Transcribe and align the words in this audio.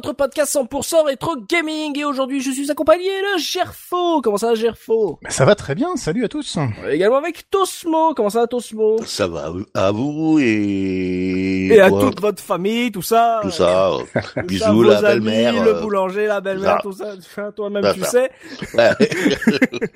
Votre 0.00 0.14
podcast 0.14 0.54
100% 0.56 1.04
rétro 1.04 1.36
gaming. 1.46 1.98
Et 1.98 2.04
aujourd'hui, 2.06 2.40
je 2.40 2.50
suis 2.50 2.70
accompagné 2.70 3.04
de 3.04 3.38
Gerfo. 3.38 4.22
Comment 4.22 4.38
ça 4.38 4.48
va, 4.48 4.54
Gerfo? 4.54 5.18
Ça 5.28 5.44
va 5.44 5.54
très 5.54 5.74
bien, 5.74 5.94
salut 5.96 6.24
à 6.24 6.28
tous. 6.28 6.56
Également 6.90 7.18
avec 7.18 7.50
Tosmo. 7.50 8.14
Comment 8.14 8.30
ça 8.30 8.40
va, 8.40 8.46
Tosmo? 8.46 8.96
Ça 9.04 9.26
va 9.28 9.52
à 9.74 9.90
vous 9.92 10.38
et, 10.40 11.66
Et 11.66 11.80
à 11.82 11.90
toute 11.90 12.18
votre 12.18 12.42
famille, 12.42 12.90
tout 12.90 13.02
ça. 13.02 13.40
tout 13.42 13.50
ça. 13.50 13.90
Tout 14.34 14.46
Bisous 14.46 14.82
la 14.84 15.02
belle-mère. 15.02 15.62
Le 15.64 15.76
euh, 15.76 15.80
boulanger, 15.82 16.26
la 16.26 16.40
belle-mère, 16.40 16.78
tout 16.82 16.92
ça. 16.92 17.12
Enfin, 17.18 17.52
Toi-même, 17.54 17.82
Ça, 17.82 17.92
tu 17.94 18.00
ça. 18.00 18.06
sais. 18.10 18.30
ouais. 18.74 18.90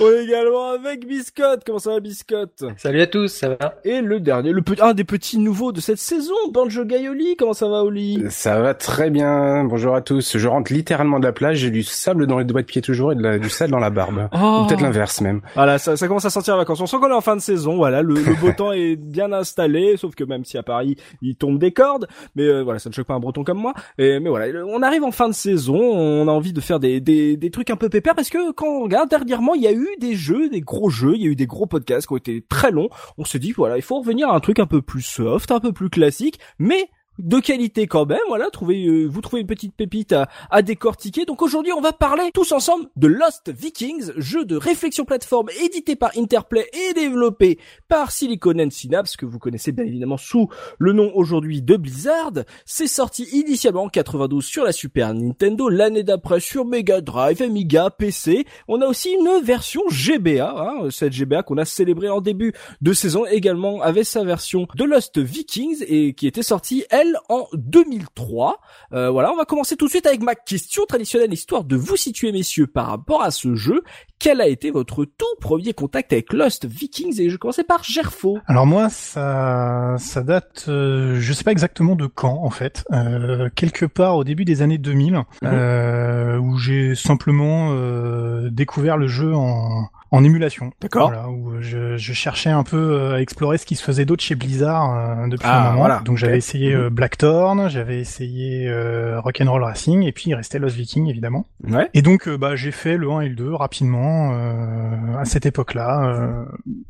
On 0.00 0.10
est 0.10 0.24
également 0.24 0.70
avec 0.72 1.06
Biscotte. 1.06 1.62
Comment 1.64 1.78
ça 1.78 1.90
va, 1.92 2.00
Biscotte? 2.00 2.64
Salut 2.76 3.00
à 3.00 3.06
tous, 3.06 3.28
ça 3.28 3.50
va? 3.50 3.76
Et 3.84 4.00
le 4.02 4.20
dernier, 4.20 4.52
le 4.52 4.60
petit, 4.62 4.82
un 4.82 4.92
des 4.92 5.04
petits 5.04 5.38
nouveaux 5.38 5.72
de 5.72 5.80
cette 5.80 5.98
saison, 5.98 6.34
Banjo 6.50 6.84
Gaioli. 6.84 7.36
Comment 7.36 7.54
ça 7.54 7.68
va, 7.68 7.82
Oli? 7.84 8.22
Ça 8.30 8.60
va 8.60 8.74
très 8.74 9.08
bien, 9.10 9.21
bonjour 9.64 9.94
à 9.94 10.00
tous. 10.00 10.36
Je 10.36 10.48
rentre 10.48 10.72
littéralement 10.72 11.18
de 11.18 11.24
la 11.24 11.32
plage, 11.32 11.58
j'ai 11.58 11.70
du 11.70 11.82
sable 11.82 12.26
dans 12.26 12.38
les 12.38 12.44
doigts 12.44 12.62
de 12.62 12.66
pied 12.66 12.82
toujours 12.82 13.12
et 13.12 13.14
de 13.14 13.22
la- 13.22 13.38
du 13.38 13.48
sable 13.48 13.70
dans 13.70 13.78
la 13.78 13.90
barbe. 13.90 14.28
Oh. 14.44 14.62
Ou 14.62 14.66
peut-être 14.66 14.80
l'inverse 14.80 15.20
même. 15.20 15.40
Voilà, 15.54 15.78
ça, 15.78 15.96
ça 15.96 16.08
commence 16.08 16.24
à 16.24 16.30
sentir 16.30 16.56
vacances. 16.56 16.80
On 16.80 16.86
sent 16.86 16.96
qu'on 16.98 17.10
est 17.10 17.14
en 17.14 17.20
fin 17.20 17.36
de 17.36 17.40
saison. 17.40 17.76
Voilà, 17.76 18.02
le, 18.02 18.14
le 18.14 18.34
beau 18.40 18.50
temps 18.56 18.72
est 18.72 18.96
bien 18.96 19.32
installé, 19.32 19.96
sauf 19.96 20.14
que 20.14 20.24
même 20.24 20.44
si 20.44 20.58
à 20.58 20.62
Paris 20.62 20.96
il 21.20 21.36
tombe 21.36 21.58
des 21.58 21.72
cordes, 21.72 22.08
mais 22.34 22.42
euh, 22.44 22.62
voilà, 22.62 22.78
ça 22.78 22.88
ne 22.88 22.94
choque 22.94 23.06
pas 23.06 23.14
un 23.14 23.20
Breton 23.20 23.44
comme 23.44 23.58
moi. 23.58 23.72
Et, 23.98 24.18
mais 24.20 24.30
voilà, 24.30 24.46
on 24.66 24.82
arrive 24.82 25.04
en 25.04 25.12
fin 25.12 25.28
de 25.28 25.34
saison. 25.34 25.76
On 25.80 26.26
a 26.28 26.30
envie 26.32 26.52
de 26.52 26.60
faire 26.60 26.80
des, 26.80 27.00
des, 27.00 27.36
des 27.36 27.50
trucs 27.50 27.70
un 27.70 27.76
peu 27.76 27.88
pépères 27.88 28.14
parce 28.14 28.30
que 28.30 28.52
quand 28.52 28.66
on 28.66 28.82
regarde 28.82 29.08
dernièrement, 29.08 29.54
il 29.54 29.62
y 29.62 29.66
a 29.68 29.72
eu 29.72 29.88
des 30.00 30.14
jeux, 30.16 30.48
des 30.48 30.60
gros 30.60 30.90
jeux, 30.90 31.12
il 31.14 31.22
y 31.22 31.26
a 31.26 31.30
eu 31.30 31.36
des 31.36 31.46
gros 31.46 31.66
podcasts 31.66 32.06
qui 32.06 32.12
ont 32.14 32.18
été 32.18 32.44
très 32.48 32.70
longs. 32.70 32.88
On 33.18 33.24
se 33.24 33.38
dit 33.38 33.52
voilà, 33.52 33.76
il 33.76 33.82
faut 33.82 34.00
revenir 34.00 34.28
à 34.28 34.34
un 34.34 34.40
truc 34.40 34.58
un 34.58 34.66
peu 34.66 34.82
plus 34.82 35.02
soft, 35.02 35.50
un 35.52 35.60
peu 35.60 35.72
plus 35.72 35.90
classique, 35.90 36.38
mais 36.58 36.88
de 37.22 37.38
qualité 37.38 37.86
quand 37.86 38.04
même, 38.04 38.18
voilà, 38.26 38.50
trouvez, 38.50 38.84
euh, 38.84 39.06
vous 39.06 39.20
trouvez 39.20 39.40
une 39.40 39.46
petite 39.46 39.74
pépite 39.74 40.12
à, 40.12 40.28
à 40.50 40.62
décortiquer. 40.62 41.24
Donc 41.24 41.40
aujourd'hui, 41.40 41.72
on 41.72 41.80
va 41.80 41.92
parler 41.92 42.30
tous 42.34 42.50
ensemble 42.52 42.86
de 42.96 43.06
Lost 43.06 43.50
Vikings, 43.50 44.10
jeu 44.16 44.44
de 44.44 44.56
réflexion 44.56 45.04
plateforme 45.04 45.48
édité 45.64 45.94
par 45.94 46.10
Interplay 46.16 46.66
et 46.72 46.94
développé 46.94 47.58
par 47.88 48.10
Silicon 48.10 48.58
and 48.58 48.70
Synapse, 48.70 49.16
que 49.16 49.24
vous 49.24 49.38
connaissez 49.38 49.70
bien 49.70 49.84
évidemment 49.84 50.16
sous 50.16 50.48
le 50.78 50.92
nom 50.92 51.12
aujourd'hui 51.14 51.62
de 51.62 51.76
Blizzard. 51.76 52.32
C'est 52.66 52.88
sorti 52.88 53.24
initialement 53.32 53.84
en 53.84 53.88
92 53.88 54.44
sur 54.44 54.64
la 54.64 54.72
Super 54.72 55.14
Nintendo, 55.14 55.68
l'année 55.68 56.02
d'après 56.02 56.40
sur 56.40 56.64
Mega 56.64 57.00
Drive, 57.00 57.40
Amiga, 57.40 57.90
PC. 57.90 58.46
On 58.66 58.80
a 58.80 58.86
aussi 58.86 59.12
une 59.12 59.44
version 59.44 59.82
GBA, 59.88 60.54
hein, 60.56 60.88
cette 60.90 61.12
GBA 61.12 61.44
qu'on 61.44 61.58
a 61.58 61.64
célébrée 61.64 62.08
en 62.08 62.20
début 62.20 62.52
de 62.80 62.92
saison 62.92 63.26
également 63.26 63.80
avait 63.80 64.04
sa 64.04 64.24
version 64.24 64.66
de 64.74 64.84
Lost 64.84 65.18
Vikings 65.18 65.84
et 65.86 66.14
qui 66.14 66.26
était 66.26 66.42
sortie 66.42 66.84
elle 66.90 67.11
en 67.28 67.46
2003. 67.54 68.60
Euh, 68.92 69.10
voilà, 69.10 69.32
on 69.32 69.36
va 69.36 69.44
commencer 69.44 69.76
tout 69.76 69.86
de 69.86 69.90
suite 69.90 70.06
avec 70.06 70.22
ma 70.22 70.34
question 70.34 70.84
traditionnelle 70.86 71.32
histoire 71.32 71.64
de 71.64 71.76
vous 71.76 71.96
situer 71.96 72.32
messieurs 72.32 72.66
par 72.66 72.86
rapport 72.86 73.22
à 73.22 73.30
ce 73.30 73.54
jeu. 73.54 73.82
Quel 74.18 74.40
a 74.40 74.46
été 74.46 74.70
votre 74.70 75.04
tout 75.04 75.24
premier 75.40 75.72
contact 75.72 76.12
avec 76.12 76.32
Lost 76.32 76.64
Vikings? 76.64 77.20
Et 77.20 77.28
je 77.28 77.36
commençais 77.36 77.64
par 77.64 77.82
Gerfo. 77.82 78.38
Alors 78.46 78.66
moi, 78.66 78.88
ça, 78.88 79.96
ça 79.98 80.22
date, 80.22 80.66
euh, 80.68 81.16
je 81.18 81.32
sais 81.32 81.44
pas 81.44 81.52
exactement 81.52 81.96
de 81.96 82.06
quand 82.06 82.38
en 82.42 82.50
fait, 82.50 82.84
euh, 82.92 83.48
quelque 83.54 83.86
part 83.86 84.16
au 84.16 84.24
début 84.24 84.44
des 84.44 84.62
années 84.62 84.78
2000, 84.78 85.24
euh, 85.44 86.38
où 86.38 86.56
j'ai 86.56 86.94
simplement 86.94 87.70
euh, 87.72 88.50
découvert 88.50 88.96
le 88.96 89.08
jeu 89.08 89.34
en, 89.34 89.88
en 90.12 90.22
émulation. 90.22 90.70
D'accord. 90.80 91.08
Voilà, 91.08 91.28
où 91.28 91.54
je, 91.60 91.96
je 91.96 92.12
cherchais 92.12 92.50
un 92.50 92.62
peu 92.62 92.76
euh, 92.76 93.14
à 93.16 93.20
explorer 93.20 93.58
ce 93.58 93.66
qui 93.66 93.74
se 93.74 93.82
faisait 93.82 94.04
d'autre 94.04 94.22
chez 94.22 94.34
Blizzard 94.36 94.94
euh, 95.24 95.26
depuis 95.28 95.46
Ah, 95.50 95.60
un 95.60 95.64
moment. 95.70 95.78
voilà, 95.80 96.00
Donc 96.04 96.18
j'avais 96.18 96.36
essayé 96.38 96.74
Mhm. 96.74 96.80
euh, 96.82 96.90
Blackthorn, 96.90 97.68
j'avais 97.68 97.98
essayé 98.00 98.68
euh, 98.68 99.20
Rock'n'Roll 99.20 99.64
Racing, 99.64 100.02
et 100.04 100.12
puis 100.12 100.24
il 100.30 100.34
restait 100.34 100.58
Lost 100.60 100.76
Viking 100.76 101.08
évidemment. 101.08 101.46
Ouais. 101.68 101.88
Et 101.94 102.02
donc 102.02 102.28
euh, 102.28 102.36
bah 102.38 102.54
j'ai 102.54 102.70
fait 102.70 102.96
le 102.96 103.10
1 103.10 103.20
et 103.22 103.28
le 103.30 103.34
2 103.34 103.52
rapidement 103.54 104.32
euh, 104.34 105.16
à 105.18 105.24
cette 105.24 105.46
époque-là. 105.46 106.04
euh, 106.14 106.44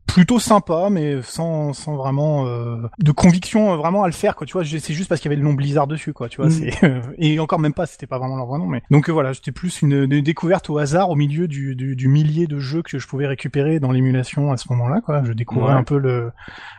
plutôt 0.07 0.39
sympa, 0.39 0.89
mais 0.91 1.23
sans, 1.23 1.73
sans 1.73 1.97
vraiment 1.97 2.47
euh, 2.47 2.77
de 2.99 3.13
conviction 3.13 3.73
euh, 3.73 3.77
vraiment 3.77 4.03
à 4.03 4.07
le 4.09 4.13
faire 4.13 4.37
quoi. 4.37 4.47
Tu 4.47 4.53
vois, 4.53 4.63
c'est 4.63 4.93
juste 4.93 5.09
parce 5.09 5.23
qu'il 5.23 5.31
y 5.31 5.33
avait 5.35 5.41
le 5.43 5.49
nom 5.49 5.55
Blizzard 5.55 5.87
dessus 5.87 6.13
quoi. 6.13 6.29
Tu 6.29 6.37
vois, 6.37 6.49
Mm. 6.49 6.51
c'est 6.51 6.85
euh, 6.85 7.01
et 7.17 7.39
encore 7.41 7.59
même 7.59 7.73
pas, 7.73 7.87
c'était 7.87 8.07
pas 8.07 8.19
vraiment 8.19 8.37
leur 8.37 8.45
vrai 8.47 8.59
nom. 8.59 8.67
Mais 8.67 8.83
donc 8.91 9.09
euh, 9.09 9.13
voilà, 9.13 9.33
c'était 9.33 9.53
plus 9.53 9.81
une, 9.81 9.93
une 10.11 10.21
découverte 10.23 10.69
au 10.69 10.77
hasard 10.77 11.09
au 11.09 11.15
milieu 11.17 11.49
du, 11.49 11.75
du, 11.75 11.97
du 11.97 12.09
millier 12.09 12.47
de 12.47 12.59
jeux 12.59 12.83
que 12.83 12.99
je 12.99 13.07
pouvais 13.13 13.27
récupérer 13.27 13.79
dans 13.79 13.93
l'émulation 13.93 14.51
à 14.53 14.57
ce 14.57 14.67
moment-là 14.71 15.01
quoi. 15.05 15.23
Je 15.25 15.33
découvrais 15.33 15.73
Ouais. 15.75 15.79
un 15.79 15.85
peu 15.85 15.99
le 15.99 16.31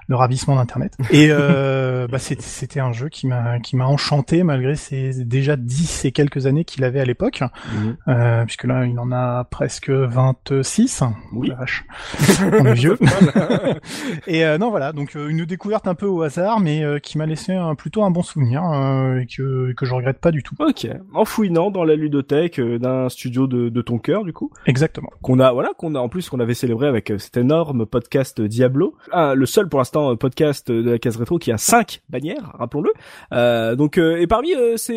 le 0.08 0.16
ravissement 0.16 0.56
d'internet. 0.58 0.98
Et 1.12 1.28
euh, 1.30 2.08
bah 2.10 2.18
c'était 2.20 2.80
un 2.82 2.92
jeu 2.92 3.08
qui 3.10 3.26
m'a 3.28 3.60
qui 3.60 3.76
m'a 3.78 3.86
enchanté 3.86 4.44
malgré 4.44 4.76
ses 4.76 5.24
déjà 5.24 5.56
10 5.56 6.06
et 6.06 6.12
quelques 6.12 6.46
années 6.48 6.66
qu'il 6.66 6.84
avait 6.84 7.00
à 7.00 7.06
l'époque. 7.06 7.42
Euh, 8.08 8.44
puisque 8.46 8.66
là, 8.66 8.86
il 8.86 8.98
en 9.00 9.12
a 9.12 9.44
presque 9.46 9.90
26. 9.90 11.04
Oui. 11.34 11.50
La 11.50 11.56
vache. 11.56 11.86
On 12.60 12.66
est 12.66 12.74
vieux. 12.74 12.98
et 14.28 14.46
euh, 14.46 14.58
non, 14.58 14.70
voilà, 14.70 14.92
donc 14.92 15.16
euh, 15.16 15.28
une 15.30 15.46
découverte 15.46 15.88
un 15.88 15.96
peu 15.96 16.06
au 16.06 16.22
hasard, 16.22 16.60
mais 16.60 16.84
euh, 16.84 17.00
qui 17.00 17.18
m'a 17.18 17.26
laissé 17.26 17.54
un, 17.54 17.76
plutôt 17.76 18.04
un 18.04 18.12
bon 18.12 18.24
souvenir 18.24 18.62
et 19.22 19.26
que, 19.28 19.74
que 19.74 19.86
je 19.86 19.94
regrette 19.94 20.20
pas 20.20 20.32
du 20.32 20.44
tout. 20.44 20.56
Ok. 20.60 20.88
En 21.14 21.26
fouinant 21.26 21.72
dans 21.72 21.84
la 21.84 21.96
ludothèque 21.96 22.60
d'un 22.60 23.10
studio 23.10 23.48
de, 23.48 23.70
de 23.70 23.82
ton 23.82 23.98
cœur, 24.00 24.24
du 24.24 24.34
coup, 24.34 24.52
Exactement. 24.66 25.10
qu'on 25.22 25.40
a, 25.40 25.52
voilà, 25.52 25.70
qu'on 25.78 25.96
a 25.96 26.00
en 26.00 26.10
plus 26.10 26.23
qu'on 26.30 26.40
avait 26.40 26.54
célébré 26.54 26.88
avec 26.88 27.12
euh, 27.12 27.18
cet 27.18 27.38
énorme 27.38 27.86
podcast 27.86 28.42
Diablo, 28.42 28.96
Ah, 29.12 29.34
le 29.36 29.46
seul 29.46 29.68
pour 29.70 29.80
l'instant 29.80 30.12
euh, 30.12 30.16
podcast 30.16 30.72
de 30.72 30.92
la 30.92 31.00
case 31.00 31.18
rétro 31.18 31.38
qui 31.40 31.52
a 31.52 31.58
cinq 31.58 32.02
bannières, 32.10 32.54
rappelons-le. 32.58 32.92
Euh, 33.34 33.76
donc, 33.76 33.98
euh, 33.98 34.18
et 34.18 34.28
parmi 34.28 34.54
euh, 34.54 34.78
ces 34.78 34.94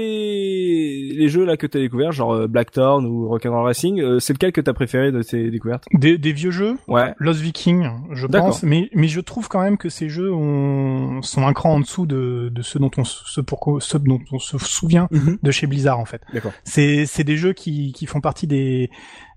les 1.14 1.28
jeux 1.28 1.44
là 1.44 1.56
que 1.56 1.66
t'as 1.66 1.78
découvert, 1.78 2.12
genre 2.12 2.34
euh, 2.34 2.46
Blackthorn 2.46 3.06
ou 3.06 3.28
Rock'n'Roll 3.28 3.64
Racing, 3.64 4.00
euh, 4.00 4.18
c'est 4.20 4.32
lequel 4.32 4.52
que 4.52 4.60
t'as 4.60 4.72
préféré 4.72 5.12
de 5.12 5.22
ces 5.22 5.50
découvertes? 5.50 5.84
Des, 5.92 6.18
des 6.18 6.32
vieux 6.32 6.50
jeux, 6.50 6.76
Ouais. 6.88 7.14
Lost 7.18 7.40
Viking, 7.40 7.88
je 8.12 8.26
pense, 8.26 8.62
mais, 8.62 8.90
mais 8.94 9.08
je 9.08 9.20
trouve 9.20 9.48
quand 9.48 9.60
même 9.62 9.76
que 9.78 9.88
ces 9.88 10.08
jeux 10.08 10.32
ont, 10.32 11.22
sont 11.22 11.46
un 11.46 11.52
cran 11.52 11.74
en 11.74 11.80
dessous 11.80 12.06
de, 12.06 12.50
de 12.52 12.62
ceux 12.62 12.78
dont 12.78 12.90
on, 12.96 13.04
se- 13.04 13.40
pour, 13.40 13.78
ceux 13.80 13.98
dont 13.98 14.20
on 14.32 14.38
se 14.38 14.58
souvient 14.58 15.08
de 15.42 15.50
chez 15.50 15.66
Blizzard 15.66 15.98
en 15.98 16.04
fait. 16.04 16.22
D'accord. 16.32 16.52
C'est 16.64 17.06
c'est 17.06 17.24
des 17.24 17.36
jeux 17.36 17.52
qui 17.52 17.92
qui 17.92 18.06
font 18.06 18.20
partie 18.20 18.46
des 18.46 18.90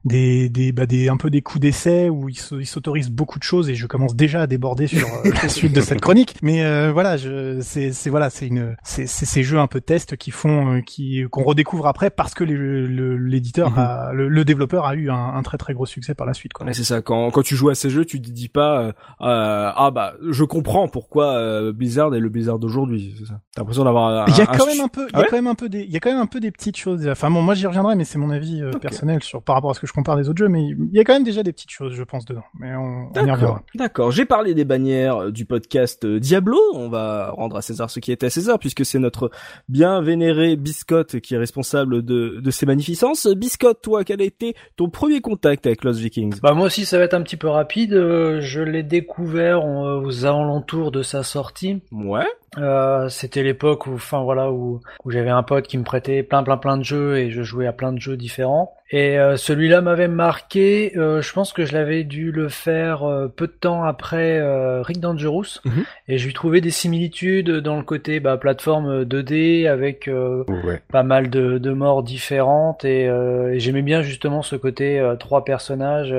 des 0.09 0.49
des 0.49 0.71
bah 0.71 0.85
des 0.85 1.07
un 1.09 1.17
peu 1.17 1.29
des 1.29 1.41
coups 1.41 1.61
d'essai 1.61 2.09
où 2.09 2.27
ils 2.29 2.37
se- 2.37 2.55
ils 2.55 2.65
s'autorisent 2.65 3.09
beaucoup 3.11 3.39
de 3.39 3.43
choses 3.43 3.69
et 3.69 3.75
je 3.75 3.87
commence 3.87 4.15
déjà 4.15 4.41
à 4.41 4.47
déborder 4.47 4.87
sur 4.87 5.07
euh, 5.07 5.31
la 5.43 5.49
suite 5.49 5.73
de 5.73 5.81
cette 5.81 6.01
chronique. 6.01 6.35
Mais 6.41 6.63
euh, 6.63 6.91
voilà, 6.91 7.17
c'est 7.61 7.91
voilà, 8.09 8.29
c'est 8.29 8.47
une 8.47 8.75
c'est 8.83 9.07
ces 9.07 9.43
jeux 9.43 9.59
un 9.59 9.67
peu 9.67 9.81
test 9.81 10.17
qui 10.17 10.31
font 10.31 10.75
euh, 10.77 10.81
qui 10.81 11.23
qu'on 11.31 11.43
redécouvre 11.43 11.87
après 11.87 12.09
parce 12.09 12.33
que 12.33 12.43
l'éditeur 12.43 13.77
a 13.77 14.11
le, 14.13 14.27
le 14.27 14.45
développeur 14.45 14.85
a 14.85 14.95
eu 14.95 15.09
un, 15.09 15.15
un 15.35 15.41
très 15.43 15.57
très 15.57 15.73
gros 15.73 15.85
succès 15.85 16.13
par 16.15 16.25
la 16.27 16.33
suite 16.33 16.53
quoi. 16.53 16.65
Ouais, 16.65 16.73
c'est 16.73 16.83
ça. 16.83 17.01
Quand, 17.01 17.31
quand 17.31 17.41
tu 17.41 17.55
joues 17.55 17.69
à 17.69 17.75
ces 17.75 17.89
jeux, 17.89 18.05
tu 18.05 18.21
te 18.21 18.29
dis 18.29 18.49
pas 18.49 18.79
euh, 18.81 18.87
euh, 19.21 19.71
ah 19.75 19.91
bah 19.93 20.13
je 20.29 20.43
comprends 20.43 20.87
pourquoi 20.87 21.33
euh, 21.35 21.71
Blizzard 21.71 22.13
est 22.15 22.19
le 22.19 22.29
Blizzard 22.29 22.59
d'aujourd'hui. 22.59 23.15
T'as 23.55 23.61
l'impression 23.61 23.83
d'avoir. 23.83 24.23
un- 24.23 24.25
Il 24.27 24.37
y 24.37 24.41
a 24.41 24.45
quand 24.45 24.65
même 24.65 24.81
un 24.81 24.87
peu, 24.87 25.07
il 25.09 25.11
y 25.11 25.15
Ah 25.15 25.17
a 25.17 25.21
ouais? 25.21 25.27
quand 25.29 25.35
même 25.37 25.47
un 25.47 25.55
peu 25.55 25.69
des, 25.69 25.81
il 25.81 25.91
y 25.91 25.97
a 25.97 25.99
quand 25.99 26.11
même 26.11 26.19
un 26.21 26.25
peu 26.27 26.39
des 26.39 26.51
petites 26.51 26.77
choses. 26.77 27.07
Enfin 27.07 27.29
bon, 27.29 27.41
moi 27.41 27.53
j'y 27.55 27.67
reviendrai, 27.67 27.95
mais 27.95 28.03
c'est 28.05 28.17
mon 28.19 28.29
avis 28.29 28.61
personnel 28.81 29.23
sur 29.23 29.41
par 29.41 29.55
rapport 29.55 29.71
à 29.71 29.73
ce 29.73 29.79
que 29.79 29.87
je 29.87 29.93
compare 29.99 30.17
des 30.17 30.29
autres 30.29 30.39
jeux, 30.39 30.47
mais 30.47 30.63
il 30.63 30.89
y 30.93 30.99
a 30.99 31.03
quand 31.03 31.13
même 31.13 31.23
déjà 31.23 31.43
des 31.43 31.51
petites 31.51 31.71
choses, 31.71 31.93
je 31.93 32.03
pense, 32.03 32.25
dedans. 32.25 32.43
Mais 32.59 32.75
on, 32.75 33.09
on 33.15 33.25
y 33.25 33.31
reviendra. 33.31 33.61
D'accord. 33.75 34.11
J'ai 34.11 34.25
parlé 34.25 34.53
des 34.53 34.65
bannières 34.65 35.31
du 35.31 35.45
podcast 35.45 36.05
Diablo. 36.05 36.57
On 36.73 36.89
va 36.89 37.31
rendre 37.31 37.57
à 37.57 37.61
César 37.61 37.89
ce 37.89 37.99
qui 37.99 38.11
est 38.11 38.23
à 38.23 38.29
César, 38.29 38.59
puisque 38.59 38.85
c'est 38.85 38.99
notre 38.99 39.29
bien 39.67 40.01
vénéré 40.01 40.55
Biscotte 40.55 41.19
qui 41.19 41.35
est 41.35 41.37
responsable 41.37 42.03
de, 42.03 42.39
de 42.41 42.51
ces 42.51 42.65
magnificences. 42.65 43.27
Biscotte, 43.27 43.81
toi, 43.81 44.03
quel 44.03 44.21
a 44.21 44.25
été 44.25 44.55
ton 44.75 44.89
premier 44.89 45.21
contact 45.21 45.65
avec 45.67 45.83
Lost 45.83 45.99
Vikings? 45.99 46.39
Bah 46.41 46.53
moi 46.53 46.67
aussi, 46.67 46.85
ça 46.85 46.97
va 46.97 47.03
être 47.03 47.13
un 47.13 47.21
petit 47.21 47.37
peu 47.37 47.47
rapide. 47.47 47.91
Je 47.91 48.61
l'ai 48.61 48.83
découvert 48.83 49.65
aux 49.65 50.25
alentours 50.25 50.91
de 50.91 51.03
sa 51.03 51.23
sortie. 51.23 51.81
Ouais. 51.91 52.27
Euh, 52.57 53.09
c'était 53.09 53.43
l'époque 53.43 53.85
où, 53.87 53.93
enfin 53.93 54.23
voilà, 54.23 54.51
où, 54.51 54.81
où 55.05 55.11
j'avais 55.11 55.29
un 55.29 55.43
pote 55.43 55.67
qui 55.67 55.77
me 55.77 55.83
prêtait 55.83 56.23
plein 56.23 56.43
plein 56.43 56.57
plein 56.57 56.77
de 56.77 56.83
jeux 56.83 57.17
et 57.17 57.29
je 57.31 57.43
jouais 57.43 57.67
à 57.67 57.73
plein 57.73 57.93
de 57.93 57.99
jeux 57.99 58.17
différents. 58.17 58.75
Et 58.91 59.19
euh, 59.19 59.37
celui-là 59.37 59.81
m'avait 59.81 60.07
marqué. 60.07 60.97
Euh, 60.97 61.21
je 61.21 61.31
pense 61.31 61.53
que 61.53 61.63
je 61.63 61.73
l'avais 61.73 62.03
dû 62.03 62.31
le 62.31 62.49
faire 62.49 63.03
euh, 63.03 63.27
peu 63.27 63.45
de 63.45 63.51
temps 63.51 63.83
après 63.83 64.41
Rick 64.81 64.99
Dangerous, 64.99 65.59
Mhm. 65.63 65.83
et 66.07 66.17
je 66.17 66.25
lui 66.25 66.33
trouvais 66.33 66.59
des 66.59 66.71
similitudes 66.71 67.51
dans 67.51 67.77
le 67.77 67.83
côté 67.83 68.19
bah, 68.19 68.37
plateforme 68.37 69.03
2D 69.03 69.67
avec 69.67 70.09
Ouais. 70.09 70.81
pas 70.91 71.03
mal 71.03 71.29
de, 71.29 71.59
de 71.59 71.71
morts 71.71 72.01
différentes 72.01 72.83
et, 72.83 73.03
et 73.03 73.59
j'aimais 73.59 73.83
bien 73.83 74.01
justement 74.01 74.41
ce 74.41 74.55
côté 74.55 74.99
trois 75.19 75.43
personnages 75.45 76.15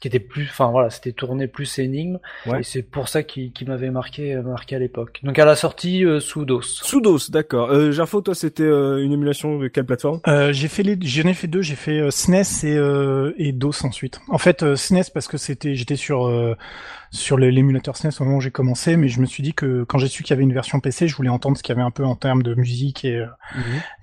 qui 0.00 0.08
étaient 0.08 0.18
plus, 0.18 0.44
enfin 0.50 0.70
voilà, 0.70 0.88
c'était 0.90 1.12
tourné 1.12 1.46
plus 1.46 1.78
énigme 1.78 2.18
Ouais. 2.46 2.60
et 2.60 2.62
c'est 2.62 2.82
pour 2.82 3.08
ça 3.08 3.22
qui, 3.22 3.52
qui 3.52 3.64
m'avait 3.66 3.90
marqué 3.90 4.34
marqué 4.36 4.76
à 4.76 4.78
l'époque. 4.78 5.20
Donc 5.24 5.38
à 5.38 5.44
la 5.44 5.56
sortie 5.56 5.73
euh, 5.84 6.20
sous 6.20 6.44
DOS. 6.44 6.62
Soudos, 6.62 7.30
d'accord. 7.30 7.70
Euh, 7.70 7.92
Jarfo, 7.92 8.20
toi, 8.20 8.34
c'était 8.34 8.62
euh, 8.62 9.02
une 9.02 9.12
émulation 9.12 9.58
de 9.58 9.68
quelle 9.68 9.84
plateforme? 9.84 10.20
Euh, 10.26 10.52
j'ai 10.52 10.68
fait 10.68 10.82
les, 10.82 10.98
j'en 11.02 11.28
ai 11.28 11.34
fait 11.34 11.46
deux. 11.46 11.62
J'ai 11.62 11.74
fait 11.74 11.98
euh, 12.00 12.10
SNES 12.10 12.64
et 12.64 12.76
euh, 12.76 13.32
et 13.36 13.52
DOS 13.52 13.84
ensuite. 13.84 14.20
En 14.28 14.38
fait, 14.38 14.62
euh, 14.62 14.76
SNES 14.76 15.04
parce 15.12 15.28
que 15.28 15.36
c'était, 15.36 15.74
j'étais 15.74 15.96
sur 15.96 16.26
euh, 16.26 16.56
sur 17.14 17.38
l'émulateur 17.38 17.96
SNES 17.96 18.10
au 18.20 18.24
moment 18.24 18.36
où 18.38 18.40
j'ai 18.40 18.50
commencé, 18.50 18.96
mais 18.96 19.08
je 19.08 19.20
me 19.20 19.26
suis 19.26 19.42
dit 19.42 19.54
que 19.54 19.84
quand 19.84 19.98
j'ai 19.98 20.08
su 20.08 20.22
qu'il 20.22 20.30
y 20.30 20.34
avait 20.34 20.42
une 20.42 20.52
version 20.52 20.80
PC, 20.80 21.06
je 21.08 21.14
voulais 21.16 21.28
entendre 21.28 21.56
ce 21.56 21.62
qu'il 21.62 21.72
y 21.74 21.78
avait 21.78 21.86
un 21.86 21.90
peu 21.92 22.04
en 22.04 22.16
termes 22.16 22.42
de 22.42 22.54
musique 22.54 23.04
et 23.04 23.18
euh, 23.20 23.26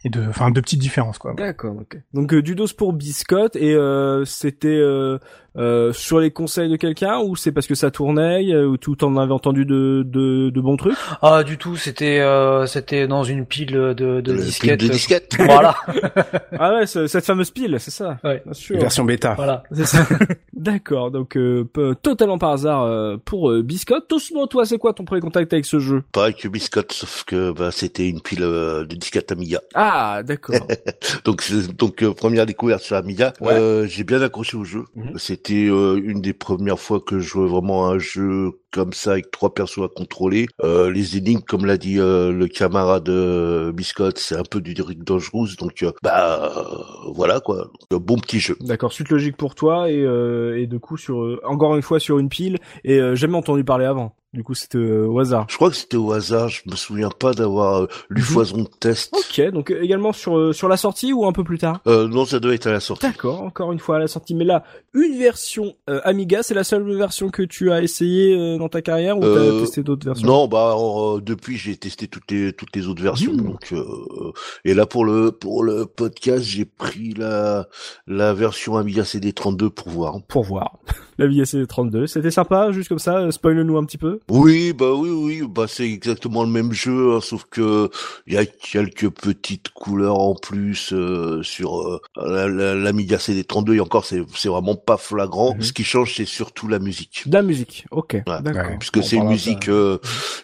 et 0.05 0.09
de, 0.09 0.25
enfin, 0.29 0.49
de 0.49 0.61
petites 0.61 0.79
différences 0.79 1.17
quoi. 1.17 1.33
D'accord, 1.37 1.75
ok. 1.79 1.97
Donc 2.13 2.33
euh, 2.33 2.41
du 2.41 2.55
dos 2.55 2.67
pour 2.77 2.93
Biscotte 2.93 3.55
et 3.55 3.73
euh, 3.75 4.23
c'était 4.25 4.67
euh, 4.69 5.19
euh, 5.57 5.91
sur 5.91 6.19
les 6.19 6.31
conseils 6.31 6.69
de 6.69 6.77
quelqu'un 6.77 7.19
ou 7.19 7.35
c'est 7.35 7.51
parce 7.51 7.67
que 7.67 7.75
ça 7.75 7.91
tournait 7.91 8.51
euh, 8.53 8.65
ou 8.67 8.77
tout 8.77 9.03
en 9.03 9.17
avait 9.17 9.33
entendu 9.33 9.65
de, 9.65 10.03
de, 10.07 10.49
de 10.49 10.61
bons 10.61 10.77
trucs? 10.77 10.95
Ah 11.21 11.43
du 11.43 11.57
tout, 11.57 11.75
c'était 11.75 12.19
euh, 12.21 12.65
c'était 12.65 13.07
dans 13.07 13.23
une 13.25 13.45
pile 13.45 13.71
de, 13.73 13.93
de 14.21 14.21
disquettes. 14.37 14.79
pile 14.79 14.87
de 14.87 14.93
disquettes. 14.93 15.35
Voilà, 15.37 15.75
Ah 16.57 16.73
ouais, 16.75 16.85
ce- 16.85 17.07
cette 17.07 17.25
fameuse 17.25 17.51
pile, 17.51 17.75
c'est 17.79 17.91
ça? 17.91 18.17
Ouais. 18.23 18.41
Bien 18.45 18.53
sûr. 18.53 18.79
Version 18.79 19.03
bêta. 19.03 19.33
voilà. 19.35 19.63
C'est 19.73 19.85
ça. 19.85 20.07
D'accord, 20.61 21.09
donc 21.09 21.37
euh, 21.37 21.65
totalement 22.03 22.37
par 22.37 22.51
hasard 22.51 22.83
euh, 22.83 23.17
pour 23.17 23.49
euh, 23.49 23.63
Biscotte. 23.63 24.07
Tosmo, 24.07 24.45
toi, 24.45 24.63
c'est 24.63 24.77
quoi 24.77 24.93
ton 24.93 25.05
premier 25.05 25.19
contact 25.19 25.51
avec 25.53 25.65
ce 25.65 25.79
jeu? 25.79 26.03
Pareil 26.11 26.35
que 26.35 26.47
Biscotte, 26.47 26.91
sauf 26.91 27.23
que 27.23 27.51
bah, 27.51 27.71
c'était 27.71 28.07
une 28.07 28.21
pile 28.21 28.43
euh, 28.43 28.85
de 28.85 28.95
disquettes 28.95 29.31
Amiga. 29.31 29.59
Ah, 29.73 30.21
d'accord. 30.23 30.55
Donc, 31.25 31.43
donc 31.77 32.03
euh, 32.03 32.13
première 32.13 32.45
découverte 32.45 32.83
sur 32.83 32.95
Amiga. 32.95 33.33
Ouais. 33.41 33.53
Euh, 33.53 33.87
j'ai 33.87 34.03
bien 34.03 34.21
accroché 34.21 34.55
au 34.55 34.63
jeu. 34.63 34.85
Mhm. 34.95 35.17
C'était 35.17 35.65
euh, 35.67 35.99
une 36.03 36.21
des 36.21 36.33
premières 36.33 36.79
fois 36.79 36.99
que 36.99 37.17
je 37.17 37.27
jouais 37.27 37.47
vraiment 37.47 37.87
à 37.87 37.93
un 37.93 37.99
jeu 37.99 38.60
comme 38.71 38.93
ça 38.93 39.11
avec 39.11 39.31
trois 39.31 39.53
persos 39.53 39.83
à 39.83 39.87
contrôler. 39.87 40.47
Euh, 40.63 40.91
les 40.91 41.17
énigmes, 41.17 41.41
comme 41.41 41.65
l'a 41.65 41.77
dit 41.77 41.99
euh, 41.99 42.31
le 42.31 42.47
camarade 42.47 43.09
euh, 43.09 43.71
Biscotte, 43.71 44.17
c'est 44.17 44.35
un 44.35 44.43
peu 44.43 44.61
du 44.61 44.79
Rick 44.81 45.03
Dangerous. 45.03 45.49
Donc 45.59 45.83
euh, 45.83 45.91
bah 46.01 46.55
euh, 46.57 47.11
voilà 47.13 47.39
quoi. 47.39 47.69
Bon 47.91 48.17
petit 48.17 48.39
jeu. 48.39 48.57
D'accord, 48.61 48.93
suite 48.93 49.09
logique 49.09 49.37
pour 49.37 49.55
toi 49.55 49.89
et 49.89 50.01
et 50.01 50.67
de 50.67 50.77
coup 50.77 50.97
sur 50.97 51.39
encore 51.43 51.75
une 51.75 51.81
fois 51.81 51.99
sur 51.99 52.19
une 52.19 52.29
pile 52.29 52.57
et 52.83 52.99
jamais 53.15 53.37
entendu 53.37 53.63
parler 53.63 53.85
avant. 53.85 54.15
Du 54.33 54.43
coup, 54.43 54.53
c'était 54.55 54.77
euh, 54.77 55.07
au 55.07 55.19
hasard. 55.19 55.45
Je 55.49 55.57
crois 55.57 55.69
que 55.69 55.75
c'était 55.75 55.97
au 55.97 56.13
hasard. 56.13 56.47
Je 56.47 56.61
me 56.65 56.75
souviens 56.77 57.09
pas 57.09 57.33
d'avoir 57.33 57.81
euh, 57.83 57.87
lu 58.09 58.21
Mhm. 58.21 58.27
foison 58.27 58.57
de 58.59 58.69
test. 58.79 59.13
Ok, 59.13 59.41
donc 59.51 59.71
euh, 59.71 59.81
également 59.83 60.13
sur 60.13 60.37
euh, 60.37 60.53
sur 60.53 60.69
la 60.69 60.77
sortie 60.77 61.11
ou 61.11 61.25
un 61.25 61.33
peu 61.33 61.43
plus 61.43 61.57
tard? 61.57 61.81
Euh, 61.85 62.07
non, 62.07 62.23
ça 62.23 62.39
doit 62.39 62.53
être 62.53 62.65
à 62.67 62.71
la 62.71 62.79
sortie. 62.79 63.05
D'accord, 63.05 63.41
encore 63.41 63.73
une 63.73 63.79
fois 63.79 63.97
à 63.97 63.99
la 63.99 64.07
sortie. 64.07 64.33
Mais 64.33 64.45
là, 64.45 64.63
une 64.93 65.17
version 65.19 65.73
euh, 65.89 65.99
Amiga, 66.05 66.43
c'est 66.43 66.53
la 66.53 66.63
seule 66.63 66.89
version 66.95 67.29
que 67.29 67.43
tu 67.43 67.71
as 67.73 67.81
essayé 67.81 68.33
euh, 68.33 68.57
dans 68.57 68.69
ta 68.69 68.81
carrière 68.81 69.17
ou 69.17 69.21
t'as 69.21 69.59
testé 69.59 69.83
d'autres 69.83 70.05
versions? 70.05 70.25
Non, 70.27 70.47
bah 70.47 70.75
euh, 70.79 71.19
depuis 71.19 71.57
j'ai 71.57 71.75
testé 71.75 72.07
toutes 72.07 72.31
les 72.31 72.53
toutes 72.53 72.73
les 72.73 72.87
autres 72.87 73.03
versions. 73.03 73.33
Mmh. 73.33 73.43
Donc 73.43 73.73
euh, 73.73 74.31
et 74.63 74.73
là 74.73 74.85
pour 74.85 75.03
le 75.03 75.33
pour 75.33 75.61
le 75.65 75.85
podcast 75.85 76.43
j'ai 76.45 76.63
pris 76.63 77.13
la 77.17 77.67
la 78.07 78.33
version 78.33 78.77
Amiga 78.77 79.03
CD32 79.03 79.69
pour 79.71 79.89
voir. 79.89 80.15
Pour 80.29 80.43
voir. 80.45 80.77
La 81.17 81.25
Amiga 81.27 81.43
CD32, 81.43 82.07
c'était 82.07 82.31
sympa, 82.31 82.71
juste 82.71 82.89
comme 82.89 82.97
ça. 82.97 83.17
euh, 83.19 83.29
Spoil-nous 83.31 83.77
un 83.77 83.83
petit 83.85 83.99
peu. 83.99 84.20
Oui, 84.29 84.71
bah 84.73 84.93
oui 84.93 85.09
oui, 85.09 85.41
bah 85.47 85.65
c'est 85.67 85.89
exactement 85.89 86.43
le 86.43 86.49
même 86.49 86.71
jeu, 86.71 87.15
hein, 87.15 87.19
sauf 87.21 87.45
que 87.49 87.89
il 88.27 88.33
y 88.33 88.37
a 88.37 88.45
quelques 88.45 89.09
petites 89.09 89.69
couleurs 89.69 90.19
en 90.19 90.35
plus 90.35 90.93
euh, 90.93 91.43
sur 91.43 91.81
euh, 91.81 91.99
la- 92.15 92.47
la- 92.47 92.75
l'Amiga 92.75 93.17
CD32 93.17 93.73
et 93.75 93.79
encore 93.81 94.05
c'est 94.05 94.21
c'est 94.35 94.47
vraiment 94.49 94.75
pas 94.75 94.97
flagrant. 94.97 95.55
Mhm. 95.55 95.61
Ce 95.63 95.73
qui 95.73 95.83
change 95.83 96.15
c'est 96.15 96.25
surtout 96.25 96.67
la 96.67 96.79
musique. 96.79 97.23
La 97.29 97.41
musique. 97.41 97.85
Ok. 97.91 98.13
Ouais, 98.13 98.21
D'accord. 98.41 98.53
ouais, 98.71 98.77
Puisque 98.79 99.03
c'est 99.03 99.17
une 99.17 99.27
musique 99.27 99.67
euh, 99.67 99.97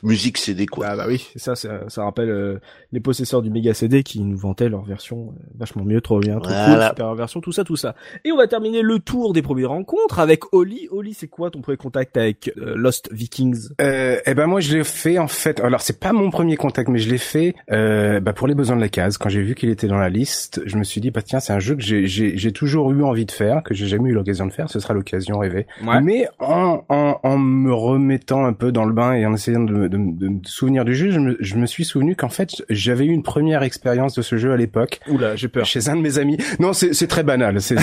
musique 0.04 0.38
CD 0.38 0.66
quoi. 0.66 0.88
Ah 0.90 0.96
bah 0.98 1.06
oui, 1.08 1.26
ça, 1.36 1.56
ça, 1.56 1.88
ça 1.90 2.04
rappelle 2.04 2.30
euh, 2.30 2.60
les 2.92 3.00
possesseurs 3.00 3.42
du 3.42 3.50
Mega 3.50 3.74
CD 3.74 4.04
qui 4.04 4.20
nous 4.22 4.38
vantaient 4.38 4.70
leur 4.70 4.84
version 4.84 5.34
euh, 5.38 5.44
vachement 5.58 5.84
mieux, 5.86 6.02
trop 6.02 6.20
bien, 6.20 6.40
trop 6.40 6.50
cool, 6.50 6.56
Voilà. 6.68 6.90
super 6.90 7.14
version, 7.16 7.40
tout 7.42 7.52
ça, 7.52 7.64
tout 7.64 7.76
ça. 7.78 7.96
Et 8.26 8.32
on 8.32 8.38
va 8.38 8.48
terminer 8.48 8.82
le 8.82 9.00
tour 9.00 9.32
des 9.34 9.42
premières 9.42 9.70
rencontres 9.70 10.20
avec 10.20 10.54
Oli. 10.54 10.88
Oli, 10.92 11.14
c'est 11.14 11.28
quoi 11.28 11.52
ton 11.52 11.62
premier 11.62 11.78
contact 11.78 12.18
avec 12.18 12.52
euh, 12.58 12.74
Lost 12.76 13.10
Vikings? 13.14 13.67
Euh, 13.82 14.18
eh 14.26 14.34
ben 14.34 14.48
moi 14.48 14.60
je 14.60 14.76
l'ai 14.78 14.84
fait 14.84 15.18
en 15.20 15.28
fait. 15.28 15.60
Alors 15.60 15.82
c'est 15.82 16.00
pas 16.00 16.14
mon 16.14 16.30
premier 16.30 16.58
contact, 16.58 16.90
mais 16.90 17.00
je 17.00 17.10
l'ai 17.10 17.18
fait 17.18 17.56
euh, 17.72 18.20
bah, 18.20 18.34
pour 18.34 18.48
les 18.48 18.56
besoins 18.56 18.76
de 18.76 18.82
la 18.82 18.90
case. 18.90 19.18
Quand 19.18 19.30
j'ai 19.30 19.42
vu 19.42 19.56
qu'il 19.56 19.70
était 19.70 19.88
dans 19.88 19.98
la 19.98 20.10
liste, 20.10 20.62
je 20.66 20.78
me 20.78 20.84
suis 20.84 21.02
dit 21.02 21.12
bah 21.12 21.22
tiens 21.22 21.40
c'est 21.40 21.54
un 21.54 21.60
jeu 21.60 21.76
que 21.76 21.82
j'ai 21.82 22.08
j'ai 22.08 22.38
j'ai 22.38 22.52
toujours 22.52 22.92
eu 22.92 23.04
envie 23.04 23.26
de 23.26 23.32
faire, 23.32 23.64
que 23.64 23.74
j'ai 23.74 23.88
jamais 23.88 24.10
eu 24.10 24.14
l'occasion 24.14 24.46
de 24.46 24.52
faire. 24.54 24.70
Ce 24.70 24.80
sera 24.80 24.94
l'occasion 24.94 25.38
rêvée. 25.40 25.68
Ouais. 25.86 26.02
Mais 26.02 26.28
en, 26.40 26.84
en 26.90 27.20
en 27.24 27.38
me 27.38 27.74
remettant 27.74 28.46
un 28.46 28.54
peu 28.54 28.72
dans 28.72 28.86
le 28.86 28.94
bain 28.94 29.14
et 29.14 29.26
en 29.26 29.34
essayant 29.34 29.62
de, 29.62 29.74
me- 29.74 29.90
de, 29.90 29.98
de 29.98 30.28
me 30.30 30.40
souvenir 30.46 30.86
du 30.86 30.96
jeu, 30.96 31.12
je 31.12 31.20
me, 31.20 31.38
je 31.40 31.56
me 31.56 31.66
suis 31.66 31.86
souvenu 31.86 32.16
qu'en 32.16 32.30
fait 32.30 32.64
j'avais 32.70 33.06
eu 33.06 33.12
une 33.12 33.24
première 33.24 33.64
expérience 33.64 34.16
de 34.16 34.22
ce 34.22 34.38
jeu 34.38 34.52
à 34.52 34.58
l'époque 34.58 35.00
Oula, 35.10 35.36
j'ai 35.36 35.48
peur. 35.48 35.66
chez 35.66 35.90
un 35.90 35.96
de 35.96 36.02
mes 36.02 36.18
amis. 36.20 36.38
Non, 36.60 36.74
c'est 36.74 36.94
c'est 36.94 37.08
très 37.08 37.24
banal. 37.24 37.62
C'est 37.62 37.78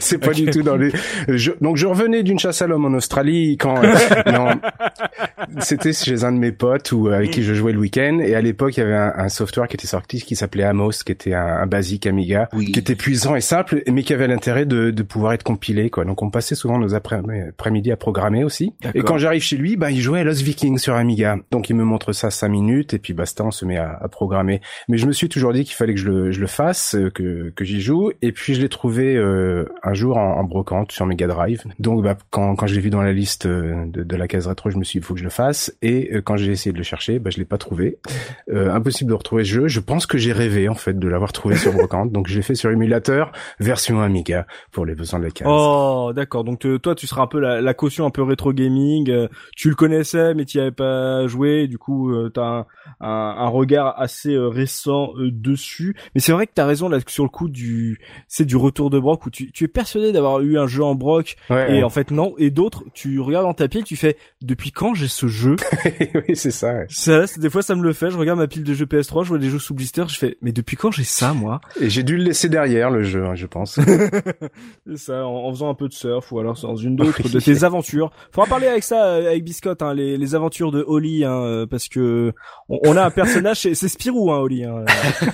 c'est 0.00 0.18
pas 0.20 0.32
du 0.32 0.46
tout 0.50 0.62
dans 0.62 0.76
les. 0.76 0.90
Je, 1.28 1.52
donc 1.60 1.76
je 1.76 1.86
revenais 1.86 2.22
d'une 2.22 2.38
chasse 2.38 2.62
à 2.62 2.66
l'homme 2.66 2.84
en 2.84 2.96
Australie 2.96 3.56
quand 3.58 3.82
euh, 3.82 3.94
c'était 5.60 5.92
chez 5.92 6.24
un 6.24 6.32
de 6.32 6.38
mes 6.38 6.52
potes 6.52 6.92
ou 6.92 7.08
avec 7.08 7.30
qui 7.30 7.42
je 7.42 7.54
jouais 7.54 7.72
le 7.72 7.78
week-end 7.78 8.18
et 8.20 8.34
à 8.34 8.40
l'époque 8.40 8.76
il 8.76 8.80
y 8.80 8.82
avait 8.82 8.94
un, 8.96 9.12
un 9.16 9.28
software 9.28 9.68
qui 9.68 9.76
était 9.76 9.86
sorti 9.86 10.20
qui 10.20 10.36
s'appelait 10.36 10.64
Amos, 10.64 10.90
qui 11.04 11.12
était 11.12 11.34
un, 11.34 11.46
un 11.46 11.66
basique 11.66 12.06
Amiga, 12.06 12.48
Oui. 12.52 12.72
qui 12.72 12.78
était 12.78 12.94
puissant 12.94 13.36
et 13.36 13.40
simple, 13.40 13.82
mais 13.90 14.02
qui 14.02 14.12
avait 14.14 14.28
l'intérêt 14.28 14.66
de, 14.66 14.90
de 14.90 15.02
pouvoir 15.02 15.32
être 15.32 15.42
compilé 15.42 15.90
quoi. 15.90 16.04
Donc 16.04 16.22
on 16.22 16.30
passait 16.30 16.54
souvent 16.54 16.78
nos 16.78 16.94
après- 16.94 17.20
après-midi 17.48 17.92
à 17.92 17.96
programmer 17.96 18.44
aussi. 18.44 18.74
Et 18.94 19.00
quand 19.00 19.18
j'arrive 19.18 19.42
chez 19.42 19.56
lui, 19.56 19.76
bah 19.76 19.90
il 19.90 20.00
jouait 20.00 20.20
à 20.20 20.24
Lost 20.24 20.42
Vikings 20.42 20.78
sur 20.78 20.94
Amiga. 20.94 21.36
Donc 21.50 21.70
il 21.70 21.76
me 21.76 21.84
montre 21.84 22.12
ça 22.12 22.30
cinq 22.30 22.48
minutes 22.48 22.94
et 22.94 22.98
puis 22.98 23.12
basta, 23.14 23.44
on 23.44 23.50
se 23.50 23.64
met 23.64 23.76
à, 23.76 23.98
à 24.00 24.08
programmer. 24.08 24.60
Mais 24.88 24.98
je 24.98 25.06
me 25.06 25.12
suis 25.12 25.28
toujours 25.28 25.52
dit 25.52 25.64
qu'il 25.64 25.74
fallait 25.74 25.94
que 25.94 26.00
je 26.00 26.08
le, 26.08 26.30
je 26.32 26.40
le 26.40 26.46
fasse, 26.46 26.94
euh, 26.94 27.10
que, 27.10 27.50
que 27.54 27.64
j'y 27.64 27.80
joue. 27.80 28.10
Et 28.22 28.32
puis 28.32 28.54
je 28.54 28.60
l'ai 28.60 28.68
trouvé 28.68 29.16
euh, 29.16 29.66
un 29.82 29.94
jour 29.94 30.16
en, 30.16 30.38
en 30.38 30.44
brocante 30.44 30.92
sur 30.92 31.06
Mega 31.06 31.26
Drive. 31.26 31.62
Donc 31.78 32.02
bah, 32.02 32.16
quand, 32.30 32.54
quand 32.56 32.66
je 32.66 32.74
l'ai 32.74 32.80
vu 32.80 32.90
dans 32.90 33.02
la 33.02 33.12
liste 33.12 33.46
euh, 33.46 33.84
de, 33.86 34.02
de 34.02 34.16
la 34.16 34.26
case 34.36 34.46
rétro, 34.46 34.70
je 34.70 34.76
me 34.78 34.84
suis 34.84 34.98
dit 34.98 35.04
il 35.04 35.06
faut 35.06 35.14
que 35.14 35.20
je 35.20 35.24
le 35.24 35.30
fasse. 35.30 35.74
Et 35.82 36.10
euh, 36.14 36.20
quand 36.22 36.36
j'ai 36.36 36.52
essayé 36.52 36.72
de 36.72 36.78
le 36.78 36.84
chercher, 36.84 37.18
bah, 37.18 37.30
je 37.30 37.38
l'ai 37.38 37.44
pas 37.44 37.58
trouvé. 37.58 37.98
Euh, 38.50 38.72
impossible 38.72 39.10
de 39.10 39.14
retrouver 39.14 39.44
ce 39.44 39.50
jeu. 39.50 39.68
Je 39.68 39.80
pense 39.80 40.06
que 40.06 40.18
j'ai 40.18 40.32
rêvé 40.32 40.68
en 40.68 40.74
fait 40.74 40.98
de 40.98 41.08
l'avoir 41.08 41.32
trouvé 41.32 41.56
sur 41.56 41.72
brocante. 41.72 42.12
Donc 42.12 42.28
je 42.28 42.36
l'ai 42.36 42.42
fait 42.42 42.54
sur 42.54 42.70
émulateur 42.70 43.32
version 43.60 44.00
Amiga 44.00 44.46
pour 44.72 44.86
les 44.86 44.94
besoins 44.94 45.18
de 45.18 45.24
la 45.24 45.30
case. 45.30 45.48
Oh, 45.50 46.12
d'accord. 46.14 46.44
Donc 46.44 46.60
te- 46.60 46.76
toi, 46.76 46.94
tu 46.94 47.06
seras 47.06 47.22
un 47.22 47.26
peu 47.26 47.40
la, 47.40 47.60
la 47.60 47.74
caution 47.74 48.06
un 48.06 48.10
peu 48.10 48.22
rétro 48.22 48.52
gaming. 48.52 49.10
euh, 49.10 49.28
tu 49.56 49.68
le 49.68 49.74
connaissais, 49.74 50.34
mais 50.34 50.44
tu 50.44 50.60
avais 50.60 50.70
pas 50.72 51.26
joué. 51.26 51.66
Du 51.68 51.78
coup, 51.78 52.12
euh, 52.12 52.30
t'as 52.32 52.42
un, 52.42 52.66
un, 53.00 53.34
un 53.38 53.48
regard 53.48 53.94
assez 54.00 54.34
euh, 54.34 54.48
récent 54.48 55.12
euh, 55.18 55.30
dessus. 55.32 55.96
Mais 56.14 56.20
c'est 56.20 56.32
vrai 56.32 56.46
que 56.46 56.52
t'as 56.54 56.66
raison 56.66 56.88
là 56.88 56.98
sur 57.06 57.24
le 57.24 57.30
coup 57.30 57.48
du, 57.48 57.98
c'est 58.28 58.44
du 58.44 58.56
retour 58.56 58.90
de 58.90 58.98
broc 58.98 59.24
où 59.26 59.30
tu, 59.30 59.50
tu 59.52 59.64
es 59.64 59.68
persuadé 59.68 60.12
d'avoir 60.12 60.40
eu 60.40 60.58
un 60.58 60.66
jeu 60.66 60.82
en 60.84 60.94
broc 60.94 61.36
Ouais, 61.50 61.70
et 61.70 61.74
ouais. 61.78 61.82
en 61.82 61.90
fait 61.90 62.10
non. 62.10 62.34
Et 62.38 62.50
d'autres, 62.50 62.84
tu 62.94 63.20
regardes 63.20 63.46
dans 63.46 63.54
ta 63.54 63.68
pile, 63.68 63.84
tu 63.84 63.96
fais 63.96 64.15
depuis 64.42 64.72
quand 64.72 64.94
j'ai 64.94 65.08
ce 65.08 65.26
jeu? 65.26 65.56
Oui, 66.28 66.34
c'est 66.36 66.50
ça. 66.50 66.74
ouais. 66.74 66.86
Ça, 66.88 67.24
des 67.38 67.50
fois 67.50 67.62
ça 67.62 67.74
me 67.74 67.82
le 67.82 67.92
fait. 67.92 68.10
Je 68.10 68.16
regarde 68.18 68.38
ma 68.38 68.46
pile 68.46 68.64
de 68.64 68.74
jeux 68.74 68.86
PS3, 68.86 69.24
je 69.24 69.28
vois 69.28 69.38
des 69.38 69.50
jeux 69.50 69.58
sous 69.58 69.74
blister, 69.74 70.04
je 70.08 70.16
fais 70.18 70.36
mais 70.42 70.52
depuis 70.52 70.76
quand 70.76 70.90
j'ai 70.90 71.04
ça 71.04 71.32
moi? 71.34 71.60
Et 71.80 71.90
j'ai 71.90 72.02
dû 72.02 72.16
le 72.16 72.24
laisser 72.24 72.48
derrière 72.48 72.90
le 72.90 73.02
jeu, 73.02 73.24
hein, 73.26 73.34
je 73.34 73.46
pense. 73.46 73.78
C'est 74.86 74.96
ça, 74.98 75.26
en, 75.26 75.46
en 75.46 75.50
faisant 75.52 75.68
un 75.70 75.74
peu 75.74 75.88
de 75.88 75.92
surf 75.92 76.30
ou 76.32 76.38
alors 76.38 76.58
dans 76.62 76.76
une 76.76 76.96
d'autre 76.96 77.28
de 77.28 77.40
tes 77.40 77.64
aventures. 77.64 78.10
Faudra 78.32 78.48
parler 78.48 78.66
avec 78.66 78.82
ça 78.82 79.04
euh, 79.06 79.28
avec 79.30 79.44
Biscotte, 79.44 79.82
hein, 79.82 79.94
les, 79.94 80.16
les 80.18 80.34
aventures 80.34 80.70
de 80.70 80.84
Holly, 80.86 81.24
hein, 81.24 81.42
euh, 81.42 81.66
parce 81.66 81.88
que 81.88 82.32
on, 82.68 82.78
on 82.84 82.96
a 82.96 83.04
un 83.04 83.10
personnage, 83.10 83.58
c'est 83.60 83.88
Spirou, 83.88 84.32
hein, 84.32 84.38
Holly. 84.38 84.64
Hein. 84.64 84.84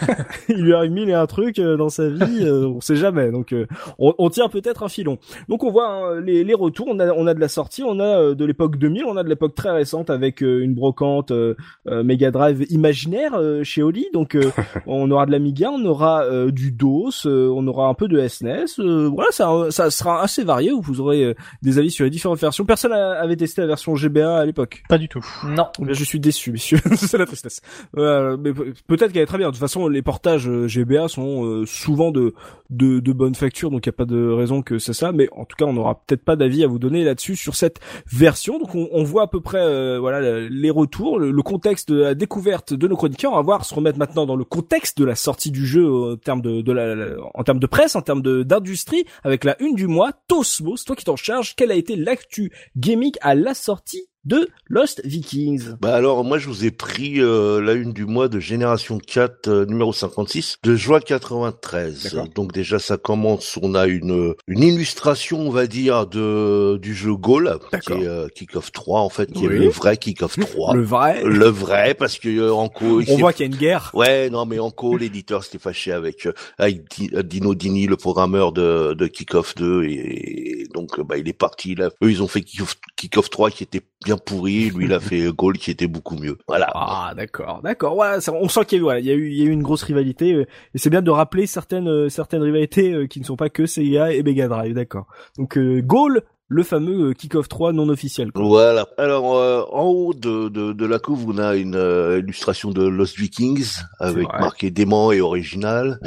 Il 0.49 0.57
lui 0.63 0.75
arrive 0.75 0.91
mille 0.93 1.09
et 1.11 1.15
un 1.15 1.27
trucs 1.27 1.59
euh, 1.59 1.77
dans 1.77 1.89
sa 1.89 2.09
vie, 2.09 2.41
euh, 2.43 2.67
on 2.69 2.81
sait 2.81 2.97
jamais. 2.97 3.31
Donc 3.31 3.53
euh, 3.53 3.67
on, 3.99 4.15
on 4.19 4.31
tient 4.31 4.49
peut-être 4.49 4.83
un 4.83 4.89
filon. 4.89 5.19
Donc 5.49 5.65
on 5.65 5.71
voit 5.71 5.89
hein, 5.89 6.21
les, 6.21 6.45
les 6.45 6.55
retours, 6.55 6.87
on 6.89 6.99
a, 6.99 7.13
on 7.13 7.27
a 7.27 7.35
de 7.35 7.41
la 7.41 7.49
sortie, 7.49 7.83
on 7.85 7.99
a 8.01 8.05
euh, 8.19 8.35
de 8.35 8.45
l'époque 8.45 8.72
2000, 8.77 9.05
on 9.07 9.17
a 9.17 9.23
de 9.23 9.29
l'époque 9.29 9.55
très 9.55 9.71
récente 9.71 10.11
avec 10.11 10.43
euh, 10.43 10.63
une 10.63 10.75
brocante 10.75 11.31
euh, 11.31 11.55
euh, 11.89 12.03
Mega 12.03 12.31
Drive 12.31 12.65
imaginaire 12.71 13.35
euh, 13.35 13.63
chez 13.65 13.83
Oli. 13.83 14.07
Donc 14.13 14.35
euh, 14.35 14.51
on 14.87 15.11
aura 15.11 15.27
de 15.27 15.31
l'Amiga, 15.33 15.71
on 15.71 15.85
aura 15.85 16.25
euh, 16.25 16.51
du 16.51 16.73
DOS, 16.73 17.27
euh, 17.27 17.49
on 17.55 17.67
aura 17.67 17.89
un 17.89 17.95
peu 17.95 18.09
de 18.09 18.27
SNES. 18.27 18.65
euh, 18.81 19.09
voilà, 19.09 19.31
ça, 19.33 19.51
ça 19.71 19.91
sera 19.91 20.23
assez 20.23 20.45
varié. 20.45 20.73
Où 20.73 20.81
vous 20.81 21.01
aurez 21.01 21.25
euh, 21.25 21.35
des 21.63 21.79
avis 21.79 21.91
sur 21.91 22.05
les 22.05 22.11
différentes 22.11 22.39
versions. 22.41 22.65
Personne 22.65 22.93
a- 22.93 23.13
avait 23.21 23.37
testé 23.37 23.61
la 23.61 23.67
version 23.67 23.95
GBA 23.95 24.39
à 24.39 24.45
l'époque. 24.45 24.83
Pas 24.89 24.99
du 24.99 25.09
tout. 25.09 25.25
Non. 25.47 25.67
Eh 25.81 25.85
bien, 25.85 25.95
je 25.95 26.05
suis 26.05 26.21
déçu, 26.21 26.53
messieurs. 26.53 26.79
c'est 26.97 27.19
la 27.19 27.27
tristesse. 27.27 27.61
Euh, 27.97 28.37
mais 28.41 28.53
pe- 28.53 28.73
peut-être 28.87 29.13
qu'elle 29.13 29.23
est 29.23 29.27
très 29.27 29.39
bien. 29.39 29.49
De 29.49 29.53
toute 29.53 29.61
façon, 29.61 29.89
les 29.89 30.03
portages 30.03 30.49
GBA 30.67 31.09
sont 31.09 31.45
euh, 31.45 31.67
souvent 31.67 32.11
de, 32.11 32.35
de 32.71 33.01
de 33.01 33.13
bonne 33.13 33.35
facture, 33.35 33.71
donc 33.71 33.85
il 33.87 33.89
n'y 33.89 33.95
a 33.95 33.97
pas 33.97 34.05
de 34.05 34.29
raison 34.31 34.63
que 34.63 34.79
c'est 34.79 34.93
ça. 34.93 35.13
Mais 35.13 35.29
en 35.33 35.45
tout 35.45 35.57
cas, 35.57 35.65
on 35.65 35.73
n'aura 35.73 36.01
peut-être 36.07 36.25
pas 36.25 36.37
d'avis 36.37 36.65
à 36.65 36.67
vous 36.67 36.79
donner 36.79 37.05
là-dessus 37.05 37.37
sur 37.37 37.55
cette 37.57 37.81
version. 38.11 38.59
Donc, 38.63 38.75
on, 38.77 38.89
on 38.93 39.03
voit 39.03 39.23
à 39.23 39.27
peu 39.27 39.41
près 39.41 39.61
euh, 39.61 39.99
voilà 39.99 40.21
le- 40.21 40.47
les 40.49 40.71
retours, 40.71 41.19
le, 41.19 41.31
le 41.33 41.43
contexte 41.43 41.91
de 41.91 42.01
la 42.01 42.15
découverte 42.15 42.73
de 42.75 42.87
nos 42.87 42.97
chroniqueurs. 42.97 43.33
On 43.33 43.37
va 43.37 43.43
voir 43.43 43.65
se 43.65 43.75
remettre 43.75 43.99
maintenant 43.99 44.25
dans 44.25 44.37
le 44.37 44.45
contexte 44.45 44.99
de 44.99 45.05
la 45.05 45.17
sortie 45.17 45.51
du 45.51 45.67
jeu 45.67 45.91
en 45.93 46.17
termes 46.17 46.43
de, 46.43 46.61
de 46.61 46.73
la, 46.73 47.17
en 47.35 47.43
termes 47.43 47.59
de 47.59 47.67
presse, 47.67 47.97
en 47.97 48.03
termes 48.03 48.23
d'industrie, 48.45 49.05
avec 49.25 49.43
la 49.45 49.61
une 49.61 49.75
du 49.75 49.89
mois. 49.89 50.13
Tosmos, 50.29 50.85
toi 50.85 50.95
qui 50.95 51.05
t'en 51.05 51.17
charges, 51.17 51.57
quelle 51.57 51.73
a 51.73 51.75
été 51.75 51.97
l'actu 51.97 52.53
gaming 52.77 53.13
à 53.21 53.35
la 53.35 53.55
sortie 53.55 54.07
de 54.25 54.49
Lost 54.69 55.01
Vikings 55.05 55.71
Bah 55.81 55.95
alors 55.95 56.23
moi 56.25 56.39
je 56.39 56.47
vous 56.49 56.65
ai 56.65 56.71
pris 56.71 57.21
euh, 57.21 57.61
la 57.61 57.73
une 57.73 57.93
du 57.93 58.05
mois 58.07 58.29
de 58.29 58.39
Génération 58.39 58.99
4 58.99 59.49
euh, 59.49 59.67
numéro 59.67 59.93
56 59.93 60.57
de 60.63 60.77
juin 60.77 61.01
93. 61.01 62.05
D'accord. 62.05 62.29
Donc 62.35 62.53
déjà 62.53 62.79
ça 62.79 62.97
commence, 62.97 63.59
on 63.61 63.75
a 63.75 63.87
une 63.87 64.35
une 64.47 64.63
illustration 64.63 65.41
on 65.41 65.51
va 65.51 65.67
dire 65.67 66.07
de 66.07 66.77
du 66.81 66.95
jeu 66.95 67.15
Goal 67.15 67.59
qui 67.85 67.93
est 67.93 68.07
euh, 68.07 68.29
Kick-Off 68.29 68.71
3 68.73 69.01
en 69.01 69.09
fait 69.09 69.33
qui 69.33 69.47
Oui. 69.47 69.57
est 69.57 69.59
le 69.59 69.69
vrai 69.69 69.97
Kick-Off 69.97 70.39
3. 70.39 70.75
Le 70.75 70.83
vrai. 70.83 71.23
Le 71.25 71.47
vrai 71.49 71.95
parce 71.95 72.19
que 72.19 72.29
euh, 72.29 72.69
co 72.69 73.01
il 73.01 73.11
On 73.11 73.17
voit 73.19 73.33
qu'il 73.33 73.47
y 73.47 73.49
a 73.49 73.53
une 73.53 73.59
guerre. 73.59 73.91
Ouais, 73.95 74.31
non, 74.31 74.47
mais 74.47 74.59
en 74.59 74.71
co, 74.71 74.97
l'éditeur 74.99 75.43
s'était 75.45 75.59
fâché 75.59 75.93
avec, 75.93 76.27
euh, 76.27 76.33
avec 76.59 76.89
Di- 76.91 77.11
euh, 77.15 77.23
Dino 77.23 77.55
Dini, 77.55 77.87
le 77.87 77.97
programmeur 77.97 78.53
de, 78.53 78.95
de 78.95 79.07
Kickoff 79.07 79.55
2, 79.57 79.85
et, 79.85 80.67
donc 80.75 80.99
euh, 80.99 81.03
bah, 81.05 81.19
il 81.19 81.29
est 81.29 81.33
parti. 81.33 81.75
Là. 81.75 81.91
Eux, 82.03 82.11
ils 82.11 82.23
ont 82.23 82.29
fait 82.29 82.43
Kickoff, 82.43 82.77
Kickoff 82.97 83.31
3 83.31 83.51
qui 83.51 83.63
était 83.65 83.83
bien 84.05 84.12
pourri, 84.21 84.71
lui, 84.71 84.87
il 84.87 84.93
a 84.93 85.01
fait 85.01 85.33
Goal 85.33 85.59
qui 85.59 85.71
était 85.71 85.87
beaucoup 85.87 86.17
mieux. 86.17 86.39
Voilà. 86.49 86.71
Ah 86.75 87.13
d'accord, 87.17 87.61
d'accord. 87.63 87.97
On 87.97 88.49
sent 88.49 88.65
qu'il 88.67 88.83
y 88.83 88.89
a 88.89 88.95
eu, 88.95 89.01
il 89.01 89.07
y 89.07 89.43
a 89.43 89.47
eu, 89.47 89.51
une 89.51 89.63
grosse 89.63 89.83
rivalité, 89.83 90.35
euh, 90.35 90.47
et 90.75 90.79
c'est 90.79 90.91
bien 90.91 91.03
de 91.03 91.11
rappeler 91.11 91.47
certaines, 91.47 91.89
euh, 91.89 92.09
certaines 92.09 92.43
rivalités 92.43 92.93
euh, 92.93 93.07
qui 93.07 93.21
ne 93.21 93.25
sont 93.25 93.37
pas 93.37 93.49
que 93.49 93.67
Sega 93.67 94.13
et 94.13 94.23
Mega 94.23 94.49
Drive, 94.49 94.75
d'accord. 94.75 95.07
Donc 95.37 95.59
Gaulle, 95.59 96.23
le 96.53 96.63
fameux 96.63 97.09
euh, 97.11 97.13
Kick-Off 97.15 97.49
3 97.49 97.73
non 97.73 97.89
officiel. 97.89 98.31
quoi. 98.31 98.43
Voilà. 98.45 98.87
Alors 98.99 99.37
euh, 99.37 99.63
en 99.73 99.85
haut 99.87 100.13
de, 100.15 100.49
de, 100.49 100.73
de 100.73 100.87
la 100.87 100.99
couve, 100.99 101.25
on 101.29 101.39
a 101.39 101.57
une 101.57 101.77
euh, 101.77 102.19
illustration 102.19 102.71
de 102.71 102.87
Lost 102.87 103.17
Vikings 103.19 103.79
avec 103.99 104.29
marqué 104.39 104.71
dément 104.71 105.13
et 105.13 105.21
original. 105.21 105.99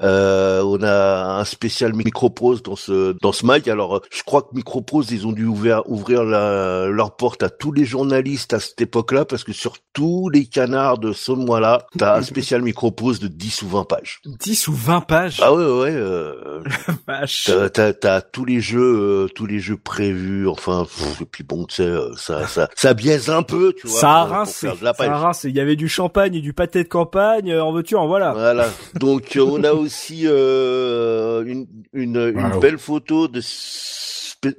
Euh, 0.00 0.62
on 0.64 0.82
a 0.82 1.38
un 1.40 1.44
spécial 1.44 1.94
Microprose 1.94 2.62
dans 2.62 2.76
ce 2.76 3.16
dans 3.20 3.32
ce 3.32 3.46
mag. 3.46 3.68
Alors 3.70 3.96
euh, 3.96 4.00
je 4.10 4.22
crois 4.24 4.42
que 4.42 4.54
Microprose 4.54 5.10
ils 5.12 5.26
ont 5.26 5.32
dû 5.32 5.44
ouvrir 5.46 5.82
ouvrir 5.86 6.24
la, 6.24 6.86
leur 6.88 7.16
porte 7.16 7.42
à 7.42 7.48
tous 7.50 7.70
les 7.72 7.84
journalistes 7.84 8.52
à 8.54 8.60
cette 8.60 8.80
époque-là 8.80 9.24
parce 9.24 9.44
que 9.44 9.52
sur 9.52 9.76
tous 9.92 10.28
les 10.30 10.46
canards 10.46 10.98
de 10.98 11.12
ce 11.12 11.32
mois-là, 11.32 11.86
t'as 11.96 12.16
un 12.18 12.22
spécial 12.22 12.62
Microprose 12.62 13.20
de 13.20 13.28
10 13.28 13.62
ou 13.62 13.68
20 13.68 13.84
pages. 13.84 14.20
10 14.26 14.68
ou 14.68 14.72
20 14.72 15.00
pages. 15.02 15.38
Ah 15.42 15.52
ouais 15.54 15.64
ouais. 15.64 15.80
ouais, 15.82 15.92
euh, 15.94 16.62
vache. 17.06 17.44
T'as, 17.46 17.68
t'as, 17.70 17.92
t'as 17.92 18.20
tous 18.20 18.44
les 18.44 18.60
jeux, 18.60 18.80
euh, 18.80 19.28
tous 19.34 19.46
les 19.46 19.58
jeux 19.60 19.76
prévus. 19.92 20.48
Enfin, 20.48 20.84
pff, 20.84 21.20
et 21.20 21.24
puis 21.24 21.44
bon, 21.44 21.64
tu 21.66 21.76
sais, 21.76 21.82
euh, 21.82 22.14
ça, 22.16 22.46
ça, 22.46 22.68
ça 22.74 22.94
biaise 22.94 23.28
un 23.30 23.42
peu, 23.42 23.74
tu 23.78 23.86
vois. 23.86 24.00
Ça 24.00 24.10
a 24.20 24.24
rincé. 24.24 24.68
Ça 24.82 24.92
a 24.98 25.18
rincé. 25.18 25.48
Il 25.50 25.56
y 25.56 25.60
avait 25.60 25.76
du 25.76 25.88
champagne 25.88 26.34
et 26.34 26.40
du 26.40 26.52
pâté 26.52 26.82
de 26.82 26.88
campagne, 26.88 27.50
euh, 27.52 27.62
en 27.62 27.72
veux-tu, 27.72 27.94
en 27.96 28.06
voilà. 28.06 28.32
Voilà. 28.32 28.68
Donc 28.94 29.36
euh, 29.36 29.42
on 29.46 29.62
a 29.64 29.72
aussi 29.72 30.22
euh, 30.26 31.44
une, 31.44 31.66
une, 31.92 32.16
une 32.36 32.52
Wow. 32.54 32.60
belle 32.60 32.78
photo 32.78 33.28
de 33.28 33.40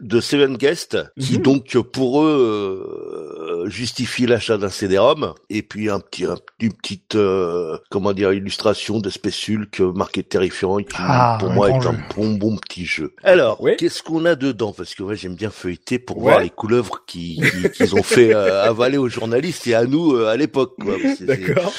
de 0.02 0.20
Seven 0.22 0.56
Guest 0.58 0.98
qui 1.20 1.38
Mhm. 1.38 1.42
donc 1.44 1.78
pour 1.92 2.24
eux 2.24 2.86
euh, 3.66 3.70
justifie 3.70 4.26
l'achat 4.26 4.58
d'un 4.58 4.70
CD-ROM 4.70 5.34
et 5.50 5.62
puis 5.62 5.90
un 5.90 6.00
petit 6.00 6.26
un- 6.26 6.38
une 6.60 6.74
petite 6.74 7.16
euh, 7.16 7.78
comment 7.90 8.14
dire 8.14 8.32
illustration 8.34 9.00
de 9.00 9.10
Space 9.10 9.50
Hulk 9.50 9.80
marqué 9.96 10.24
terrifiant 10.24 10.78
qui 10.78 10.86
Ah, 10.98 11.38
pour 11.40 11.50
moi 11.50 11.70
est 11.70 11.86
un 11.86 11.96
bon 12.16 12.32
bon 12.36 12.56
petit 12.58 12.86
jeu. 12.86 13.14
Alors 13.24 13.62
Oui. 13.62 13.76
qu'est-ce 13.78 14.02
qu'on 14.04 14.26
a 14.26 14.36
dedans? 14.36 14.74
Parce 14.74 14.96
que 14.96 15.04
moi 15.04 15.16
j'aime 15.16 15.36
bien 15.36 15.50
feuilleter 15.50 16.00
pour 16.00 16.18
Ouais. 16.18 16.24
voir 16.32 16.40
les 16.40 16.50
couleuvres 16.50 17.04
qui 17.06 17.42
qui- 17.42 17.70
qu'ils 17.72 17.96
ont 17.96 18.04
fait 18.04 18.34
euh, 18.34 18.64
avaler 18.64 18.98
aux 18.98 19.10
journalistes 19.10 19.68
et 19.68 19.76
à 19.76 19.86
nous 19.86 20.14
euh, 20.16 20.28
à 20.28 20.38
l'époque 20.38 20.76
D'accord. 21.22 21.74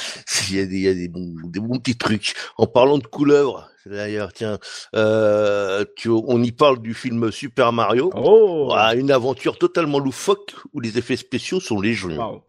il 0.50 0.56
y 0.56 0.60
a 0.60 0.66
des, 0.66 0.76
il 0.76 0.82
y 0.82 0.88
a 0.88 0.94
des, 0.94 1.08
bons, 1.08 1.34
des 1.44 1.60
bons 1.60 1.78
petits 1.78 1.96
trucs. 1.96 2.34
En 2.58 2.66
parlant 2.66 2.98
de 2.98 3.06
couleuvres, 3.06 3.68
d'ailleurs, 3.86 4.32
tiens, 4.32 4.58
euh, 4.94 5.84
tu, 5.96 6.08
on 6.08 6.42
y 6.42 6.52
parle 6.52 6.80
du 6.80 6.94
film 6.94 7.30
Super 7.30 7.72
Mario. 7.72 8.10
Oh. 8.16 8.70
Ah, 8.74 8.94
une 8.94 9.10
aventure 9.10 9.58
totalement 9.58 9.98
loufoque 9.98 10.54
où 10.72 10.80
les 10.80 10.98
effets 10.98 11.16
spéciaux 11.16 11.60
sont 11.60 11.80
légion. 11.80 12.16
Wow. 12.16 12.42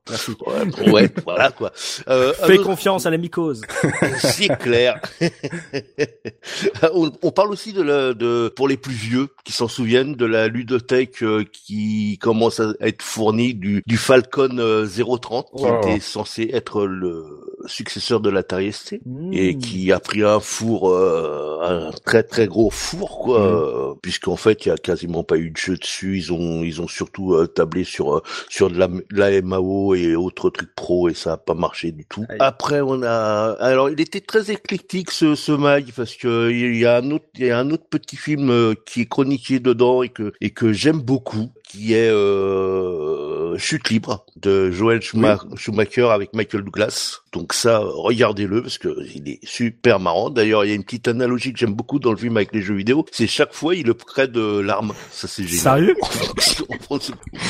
Ouais, 0.47 0.91
ouais, 0.91 1.09
voilà 1.25 1.51
quoi. 1.51 1.71
Euh, 2.07 2.33
Fais 2.45 2.57
confiance 2.57 3.05
à 3.05 3.09
la 3.09 3.17
mycose. 3.17 3.61
c'est 4.19 4.55
clair. 4.59 4.99
on, 6.93 7.11
on 7.21 7.31
parle 7.31 7.51
aussi 7.51 7.73
de, 7.73 7.81
la, 7.81 8.13
de 8.13 8.51
pour 8.55 8.67
les 8.67 8.77
plus 8.77 8.93
vieux 8.93 9.27
qui 9.43 9.53
s'en 9.53 9.67
souviennent 9.67 10.15
de 10.15 10.25
la 10.25 10.47
ludothèque 10.47 11.23
euh, 11.23 11.43
qui 11.51 12.17
commence 12.21 12.59
à 12.59 12.73
être 12.81 13.01
fournie 13.01 13.53
du, 13.53 13.83
du 13.85 13.97
Falcon 13.97 14.57
euh, 14.57 14.85
030 14.87 15.47
qui 15.55 15.63
Oh. 15.65 15.79
était 15.81 15.99
censé 15.99 16.49
être 16.53 16.85
le 16.85 17.25
successeur 17.67 18.19
de 18.19 18.29
l'Atari 18.29 18.71
ST 18.71 18.99
Hmm. 19.05 19.31
et 19.33 19.57
qui 19.57 19.91
a 19.91 19.99
pris 19.99 20.23
un 20.23 20.39
four, 20.39 20.89
euh, 20.89 21.59
un 21.61 21.91
très 22.05 22.23
très 22.23 22.47
gros 22.47 22.69
four 22.69 23.19
quoi, 23.19 23.41
euh, 23.41 23.93
puisqu'en 24.01 24.35
fait 24.35 24.65
il 24.65 24.69
y 24.69 24.71
a 24.71 24.77
quasiment 24.77 25.23
pas 25.23 25.37
eu 25.37 25.49
de 25.51 25.57
jeu 25.57 25.75
dessus. 25.77 26.17
Ils 26.17 26.31
ont 26.33 26.63
ils 26.63 26.81
ont 26.81 26.87
surtout 26.87 27.33
euh, 27.33 27.47
tablé 27.47 27.83
sur 27.83 28.17
euh, 28.17 28.21
sur 28.49 28.69
de 28.69 28.77
la, 28.77 28.87
de 28.87 29.03
la 29.11 29.41
MAO 29.41 29.95
et 29.95 30.15
autres 30.15 30.49
trucs 30.49 30.73
pro 30.75 31.09
et 31.09 31.13
ça 31.13 31.33
a 31.33 31.37
pas 31.37 31.53
marché 31.53 31.91
du 31.91 32.05
tout. 32.05 32.25
Après 32.39 32.81
on 32.81 33.01
a 33.03 33.55
alors 33.59 33.89
il 33.89 33.99
était 34.01 34.21
très 34.21 34.51
éclectique 34.51 35.11
ce 35.11 35.35
ce 35.35 35.51
mag 35.51 35.85
parce 35.95 36.15
que 36.15 36.49
il 36.51 36.77
y 36.77 36.85
a 36.85 36.97
un 36.97 37.11
autre 37.11 37.25
il 37.37 37.45
y 37.47 37.51
a 37.51 37.59
un 37.59 37.69
autre 37.71 37.85
petit 37.89 38.15
film 38.17 38.75
qui 38.85 39.01
est 39.01 39.05
chroniqué 39.05 39.59
dedans 39.59 40.03
et 40.03 40.09
que 40.09 40.33
et 40.41 40.51
que 40.51 40.71
j'aime 40.73 41.01
beaucoup 41.01 41.49
qui 41.67 41.93
est 41.93 42.09
euh, 42.09 43.57
Chute 43.57 43.89
libre 43.89 44.25
de 44.35 44.69
Joel 44.71 44.99
Schuma- 44.99 45.39
Schumacher 45.55 46.09
avec 46.11 46.33
Michael 46.33 46.63
Douglas. 46.63 47.21
Donc 47.35 47.53
ça, 47.53 47.79
regardez-le 47.83 48.61
parce 48.63 48.77
que 48.77 48.97
il 49.13 49.27
est 49.29 49.39
super 49.43 49.99
marrant. 49.99 50.29
D'ailleurs, 50.29 50.63
il 50.63 50.69
y 50.69 50.71
a 50.71 50.75
une 50.75 50.85
petite 50.85 51.07
analogie 51.09 51.51
que 51.51 51.59
j'aime 51.59 51.73
beaucoup 51.73 51.99
dans 51.99 52.11
le 52.11 52.17
film 52.17 52.37
avec 52.37 52.53
les 52.53 52.61
jeux 52.61 52.75
vidéo. 52.75 53.05
C'est 53.11 53.27
chaque 53.27 53.53
fois 53.53 53.75
il 53.75 53.85
le 53.85 53.93
prête 53.93 54.31
de 54.31 54.59
l'arme. 54.59 54.93
Ça 55.11 55.27
c'est 55.27 55.43
génial. 55.43 55.59
Sérieux 55.61 55.95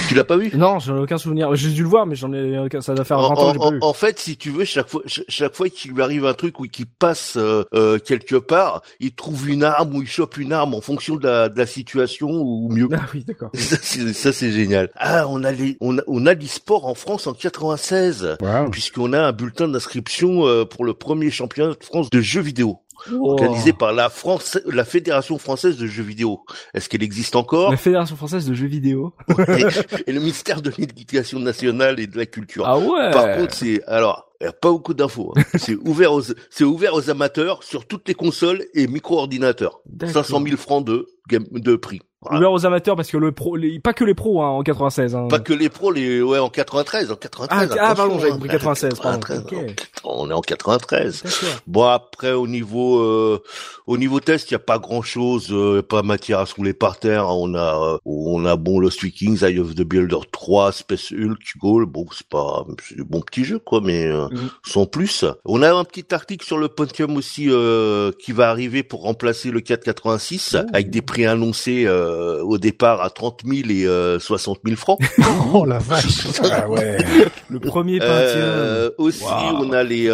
tu 0.10 0.16
l'as 0.16 0.24
pas 0.24 0.38
vu? 0.38 0.52
Non, 0.56 0.80
j'en 0.80 0.98
ai 0.98 1.00
aucun 1.02 1.18
souvenir. 1.18 1.56
J'ai 1.56 1.70
dû 1.70 1.84
le 1.84 1.90
voir, 1.90 2.06
mais 2.06 2.16
j'en 2.16 2.34
ai 2.34 2.58
aucun. 2.58 2.82
Ça 2.82 2.94
doit 2.96 3.06
faire 3.06 3.20
20 3.20 3.26
en, 3.28 3.32
ans 3.34 3.54
que 3.54 3.58
pas 3.60 3.66
en- 3.66 3.72
vu. 3.72 3.78
en 3.82 3.94
fait, 3.94 4.20
si 4.20 4.38
tu 4.38 4.50
veux, 4.50 4.66
chaque 4.66 4.90
fois, 4.90 5.02
ch- 5.06 5.24
chaque 5.28 5.56
fois 5.56 5.70
qu'il 5.70 5.92
lui 5.92 6.02
arrive 6.02 6.26
un 6.26 6.34
truc 6.34 6.60
ou 6.60 6.64
qu'il 6.64 6.86
passe 6.88 7.36
euh, 7.38 7.64
euh, 7.74 8.00
quelque 8.00 8.36
part, 8.36 8.82
il 9.00 9.14
trouve 9.14 9.50
une 9.50 9.64
arme 9.64 9.96
ou 9.96 10.02
il 10.02 10.08
chope 10.08 10.38
une 10.38 10.54
arme 10.54 10.74
en 10.74 10.82
fonction 10.82 11.16
de 11.16 11.28
la, 11.28 11.50
de 11.50 11.58
la 11.58 11.66
situation 11.68 12.30
ou 12.32 12.70
mieux. 12.72 12.88
Ah 12.94 13.06
oui, 13.14 13.24
d'accord. 13.28 13.52
Ça, 13.56 14.32
c'est 14.34 14.52
génial. 14.52 14.90
Ah, 14.96 15.26
on 15.30 15.44
a 15.44 15.52
les, 15.52 15.78
on 15.82 15.98
a, 15.98 16.02
on 16.08 16.26
a 16.26 16.34
l'e-sport 16.34 16.86
en 16.88 16.96
France 16.96 17.28
en 17.28 17.34
96, 17.34 18.38
Wow. 18.42 18.70
puisqu'on 18.72 19.14
a 19.14 19.22
un 19.22 19.32
bulletin 19.32 19.68
d'inscription 19.76 20.48
euh, 20.48 20.66
pour 20.66 20.86
le 20.86 20.94
premier 20.94 21.30
championnat 21.32 21.74
de 21.74 21.84
France 21.84 22.10
de 22.10 22.22
jeux 22.22 22.42
vidéo, 22.42 22.80
Oh. 23.12 23.32
organisé 23.34 23.74
par 23.74 23.92
la 23.92 24.10
France, 24.10 24.58
la 24.66 24.86
Fédération 24.86 25.38
française 25.38 25.76
de 25.78 25.86
jeux 25.86 26.02
vidéo. 26.02 26.40
Est-ce 26.74 26.88
qu'elle 26.88 27.04
existe 27.04 27.36
encore? 27.36 27.70
La 27.72 27.78
Fédération 27.78 28.16
française 28.16 28.48
de 28.48 28.54
jeux 28.54 28.68
vidéo. 28.68 29.14
et, 29.38 29.64
et 30.10 30.14
le 30.14 30.20
ministère 30.22 30.62
de 30.62 30.72
l'Éducation 30.78 31.40
nationale 31.40 32.00
et 32.00 32.08
de 32.08 32.18
la 32.18 32.26
culture. 32.26 32.64
Ah 32.66 32.80
ouais. 32.80 33.12
Par 33.12 33.36
contre, 33.36 33.54
c'est 33.54 33.84
alors 33.86 34.32
y 34.42 34.46
a 34.46 34.54
pas 34.54 34.72
beaucoup 34.72 34.94
d'infos. 34.94 35.34
hein. 35.36 35.42
c'est 35.58 35.76
ouvert 35.76 36.14
aux 36.14 36.22
c'est 36.50 36.64
ouvert 36.64 36.94
aux 36.94 37.10
amateurs 37.10 37.64
sur 37.64 37.86
toutes 37.86 38.08
les 38.08 38.16
consoles 38.16 38.64
et 38.74 38.88
micro-ordinateurs. 38.88 39.82
D'accord. 39.86 40.14
500 40.26 40.44
000 40.46 40.58
francs 40.58 40.86
de 40.86 41.06
game- 41.30 41.46
de 41.52 41.76
prix. 41.76 42.00
Ouvert 42.32 42.52
aux 42.52 42.66
amateurs 42.66 42.96
parce 42.96 43.10
que 43.10 43.18
le 43.18 43.32
pro, 43.32 43.56
les, 43.56 43.80
pas 43.80 43.94
que 43.94 44.04
les 44.04 44.14
pros 44.14 44.42
hein, 44.42 44.50
en 44.50 44.64
96. 44.64 45.16
Hein. 45.16 45.28
Pas 45.30 45.40
que 45.40 45.54
les 45.54 45.70
pros, 45.70 45.92
les 45.92 46.22
ouais 46.22 46.40
en 46.40 46.50
93, 46.50 47.12
en 47.12 47.16
93. 47.16 47.78
Ah, 47.80 47.90
ah 47.90 47.96
pardon, 47.96 48.20
j'avais 48.20 48.32
compris 48.32 48.50
96. 48.50 49.00
Pardon. 49.00 49.20
93 49.20 49.40
okay. 49.40 49.76
On 50.04 50.30
est 50.30 50.34
en 50.34 50.42
93. 50.42 51.24
Bon 51.68 51.84
après 51.84 52.32
au 52.32 52.48
niveau 52.48 53.00
euh, 53.00 53.42
au 53.88 53.98
niveau 53.98 54.20
test, 54.20 54.50
il 54.50 54.54
y 54.54 54.56
a 54.56 54.60
pas 54.60 54.80
grand 54.80 55.04
chose, 55.04 55.50
euh, 55.52 55.84
pas 55.84 56.02
matière 56.02 56.40
à 56.40 56.46
se 56.48 56.56
rouler 56.56 56.74
par 56.74 56.98
terre. 56.98 57.28
On 57.30 57.54
a 57.54 57.94
euh, 57.94 57.98
on 58.06 58.44
a 58.46 58.56
bon 58.56 58.80
Lost 58.80 59.04
Vikings, 59.04 59.44
Eye 59.44 59.60
of 59.60 59.76
the 59.76 59.84
Builder 59.84 60.18
3, 60.32 60.72
Space 60.72 61.12
Hulk, 61.12 61.58
Goal. 61.58 61.86
Bon 61.86 62.06
c'est 62.12 62.28
pas 62.28 62.66
c'est 62.84 62.98
bon 63.02 63.22
petit 63.22 63.44
jeu 63.44 63.60
quoi, 63.60 63.82
mais 63.82 64.08
euh, 64.08 64.28
mm. 64.30 64.50
sans 64.66 64.88
plus. 64.88 65.24
On 65.46 65.62
a 65.62 65.72
un 65.72 65.84
petit 65.84 66.14
article 66.14 66.46
sur 66.46 66.58
le 66.58 66.68
Pentium 66.68 67.16
aussi 67.16 67.50
qui 68.20 68.32
va 68.32 68.50
arriver 68.50 68.82
pour 68.84 69.02
remplacer 69.04 69.52
le 69.52 69.62
486 69.62 70.58
avec 70.74 70.90
des 70.90 71.02
prix 71.02 71.26
annoncés 71.26 71.86
au 72.44 72.58
départ 72.58 73.02
à 73.02 73.10
30 73.10 73.42
000 73.46 73.70
et 73.70 74.20
60 74.20 74.60
000 74.66 74.78
francs. 74.78 75.00
oh 75.54 75.66
la 75.66 75.80
vache. 75.80 76.28
ah 76.44 76.70
ouais. 76.70 76.98
Le 77.50 77.60
premier 77.60 78.00
Pentium. 78.00 78.92
aussi 78.98 79.24
on 79.24 79.72
a 79.72 79.84
les 79.84 80.10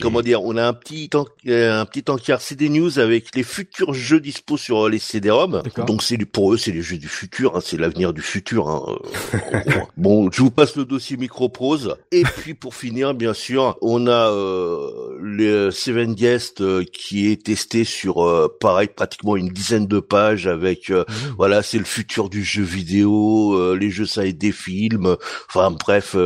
comment 0.00 0.22
dire, 0.22 0.42
on 0.42 0.56
a 0.56 0.66
un 0.66 0.72
petit 0.72 1.10
un 1.14 1.84
petit 1.84 2.10
encart 2.10 2.40
CD 2.40 2.68
News 2.68 2.98
avec 2.98 3.34
les 3.34 3.42
futurs 3.42 3.92
jeux 3.92 4.20
dispo 4.20 4.56
sur 4.56 4.88
les 4.88 4.98
CD-ROM. 4.98 5.62
Donc 5.86 6.02
c'est 6.02 6.16
pour 6.24 6.52
eux, 6.52 6.56
c'est 6.56 6.72
les 6.72 6.82
jeux 6.82 6.98
du 6.98 7.08
futur, 7.08 7.56
hein, 7.56 7.60
c'est 7.62 7.76
l'avenir 7.76 8.12
du 8.12 8.22
futur. 8.22 8.68
Hein, 8.68 8.82
euh, 9.44 9.80
bon, 9.96 10.30
je 10.30 10.42
vous 10.42 10.50
passe 10.50 10.76
le 10.76 10.84
dossier 10.84 11.16
Microprose. 11.16 11.96
Et 12.10 12.22
puis 12.22 12.54
pour 12.54 12.74
finir, 12.74 13.14
bien 13.14 13.34
sûr, 13.34 13.76
on 13.80 14.06
a 14.06 14.30
euh, 14.30 15.16
le 15.20 15.70
Seven 15.70 16.14
Guest 16.14 16.60
euh, 16.60 16.84
qui 16.84 17.30
est 17.30 17.44
testé 17.44 17.84
sur 17.84 18.26
euh, 18.26 18.48
pareil 18.60 18.88
pratiquement 18.94 19.36
une 19.36 19.48
dizaine 19.48 19.86
de 19.86 20.00
pages 20.00 20.46
avec 20.46 20.90
mmh. 20.90 21.04
Voilà, 21.36 21.62
c'est 21.62 21.78
le 21.78 21.84
futur 21.84 22.28
du 22.28 22.44
jeu 22.44 22.62
vidéo, 22.62 23.74
les 23.74 23.90
jeux 23.90 24.06
ça 24.06 24.24
et 24.24 24.32
des 24.32 24.52
films. 24.52 25.16
Enfin 25.48 25.70
bref. 25.70 26.16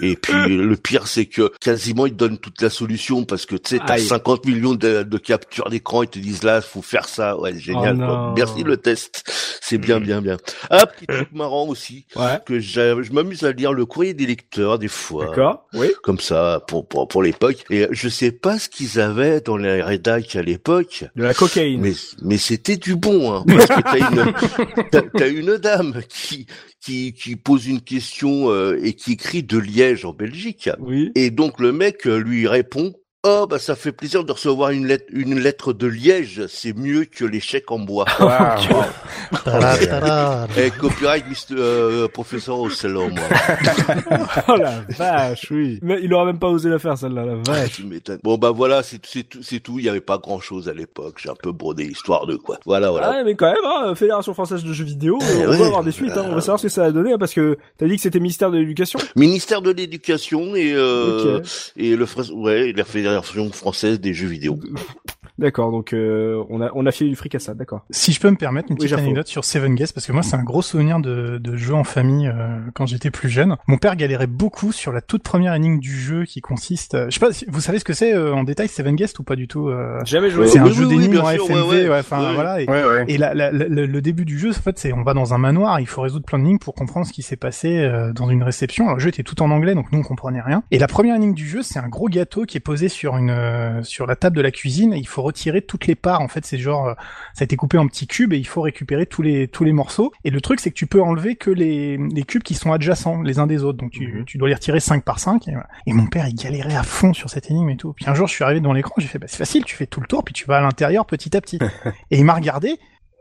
et 0.00 0.16
puis 0.16 0.32
le 0.48 0.76
pire 0.76 1.06
c'est 1.06 1.26
que 1.26 1.52
quasiment 1.60 2.06
ils 2.06 2.16
donnent 2.16 2.38
toute 2.38 2.60
la 2.62 2.70
solution 2.70 3.24
parce 3.24 3.46
que 3.46 3.56
tu 3.56 3.76
sais 3.76 3.82
t'as 3.84 3.98
50 3.98 4.46
millions 4.46 4.74
de, 4.74 5.02
de 5.02 5.18
captures 5.18 5.70
d'écran, 5.70 6.02
ils 6.02 6.08
te 6.08 6.18
disent 6.18 6.42
là 6.42 6.60
faut 6.60 6.82
faire 6.82 7.08
ça, 7.08 7.38
ouais 7.38 7.58
génial. 7.58 7.98
Oh 8.08 8.32
Merci 8.36 8.62
le 8.62 8.76
test, 8.76 9.24
c'est 9.60 9.78
bien 9.78 10.00
bien 10.00 10.20
bien. 10.20 10.36
Un 10.70 10.86
petit 10.86 11.06
truc 11.06 11.28
marrant 11.32 11.66
aussi 11.66 12.06
que 12.46 12.60
je 12.60 13.12
m'amuse 13.12 13.44
à 13.44 13.52
lire 13.52 13.72
le 13.72 13.86
courrier 13.86 14.14
des 14.14 14.26
lecteurs 14.26 14.78
des 14.78 14.88
fois. 14.88 15.26
D'accord. 15.26 15.66
Oui. 15.74 15.88
Comme 16.02 16.20
ça 16.20 16.62
pour 16.66 16.86
pour, 16.86 17.08
pour 17.08 17.22
l'époque 17.22 17.64
et 17.70 17.86
je 17.90 18.08
sais 18.08 18.30
pas 18.32 18.58
ce 18.58 18.68
qu'ils 18.68 19.00
avaient 19.00 19.40
dans 19.40 19.56
les 19.56 19.82
rédacs 19.82 20.36
à 20.36 20.42
l'époque. 20.42 21.04
De 21.16 21.24
la 21.24 21.34
cocaïne. 21.34 21.80
Mais 21.80 21.92
mais 22.22 22.38
c'était 22.38 22.76
du 22.76 22.96
bon 22.96 23.32
hein, 23.32 23.44
parce 23.46 23.66
que 23.66 23.80
t'as 23.82 24.10
une 24.10 24.32
t'as, 24.90 25.28
une 25.28 25.56
dame 25.56 26.02
qui 26.08 26.46
qui, 26.80 27.12
qui 27.12 27.36
pose 27.36 27.66
une 27.66 27.80
question 27.80 28.50
euh, 28.50 28.78
et 28.82 28.94
qui 28.94 29.12
écrit 29.12 29.42
de 29.42 29.58
Liège 29.58 30.04
en 30.04 30.12
Belgique. 30.12 30.68
Oui. 30.78 31.12
Et 31.14 31.30
donc 31.30 31.60
le 31.60 31.72
mec 31.72 32.06
euh, 32.06 32.18
lui 32.18 32.46
répond 32.46 32.94
Oh 33.26 33.46
bah 33.48 33.58
ça 33.58 33.74
fait 33.74 33.90
plaisir 33.90 34.22
de 34.22 34.32
recevoir 34.32 34.68
une 34.68 34.86
lettre 34.86 35.06
une 35.10 35.38
lettre 35.38 35.72
de 35.72 35.86
Liège, 35.86 36.46
c'est 36.46 36.76
mieux 36.76 37.06
que 37.06 37.24
les 37.24 37.40
chèques 37.40 37.70
en 37.70 37.78
bois. 37.78 38.04
Wow. 38.24 39.40
Et 40.56 40.70
copyright 40.70 41.24
Mr. 41.26 41.56
Euh, 41.56 42.08
professeur 42.08 42.58
Ocelo, 42.60 43.08
moi. 43.08 43.22
oh 44.48 44.56
la 44.56 44.82
vache, 44.88 45.50
oui. 45.50 45.78
Mais 45.82 46.00
il 46.02 46.12
aurait 46.14 46.26
même 46.26 46.38
pas 46.38 46.48
osé 46.48 46.68
la 46.68 46.78
faire 46.78 46.96
celle-là, 46.96 47.24
la 47.24 47.36
vache. 47.36 47.80
Bon 48.22 48.36
bah 48.36 48.50
voilà, 48.50 48.82
c'est 48.82 48.98
tout, 48.98 49.42
c'est 49.42 49.60
tout. 49.60 49.78
Il 49.78 49.84
y 49.84 49.88
avait 49.88 50.00
pas 50.00 50.18
grand 50.18 50.40
chose 50.40 50.68
à 50.68 50.74
l'époque. 50.74 51.16
J'ai 51.22 51.30
un 51.30 51.34
peu 51.34 51.52
brodé 51.52 51.84
l'histoire 51.84 52.26
de 52.26 52.36
quoi. 52.36 52.58
Voilà 52.66 52.90
voilà. 52.90 53.12
Ah 53.14 53.24
mais 53.24 53.34
quand 53.34 53.46
même, 53.46 53.64
hein, 53.64 53.94
Fédération 53.94 54.34
française 54.34 54.64
de 54.64 54.72
jeux 54.72 54.84
vidéo, 54.84 55.18
eh 55.20 55.46
on 55.46 55.50
va 55.50 55.66
avoir 55.66 55.84
des 55.84 55.92
suites. 55.92 56.16
Hein. 56.16 56.26
On 56.26 56.34
va 56.34 56.40
savoir 56.40 56.58
ce 56.58 56.64
que 56.64 56.72
ça 56.72 56.84
a 56.84 56.90
donné 56.90 57.12
hein, 57.12 57.18
parce 57.18 57.34
que 57.34 57.56
t'as 57.78 57.86
dit 57.86 57.96
que 57.96 58.02
c'était 58.02 58.20
ministère 58.20 58.50
de 58.50 58.58
l'éducation. 58.58 58.98
Ministère 59.16 59.62
de 59.62 59.70
l'éducation 59.70 60.54
et 60.54 60.72
euh, 60.74 61.40
et 61.76 61.96
le 61.96 62.06
ouais, 62.34 62.70
il 62.70 62.80
a 62.80 62.84
fait 62.84 63.02
version 63.14 63.52
française 63.52 64.00
des 64.00 64.12
jeux 64.12 64.26
vidéo. 64.26 64.58
D'accord, 65.36 65.72
donc 65.72 65.92
euh, 65.92 66.44
on 66.48 66.60
a 66.60 66.70
on 66.74 66.86
a 66.86 66.92
fait 66.92 67.06
du 67.08 67.16
fric 67.16 67.34
à 67.34 67.40
ça, 67.40 67.54
d'accord. 67.54 67.84
Si 67.90 68.12
je 68.12 68.20
peux 68.20 68.30
me 68.30 68.36
permettre 68.36 68.70
une 68.70 68.76
petite 68.76 68.92
anecdote 68.92 69.26
sur 69.26 69.44
Seven 69.44 69.74
Guest, 69.74 69.92
parce 69.92 70.06
que 70.06 70.12
moi 70.12 70.22
c'est 70.22 70.36
un 70.36 70.44
gros 70.44 70.62
souvenir 70.62 71.00
de, 71.00 71.38
de 71.38 71.56
jeu 71.56 71.74
en 71.74 71.82
famille 71.82 72.28
euh, 72.28 72.60
quand 72.72 72.86
j'étais 72.86 73.10
plus 73.10 73.28
jeune. 73.28 73.56
Mon 73.66 73.76
père 73.76 73.96
galérait 73.96 74.28
beaucoup 74.28 74.70
sur 74.70 74.92
la 74.92 75.00
toute 75.00 75.24
première 75.24 75.54
énigme 75.54 75.80
du 75.80 75.98
jeu 75.98 76.24
qui 76.24 76.40
consiste, 76.40 76.94
euh, 76.94 77.06
je 77.08 77.18
sais 77.18 77.20
pas, 77.20 77.30
vous 77.48 77.60
savez 77.60 77.80
ce 77.80 77.84
que 77.84 77.94
c'est 77.94 78.16
en 78.16 78.44
détail 78.44 78.68
Seven 78.68 78.94
Guest 78.94 79.18
ou 79.18 79.24
pas 79.24 79.34
du 79.34 79.48
tout 79.48 79.72
Jamais 80.04 80.30
joué. 80.30 80.46
C'est 80.46 80.60
un 80.60 80.70
jeu 80.70 80.86
d'énigmes 80.86 81.18
en 81.18 81.28
FMV, 81.28 81.90
enfin 81.90 82.32
voilà. 82.34 82.60
Et, 82.60 82.68
et 83.08 83.18
la, 83.18 83.34
la, 83.34 83.50
le 83.50 84.00
début 84.00 84.24
du 84.24 84.38
jeu, 84.38 84.50
en 84.50 84.52
fait, 84.52 84.78
c'est 84.78 84.92
on 84.92 85.02
va 85.02 85.14
dans 85.14 85.34
un 85.34 85.38
manoir, 85.38 85.80
il 85.80 85.86
faut 85.86 86.02
résoudre 86.02 86.24
plein 86.24 86.38
d'énigmes 86.38 86.58
pour 86.58 86.74
comprendre 86.74 87.06
ce 87.06 87.12
qui 87.12 87.22
s'est 87.22 87.36
passé 87.36 87.90
dans 88.14 88.28
une 88.28 88.44
réception. 88.44 88.84
Alors 88.84 88.96
le 88.96 89.02
jeu 89.02 89.08
était 89.08 89.24
tout 89.24 89.42
en 89.42 89.50
anglais, 89.50 89.74
donc 89.74 89.90
nous 89.90 89.98
on 89.98 90.02
comprenait 90.02 90.42
rien. 90.42 90.62
Et 90.70 90.78
la 90.78 90.86
première 90.86 91.16
énigme 91.16 91.34
du 91.34 91.48
jeu, 91.48 91.62
c'est 91.62 91.80
un 91.80 91.88
gros 91.88 92.08
gâteau 92.08 92.44
qui 92.44 92.56
est 92.56 92.60
posé 92.60 92.88
sur 92.88 93.16
une 93.16 93.80
sur 93.82 94.06
la 94.06 94.14
table 94.14 94.36
de 94.36 94.42
la 94.42 94.52
cuisine 94.52 94.92
et 94.92 94.98
il 94.98 95.08
faut 95.08 95.23
retirer 95.24 95.62
toutes 95.62 95.86
les 95.86 95.94
parts. 95.94 96.20
En 96.20 96.28
fait, 96.28 96.44
c'est 96.44 96.58
genre, 96.58 96.88
euh, 96.88 96.94
ça 97.34 97.42
a 97.42 97.44
été 97.44 97.56
coupé 97.56 97.78
en 97.78 97.86
petits 97.86 98.06
cubes 98.06 98.32
et 98.32 98.38
il 98.38 98.46
faut 98.46 98.62
récupérer 98.62 99.06
tous 99.06 99.22
les 99.22 99.48
tous 99.48 99.64
les 99.64 99.72
morceaux. 99.72 100.12
Et 100.24 100.30
le 100.30 100.40
truc, 100.40 100.60
c'est 100.60 100.70
que 100.70 100.76
tu 100.76 100.86
peux 100.86 101.02
enlever 101.02 101.36
que 101.36 101.50
les, 101.50 101.96
les 101.96 102.22
cubes 102.24 102.42
qui 102.42 102.54
sont 102.54 102.72
adjacents 102.72 103.22
les 103.22 103.38
uns 103.38 103.46
des 103.46 103.64
autres. 103.64 103.78
Donc 103.78 103.90
tu, 103.90 104.06
mhm. 104.06 104.24
tu 104.24 104.38
dois 104.38 104.48
les 104.48 104.54
retirer 104.54 104.80
5 104.80 105.04
par 105.04 105.18
5. 105.18 105.48
Et, 105.86 105.92
mon 105.92 106.06
père, 106.06 106.28
il 106.28 106.34
galérait 106.34 106.74
à 106.74 106.82
fond 106.82 107.12
sur 107.12 107.30
cette 107.30 107.50
énigme 107.50 107.70
et 107.70 107.76
tout. 107.76 107.92
Puis 107.92 108.06
un 108.08 108.14
jour, 108.14 108.26
je 108.26 108.34
suis 108.34 108.44
arrivé 108.44 108.60
devant 108.60 108.72
l'écran, 108.72 108.94
j'ai 108.98 109.06
fait, 109.06 109.18
bah 109.18 109.26
c'est 109.28 109.38
facile, 109.38 109.64
tu 109.64 109.76
fais 109.76 109.86
tout 109.86 110.00
le 110.00 110.06
tour, 110.06 110.24
puis 110.24 110.34
tu 110.34 110.46
vas 110.46 110.58
à 110.58 110.60
l'intérieur 110.60 111.06
petit 111.06 111.36
à 111.36 111.40
petit. 111.40 111.58
et 112.10 112.18
il 112.18 112.24
m'a 112.24 112.34
regardé, 112.34 112.78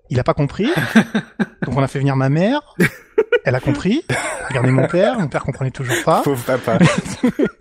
il 0.10 0.20
a 0.20 0.24
pas 0.24 0.34
compris. 0.34 0.70
Donc 1.66 1.78
on 1.78 1.84
a 1.84 1.88
fait 1.88 2.00
venir 2.00 2.16
ma 2.16 2.30
mère. 2.30 2.76
Elle 3.46 3.56
a 3.56 3.60
compris. 3.60 4.04
Regardez 4.50 4.72
mon 4.72 4.88
père. 4.88 5.20
Mon 5.20 5.28
père 5.28 5.44
comprenait 5.44 5.72
toujours 5.72 5.96
pas. 6.06 6.22
Pauvre 6.22 6.44
papa. 6.44 6.80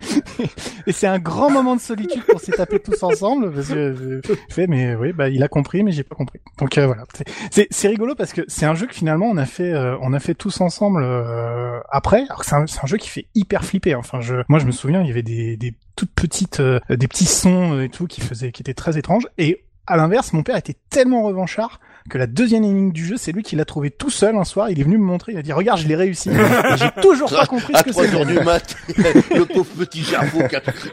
et 0.87 0.91
c'est 0.91 1.07
un 1.07 1.19
grand 1.19 1.49
moment 1.49 1.75
de 1.75 1.81
solitude 1.81 2.23
pour 2.25 2.39
s'y 2.39 2.51
taper 2.51 2.79
tous 2.79 3.01
ensemble. 3.03 3.51
Parce 3.53 3.69
que 3.69 4.21
je 4.23 4.53
fais, 4.53 4.67
mais 4.67 4.95
oui, 4.95 5.11
bah 5.13 5.29
il 5.29 5.43
a 5.43 5.47
compris, 5.47 5.83
mais 5.83 5.91
j'ai 5.91 6.03
pas 6.03 6.15
compris. 6.15 6.39
Donc 6.59 6.77
euh, 6.77 6.85
voilà. 6.85 7.03
C'est 7.51 7.67
c'est 7.69 7.87
rigolo 7.87 8.15
parce 8.15 8.33
que 8.33 8.41
c'est 8.47 8.65
un 8.65 8.75
jeu 8.75 8.87
que 8.87 8.95
finalement 8.95 9.27
on 9.27 9.37
a 9.37 9.45
fait 9.45 9.73
euh, 9.73 9.97
on 10.01 10.13
a 10.13 10.19
fait 10.19 10.35
tous 10.35 10.61
ensemble 10.61 11.03
euh, 11.03 11.79
après. 11.89 12.23
Alors 12.29 12.43
c'est 12.43 12.55
un, 12.55 12.63
un, 12.63 12.87
jeu 12.87 12.97
qui 12.97 13.09
fait 13.09 13.27
hyper 13.35 13.65
flipper. 13.65 13.95
Enfin 13.95 14.21
je 14.21 14.35
moi 14.47 14.59
je 14.59 14.65
me 14.65 14.71
souviens 14.71 15.01
il 15.01 15.07
y 15.07 15.11
avait 15.11 15.23
des 15.23 15.57
des 15.57 15.73
toutes 15.95 16.13
petites 16.13 16.61
des 16.61 17.07
petits 17.07 17.25
sons 17.25 17.79
et 17.79 17.89
tout 17.89 18.07
qui 18.07 18.21
faisaient 18.21 18.51
qui 18.51 18.61
étaient 18.61 18.73
très 18.73 18.97
étranges. 18.97 19.27
Et 19.37 19.65
à 19.85 19.97
l'inverse, 19.97 20.33
mon 20.33 20.43
père 20.43 20.55
était 20.55 20.77
tellement 20.89 21.23
revanchard 21.23 21.79
que 22.09 22.17
la 22.17 22.27
deuxième 22.27 22.63
énigme 22.63 22.91
du 22.91 23.05
jeu, 23.05 23.17
c'est 23.17 23.31
lui 23.31 23.43
qui 23.43 23.55
l'a 23.55 23.65
trouvé 23.65 23.89
tout 23.91 24.09
seul 24.09 24.35
un 24.35 24.43
soir. 24.43 24.69
Il 24.69 24.79
est 24.79 24.83
venu 24.83 24.97
me 24.97 25.03
montrer, 25.03 25.33
il 25.33 25.37
a 25.37 25.41
dit 25.41 25.53
regarde, 25.53 25.79
je 25.79 25.87
l'ai 25.87 25.95
réussi. 25.95 26.29
J'ai 26.77 27.01
toujours 27.01 27.29
pas 27.29 27.45
compris 27.45 27.73
ce 27.75 27.83
que 27.83 27.91
c'est. 27.91 28.13
À 28.13 28.25
du 28.25 28.39
mat, 28.39 28.75
le 29.31 29.45
pauvre 29.45 29.69
petit 29.77 30.03
cerveau. 30.03 30.39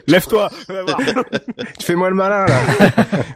Lève-toi. 0.06 0.50
tu 1.78 1.86
fais 1.86 1.94
moi 1.94 2.08
le 2.08 2.16
malin 2.16 2.46
là. 2.46 2.60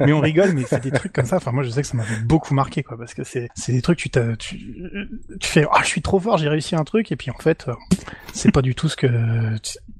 mais 0.00 0.12
on 0.12 0.20
rigole, 0.20 0.52
mais 0.52 0.62
c'est 0.68 0.82
des 0.82 0.90
trucs 0.90 1.12
comme 1.12 1.26
ça. 1.26 1.36
Enfin 1.36 1.52
moi, 1.52 1.62
je 1.62 1.70
sais 1.70 1.82
que 1.82 1.88
ça 1.88 1.96
m'avait 1.96 2.22
beaucoup 2.24 2.54
marqué 2.54 2.82
quoi, 2.82 2.96
parce 2.96 3.14
que 3.14 3.24
c'est 3.24 3.48
c'est 3.54 3.72
des 3.72 3.82
trucs 3.82 3.98
tu 3.98 4.10
tu 4.38 4.58
tu 5.40 5.48
fais 5.48 5.66
ah 5.72 5.80
je 5.82 5.88
suis 5.88 6.02
trop 6.02 6.20
fort, 6.20 6.38
j'ai 6.38 6.48
réussi 6.48 6.76
un 6.76 6.84
truc 6.84 7.12
et 7.12 7.16
puis 7.16 7.30
en 7.30 7.38
fait 7.38 7.66
euh, 7.68 7.74
c'est 8.32 8.52
pas 8.52 8.62
du 8.62 8.74
tout 8.74 8.88
ce 8.88 8.96
que 8.96 9.06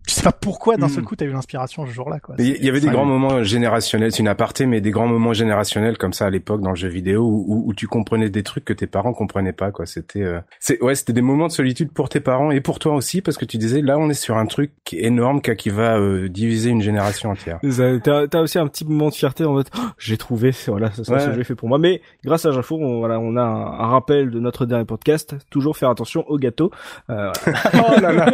je 0.06 0.12
sais 0.12 0.22
pas 0.22 0.32
pourquoi 0.32 0.76
d'un 0.76 0.88
seul 0.88 1.02
hmm. 1.02 1.06
coup 1.06 1.16
t'as 1.16 1.24
eu 1.24 1.30
l'inspiration 1.30 1.86
ce 1.86 1.90
jour-là 1.92 2.20
quoi. 2.20 2.34
Il 2.38 2.62
y 2.62 2.68
avait 2.68 2.80
des 2.80 2.88
grands 2.88 3.06
moments 3.06 3.42
générationnels, 3.42 4.12
c'est 4.12 4.18
une 4.18 4.28
aparté, 4.28 4.66
mais 4.66 4.80
des 4.80 4.90
grands 4.90 5.06
moments 5.06 5.32
générationnels 5.32 5.96
comme 5.96 6.12
ça 6.12 6.26
à 6.26 6.30
l'époque 6.30 6.60
dans 6.60 6.70
le 6.70 6.76
jeu 6.76 6.88
vidéo 6.88 7.22
où, 7.22 7.64
où, 7.66 7.74
tu 7.74 7.86
comprenais 7.86 8.28
des 8.28 8.42
trucs 8.42 8.64
que 8.64 8.74
tes 8.74 8.86
parents 8.86 9.14
comprenaient 9.14 9.52
pas 9.52 9.70
quoi. 9.70 9.86
C'était 9.86 10.22
euh... 10.22 10.40
c'est 10.60 10.82
ouais 10.82 10.94
c'était 10.94 11.14
des 11.14 11.22
moments 11.22 11.46
de 11.46 11.52
solitude 11.52 11.90
pour 11.90 12.10
tes 12.10 12.20
parents 12.20 12.50
et 12.50 12.60
pour 12.60 12.78
toi 12.78 12.94
aussi 12.94 13.22
parce 13.22 13.38
que 13.38 13.46
tu 13.46 13.56
disais 13.56 13.80
là 13.80 13.98
on 13.98 14.10
est 14.10 14.14
sur 14.14 14.36
un 14.36 14.46
truc 14.46 14.72
énorme 14.92 15.40
qui 15.40 15.70
va 15.70 15.98
euh, 15.98 16.28
diviser 16.28 16.70
une 16.70 16.82
génération 16.82 17.30
entière. 17.30 17.60
T'as 18.02 18.26
as 18.32 18.40
aussi 18.40 18.58
un 18.58 18.66
petit 18.66 18.84
moment 18.84 19.08
de 19.08 19.14
fierté 19.14 19.44
en 19.44 19.52
mode 19.54 19.68
oh, 19.76 19.80
j'ai 19.98 20.18
trouvé 20.18 20.50
voilà 20.66 20.90
ça, 20.92 21.04
ça, 21.04 21.30
ouais. 21.30 21.44
fait 21.44 21.54
pour 21.54 21.68
moi. 21.68 21.78
Mais 21.78 22.02
grâce 22.24 22.44
à 22.44 22.52
Jafo 22.52 22.76
on, 22.76 22.98
voilà 22.98 23.18
on 23.18 23.36
a 23.36 23.42
un, 23.42 23.86
rappel 23.86 24.30
de 24.30 24.38
notre 24.38 24.66
dernier 24.66 24.84
podcast 24.84 25.36
toujours 25.50 25.78
faire 25.78 25.88
attention 25.88 26.24
au 26.28 26.38
gâteau. 26.38 26.70
Euh, 27.08 27.32
oh 27.74 28.00
là 28.00 28.12
là 28.12 28.32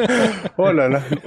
oh 0.58 0.72
là 0.72 0.88
là 0.88 1.00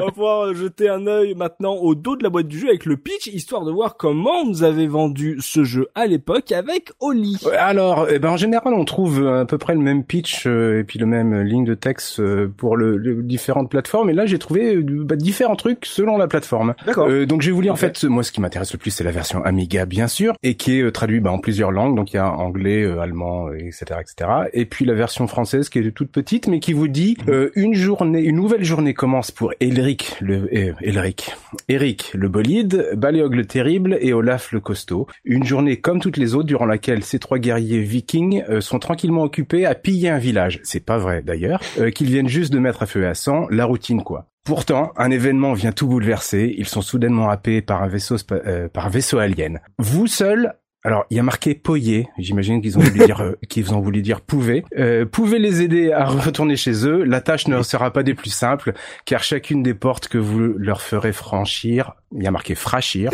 jeter 0.54 0.90
un 0.90 1.08
œil 1.08 1.36
maintenant 1.36 1.76
au 1.76 1.96
dos 1.96 2.16
de 2.16 2.24
la 2.24 2.30
boîte 2.30 2.48
du 2.48 2.60
jeu 2.60 2.70
avec 2.70 2.86
le 2.86 2.98
pitch, 2.98 3.28
histoire 3.28 3.66
de 3.66 3.72
voir 3.72 3.98
comment 3.98 4.46
nous 4.46 4.64
avez 4.64 4.88
vendu 4.88 5.38
ce 5.40 5.64
jeu 5.64 5.88
à 5.96 6.06
l'époque 6.06 6.52
avec 6.52 6.92
Oli. 7.00 7.38
alors, 7.58 8.08
eh 8.10 8.20
ben, 8.20 8.30
en 8.30 8.38
général, 8.38 8.74
on 8.74 8.86
trouve 8.86 9.26
à 9.28 9.46
peu 9.46 9.58
près 9.58 9.74
le 9.74 9.80
même 9.80 10.04
pitch 10.04 10.46
euh, 10.46 10.80
et 10.80 10.84
puis 10.84 11.00
le 11.00 11.06
même 11.06 11.42
ligne 11.42 11.66
de 11.66 11.74
texte 11.74 12.20
euh, 12.20 12.52
pour 12.56 12.78
le, 12.78 13.22
différentes 13.24 13.70
plateformes. 13.70 14.10
Et 14.10 14.14
là, 14.14 14.26
j'ai 14.26 14.40
trouvé 14.40 14.76
euh, 14.76 15.04
bah, 15.04 15.16
différents 15.16 15.56
trucs 15.56 15.86
selon 15.86 16.18
la 16.18 16.28
plateforme. 16.28 16.74
D'accord. 16.86 17.10
donc, 17.26 17.42
je 17.42 17.48
vais 17.48 17.54
vous 17.54 17.62
lire 17.62 17.74
en 17.74 17.78
fait, 17.78 18.04
moi, 18.04 18.24
ce 18.24 18.32
qui 18.32 18.42
m'intéresse 18.42 18.74
le 18.74 18.80
plus, 18.80 18.92
c'est 18.92 19.04
la 19.04 19.12
version 19.12 19.44
Amiga, 19.44 19.86
bien 19.86 20.08
sûr, 20.08 20.34
et 20.44 20.56
qui 20.56 20.80
est 20.80 20.92
traduit 20.92 21.20
bah, 21.20 21.32
en 21.32 21.40
plusieurs 21.40 21.72
langues. 21.72 21.96
Donc, 21.96 22.14
il 22.14 22.18
y 22.18 22.20
a 22.20 22.32
anglais, 22.32 22.86
allemand, 23.00 23.52
etc., 23.54 24.00
etc. 24.02 24.30
Et 24.54 24.66
puis 24.66 24.86
la 24.86 24.94
version 24.94 25.28
française 25.28 25.70
qui 25.70 25.80
est 25.80 25.92
toute 25.92 26.12
petite, 26.12 26.48
mais 26.48 26.60
qui 26.60 26.74
vous 26.74 26.88
dit 26.88 27.18
mhm. 27.28 27.50
une 27.56 27.74
journée, 27.74 28.22
une 28.22 28.36
nouvelle 28.36 28.64
journée 28.64 28.94
commence 28.94 29.32
pour 29.32 29.54
Elric, 29.60 30.16
le 30.24 30.50
Elric. 30.82 31.36
Eric, 31.70 32.12
le 32.14 32.30
bolide, 32.30 32.90
Baleog 32.96 33.36
le 33.36 33.46
terrible 33.46 33.98
et 34.02 34.14
Olaf 34.14 34.52
le 34.52 34.60
costaud. 34.60 35.08
Une 35.24 35.44
journée 35.44 35.78
comme 35.78 36.00
toutes 36.00 36.18
les 36.18 36.34
autres 36.36 36.48
durant 36.48 36.66
laquelle 36.66 37.04
ces 37.04 37.20
trois 37.20 37.38
guerriers 37.38 37.82
vikings 37.82 38.44
euh, 38.50 38.62
sont 38.62 38.80
tranquillement 38.80 39.24
occupés 39.24 39.66
à 39.66 39.76
piller 39.76 40.10
un 40.10 40.18
village. 40.18 40.60
C'est 40.64 40.86
pas 40.86 40.98
vrai 40.98 41.22
d'ailleurs. 41.22 41.62
Euh, 41.80 41.92
qu'ils 41.92 42.08
viennent 42.08 42.30
juste 42.30 42.54
de 42.54 42.60
mettre 42.60 42.84
à 42.84 42.86
feu 42.86 43.04
et 43.04 43.08
à 43.08 43.14
sang, 43.14 43.48
la 43.50 43.66
routine 43.66 44.04
quoi. 44.04 44.28
Pourtant, 44.46 44.92
un 44.98 45.10
événement 45.10 45.54
vient 45.54 45.72
tout 45.72 45.88
bouleverser. 45.88 46.54
Ils 46.58 46.68
sont 46.68 46.82
soudainement 46.82 47.30
happés 47.30 47.62
par 47.62 47.82
un 47.82 47.88
vaisseau, 47.88 48.18
euh, 48.32 48.68
par 48.68 48.88
un 48.88 48.90
vaisseau 48.90 49.20
alien. 49.20 49.62
Vous 49.78 50.08
seul, 50.08 50.56
alors 50.84 51.06
il 51.10 51.18
y 51.18 51.20
a 51.20 51.24
marqué 51.24 51.56
Poyer. 51.56 52.10
J'imagine 52.18 52.62
qu'ils 52.62 52.78
ont 52.78 52.82
voulu 52.82 53.06
dire, 53.06 53.22
euh. 53.22 53.34
Euh, 54.78 55.06
pouvez 55.06 55.40
les 55.40 55.62
aider 55.62 55.92
à 55.92 56.06
retourner 56.06 56.56
chez 56.56 56.86
eux. 56.88 57.04
La 57.04 57.22
tâche 57.22 57.48
ne 57.48 57.62
sera 57.62 57.92
pas 57.92 58.04
des 58.04 58.14
plus 58.14 58.30
simples, 58.30 58.74
car 59.06 59.24
chacune 59.24 59.64
des 59.64 59.74
portes 59.74 60.08
que 60.08 60.18
vous 60.18 60.40
leur 60.40 60.82
ferez 60.82 61.14
franchir, 61.14 61.94
il 62.16 62.24
y 62.24 62.28
a 62.28 62.32
marqué 62.32 62.56
frachir, 62.56 63.10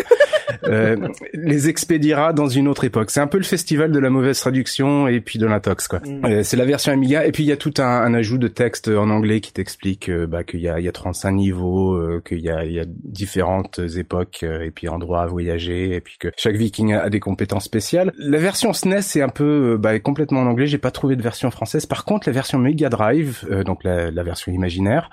euh, 0.66 1.08
les 1.34 1.70
expédiera 1.70 2.34
dans 2.34 2.48
une 2.48 2.68
autre 2.68 2.84
époque. 2.84 3.12
C'est 3.12 3.20
un 3.20 3.28
peu 3.28 3.38
le 3.38 3.44
festival 3.44 3.92
de 3.92 4.00
la 4.00 4.10
mauvaise 4.10 4.40
traduction 4.40 5.08
et 5.08 5.22
puis 5.22 5.40
de 5.40 5.46
l'intox 5.46 5.88
quoi. 5.88 6.00
Mm. 6.00 6.26
Euh, 6.26 6.44
c'est 6.44 6.58
la 6.58 6.66
version 6.66 6.92
Amiga 6.92 7.26
et 7.26 7.32
puis 7.32 7.44
il 7.44 7.48
y 7.48 7.52
a 7.52 7.58
tout 7.58 7.74
un, 7.78 7.84
un 7.84 8.14
ajout 8.14 8.38
de 8.38 8.48
texte 8.48 8.88
en 8.88 9.10
anglais 9.10 9.42
qui 9.42 9.54
t'explique 9.54 10.10
euh, 10.10 10.28
bah, 10.28 10.44
qu'il 10.44 10.60
y 10.60 10.70
a, 10.70 10.80
il 10.80 10.86
y 10.86 10.88
a 10.88 10.92
35 10.92 11.32
niveaux, 11.32 11.94
euh, 11.94 12.22
qu'il 12.26 12.40
y 12.40 12.50
a, 12.50 12.66
il 12.66 12.74
y 12.74 12.80
a 12.80 12.86
différentes 12.88 13.80
époques 13.98 14.42
euh, 14.44 14.64
et 14.64 14.72
puis 14.72 14.88
endroits 14.90 15.22
à 15.22 15.28
voyager 15.28 15.96
et 15.96 16.02
puis 16.02 16.18
que 16.20 16.30
chaque 16.38 16.56
viking 16.56 16.94
a, 16.94 17.10
des 17.10 17.20
compétences 17.20 17.66
spéciales. 17.66 18.12
La 18.18 18.38
version 18.38 18.74
SNES 18.74 19.02
c'est 19.02 19.22
un 19.22 19.30
peu 19.30 19.78
bah, 19.80 20.00
complètement 20.00 20.42
en 20.42 20.48
anglais. 20.48 20.68
J'ai 20.68 20.78
pas 20.78 20.92
trouvé 20.92 21.16
de 21.16 21.22
version 21.22 21.52
française. 21.52 21.86
Par 21.86 22.06
contre 22.06 22.28
la 22.28 22.34
version 22.34 22.60
Mega 22.60 22.90
Drive, 22.90 23.46
euh, 23.50 23.64
donc 23.64 23.84
la, 23.84 24.12
la 24.12 24.24
version 24.24 24.52
imaginaire, 24.52 25.10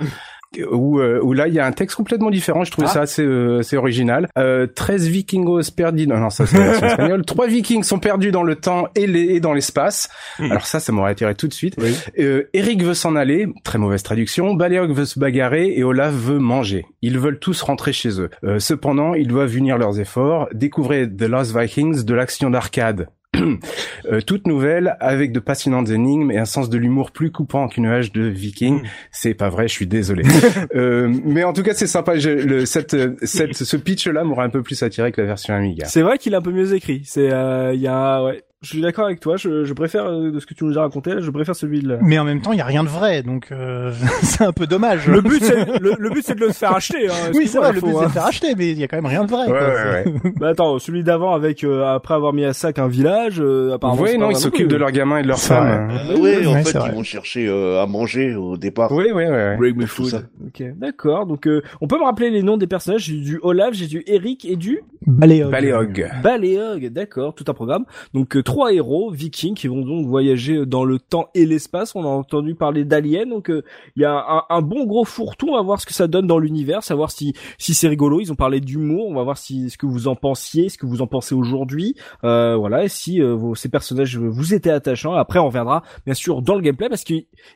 où, 0.71 1.01
euh, 1.01 1.21
où 1.23 1.33
là 1.33 1.49
il 1.49 1.55
y 1.55 1.59
a 1.61 1.67
un 1.67 1.73
texte 1.73 1.97
complètement 1.97 2.31
différent. 2.31 2.65
Je 2.65 2.71
trouvais 2.71 2.87
Ah. 2.91 2.95
ça 2.95 3.01
assez, 3.03 3.23
euh, 3.23 3.61
assez 3.61 3.77
original. 3.77 4.29
Euh, 4.39 4.67
13 4.67 5.09
vikingos 5.09 5.71
perdus. 5.77 6.07
Non, 6.07 6.19
non, 6.19 6.31
ça 6.31 6.47
c'est 6.47 6.59
la 6.59 6.65
version 6.65 6.87
espagnole. 6.89 7.25
Trois 7.25 7.47
vikings 7.47 7.83
sont 7.83 7.99
perdus 7.99 8.31
dans 8.33 8.43
le 8.43 8.57
temps 8.57 8.89
et, 8.95 9.07
les, 9.07 9.35
et 9.35 9.41
dans 9.41 9.53
l'espace. 9.53 10.09
Hmm. 10.39 10.51
Alors 10.53 10.67
ça, 10.67 10.81
ça 10.81 10.93
m'aurait 10.93 11.13
attiré 11.13 11.35
tout 11.35 11.49
de 11.49 11.53
suite. 11.55 11.77
Euh, 12.19 12.45
Eric 12.53 12.83
veut 12.83 12.95
s'en 12.95 13.17
aller. 13.17 13.49
Très 13.65 13.79
mauvaise 13.79 14.03
traduction. 14.03 14.55
Baleog 14.55 14.93
veut 14.93 15.05
se 15.05 15.19
bagarrer 15.19 15.73
et 15.77 15.85
Olaf 15.85 16.13
veut 16.15 16.39
manger. 16.39 16.87
Ils 17.03 17.19
veulent 17.19 17.39
tous 17.39 17.63
rentrer 17.63 17.93
chez 17.93 18.21
eux. 18.21 18.31
Euh, 18.45 18.59
cependant, 18.59 19.15
ils 19.15 19.29
doivent 19.29 19.57
unir 19.57 19.79
leurs 19.79 20.01
efforts. 20.01 20.49
Découvrez 20.53 21.09
The 21.09 21.23
Lost 21.23 21.57
Vikings 21.57 22.05
de 22.05 22.15
l'action 22.15 22.51
d'arcade. 22.51 23.09
Euh, 24.13 24.21
toute 24.21 24.47
nouvelle 24.47 24.97
avec 25.01 25.33
de 25.33 25.41
passionnantes 25.41 25.91
énigmes 25.91 26.31
et 26.31 26.39
un 26.39 26.45
sens 26.45 26.71
de 26.71 26.79
l'humour 26.79 27.11
plus 27.11 27.33
coupant 27.33 27.67
qu'une 27.67 27.87
hache 27.87 28.13
de 28.13 28.23
viking. 28.23 28.83
C'est 29.11 29.35
pas 29.35 29.49
vrai, 29.49 29.67
je 29.67 29.73
suis 29.73 29.87
désolé. 29.87 30.23
euh, 30.77 31.13
mais 31.25 31.43
en 31.43 31.53
tout 31.53 31.65
cas, 31.65 31.75
c'est 31.75 31.89
sympa. 31.89 32.17
Je, 32.19 32.31
le, 32.31 32.67
cette, 32.67 32.97
cette, 33.25 33.55
ce 33.55 33.77
pitch-là 33.77 34.23
m'aurait 34.23 34.45
un 34.45 34.51
peu 34.51 34.63
plus 34.63 34.81
attiré 34.85 35.11
que 35.11 35.21
la 35.21 35.27
version 35.27 35.55
Amiga. 35.55 35.87
C'est 35.87 36.03
vrai 36.03 36.19
qu'il 36.19 36.35
est 36.35 36.37
un 36.37 36.43
peu 36.43 36.53
mieux 36.53 36.73
écrit. 36.75 37.03
C'est, 37.05 37.33
euh, 37.33 37.75
il 37.75 37.81
y 37.81 37.89
a, 37.89 38.23
ouais. 38.23 38.45
Je 38.63 38.69
suis 38.71 38.81
d'accord 38.81 39.05
avec 39.05 39.21
toi. 39.21 39.37
Je, 39.37 39.65
je 39.65 39.73
préfère 39.75 40.07
euh, 40.07 40.31
de 40.31 40.41
ce 40.41 40.47
que 40.47 40.55
tu 40.55 40.65
nous 40.65 40.79
as 40.79 40.81
raconté. 40.81 41.13
Je 41.21 41.31
préfère 41.31 41.55
celui 41.55 41.81
de. 41.81 41.89
la- 41.91 41.99
Mais 42.01 42.19
en 42.19 42.25
même 42.25 42.41
temps, 42.41 42.53
il 42.53 42.59
y 42.59 42.63
a 42.63 42.65
rien 42.65 42.85
de 42.85 42.89
vrai, 42.89 43.23
donc 43.23 43.49
euh, 43.53 43.93
c'est 44.23 44.45
un 44.45 44.53
peu 44.53 44.67
dommage. 44.67 45.07
Le 45.07 45.21
but, 45.21 45.43
c'est 45.45 45.79
le, 45.79 45.93
le 45.99 46.11
but, 46.11 46.25
c'est 46.25 46.35
de 46.35 46.41
le 46.41 46.53
faire 46.53 46.75
acheter. 46.75 47.07
Hein, 47.07 47.33
oui, 47.35 47.49
c'est 47.49 47.59
vrai, 47.59 47.73
le 47.75 47.81
faut, 47.81 47.87
but 47.89 47.93
c'est 47.99 48.05
hein. 48.05 48.07
de 48.07 48.13
faire 48.13 48.25
acheter, 48.27 48.55
mais 48.57 48.71
il 48.71 48.79
y 48.79 48.83
a 48.83 48.89
quand 48.89 48.97
même 48.97 49.05
rien 49.07 49.25
de 49.25 49.31
vrai. 49.31 49.43
Ouais, 49.45 49.59
quoi. 49.59 49.59
ouais, 49.69 50.05
ouais. 50.25 50.33
Bah 50.41 50.49
attends, 50.49 50.79
celui 50.79 51.05
d'avant 51.05 51.35
avec 51.35 51.65
euh, 51.65 51.85
après 51.85 52.15
avoir 52.15 52.33
mis 52.33 52.45
à 52.47 52.55
sac 52.55 52.79
un 52.79 52.89
village, 52.89 53.41
euh, 53.41 53.75
apparemment. 53.75 54.01
Oui, 54.01 54.09
c'est 54.13 54.19
non, 54.19 54.31
ils 54.31 54.37
s'occupent 54.37 54.69
de 54.69 54.77
leurs 54.77 54.91
gamins 54.91 55.19
et 55.19 55.23
de 55.23 55.29
leurs 55.29 55.37
C'est 55.39 55.53
femmes. 55.55 55.89
vrai. 55.91 56.15
Euh, 56.15 56.19
Oui, 56.19 56.47
en 56.47 56.63
fait, 56.65 56.79
ils 56.89 56.95
vont 56.95 57.03
chercher 57.03 57.47
euh, 57.49 57.83
à 57.83 57.87
manger 57.87 58.35
au 58.35 58.57
départ. 58.57 58.91
Oui, 58.91 59.05
oui, 59.15 59.25
oui. 59.29 59.57
Break 59.59 59.79
Tout 59.81 59.87
food. 59.87 60.29
Ok, 60.47 60.63
d'accord. 60.77 61.27
Donc, 61.27 61.47
euh, 61.47 61.61
on 61.83 61.87
peut 61.89 61.99
me 61.99 62.05
rappeler 62.05 62.31
les 62.31 62.43
noms 62.43 62.57
des 62.57 62.67
personnages. 62.67 63.03
J'ai 63.05 63.19
du 63.21 63.39
Olaf, 63.43 63.75
j'ai 63.75 63.87
du 63.87 64.03
Eric 64.07 64.47
et 64.47 64.57
du 64.57 64.81
Baléog. 65.07 65.51
Baleog. 65.51 66.11
Baleog. 66.23 66.89
D'accord, 66.89 67.35
tout 67.35 67.45
un 67.49 67.55
programme. 67.55 67.85
Donc, 68.15 68.43
trois 68.47 68.73
héros 68.73 69.11
vikings 69.11 69.55
qui 69.55 69.67
vont 69.67 69.83
donc 69.83 70.07
voyager 70.07 70.65
dans 70.67 70.85
le 70.85 70.99
temps 70.99 71.29
et 71.35 71.45
l'espace. 71.45 71.95
On 71.95 72.05
a 72.05 72.09
entendu 72.09 72.55
parler 72.55 72.85
d'aliens. 72.85 73.27
Donc, 73.27 73.51
euh, 73.51 73.63
il 73.97 74.03
y 74.03 74.05
a 74.05 74.47
un, 74.49 74.63
bon 74.63 74.87
gros 74.87 75.05
fourre-tout. 75.05 75.53
Va 75.53 75.63
voir 75.63 75.81
ce 75.81 75.87
que 75.87 75.93
ça 75.93 76.07
donne 76.07 76.27
dans 76.27 76.39
l'univers, 76.39 76.83
savoir 76.83 77.11
si 77.11 77.35
si 77.59 77.75
c'est 77.75 77.89
rigolo. 77.89 78.21
Ils 78.21 78.33
ont 78.33 78.37
parlé 78.37 78.61
d'humour. 78.61 79.09
On 79.09 79.15
va 79.15 79.25
voir 79.25 79.37
si 79.37 79.71
ce 79.71 79.77
que 79.77 79.87
vous 79.87 80.09
en 80.09 80.15
pensiez, 80.15 80.69
ce 80.69 80.79
que 80.79 80.87
vous 80.87 81.03
en 81.03 81.07
pensez 81.07 81.35
aujourd'hui. 81.35 81.97
Euh, 82.25 82.57
voilà, 82.57 82.85
et 82.85 82.89
si 82.89 83.21
euh, 83.21 83.35
vos, 83.35 83.55
ces 83.55 83.69
personnages 83.69 84.17
vous 84.17 84.55
étaient 84.55 84.71
attachants. 84.71 85.15
Après, 85.15 85.39
on 85.39 85.47
reviendra 85.47 85.83
bien 86.05 86.15
sûr 86.15 86.41
dans 86.41 86.55
le 86.55 86.61
gameplay 86.61 86.89
parce 86.89 87.05
que 87.05 87.15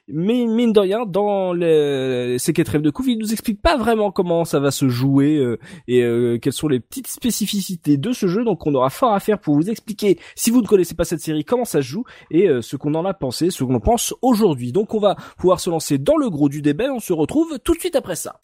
mine 0.08 0.72
de 0.72 0.80
rien, 0.80 1.06
dans 1.06 1.52
les, 1.52 2.36
ces 2.38 2.52
quatre 2.52 2.70
de 2.78 2.90
couve, 2.90 3.08
il 3.08 3.18
nous 3.18 3.32
explique 3.32 3.60
pas 3.60 3.76
vraiment 3.76 4.10
comment 4.10 4.44
ça 4.44 4.60
va 4.60 4.70
se 4.70 4.88
jouer 4.88 5.36
euh, 5.36 5.58
et 5.88 6.02
euh, 6.02 6.38
quelles 6.38 6.52
sont 6.52 6.68
les 6.68 6.80
petites 6.80 7.08
spécificités 7.08 7.96
de 7.96 8.12
ce 8.12 8.26
jeu. 8.26 8.44
Donc, 8.44 8.66
on 8.66 8.74
aura 8.74 8.90
fort 8.90 9.12
à 9.12 9.20
faire 9.20 9.38
pour 9.38 9.54
vous 9.54 9.70
expliquer, 9.70 10.18
si 10.34 10.50
vous 10.50 10.62
pas 10.96 11.04
cette 11.04 11.20
série, 11.20 11.44
comment 11.44 11.64
ça 11.64 11.82
se 11.82 11.86
joue 11.86 12.04
et 12.30 12.48
euh, 12.48 12.62
ce 12.62 12.76
qu'on 12.76 12.94
en 12.94 13.04
a 13.04 13.14
pensé, 13.14 13.50
ce 13.50 13.64
qu'on 13.64 13.74
en 13.74 13.80
pense 13.80 14.14
aujourd'hui. 14.22 14.72
Donc, 14.72 14.94
on 14.94 15.00
va 15.00 15.16
pouvoir 15.38 15.60
se 15.60 15.70
lancer 15.70 15.98
dans 15.98 16.16
le 16.16 16.30
gros 16.30 16.48
du 16.48 16.62
débat. 16.62 16.92
On 16.92 17.00
se 17.00 17.12
retrouve 17.12 17.58
tout 17.62 17.74
de 17.74 17.80
suite 17.80 17.96
après 17.96 18.16
ça. 18.16 18.36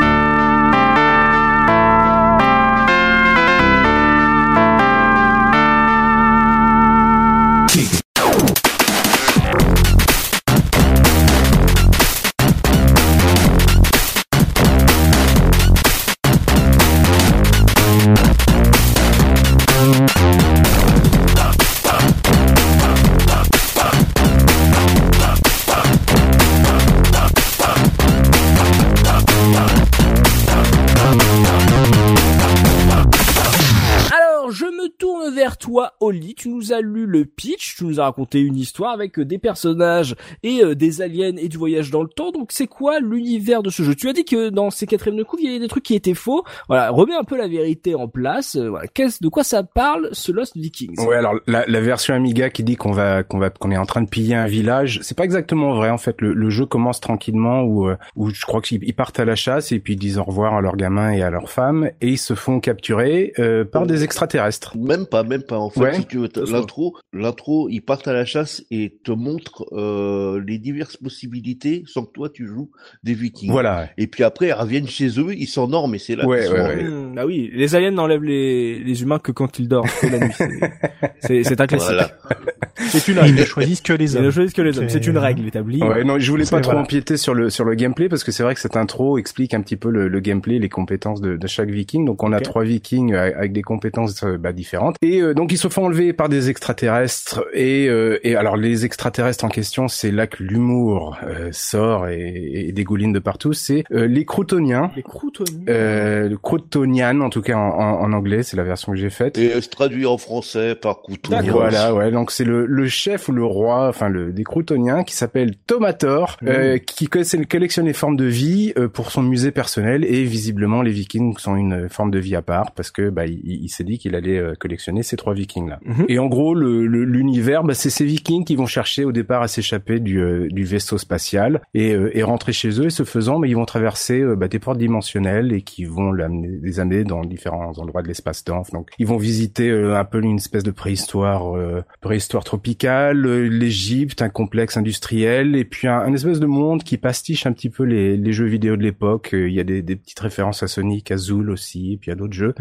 Toi, 35.66 35.94
Oli. 35.98 36.37
Tu 36.37 36.48
nous 36.48 36.72
as 36.72 36.81
lu 36.81 37.07
le 37.07 37.24
pitch, 37.24 37.74
tu 37.76 37.85
nous 37.87 37.98
as 37.98 38.05
raconté 38.05 38.38
une 38.38 38.57
histoire 38.57 38.92
avec 38.92 39.18
euh, 39.18 39.24
des 39.24 39.38
personnages 39.38 40.14
et 40.44 40.62
euh, 40.62 40.76
des 40.76 41.02
aliens 41.02 41.35
et 41.37 41.48
du 41.48 41.57
voyage 41.57 41.90
dans 41.90 42.02
le 42.02 42.09
temps. 42.09 42.31
Donc, 42.31 42.52
c'est 42.52 42.68
quoi 42.68 43.00
l'univers 43.00 43.64
de 43.64 43.70
ce 43.70 43.83
jeu? 43.83 43.96
Tu 43.96 44.09
as 44.09 44.12
dit 44.12 44.24
que 44.24 44.50
dans 44.50 44.70
ces 44.70 44.87
quatrièmes 44.87 45.16
de 45.16 45.24
couve, 45.24 45.40
il 45.40 45.46
y 45.46 45.48
avait 45.48 45.59
des 45.59 45.66
trucs 45.66 45.83
qui 45.83 45.96
étaient 45.96 46.14
faux. 46.14 46.44
Voilà, 46.68 46.90
remets 46.90 47.16
un 47.16 47.24
peu 47.24 47.37
la 47.37 47.48
vérité 47.48 47.96
en 47.96 48.07
place. 48.07 48.55
Euh, 48.55 48.68
voilà, 48.68 48.87
qu'est-ce 48.87 49.20
de 49.20 49.29
quoi 49.29 49.42
ça 49.42 49.64
parle, 49.64 50.09
ce 50.12 50.31
Lost 50.31 50.57
Vikings? 50.57 51.05
Ouais, 51.05 51.16
alors 51.16 51.35
la, 51.48 51.66
la 51.66 51.81
version 51.81 52.14
Amiga 52.14 52.48
qui 52.48 52.62
dit 52.62 52.76
qu'on 52.76 52.92
va 52.92 53.24
qu'on 53.24 53.38
va 53.38 53.50
qu'on 53.50 53.72
est 53.72 53.76
en 53.76 53.87
train 53.87 54.02
de 54.02 54.09
piller 54.09 54.37
un 54.37 54.46
village, 54.46 55.00
c'est 55.02 55.16
pas 55.16 55.24
exactement 55.24 55.74
vrai 55.74 55.90
en 55.90 55.98
fait. 55.98 56.20
Le, 56.20 56.33
le 56.33 56.48
jeu 56.48 56.66
commence 56.66 57.00
tranquillement 57.00 57.62
où 57.62 57.90
où 58.14 58.31
je 58.31 58.46
crois 58.46 58.61
qu'ils 58.61 58.85
ils 58.85 58.94
partent 58.94 59.18
à 59.18 59.24
la 59.24 59.35
chasse 59.35 59.72
et 59.72 59.81
puis 59.81 59.94
ils 59.94 59.98
disent 59.98 60.18
au 60.18 60.24
revoir 60.24 60.55
à 60.55 60.61
leurs 60.61 60.76
gamins 60.76 61.11
et 61.11 61.22
à 61.22 61.31
leurs 61.31 61.50
femmes 61.50 61.90
et 62.00 62.11
ils 62.11 62.18
se 62.18 62.35
font 62.35 62.61
capturer 62.61 63.33
euh, 63.40 63.64
par 63.64 63.87
des 63.87 64.05
extraterrestres. 64.05 64.76
Même 64.76 65.07
pas, 65.07 65.24
même 65.24 65.42
pas. 65.42 65.56
En 65.61 65.71
fait, 65.71 65.81
Ouais. 65.81 65.95
si 65.95 66.07
tu 66.07 66.19
veux, 66.19 66.29
l'intro, 66.51 66.97
l'intro, 67.12 67.69
ils 67.71 67.81
partent 67.81 68.09
à 68.09 68.12
la 68.12 68.25
chasse 68.25 68.64
et 68.71 68.99
te 69.05 69.12
montrent 69.12 69.66
euh, 69.73 70.42
les 70.47 70.59
diverses 70.59 70.97
possibilités 70.97 71.83
sans 71.87 72.05
que 72.05 72.12
toi 72.12 72.29
tu 72.29 72.47
joues 72.47 72.71
des 73.03 73.14
Vikings. 73.14 73.51
Voilà. 73.51 73.88
Et 73.99 74.07
puis 74.07 74.23
après, 74.25 74.49
ils 74.49 74.53
reviennent 74.53 74.88
chez 74.88 75.09
eux, 75.21 75.35
ils 75.37 75.47
s'endorment 75.47 75.95
et 75.95 75.99
c'est 75.99 76.16
là 76.16 76.27
Ouais, 76.27 76.40
ouais, 76.40 76.47
sont- 76.47 76.53
ouais. 76.53 76.83
Hmm, 76.85 77.14
Ah 77.19 77.27
oui, 77.27 77.51
les 77.55 77.75
aliens 77.75 77.90
n'enlèvent 77.90 78.25
les, 78.25 78.79
les 78.79 79.03
humains 79.03 79.19
que 79.19 79.33
quand 79.33 79.59
ils 79.59 79.69
dorment 79.69 79.88
c'est 80.01 80.11
la 80.11 80.19
nuit. 80.21 80.35
C'est- 81.21 81.61
un 81.61 81.66
classique. 81.66 81.88
Voilà. 81.88 82.11
C'est 82.79 83.09
une 83.09 83.14
ils 83.16 83.21
règle. 83.21 83.40
ne 83.40 83.45
choisissent 83.45 83.81
que 83.81 83.92
les 83.95 84.14
Ils 84.16 84.23
ne 84.23 84.31
choisissent 84.31 84.53
que 84.53 84.62
les 84.62 84.79
hommes. 84.79 84.88
C'est- 84.88 85.07
une 85.07 85.19
règle 85.19 85.47
établie. 85.47 85.83
Ouais, 85.83 86.05
non, 86.05 86.19
je 86.19 86.31
voulais 86.31 86.45
pas 86.45 86.61
trop 86.61 86.73
voilà. 86.73 86.81
empiéter 86.83 87.16
sur 87.16 87.33
le 87.33 87.49
sur 87.49 87.64
le 87.64 87.75
gameplay 87.75 88.09
parce 88.09 88.25
que 88.25 88.33
c'est 88.33 88.42
vrai 88.42 88.55
que 88.55 88.61
cette 88.61 88.77
intro 88.77 89.19
explique 89.19 89.55
un 89.55 89.61
petit 89.62 89.77
peu 89.77 89.88
le, 89.90 90.09
le 90.09 90.21
gameplay, 90.21 90.59
les 90.59 90.69
compétences 90.69 91.21
de, 91.21 91.37
de 91.37 91.47
chaque 91.47 91.71
viking. 91.71 92.05
Donc 92.05 92.23
on 92.23 92.33
a 92.33 92.40
trois 92.40 92.64
vikings 92.64 93.12
euh, 93.14 93.31
avec 93.37 93.53
des 93.53 93.62
compétences 93.62 94.23
euh, 94.25 94.37
bah, 94.37 94.53
différentes 94.53 94.97
et 95.03 95.21
euh, 95.23 95.33
donc 95.33 95.46
ils 95.53 95.59
se 95.59 95.69
font 95.69 95.85
enlever 95.87 96.13
par 96.13 96.29
des 96.29 96.51
extraterrestres 96.51 97.45
et 97.53 97.89
euh, 97.89 98.19
et 98.23 98.37
alors 98.37 98.57
les 98.57 98.85
extraterrestres 98.85 99.45
en 99.45 99.49
question, 99.49 99.89
c'est 99.89 100.11
là 100.11 100.27
que 100.27 100.43
l'humour 100.43 101.17
euh, 101.25 101.49
sort 101.53 102.09
et, 102.09 102.67
et 102.69 102.73
dégouline 102.73 103.13
de 103.13 103.19
partout. 103.19 103.53
C'est 103.53 103.85
euh, 103.93 104.07
les 104.07 104.25
croutoniens. 104.25 104.91
Les 104.97 105.03
croutoniens. 105.03 105.65
Euh, 105.69 106.29
le 106.29 106.37
Croutonian, 106.39 107.21
en 107.21 107.31
tout 107.31 107.43
cas 107.43 107.57
en, 107.57 107.69
en- 107.69 108.01
en 108.03 108.13
anglais, 108.13 108.43
c'est 108.43 108.57
la 108.57 108.63
version 108.65 108.93
que 108.93 108.99
j'ai 108.99 109.11
faite. 109.11 109.39
Et 109.39 109.53
euh, 109.53 109.61
se 109.61 109.69
traduit 109.69 110.07
en 110.07 110.19
français 110.19 110.75
par 110.75 111.03
couteau. 111.03 111.31
D'accord. 111.31 111.61
Voilà, 111.61 111.95
ouais. 111.95 112.11
Donc 112.11 112.31
c'est 112.31 112.45
le, 112.45 112.67
le 112.67 112.87
chef 112.89 113.29
ou 113.29 113.33
le 113.33 113.45
roi, 113.45 113.89
enfin 113.89 114.09
le 114.09 114.33
des 114.33 114.45
Croutoniens, 114.45 115.05
qui 115.05 115.15
s'appelle 115.15 115.55
Tomator, 115.67 116.37
euh, 116.47 116.79
qui 116.79 117.07
co- 117.07 117.21
collectionne 117.49 117.87
les 117.87 117.93
formes 117.93 118.17
de 118.17 118.25
vie 118.25 118.73
euh, 118.79 118.89
pour 118.89 119.11
son 119.11 119.23
musée 119.23 119.51
personnel 119.51 120.05
et 120.05 120.25
visiblement 120.25 120.83
les 120.83 120.91
Vikings 120.91 121.37
sont 121.39 121.57
une 121.57 121.89
forme 121.89 122.11
de 122.11 122.19
vie 122.19 122.37
à 122.37 122.43
part 122.43 122.73
parce 122.73 122.91
que 122.91 123.11
bah 123.11 123.27
il, 123.27 123.41
il 123.45 123.69
s'est 123.69 123.85
dit 123.85 123.99
qu'il 123.99 124.15
allait 124.15 124.39
euh, 124.39 124.55
collectionner 124.59 125.03
ces 125.03 125.17
trois 125.17 125.35
Vikings 125.37 125.68
là. 125.68 125.79
Mhm. 125.85 126.05
Et 126.09 126.18
en 126.18 126.27
gros, 126.27 126.55
le- 126.55 126.87
le- 126.87 127.05
l'univers, 127.05 127.62
bah, 127.64 127.75
c'est 127.75 127.90
ces 127.90 128.05
Vikings 128.05 128.44
qui 128.44 128.57
vont 128.57 128.66
chercher 128.66 129.05
au 129.05 129.12
départ 129.12 129.42
à 129.42 129.49
s'échapper 129.49 130.01
du, 130.01 130.20
euh, 130.20 130.49
du 130.51 130.64
vaisseau 130.64 130.99
spatial 130.99 131.61
et, 131.75 131.92
euh, 131.94 132.11
et 132.16 132.22
rentrer 132.22 132.53
chez 132.53 132.81
eux. 132.81 132.87
Et 132.87 132.90
ce 132.90 133.05
faisant, 133.05 133.38
bah, 133.38 133.46
ils 133.46 133.57
vont 133.57 133.64
traverser 133.64 134.20
euh, 134.20 134.37
bah, 134.37 134.49
des 134.49 134.59
portes 134.59 134.79
dimensionnelles 134.79 135.53
et 135.53 135.62
qui 135.62 135.85
vont 135.85 136.12
l'amener- 136.12 136.59
les 136.62 136.81
amener 136.81 137.05
dans 137.05 137.22
différents 137.25 137.72
endroits 137.79 138.03
de 138.03 138.09
l'espace-temps. 138.09 138.62
Donc, 138.72 138.88
ils 138.99 139.07
vont 139.07 139.16
visiter 139.16 139.70
euh, 139.70 139.96
un 139.99 140.05
peu 140.05 140.20
une 140.22 140.37
espèce 140.37 140.62
de 140.64 140.70
préhistoire, 140.70 141.57
euh, 141.57 141.83
préhistoire 142.01 142.44
tropicale, 142.44 143.27
l'Égypte, 143.49 144.22
un 144.22 144.29
complexe 144.29 144.77
industriel 144.77 145.57
et 145.57 145.64
puis 145.64 145.88
un, 145.88 145.99
un 145.99 146.12
espèce 146.12 146.40
de 146.40 146.46
monde 146.46 146.83
qui 146.83 146.96
pastiche 146.96 147.46
un 147.46 147.53
petit 147.53 147.70
peu 147.70 147.85
les, 147.85 148.16
les 148.16 148.33
jeux 148.33 148.46
vidéo 148.46 148.77
de 148.77 148.83
l'époque. 148.83 149.31
Il 149.33 149.53
y 149.53 149.61
a 149.61 149.64
des, 149.64 149.83
des 149.83 149.96
petites 149.96 150.20
références 150.20 150.62
à 150.62 150.68
Sonic, 150.68 151.11
à 151.11 151.16
Zool 151.16 151.51
aussi, 151.51 151.94
et 151.94 151.96
puis 151.96 152.11
à 152.11 152.14
d'autres 152.14 152.33
jeux. 152.35 152.55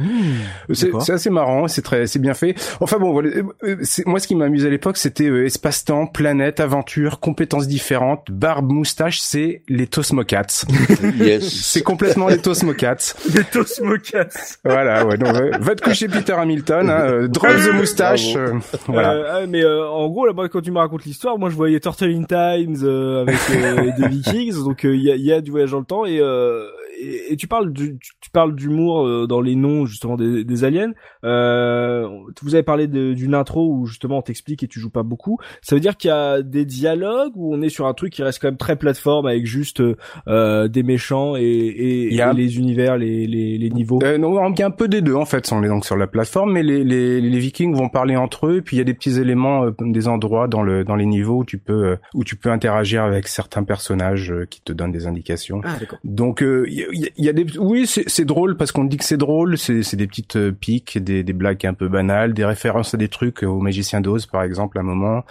C'est 0.73 0.85
D'accord. 0.87 1.01
c'est 1.03 1.13
assez 1.13 1.29
marrant, 1.29 1.67
c'est 1.67 1.81
très, 1.81 2.07
c'est 2.07 2.19
bien 2.19 2.33
fait. 2.33 2.54
Enfin 2.79 2.97
bon, 2.99 3.11
voilà, 3.13 3.29
euh, 3.29 3.43
euh, 3.63 3.75
c'est- 3.83 4.05
moi 4.05 4.19
ce 4.19 4.27
qui 4.27 4.35
m'a 4.35 4.45
amusé 4.45 4.67
à 4.67 4.69
l'époque, 4.69 4.97
c'était 4.97 5.29
euh, 5.29 5.45
espace-temps, 5.45 6.07
planète, 6.07 6.59
aventure, 6.59 7.19
compétences 7.19 7.67
différentes, 7.67 8.29
barbe, 8.31 8.71
moustache, 8.71 9.19
c'est 9.19 9.61
les 9.67 9.87
Tosmocats. 9.87 10.65
Yes. 11.19 11.43
c'est 11.47 11.81
complètement 11.81 12.27
les 12.27 12.37
Tosmocats. 12.37 13.15
Les 13.33 13.43
Tosmocats. 13.43 14.29
Voilà, 14.63 15.05
ouais. 15.05 15.17
Donc, 15.17 15.33
ouais. 15.33 15.51
va 15.59 15.75
te 15.75 15.81
coucher 15.83 16.07
Peter 16.07 16.33
Hamilton, 16.33 16.89
hein, 16.89 16.99
euh, 17.07 17.27
drop 17.27 17.51
the 17.51 17.73
moustache. 17.73 18.35
Euh, 18.35 18.53
voilà. 18.87 19.13
Euh, 19.13 19.23
ah, 19.43 19.47
mais 19.47 19.63
euh, 19.63 19.87
en 19.87 20.07
gros 20.09 20.25
là-bas 20.25 20.49
quand 20.49 20.61
tu 20.61 20.71
me 20.71 20.77
racontes 20.79 21.05
l'histoire, 21.05 21.37
moi 21.37 21.49
je 21.49 21.55
voyais 21.55 21.79
Turtle 21.79 22.09
in 22.11 22.23
Times 22.23 22.77
euh, 22.83 23.21
avec 23.21 23.35
euh, 23.51 23.91
des 23.97 24.07
Vikings, 24.07 24.63
donc 24.63 24.85
euh, 24.85 24.95
il 24.95 25.03
y, 25.03 25.11
a, 25.11 25.15
il 25.15 25.25
y 25.25 25.31
a 25.31 25.41
du 25.41 25.51
voyage 25.51 25.71
dans 25.71 25.79
le 25.79 25.85
temps 25.85 26.05
et 26.05 26.19
euh, 26.19 26.65
et, 26.99 27.33
et 27.33 27.35
tu 27.35 27.47
parles 27.47 27.71
du, 27.71 27.97
tu, 27.99 28.11
tu 28.21 28.29
parles 28.31 28.55
d'humour 28.55 29.05
euh, 29.05 29.27
dans 29.27 29.41
les 29.41 29.55
noms 29.55 29.85
justement 29.85 30.15
des, 30.15 30.43
des 30.43 30.63
aliens. 30.63 30.93
Euh, 31.23 32.07
vous 32.41 32.55
avez 32.55 32.63
parlé 32.63 32.87
d'une 32.87 33.33
intro 33.33 33.69
où 33.69 33.85
justement 33.85 34.19
on 34.19 34.21
t'explique 34.21 34.63
et 34.63 34.67
tu 34.67 34.79
joues 34.79 34.89
pas 34.89 35.03
beaucoup. 35.03 35.37
Ça 35.61 35.75
veut 35.75 35.81
dire 35.81 35.97
qu'il 35.97 36.09
y 36.09 36.11
a 36.11 36.41
des 36.41 36.65
dialogues 36.65 37.33
où 37.35 37.53
on 37.53 37.61
est 37.61 37.69
sur 37.69 37.87
un 37.87 37.93
truc 37.93 38.13
qui 38.13 38.23
reste 38.23 38.39
quand 38.41 38.47
même 38.47 38.57
très 38.57 38.75
plateforme 38.75 39.25
avec 39.25 39.45
juste 39.45 39.81
euh, 40.27 40.67
des 40.67 40.83
méchants 40.83 41.35
et, 41.35 41.41
et, 41.41 42.15
et 42.15 42.33
les 42.33 42.57
univers, 42.57 42.97
les, 42.97 43.27
les, 43.27 43.57
les 43.57 43.69
niveaux? 43.69 43.99
Euh, 44.03 44.17
non, 44.17 44.51
il 44.51 44.59
y 44.59 44.63
a 44.63 44.67
un 44.67 44.71
peu 44.71 44.87
des 44.87 45.01
deux 45.01 45.15
en 45.15 45.25
fait. 45.25 45.51
On 45.51 45.63
est 45.63 45.67
donc 45.67 45.85
sur 45.85 45.95
la 45.95 46.07
plateforme, 46.07 46.53
mais 46.53 46.63
les, 46.63 46.83
les, 46.83 47.21
les 47.21 47.39
Vikings 47.39 47.75
vont 47.75 47.89
parler 47.89 48.15
entre 48.15 48.47
eux. 48.47 48.61
Puis 48.61 48.77
il 48.77 48.79
y 48.79 48.81
a 48.81 48.85
des 48.85 48.93
petits 48.93 49.19
éléments, 49.19 49.65
euh, 49.65 49.71
des 49.79 50.07
endroits 50.07 50.47
dans 50.47 50.63
le 50.63 50.83
dans 50.83 50.95
les 50.95 51.05
niveaux 51.05 51.39
où 51.39 51.45
tu 51.45 51.57
peux 51.57 51.85
euh, 51.85 51.95
où 52.13 52.23
tu 52.23 52.35
peux 52.35 52.49
interagir 52.49 53.03
avec 53.03 53.27
certains 53.27 53.63
personnages 53.63 54.31
euh, 54.31 54.45
qui 54.45 54.61
te 54.61 54.73
donnent 54.73 54.91
des 54.91 55.07
indications. 55.07 55.61
Ah 55.63 55.77
d'accord. 55.79 55.99
Donc 56.03 56.41
euh, 56.41 56.65
il 56.95 57.01
y, 57.01 57.05
a- 57.05 57.09
il 57.17 57.25
y 57.25 57.29
a 57.29 57.33
des 57.33 57.45
oui 57.59 57.85
c'est 57.87 58.03
c'est 58.07 58.25
drôle 58.25 58.57
parce 58.57 58.71
qu'on 58.71 58.85
dit 58.85 58.97
que 58.97 59.03
c'est 59.05 59.17
drôle. 59.17 59.57
C'est 59.57 59.83
c'est 59.83 59.97
des 59.97 60.07
petites 60.07 60.35
euh, 60.37 60.51
piques, 60.51 60.97
des 60.97 61.23
des 61.23 61.33
blagues 61.33 61.65
un 61.65 61.73
peu 61.73 61.87
banales, 61.87 62.33
des 62.33 62.45
références 62.45 62.93
à 62.93 62.97
des 62.97 63.07
trucs 63.09 63.43
euh, 63.43 63.47
au 63.47 63.59
Magicien 63.59 64.01
d'Oz 64.01 64.25
par 64.25 64.43
exemple 64.43 64.77
à 64.77 64.81
un 64.81 64.83
moment. 64.83 65.23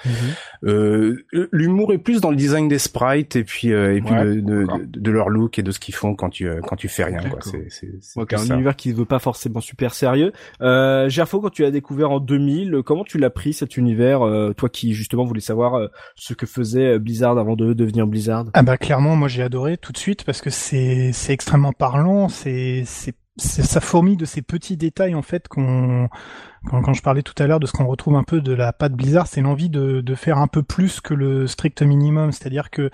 Euh, 0.64 1.16
L'humour 1.52 1.92
est 1.92 1.98
plus 1.98 2.20
dans 2.20 2.30
le 2.30 2.36
design 2.36 2.68
des 2.68 2.78
sprites 2.78 3.36
et 3.36 3.44
puis 3.44 3.72
euh, 3.72 3.96
et 3.96 4.00
puis 4.00 4.14
Ouais, 4.14 4.24
de, 4.24 4.40
de, 4.40 4.60
d'accord. 4.60 4.78
de, 4.78 5.00
de 5.00 5.10
leur 5.10 5.28
look 5.28 5.58
et 5.58 5.62
de 5.62 5.70
ce 5.70 5.78
qu'ils 5.80 5.94
font 5.94 6.14
quand 6.14 6.30
tu 6.30 6.48
euh, 6.48 6.60
quand 6.60 6.76
tu 6.76 6.88
fais 6.88 7.04
rien 7.04 7.18
quoi. 7.28 7.38
C'est 7.42 7.66
c'est 7.70 7.90
c'est 8.00 8.20
Ok, 8.20 8.28
plus 8.28 8.36
un 8.36 8.38
ça. 8.44 8.54
univers 8.54 8.76
qui 8.76 8.90
ne 8.90 8.94
veut 8.94 9.04
pas 9.04 9.18
forcément 9.18 9.60
super 9.60 9.94
sérieux. 9.94 10.32
Euh, 10.60 11.08
Gerfo, 11.08 11.40
quand 11.40 11.50
tu 11.50 11.62
l'as 11.62 11.70
découvert 11.70 12.10
en 12.10 12.20
2000, 12.20 12.82
comment 12.84 13.04
tu 13.04 13.18
l'as 13.18 13.30
pris 13.30 13.52
cet 13.52 13.76
univers, 13.76 14.22
euh, 14.22 14.52
toi 14.52 14.68
qui 14.68 14.92
justement 14.94 15.24
voulais 15.24 15.40
savoir 15.40 15.74
euh, 15.74 15.88
ce 16.14 16.34
que 16.34 16.46
faisait 16.46 16.98
Blizzard 16.98 17.38
avant 17.38 17.56
de 17.56 17.72
devenir 17.72 18.06
Blizzard? 18.06 18.44
Ah 18.54 18.62
bah 18.62 18.76
clairement, 18.76 19.16
moi 19.16 19.28
j'ai 19.28 19.42
adoré 19.42 19.76
tout 19.76 19.92
de 19.92 19.98
suite 19.98 20.24
parce 20.24 20.40
que 20.40 20.50
c'est 20.50 21.10
c'est 21.12 21.32
extrêmement 21.44 21.74
parlant, 21.74 22.30
c'est 22.30 22.84
ça 23.36 23.80
fourmille 23.80 24.16
de 24.16 24.24
ces 24.24 24.42
petits 24.42 24.76
détails 24.76 25.16
en 25.16 25.22
fait 25.22 25.48
qu'on 25.48 26.08
quand, 26.70 26.80
quand 26.82 26.92
je 26.94 27.02
parlais 27.02 27.22
tout 27.22 27.34
à 27.42 27.46
l'heure 27.46 27.58
de 27.60 27.66
ce 27.66 27.72
qu'on 27.72 27.84
retrouve 27.84 28.14
un 28.14 28.22
peu 28.22 28.40
de 28.40 28.52
la 28.54 28.72
patte 28.72 28.92
Blizzard, 28.92 29.26
c'est 29.26 29.40
l'envie 29.42 29.68
de, 29.68 30.00
de 30.00 30.14
faire 30.14 30.38
un 30.38 30.46
peu 30.46 30.62
plus 30.62 31.00
que 31.00 31.12
le 31.12 31.46
strict 31.46 31.82
minimum, 31.82 32.32
c'est-à-dire 32.32 32.70
que 32.70 32.90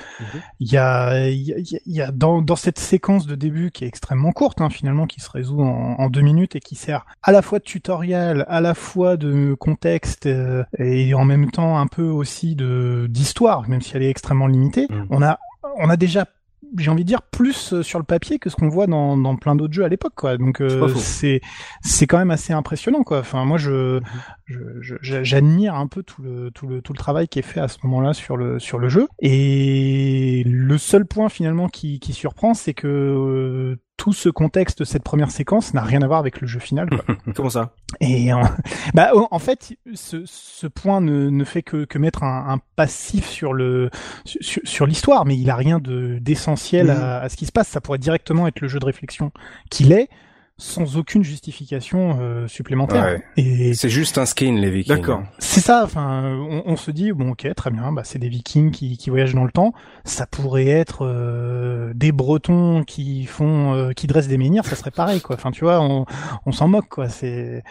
il 0.59 0.73
y 0.73 0.79
a 0.79 1.29
il 1.29 1.43
y 1.43 1.53
a, 1.53 1.59
il 1.59 1.95
y 1.95 2.01
a 2.01 2.11
dans, 2.11 2.43
dans 2.43 2.57
cette 2.57 2.81
séquence 2.81 3.27
de 3.27 3.37
début 3.37 3.71
qui 3.71 3.85
est 3.85 3.87
extrêmement 3.87 4.33
courte 4.33 4.61
hein, 4.61 4.71
finalement 4.71 5.07
qui 5.07 5.21
se 5.21 5.31
résout 5.31 5.61
en, 5.61 5.97
en 5.99 6.09
deux 6.09 6.23
minutes 6.23 6.57
et 6.57 6.61
qui 6.61 6.75
sert 6.75 7.05
à 7.23 7.31
la 7.31 7.43
fois 7.43 7.61
de 7.61 7.65
tutoriel, 7.65 8.45
à 8.49 8.61
la 8.61 8.75
fois 8.75 9.17
de 9.17 9.55
contexte 9.55 10.27
euh, 10.27 10.65
et 10.79 11.15
en 11.15 11.25
même 11.25 11.53
temps 11.53 11.79
un 11.79 11.87
peu 11.87 12.09
aussi 12.09 12.57
de 12.57 13.07
d'histoire, 13.09 13.69
même 13.69 13.83
si 13.83 13.95
elle 13.97 14.03
est 14.03 14.11
extrêmement 14.11 14.49
limitée. 14.49 14.87
Mm. 14.91 15.07
On 15.11 15.23
a 15.23 15.39
on 15.77 15.89
a 15.91 15.97
déjà 15.97 16.27
j'ai 16.79 16.91
envie 16.91 17.03
de 17.05 17.09
dire 17.09 17.23
plus 17.23 17.73
euh, 17.73 17.83
sur 17.83 17.99
le 17.99 18.05
papier 18.05 18.39
que 18.39 18.51
ce 18.51 18.57
qu'on 18.57 18.69
voit 18.69 18.87
dans, 18.87 19.17
dans 19.17 19.37
plein 19.37 19.55
d'autres 19.57 19.73
jeux 19.75 19.85
à 19.85 19.89
l'époque 19.89 20.15
quoi. 20.17 20.37
Donc 20.37 20.57
C'est 20.59 20.65
euh, 20.65 20.89
c'est 20.97 21.41
c'est 21.83 22.07
quand 22.07 22.19
même 22.19 22.31
assez 22.31 22.53
impressionnant 22.53 23.03
quoi. 23.03 23.21
Enfin 23.21 23.45
moi 23.45 23.59
je- 23.59 24.01
j'admire 25.03 25.75
un 25.75 25.87
peu 25.87 26.03
tout 26.03 26.23
le 26.23 26.51
tout 26.51 26.67
le 26.67 26.83
tout 26.83 26.93
le 26.93 26.99
travail 26.99 27.29
qui 27.29 27.39
est 27.39 27.43
fait 27.43 27.61
à 27.61 27.69
ce 27.69 27.79
moment-là 27.85 28.13
sur 28.15 28.37
le 28.37 28.59
sur 28.59 28.79
le 28.79 28.89
jeu. 28.89 29.07
Et 29.21 30.43
le 30.47 30.79
seul 30.79 31.07
point 31.07 31.29
finalement 31.29 31.69
qui 31.69 32.01
qui 32.01 32.13
surprend 32.13 32.55
c'est 32.55 32.75
que 32.75 32.87
euh, 32.89 33.77
tout 34.01 34.15
ce 34.15 34.31
contexte 34.31 34.85
cette 34.85 35.03
première 35.03 35.31
séquence 35.31 35.75
n'a 35.75 35.83
rien 35.83 36.01
à 36.01 36.07
voir 36.07 36.21
avec 36.21 36.41
le 36.41 36.47
jeu 36.47 36.59
final 36.59 36.89
quoi. 36.89 37.17
Comment 37.37 37.51
ça? 37.51 37.75
Et 38.01 38.33
en, 38.33 38.41
bah, 38.95 39.11
en 39.31 39.39
fait, 39.39 39.77
ce, 39.93 40.23
ce 40.25 40.67
point 40.67 41.03
ne, 41.03 41.29
ne 41.29 41.45
fait 41.45 41.63
que, 41.63 41.85
que 41.85 41.99
mettre 41.99 42.23
un, 42.23 42.47
un 42.49 42.59
passif 42.77 43.27
sur 43.27 43.53
le 43.53 43.91
sur, 44.25 44.63
sur 44.65 44.87
l'histoire, 44.87 45.27
mais 45.27 45.37
il 45.37 45.51
a 45.51 45.55
rien 45.55 45.81
de 45.81 46.17
d'essentiel 46.19 46.89
à, 46.89 47.21
à 47.21 47.29
ce 47.29 47.37
qui 47.37 47.45
se 47.45 47.53
passe. 47.53 47.69
Ça 47.69 47.83
pourrait 47.83 47.99
directement 47.99 48.47
être 48.47 48.61
le 48.61 48.69
jeu 48.69 48.79
de 48.79 48.87
réflexion 48.87 49.33
qu'il 49.69 49.93
est, 49.93 50.09
sans 50.61 50.97
aucune 50.97 51.25
justification 51.25 52.19
euh, 52.21 52.47
supplémentaire. 52.47 53.05
Ouais. 53.05 53.23
Et 53.37 53.75
C'est 53.75 53.89
juste 53.89 54.19
un 54.19 54.27
skin, 54.27 54.57
les 54.57 54.71
Vikings. 54.71 54.97
D'accord. 54.97 55.23
c'est 55.39 55.61
ça. 55.61 55.83
Enfin, 55.85 56.23
on, 56.49 56.63
on 56.67 56.77
se 56.77 56.91
dit 56.91 57.13
bon, 57.13 57.31
ok, 57.31 57.49
très 57.57 57.71
bien. 57.71 57.91
Bah, 57.93 58.03
c'est 58.05 58.19
des 58.19 58.29
Vikings 58.29 58.71
qui, 58.71 58.97
qui 58.97 59.11
voyagent 59.11 59.35
dans 59.35 59.45
le 59.45 59.51
temps. 59.51 59.73
Ça 60.05 60.27
pourrait 60.27 60.69
être 60.69 61.07
euh, 61.07 61.93
des 61.95 62.13
Bretons 62.13 62.85
qui 62.85 63.25
font, 63.25 63.73
euh, 63.75 63.93
qui 63.93 64.07
dressent 64.07 64.29
des 64.29 64.39
menhirs. 64.39 64.65
Ça 64.65 64.77
serait 64.77 64.91
pareil, 64.91 65.21
quoi. 65.21 65.37
Enfin, 65.37 65.51
tu 65.51 65.65
vois, 65.65 65.81
on, 65.81 66.05
on 66.47 66.53
s'en 66.53 66.69
moque, 66.69 66.89
quoi. 66.89 67.09
C'est, 67.09 67.65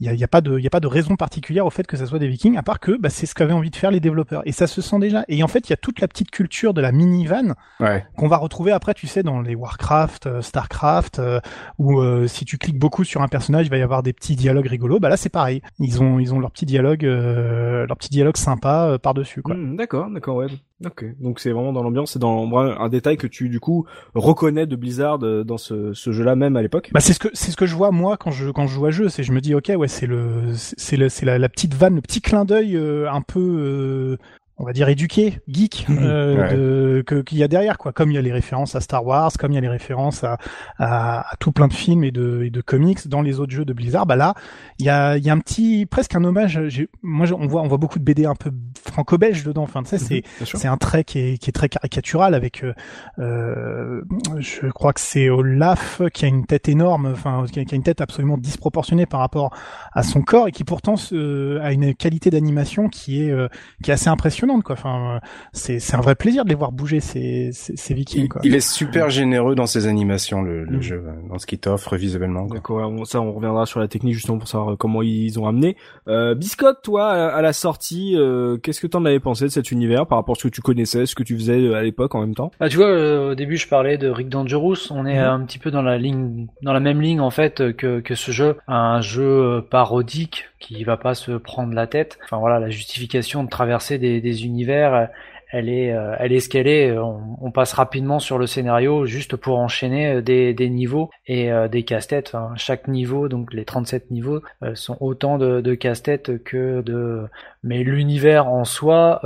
il 0.00 0.12
y 0.12 0.22
a, 0.22 0.24
a 0.24 0.28
pas 0.28 0.40
de, 0.40 0.58
il 0.58 0.64
y 0.64 0.66
a 0.66 0.70
pas 0.70 0.80
de 0.80 0.86
raison 0.86 1.16
particulière 1.16 1.66
au 1.66 1.70
fait 1.70 1.86
que 1.86 1.96
ça 1.96 2.06
soit 2.06 2.18
des 2.18 2.28
Vikings, 2.28 2.56
à 2.56 2.62
part 2.62 2.80
que 2.80 2.96
bah, 2.98 3.10
c'est 3.10 3.26
ce 3.26 3.34
qu'avaient 3.34 3.52
envie 3.52 3.70
de 3.70 3.76
faire 3.76 3.90
les 3.90 4.00
développeurs. 4.00 4.42
Et 4.44 4.52
ça 4.52 4.66
se 4.66 4.80
sent 4.80 4.98
déjà. 4.98 5.24
Et 5.28 5.42
en 5.42 5.48
fait, 5.48 5.68
il 5.68 5.70
y 5.70 5.72
a 5.72 5.76
toute 5.76 6.00
la 6.00 6.08
petite 6.08 6.30
culture 6.30 6.74
de 6.74 6.80
la 6.80 6.92
minivan 6.92 7.54
Ouais. 7.80 8.04
qu'on 8.16 8.28
va 8.28 8.36
retrouver 8.36 8.72
après, 8.72 8.94
tu 8.94 9.06
sais, 9.06 9.22
dans 9.22 9.40
les 9.40 9.54
Warcraft, 9.54 10.26
euh, 10.26 10.42
Starcraft, 10.42 11.18
euh, 11.18 11.40
où 11.78 12.00
euh, 12.00 12.26
si 12.26 12.44
tu 12.44 12.58
cliques 12.58 12.78
beaucoup 12.78 13.04
sur 13.04 13.22
un 13.22 13.28
personnage, 13.28 13.66
il 13.66 13.70
va 13.70 13.78
y 13.78 13.82
avoir 13.82 14.02
des 14.02 14.12
petits 14.12 14.36
dialogues 14.36 14.66
rigolos. 14.66 15.00
Bah 15.00 15.08
là, 15.08 15.16
c'est 15.16 15.28
pareil. 15.28 15.62
Ils 15.78 16.02
ont, 16.02 16.18
ils 16.18 16.34
ont 16.34 16.40
leur 16.40 16.50
petit 16.50 16.66
dialogue, 16.66 17.04
euh, 17.04 17.86
leur 17.86 17.96
petit 17.96 18.10
dialogue 18.10 18.36
sympa 18.36 18.98
par 19.02 19.14
dessus, 19.14 19.42
quoi. 19.42 19.54
Hmm, 19.54 19.76
D'accord, 19.76 20.10
d'accord, 20.10 20.36
ouais. 20.36 20.46
Ok, 20.84 21.04
donc 21.20 21.38
c'est 21.38 21.52
vraiment 21.52 21.72
dans 21.72 21.84
l'ambiance, 21.84 22.12
c'est 22.12 22.18
dans 22.18 22.52
un 22.58 22.88
détail 22.88 23.16
que 23.16 23.28
tu 23.28 23.48
du 23.48 23.60
coup 23.60 23.86
reconnais 24.14 24.66
de 24.66 24.74
Blizzard 24.74 25.20
euh, 25.22 25.44
dans 25.44 25.56
ce, 25.56 25.92
jeu-là 25.94 26.34
même 26.34 26.56
à 26.56 26.62
l'époque. 26.62 26.90
Bah 26.92 26.98
c'est 26.98 27.12
ce 27.12 27.20
que 27.20 27.28
c'est 27.32 27.52
ce 27.52 27.56
que 27.56 27.64
je 27.64 27.76
vois 27.76 27.92
moi 27.92 28.16
quand 28.16 28.32
je 28.32 28.50
quand 28.50 28.66
je 28.66 28.74
joue 28.74 28.86
à 28.86 28.90
jeu, 28.90 29.08
c'est 29.08 29.22
je 29.22 29.32
me 29.32 29.40
dis 29.40 29.54
ok 29.54 29.70
ouais 29.76 29.86
c'est 29.86 30.06
le 30.06 30.52
c'est 30.54 30.96
le 30.96 31.08
c'est 31.08 31.26
la, 31.26 31.38
la 31.38 31.48
petite 31.48 31.74
vanne, 31.74 31.94
le 31.94 32.00
petit 32.00 32.20
clin 32.20 32.44
d'œil 32.44 32.76
euh, 32.76 33.08
un 33.08 33.20
peu 33.20 33.40
euh, 33.40 34.16
on 34.56 34.64
va 34.64 34.72
dire 34.72 34.88
éduqué, 34.88 35.40
geek 35.48 35.86
euh, 35.90 36.36
Ouais. 36.36 36.54
de 36.56 37.02
que 37.06 37.22
qu'il 37.22 37.38
y 37.38 37.42
a 37.42 37.48
derrière 37.48 37.76
quoi. 37.78 37.92
Comme 37.92 38.10
il 38.10 38.14
y 38.14 38.18
a 38.18 38.22
les 38.22 38.32
références 38.32 38.74
à 38.76 38.80
Star 38.80 39.04
Wars, 39.04 39.32
comme 39.38 39.50
il 39.52 39.56
y 39.56 39.58
a 39.58 39.60
les 39.60 39.68
références 39.68 40.22
à 40.24 40.38
à, 40.78 41.20
à 41.32 41.36
tout 41.40 41.50
plein 41.52 41.66
de 41.68 41.72
films 41.72 42.04
et 42.04 42.10
de 42.12 42.42
et 42.44 42.50
de 42.50 42.60
comics 42.60 43.08
dans 43.08 43.20
les 43.22 43.40
autres 43.40 43.52
jeux 43.52 43.64
de 43.64 43.72
Blizzard, 43.72 44.06
bah 44.06 44.16
là 44.16 44.34
il 44.78 44.86
y 44.86 44.88
a 44.90 45.16
il 45.16 45.24
y 45.24 45.30
a 45.30 45.32
un 45.32 45.38
petit 45.40 45.86
presque 45.86 46.14
un 46.14 46.22
hommage. 46.24 46.60
Moi 47.02 47.26
je- 47.26 47.34
on 47.34 47.46
voit 47.46 47.62
on 47.62 47.68
voit 47.68 47.78
beaucoup 47.78 47.98
de 47.98 48.04
BD 48.04 48.26
un 48.26 48.34
peu 48.36 48.50
franco-belge 48.92 49.42
dedans. 49.44 49.62
Enfin 49.64 49.82
tu 49.82 49.88
sais 49.90 49.98
c'est 49.98 50.22
sûr. 50.44 50.58
c'est 50.58 50.68
un 50.68 50.76
trait 50.76 51.04
qui 51.04 51.18
est, 51.18 51.38
qui 51.38 51.50
est 51.50 51.52
très 51.52 51.68
caricatural 51.68 52.34
avec, 52.34 52.62
euh, 52.64 52.72
euh, 53.18 54.02
je 54.38 54.66
crois 54.68 54.92
que 54.92 55.00
c'est 55.00 55.28
Olaf 55.30 56.00
qui 56.12 56.24
a 56.24 56.28
une 56.28 56.46
tête 56.46 56.68
énorme, 56.68 57.06
enfin 57.12 57.44
qui 57.50 57.60
a, 57.60 57.64
qui 57.64 57.74
a 57.74 57.76
une 57.76 57.82
tête 57.82 58.00
absolument 58.00 58.38
disproportionnée 58.38 59.06
par 59.06 59.20
rapport 59.20 59.54
à 59.92 60.02
son 60.02 60.22
corps 60.22 60.48
et 60.48 60.52
qui 60.52 60.64
pourtant 60.64 60.94
a 60.94 61.72
une 61.72 61.94
qualité 61.94 62.30
d'animation 62.30 62.88
qui 62.88 63.22
est 63.24 63.30
euh, 63.30 63.48
qui 63.82 63.90
est 63.90 63.94
assez 63.94 64.08
impressionnante 64.08 64.43
quoi. 64.62 64.74
Enfin, 64.74 65.16
euh, 65.16 65.18
c'est 65.52 65.78
c'est 65.78 65.96
un 65.96 66.00
vrai 66.00 66.14
plaisir 66.14 66.44
de 66.44 66.50
les 66.50 66.54
voir 66.54 66.72
bouger 66.72 67.00
ces 67.00 67.50
ces, 67.52 67.76
ces 67.76 67.94
Vikings 67.94 68.24
Il, 68.24 68.28
quoi. 68.28 68.40
il 68.44 68.54
est 68.54 68.60
super 68.60 69.10
généreux 69.10 69.54
dans 69.54 69.66
ses 69.66 69.86
animations, 69.86 70.42
le, 70.42 70.64
le 70.64 70.78
Mm. 70.78 70.82
jeu, 70.82 71.04
dans 71.30 71.38
ce 71.38 71.46
qu'il 71.46 71.58
t'offre 71.58 71.96
visuellement. 71.96 72.46
D'accord, 72.46 72.90
ça 73.06 73.20
on 73.20 73.32
reviendra 73.32 73.66
sur 73.66 73.80
la 73.80 73.88
technique 73.88 74.14
justement 74.14 74.38
pour 74.38 74.48
savoir 74.48 74.72
euh, 74.72 74.76
comment 74.76 75.02
ils 75.02 75.38
ont 75.40 75.46
amené. 75.46 75.76
Euh, 76.08 76.34
Biscotte, 76.34 76.82
toi, 76.82 77.10
à, 77.10 77.26
à 77.36 77.42
la 77.42 77.52
sortie, 77.52 78.14
euh, 78.16 78.56
qu'est-ce 78.58 78.80
que 78.80 78.86
t'en 78.86 79.04
avais 79.04 79.20
pensé 79.20 79.44
de 79.44 79.50
cet 79.50 79.70
univers 79.72 80.06
par 80.06 80.18
rapport 80.18 80.36
à 80.36 80.38
ce 80.38 80.44
que 80.48 80.52
tu 80.54 80.60
connaissais, 80.60 81.06
ce 81.06 81.14
que 81.14 81.22
tu 81.22 81.34
faisais 81.36 81.74
à 81.74 81.82
l'époque 81.82 82.14
en 82.14 82.20
même 82.20 82.34
temps? 82.34 82.50
Ah, 82.60 82.68
tu 82.68 82.76
vois, 82.76 82.86
euh, 82.86 83.32
au 83.32 83.34
début, 83.34 83.56
je 83.56 83.68
parlais 83.68 83.98
de 83.98 84.08
Rick 84.08 84.28
Dangerous. 84.28 84.90
On 84.90 85.06
est 85.06 85.18
Mhm. 85.18 85.24
un 85.24 85.40
petit 85.44 85.58
peu 85.58 85.70
dans 85.70 85.82
la 85.82 85.96
ligne, 85.98 86.46
dans 86.62 86.72
la 86.72 86.80
même 86.80 87.00
ligne 87.00 87.20
en 87.20 87.30
fait 87.30 87.72
que 87.76 88.00
que 88.00 88.14
ce 88.14 88.30
jeu, 88.32 88.56
un 88.68 89.00
jeu 89.00 89.62
parodique 89.70 90.44
qui 90.64 90.82
va 90.82 90.96
pas 90.96 91.14
se 91.14 91.32
prendre 91.32 91.74
la 91.74 91.86
tête. 91.86 92.18
Enfin 92.24 92.38
voilà, 92.38 92.58
la 92.58 92.70
justification 92.70 93.44
de 93.44 93.50
traverser 93.50 93.98
des, 93.98 94.22
des 94.22 94.46
univers, 94.46 94.94
euh, 94.94 95.04
elle 95.52 95.68
est, 95.68 95.92
euh, 95.92 96.16
elle 96.18 96.32
est 96.32 96.40
ce 96.40 96.48
qu'elle 96.48 96.66
est. 96.66 96.96
On, 96.96 97.36
on, 97.40 97.50
passe 97.50 97.74
rapidement 97.74 98.18
sur 98.18 98.38
le 98.38 98.46
scénario 98.46 99.04
juste 99.04 99.36
pour 99.36 99.58
enchaîner 99.58 100.22
des, 100.22 100.54
des 100.54 100.70
niveaux 100.70 101.10
et 101.26 101.50
des 101.70 101.84
casse-têtes. 101.84 102.32
Enfin, 102.34 102.54
chaque 102.56 102.88
niveau, 102.88 103.28
donc 103.28 103.52
les 103.52 103.64
37 103.64 104.10
niveaux, 104.10 104.40
sont 104.74 104.96
autant 105.00 105.38
de, 105.38 105.60
de 105.60 105.74
casse-têtes 105.74 106.42
que 106.42 106.80
de. 106.80 107.26
Mais 107.62 107.84
l'univers 107.84 108.48
en 108.48 108.64
soi, 108.64 109.20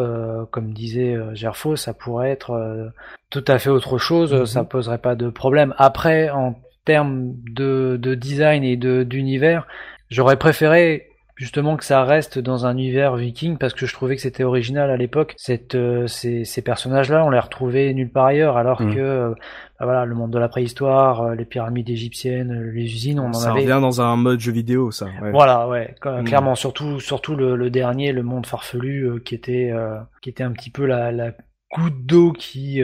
comme 0.51 0.74
disait 0.74 1.16
Gerfo, 1.33 1.77
ça 1.77 1.94
pourrait 1.94 2.31
être 2.31 2.92
tout 3.31 3.44
à 3.46 3.59
fait 3.59 3.70
autre 3.70 3.96
chose. 3.96 4.35
Mm-hmm. 4.35 4.46
Ça 4.46 4.64
poserait 4.64 4.98
pas 4.98 5.14
de 5.14 5.31
problème. 5.31 5.74
Après, 5.79 6.29
en 6.29 6.57
termes 6.85 7.33
de, 7.51 7.96
de 7.98 8.14
design 8.14 8.64
et 8.64 8.77
de 8.77 9.03
d'univers, 9.03 9.66
j'aurais 10.11 10.37
préféré 10.37 11.09
justement 11.38 11.77
que 11.77 11.85
ça 11.85 12.03
reste 12.03 12.38
dans 12.40 12.66
un 12.66 12.77
univers 12.77 13.14
viking 13.14 13.59
parce 13.59 13.72
que 13.72 13.87
je 13.87 13.94
trouvais 13.94 14.16
que 14.16 14.22
c'était 14.22 14.42
original 14.42 14.90
à 14.90 14.96
l'époque. 14.96 15.35
Cette, 15.37 15.77
euh, 15.77 16.09
ces, 16.09 16.44
ces 16.44 16.62
personnages-là, 16.62 17.24
on 17.24 17.31
les 17.31 17.38
retrouvait 17.38 17.94
nulle 17.94 18.11
part 18.11 18.27
ailleurs, 18.27 18.57
alors 18.57 18.83
mmh. 18.83 18.94
que 18.94 19.01
euh, 19.01 19.31
bah 19.79 19.87
voilà, 19.87 20.05
le 20.05 20.16
monde 20.16 20.33
de 20.33 20.38
la 20.38 20.48
préhistoire, 20.48 21.22
euh, 21.22 21.35
les 21.37 21.44
pyramides 21.44 21.88
égyptiennes, 21.88 22.72
les 22.74 22.83
usines, 22.83 23.20
on 23.20 23.27
en 23.27 23.29
avait. 23.29 23.38
Ça 23.38 23.53
revient 23.53 23.79
dans 23.81 24.01
un 24.03 24.16
mode 24.16 24.40
jeu 24.40 24.51
vidéo, 24.51 24.90
ça. 24.90 25.07
Ouais. 25.22 25.31
Voilà, 25.31 25.68
ouais, 25.68 25.94
mmh. 26.05 26.24
clairement, 26.24 26.57
surtout, 26.57 26.98
surtout 26.98 27.37
le, 27.37 27.55
le, 27.55 27.70
dernier, 27.70 28.11
le 28.11 28.24
monde 28.24 28.44
farfelu, 28.44 29.22
qui 29.24 29.37
était, 29.37 29.72
qui 30.20 30.31
était 30.31 30.42
un 30.42 30.51
petit 30.53 30.70
peu 30.70 30.87
la, 30.87 31.12
la 31.12 31.33
goutte 31.72 32.05
d'eau 32.05 32.33
qui 32.33 32.83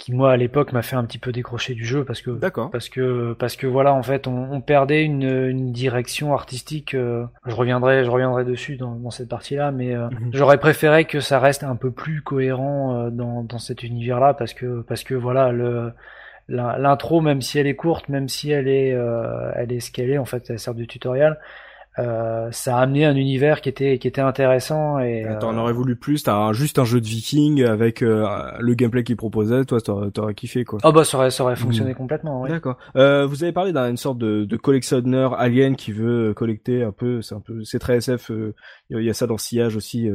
qui 0.00 0.14
moi 0.14 0.32
à 0.32 0.36
l'époque 0.38 0.72
m'a 0.72 0.80
fait 0.80 0.96
un 0.96 1.04
petit 1.04 1.18
peu 1.18 1.30
décrocher 1.30 1.74
du 1.74 1.84
jeu 1.84 2.04
parce 2.04 2.22
que 2.22 2.30
parce 2.30 2.88
que 2.88 3.34
parce 3.34 3.56
que 3.56 3.66
voilà 3.66 3.92
en 3.92 4.02
fait 4.02 4.26
on, 4.26 4.50
on 4.50 4.60
perdait 4.62 5.04
une, 5.04 5.22
une, 5.22 5.72
direction 5.72 6.32
artistique 6.32 6.94
euh, 6.94 7.26
je 7.46 7.54
reviendrai 7.54 8.02
je 8.04 8.10
reviendrai 8.10 8.44
dessus 8.46 8.76
dans, 8.76 8.94
dans 8.94 9.10
cette 9.10 9.28
partie 9.28 9.56
là 9.56 9.70
mais 9.70 9.94
euh, 9.94 10.08
mhm. 10.08 10.30
j'aurais 10.32 10.56
préféré 10.56 11.04
que 11.04 11.20
ça 11.20 11.38
reste 11.38 11.64
un 11.64 11.76
peu 11.76 11.90
plus 11.90 12.22
cohérent 12.22 12.94
euh, 12.94 13.10
dans, 13.10 13.44
dans 13.44 13.58
cet 13.58 13.82
univers 13.82 14.20
là 14.20 14.32
parce 14.32 14.54
que 14.54 14.80
parce 14.80 15.04
que 15.04 15.14
voilà 15.14 15.52
le 15.52 15.92
l'intro 16.48 17.20
même 17.20 17.42
si 17.42 17.58
elle 17.58 17.66
est 17.66 17.76
courte 17.76 18.08
même 18.08 18.28
si 18.28 18.50
elle 18.50 18.66
est 18.66 18.96
elle 19.54 19.70
est 19.70 19.78
ce 19.78 19.92
qu'elle 19.92 20.10
est 20.10 20.18
en 20.18 20.24
fait 20.24 20.50
elle 20.50 20.58
sert 20.58 20.74
de 20.74 20.84
tutoriel 20.84 21.38
euh, 21.98 22.48
ça 22.52 22.78
a 22.78 22.82
amené 22.82 23.04
un 23.04 23.16
univers 23.16 23.60
qui 23.60 23.68
était 23.68 23.98
qui 23.98 24.06
était 24.06 24.20
intéressant 24.20 25.00
et 25.00 25.26
t'en 25.40 25.56
euh, 25.56 25.60
aurais 25.60 25.72
voulu 25.72 25.96
plus 25.96 26.22
t'as 26.22 26.52
juste 26.52 26.78
un 26.78 26.84
jeu 26.84 27.00
de 27.00 27.06
viking 27.06 27.64
avec 27.64 28.02
euh, 28.02 28.26
le 28.60 28.74
gameplay 28.74 29.02
qu'il 29.02 29.16
proposait 29.16 29.64
toi 29.64 29.80
t'aurais 29.80 30.34
kiffé 30.34 30.64
quoi. 30.64 30.78
Oh 30.84 30.92
bah 30.92 31.02
ça 31.02 31.18
aurait 31.18 31.30
ça 31.30 31.42
aurait 31.42 31.56
fonctionné 31.56 31.90
mm. 31.90 31.96
complètement 31.96 32.46
d'accord. 32.46 32.76
Vous 32.94 33.42
avez 33.42 33.52
parlé 33.52 33.72
d'une 33.72 33.96
sorte 33.96 34.18
de, 34.18 34.44
de 34.44 34.56
collectionneur 34.56 35.34
alien 35.34 35.74
qui 35.74 35.90
veut 35.90 36.32
collecter 36.32 36.84
un 36.84 36.92
peu 36.92 37.22
c'est 37.22 37.34
un 37.34 37.40
peu 37.40 37.64
c'est 37.64 37.80
très 37.80 37.96
SF 37.96 38.30
il 38.90 39.02
y 39.02 39.10
a 39.10 39.14
ça 39.14 39.26
dans 39.26 39.36
Sillage 39.36 39.74
aussi 39.74 40.08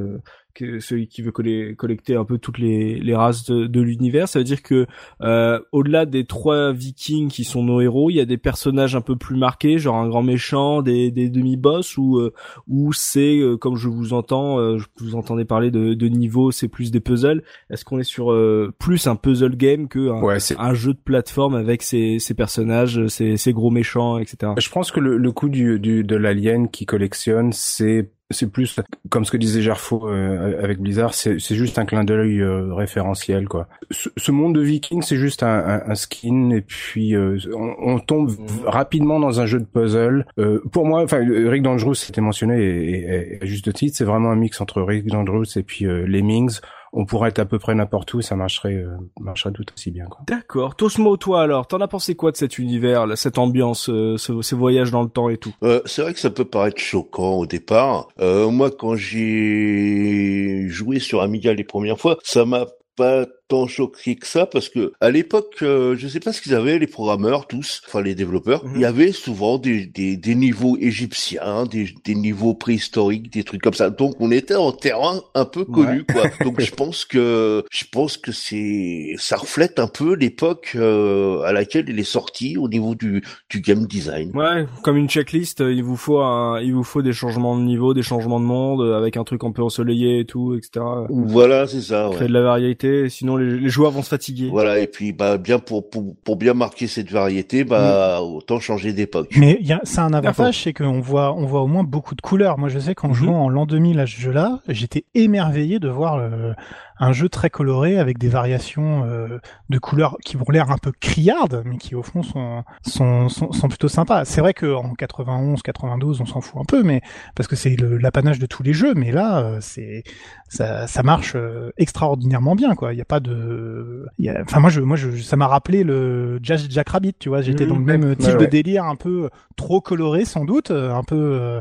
que 0.55 0.79
celui 0.79 1.07
qui 1.07 1.21
veut 1.21 1.31
collecter 1.31 2.15
un 2.15 2.25
peu 2.25 2.37
toutes 2.39 2.57
les, 2.57 2.99
les 2.99 3.15
races 3.15 3.45
de, 3.45 3.67
de 3.67 3.81
l'univers. 3.81 4.27
Ça 4.27 4.39
veut 4.39 4.45
dire 4.45 4.63
que 4.63 4.87
euh, 5.21 5.59
au-delà 5.71 6.05
des 6.05 6.25
trois 6.25 6.71
Vikings 6.71 7.29
qui 7.29 7.43
sont 7.43 7.63
nos 7.63 7.81
héros, 7.81 8.09
il 8.09 8.15
y 8.15 8.19
a 8.19 8.25
des 8.25 8.37
personnages 8.37 8.95
un 8.95 9.01
peu 9.01 9.15
plus 9.15 9.35
marqués, 9.35 9.77
genre 9.77 9.97
un 9.97 10.07
grand 10.07 10.23
méchant, 10.23 10.81
des, 10.81 11.11
des 11.11 11.29
demi-boss, 11.29 11.97
ou 11.97 12.17
euh, 12.19 12.33
ou 12.67 12.93
c'est 12.93 13.37
euh, 13.37 13.57
comme 13.57 13.75
je 13.75 13.89
vous 13.89 14.13
entends, 14.13 14.59
euh, 14.59 14.77
je 14.77 14.85
vous 15.03 15.15
entendais 15.15 15.45
parler 15.45 15.69
de, 15.69 15.93
de 15.93 16.07
niveau, 16.07 16.51
c'est 16.51 16.69
plus 16.69 16.89
des 16.89 17.01
puzzles. 17.01 17.43
Est-ce 17.69 17.85
qu'on 17.85 17.99
est 17.99 18.03
sur 18.03 18.33
plus 18.79 19.07
un 19.07 19.15
puzzle 19.15 19.55
game 19.57 19.87
que 19.87 20.09
un, 20.09 20.37
un, 20.59 20.73
jeu 20.73 20.93
de 20.93 20.99
plateforme 20.99 21.55
avec 21.55 21.83
ces, 21.83 22.19
ces 22.19 22.33
personnages, 22.33 23.07
ces, 23.07 23.37
ces 23.37 23.53
gros 23.53 23.71
méchants, 23.71 24.17
etc. 24.17 24.53
Je 24.57 24.69
pense 24.69 24.91
que 24.91 24.99
le, 24.99 25.17
le 25.17 25.31
coup 25.31 25.49
du, 25.49 25.79
du 25.79 26.03
de 26.03 26.15
l'alien 26.15 26.69
qui 26.69 26.85
collectionne, 26.85 27.51
c'est 27.51 28.09
c'est 28.31 28.51
plus 28.51 28.79
comme 29.09 29.23
ce 29.23 29.31
que 29.31 29.37
disait 29.37 29.61
Gerfo 29.61 30.09
euh, 30.09 30.63
avec 30.63 30.79
Blizzard, 30.79 31.13
c'est 31.13 31.39
juste 31.39 31.77
un 31.77 31.85
clin 31.85 32.03
d'œil 32.03 32.41
euh, 32.41 32.73
référentiel 32.73 33.47
quoi. 33.47 33.67
Ce, 33.91 34.31
monde 34.31 34.55
de 34.55 34.61
Viking, 34.61 35.03
c'est 35.03 35.17
juste 35.17 35.43
un, 35.43 35.81
un, 35.85 35.95
skin 35.95 36.49
et 36.49 36.61
puis 36.61 37.15
euh, 37.15 37.37
on, 37.53 37.75
on, 37.79 37.99
tombe 37.99 38.31
mhm. 38.31 38.47
rapidement 38.65 39.19
dans 39.19 39.41
un 39.41 39.45
jeu 39.45 39.59
de 39.59 39.65
puzzle. 39.65 40.25
pour 40.71 40.85
moi, 40.85 41.03
enfin 41.03 41.19
Rick 41.19 41.61
Dangerous 41.61 41.95
c'était 41.95 42.21
mentionné 42.21 42.63
et, 42.63 43.33
et, 43.35 43.43
à 43.43 43.45
juste 43.45 43.71
titre, 43.73 43.95
c'est 43.95 44.05
vraiment 44.05 44.31
un 44.31 44.35
mix 44.35 44.59
entre 44.59 44.81
Rick 44.81 45.05
Dangerous 45.05 45.57
et 45.57 45.63
puis 45.63 45.85
Lemmings 45.85 46.59
on 46.95 47.05
pourrait 47.05 47.29
être 47.29 47.39
à 47.39 47.45
peu 47.45 47.59
près 47.59 47.75
n'importe 47.75 48.13
où, 48.13 48.21
ça 48.21 48.35
marcherait, 48.35 48.73
euh, 48.73 48.97
marcherait 49.19 49.51
tout 49.51 49.65
aussi 49.75 49.91
bien. 49.91 50.05
D'accord. 50.27 50.75
Tosmo, 50.75 51.17
toi 51.17 51.41
alors, 51.41 51.67
t'en 51.67 51.81
as 51.81 51.87
pensé 51.87 52.15
quoi 52.15 52.31
de 52.31 52.37
cet 52.37 52.57
univers, 52.57 53.05
cette 53.17 53.37
ambiance, 53.37 53.89
euh, 53.89 54.17
ces 54.17 54.55
voyages 54.55 54.91
dans 54.91 55.03
le 55.03 55.09
temps 55.09 55.29
et 55.29 55.37
tout? 55.37 55.53
Euh, 55.63 55.81
C'est 55.85 56.01
vrai 56.01 56.13
que 56.13 56.19
ça 56.19 56.29
peut 56.29 56.45
paraître 56.45 56.79
choquant 56.79 57.33
au 57.33 57.45
départ. 57.45 58.07
Euh, 58.19 58.49
moi, 58.49 58.71
quand 58.71 58.95
j'ai 58.95 60.67
joué 60.67 60.99
sur 60.99 61.21
Amiga 61.21 61.53
les 61.53 61.65
premières 61.65 61.99
fois, 61.99 62.17
ça 62.23 62.45
m'a 62.45 62.65
pas 62.95 63.25
tant 63.47 63.67
choqué 63.67 64.15
que 64.15 64.25
ça 64.25 64.45
parce 64.45 64.69
que 64.69 64.93
à 65.01 65.11
l'époque, 65.11 65.57
euh, 65.61 65.95
je 65.97 66.07
sais 66.07 66.19
pas 66.19 66.33
ce 66.33 66.41
qu'ils 66.41 66.55
avaient 66.55 66.79
les 66.79 66.87
programmeurs 66.87 67.47
tous, 67.47 67.81
enfin 67.87 68.01
les 68.01 68.15
développeurs, 68.15 68.65
mhm. 68.65 68.71
il 68.75 68.81
y 68.81 68.85
avait 68.85 69.11
souvent 69.11 69.57
des, 69.57 69.85
des, 69.85 70.17
des 70.17 70.35
niveaux 70.35 70.77
égyptiens, 70.79 71.65
des, 71.65 71.89
des, 72.03 72.15
niveaux 72.15 72.55
préhistoriques, 72.55 73.31
des 73.31 73.43
trucs 73.43 73.61
comme 73.61 73.73
ça. 73.73 73.89
Donc 73.89 74.15
on 74.19 74.31
était 74.31 74.55
en 74.55 74.71
terrain 74.71 75.21
un 75.35 75.45
peu 75.45 75.65
connu 75.65 76.03
quoi. 76.03 76.23
Donc 76.43 76.59
je 76.59 76.71
pense 76.71 77.05
que 77.05 77.63
je 77.71 77.83
pense 77.91 78.17
que 78.17 78.31
c'est 78.31 79.15
ça 79.17 79.37
reflète 79.37 79.79
un 79.79 79.87
peu 79.87 80.15
l'époque 80.15 80.71
euh, 80.75 81.41
à 81.41 81.53
laquelle 81.53 81.85
il 81.89 81.99
est 81.99 82.03
sorti 82.03 82.57
au 82.57 82.67
niveau 82.67 82.95
du 82.95 83.23
du 83.49 83.61
game 83.61 83.85
design. 83.85 84.31
Ouais, 84.35 84.65
comme 84.83 84.97
une 84.97 85.09
checklist, 85.09 85.59
il 85.59 85.83
vous 85.83 85.97
faut 85.97 86.19
un, 86.19 86.59
il 86.61 86.73
vous 86.73 86.83
faut 86.83 87.01
des 87.01 87.13
changements 87.13 87.57
de 87.57 87.63
niveau, 87.63 87.93
des 87.93 88.03
changements 88.03 88.39
de 88.39 88.45
monde 88.45 88.93
avec 88.93 89.17
un 89.17 89.23
truc 89.23 89.43
un 89.43 89.51
peu 89.51 89.61
ensoleillé 89.61 90.19
et 90.19 90.25
tout, 90.25 90.55
etc. 90.55 90.83
Voilà, 91.09 91.67
c'est 91.67 91.81
ça. 91.81 92.09
Créer 92.13 92.27
de 92.27 92.33
la 92.33 92.41
variété, 92.41 93.09
sinon 93.09 93.34
les, 93.37 93.69
joueurs 93.69 93.91
vont 93.91 94.03
se 94.03 94.09
fatiguer. 94.09 94.49
Voilà, 94.49 94.79
et 94.79 94.87
puis 94.87 95.13
bah 95.13 95.37
bien 95.37 95.59
pour 95.59 95.89
pour, 95.89 96.15
pour 96.23 96.35
bien 96.35 96.53
marquer 96.53 96.87
cette 96.87 97.11
variété, 97.11 97.63
bah 97.63 98.19
mm. 98.19 98.23
autant 98.23 98.59
changer 98.59 98.93
d'époque. 98.93 99.29
Mais 99.37 99.57
y 99.61 99.73
a, 99.73 99.81
c'est 99.83 99.99
un 99.99 100.13
avantage, 100.13 100.63
c'est 100.63 100.73
qu'on 100.73 100.99
voit 100.99 101.33
on 101.33 101.45
voit 101.45 101.61
au 101.61 101.67
moins 101.67 101.83
beaucoup 101.83 102.15
de 102.15 102.21
couleurs. 102.21 102.57
Moi, 102.57 102.69
je 102.69 102.79
sais 102.79 102.95
qu'en 102.95 103.09
mm-hmm. 103.09 103.13
jouant 103.13 103.45
en 103.45 103.49
l'an 103.49 103.65
2000 103.65 103.99
à 103.99 104.07
ce 104.07 104.19
jeu-là, 104.19 104.59
j'étais 104.67 105.05
émerveillé 105.13 105.79
de 105.79 105.89
voir 105.89 106.17
le, 106.17 106.53
un 106.97 107.11
jeu 107.11 107.29
très 107.29 107.49
coloré 107.49 107.97
avec 107.99 108.17
des 108.17 108.29
variations 108.29 109.03
euh, 109.05 109.39
de 109.69 109.79
couleurs 109.79 110.17
qui 110.23 110.37
vont 110.37 110.45
l'air 110.49 110.71
un 110.71 110.77
peu 110.77 110.91
criardes, 110.99 111.63
mais 111.65 111.77
qui 111.77 111.95
au 111.95 112.03
fond 112.03 112.23
sont 112.23 112.63
sont, 112.83 113.29
sont, 113.29 113.67
plutôt 113.67 113.87
sympas. 113.87 114.25
C'est 114.25 114.41
vrai 114.41 114.53
qu'en 114.53 114.93
91, 114.93 115.61
92, 115.61 116.21
on 116.21 116.25
s'en 116.25 116.41
fout 116.41 116.61
un 116.61 116.65
peu, 116.65 116.83
mais 116.83 117.01
parce 117.35 117.47
que 117.47 117.55
c'est 117.55 117.75
l'apanage 117.79 118.39
de 118.39 118.45
tous 118.45 118.63
les 118.63 118.73
jeux, 118.73 118.93
mais 118.93 119.11
là, 119.11 119.39
euh, 119.39 119.57
c'est 119.61 120.03
ça, 120.47 120.87
ça 120.87 121.03
marche 121.03 121.33
euh, 121.35 121.71
extraordinairement 121.77 122.55
bien, 122.55 122.75
quoi. 122.75 122.93
Il 122.93 122.97
y 122.97 123.01
a 123.01 123.05
pas 123.05 123.19
de, 123.19 124.05
enfin 124.41 124.59
moi 124.59 124.69
je 124.69 124.81
moi 124.81 124.95
je 124.95 125.11
ça 125.21 125.35
m'a 125.35 125.47
rappelé 125.47 125.83
le 125.83 126.39
Jack, 126.41 126.61
Jack 126.69 126.89
Rabbit, 126.89 127.15
tu 127.19 127.29
vois. 127.29 127.41
J'étais 127.41 127.65
mmh, 127.65 127.69
dans 127.69 127.77
le 127.77 127.85
même 127.85 128.15
type 128.15 128.37
de 128.37 128.45
délire, 128.45 128.85
un 128.85 128.95
peu 128.95 129.29
trop 129.55 129.81
coloré 129.81 130.25
sans 130.25 130.45
doute, 130.45 130.71
un 130.71 131.03
peu 131.03 131.59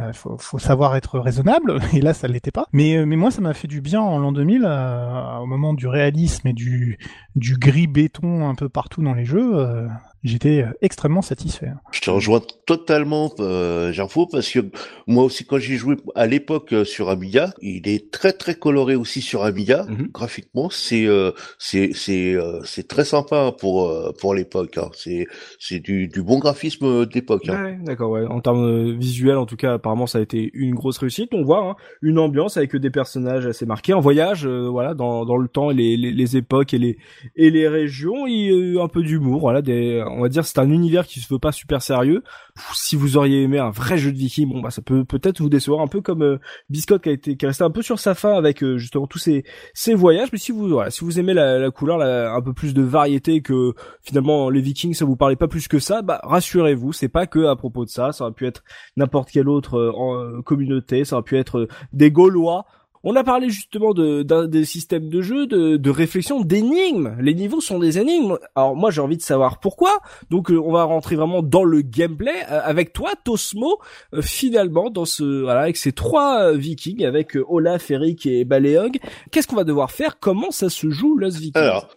euh, 0.00 0.12
faut, 0.12 0.58
savoir 0.58 0.96
être 0.96 1.18
raisonnable, 1.18 1.78
et 1.92 2.00
là 2.00 2.14
ça 2.14 2.28
l'était 2.28 2.50
pas. 2.50 2.66
Mais, 2.72 2.96
euh, 2.96 3.06
mais 3.06 3.16
moi 3.16 3.30
ça 3.30 3.40
m'a 3.40 3.54
fait 3.54 3.68
du 3.68 3.80
bien 3.80 4.00
en 4.00 4.18
l'an 4.18 4.32
2000, 4.32 4.64
euh, 4.64 5.36
au 5.38 5.46
moment 5.46 5.74
du 5.74 5.86
réalisme 5.86 6.48
et 6.48 6.52
du, 6.52 6.98
du 7.36 7.56
gris 7.56 7.86
béton 7.86 8.48
un 8.48 8.54
peu 8.54 8.68
partout 8.68 9.02
dans 9.02 9.14
les 9.14 9.24
jeux 9.24 9.88
j'étais 10.22 10.62
euh, 10.62 10.72
extrêmement 10.82 11.22
satisfait. 11.22 11.70
Je 11.92 12.00
te 12.00 12.10
rejoins 12.10 12.40
totalement, 12.66 13.32
euh, 13.40 13.92
parce 14.30 14.50
que 14.50 14.60
moi 15.06 15.24
aussi, 15.24 15.44
quand 15.44 15.58
j'ai 15.58 15.76
joué 15.76 15.96
à 16.14 16.26
l'époque 16.26 16.72
euh, 16.72 16.84
sur 16.84 17.08
Amiga, 17.08 17.52
il 17.62 17.88
est 17.88 18.10
très 18.10 18.32
très 18.32 18.54
coloré 18.54 18.94
aussi 18.94 19.20
sur 19.20 19.44
Amiga. 19.44 19.86
Mhm. 19.88 20.08
Graphiquement, 20.12 20.68
c'est 20.70 21.06
euh, 21.06 21.32
c'est 21.58 21.90
c'est 21.94 22.36
c'est 22.64 22.86
très 22.86 23.04
sympa 23.04 23.52
pour 23.58 23.92
pour 24.20 24.34
l'époque. 24.34 24.78
Hein. 24.78 24.90
C'est 24.94 25.26
c'est 25.58 25.80
du, 25.80 26.08
du 26.08 26.22
bon 26.22 26.38
graphisme 26.38 27.06
d'époque. 27.06 27.48
Hein. 27.48 27.64
Ouais, 27.64 27.78
d'accord. 27.82 28.10
Ouais. 28.10 28.26
En 28.26 28.40
termes 28.40 28.92
visuels, 28.98 29.36
en 29.36 29.46
tout 29.46 29.56
cas, 29.56 29.74
apparemment, 29.74 30.06
ça 30.06 30.18
a 30.18 30.20
été 30.20 30.50
une 30.54 30.74
grosse 30.74 30.98
réussite. 30.98 31.30
On 31.32 31.42
voit 31.42 31.70
hein, 31.70 31.74
une 32.02 32.18
ambiance 32.18 32.56
avec 32.56 32.74
des 32.76 32.90
personnages 32.90 33.46
assez 33.46 33.66
marqués 33.66 33.94
en 33.94 34.00
voyage, 34.00 34.46
voilà, 34.46 34.94
dans 34.94 35.24
dans 35.24 35.36
le 35.36 35.48
temps, 35.48 35.70
les, 35.70 35.96
les, 35.96 36.12
les 36.12 36.36
époques 36.36 36.74
et 36.74 36.78
les 36.78 36.98
et 37.36 37.50
les 37.50 37.68
régions, 37.68 38.26
et 38.26 38.76
un 38.80 38.88
peu 38.88 39.02
d'humour, 39.02 39.40
voilà, 39.40 39.62
des 39.62 40.02
on 40.16 40.22
va 40.22 40.28
dire 40.28 40.44
c'est 40.44 40.58
un 40.58 40.70
univers 40.70 41.06
qui 41.06 41.20
se 41.20 41.32
veut 41.32 41.38
pas 41.38 41.52
super 41.52 41.82
sérieux. 41.82 42.22
Si 42.74 42.96
vous 42.96 43.16
auriez 43.16 43.42
aimé 43.42 43.58
un 43.58 43.70
vrai 43.70 43.98
jeu 43.98 44.12
de 44.12 44.16
viking, 44.16 44.48
bon 44.48 44.60
bah 44.60 44.70
ça 44.70 44.82
peut 44.82 45.04
peut-être 45.04 45.40
vous 45.40 45.48
décevoir 45.48 45.80
un 45.80 45.86
peu 45.86 46.00
comme 46.00 46.22
euh, 46.22 46.38
Biscotte 46.68 47.02
qui 47.02 47.08
a 47.08 47.12
été 47.12 47.36
qui 47.36 47.44
est 47.44 47.48
resté 47.48 47.64
un 47.64 47.70
peu 47.70 47.82
sur 47.82 47.98
sa 47.98 48.14
fin 48.14 48.34
avec 48.34 48.62
euh, 48.62 48.76
justement 48.78 49.06
tous 49.06 49.18
ces 49.18 49.44
ces 49.74 49.94
voyages. 49.94 50.28
Mais 50.32 50.38
si 50.38 50.52
vous 50.52 50.68
voilà, 50.68 50.90
si 50.90 51.04
vous 51.04 51.18
aimez 51.18 51.34
la, 51.34 51.58
la 51.58 51.70
couleur, 51.70 51.98
la, 51.98 52.32
un 52.32 52.42
peu 52.42 52.52
plus 52.52 52.74
de 52.74 52.82
variété 52.82 53.42
que 53.42 53.74
finalement 54.02 54.50
les 54.50 54.60
Vikings, 54.60 54.94
ça 54.94 55.04
vous 55.04 55.16
parlait 55.16 55.36
pas 55.36 55.48
plus 55.48 55.68
que 55.68 55.78
ça, 55.78 56.02
bah 56.02 56.20
rassurez-vous, 56.24 56.92
c'est 56.92 57.08
pas 57.08 57.26
que 57.26 57.46
à 57.46 57.56
propos 57.56 57.84
de 57.84 57.90
ça. 57.90 58.12
Ça 58.12 58.24
aurait 58.24 58.34
pu 58.34 58.46
être 58.46 58.62
n'importe 58.96 59.30
quelle 59.30 59.48
autre 59.48 59.76
euh, 59.78 60.42
communauté, 60.42 61.04
ça 61.04 61.16
aurait 61.16 61.24
pu 61.24 61.36
être 61.36 61.68
des 61.92 62.10
Gaulois 62.10 62.66
On 63.02 63.16
a 63.16 63.24
parlé 63.24 63.48
justement 63.48 63.94
de, 63.94 64.22
d'un 64.22 64.46
des 64.46 64.66
systèmes 64.66 65.08
de 65.08 65.22
jeu, 65.22 65.46
de, 65.46 65.78
de 65.78 65.90
réflexion, 65.90 66.42
d'énigmes. 66.42 67.16
Les 67.18 67.32
niveaux 67.32 67.62
sont 67.62 67.78
des 67.78 67.98
énigmes. 67.98 68.36
Alors 68.54 68.76
moi 68.76 68.90
j'ai 68.90 69.00
envie 69.00 69.16
de 69.16 69.22
savoir 69.22 69.58
pourquoi. 69.58 70.00
Donc 70.28 70.50
euh, 70.50 70.60
on 70.62 70.70
va 70.70 70.84
rentrer 70.84 71.16
vraiment 71.16 71.42
dans 71.42 71.64
le 71.64 71.80
gameplay 71.80 72.34
euh, 72.50 72.60
avec 72.62 72.92
toi, 72.92 73.12
Tosmo, 73.24 73.78
euh, 74.12 74.20
finalement 74.20 74.90
dans 74.90 75.06
ce 75.06 75.24
voilà 75.44 75.60
avec 75.60 75.78
ces 75.78 75.92
trois 75.92 76.52
Vikings, 76.52 77.02
avec 77.06 77.38
Olaf, 77.48 77.90
Eric 77.90 78.26
et 78.26 78.44
Baleog. 78.44 78.98
Qu'est-ce 79.30 79.46
qu'on 79.46 79.56
va 79.56 79.64
devoir 79.64 79.92
faire? 79.92 80.18
Comment 80.20 80.50
ça 80.50 80.68
se 80.68 80.90
joue 80.90 81.16
Lost 81.16 81.38
Vikings? 81.38 81.62
Alors 81.62 81.88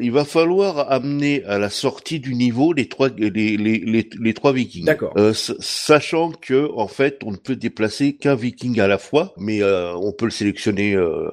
il 0.00 0.12
va 0.12 0.24
falloir 0.24 0.92
amener 0.92 1.42
à 1.44 1.58
la 1.58 1.70
sortie 1.70 2.20
du 2.20 2.36
niveau 2.36 2.72
les 2.72 2.86
trois 2.86 3.08
les 3.08 3.30
les 3.30 3.78
les, 3.78 4.08
les 4.16 4.34
trois 4.34 4.52
Vikings. 4.52 4.84
D'accord. 4.84 5.12
sachant 5.32 6.30
que 6.30 6.70
en 6.76 6.86
fait 6.86 7.22
on 7.24 7.32
ne 7.32 7.36
peut 7.36 7.56
déplacer 7.56 8.14
qu'un 8.14 8.36
Viking 8.36 8.78
à 8.78 8.86
la 8.86 8.98
fois, 8.98 9.34
mais 9.36 9.60
on 9.64 10.12
peut 10.12 10.26
le 10.26 10.30
sélectionner 10.30 10.51
euh, 10.94 11.30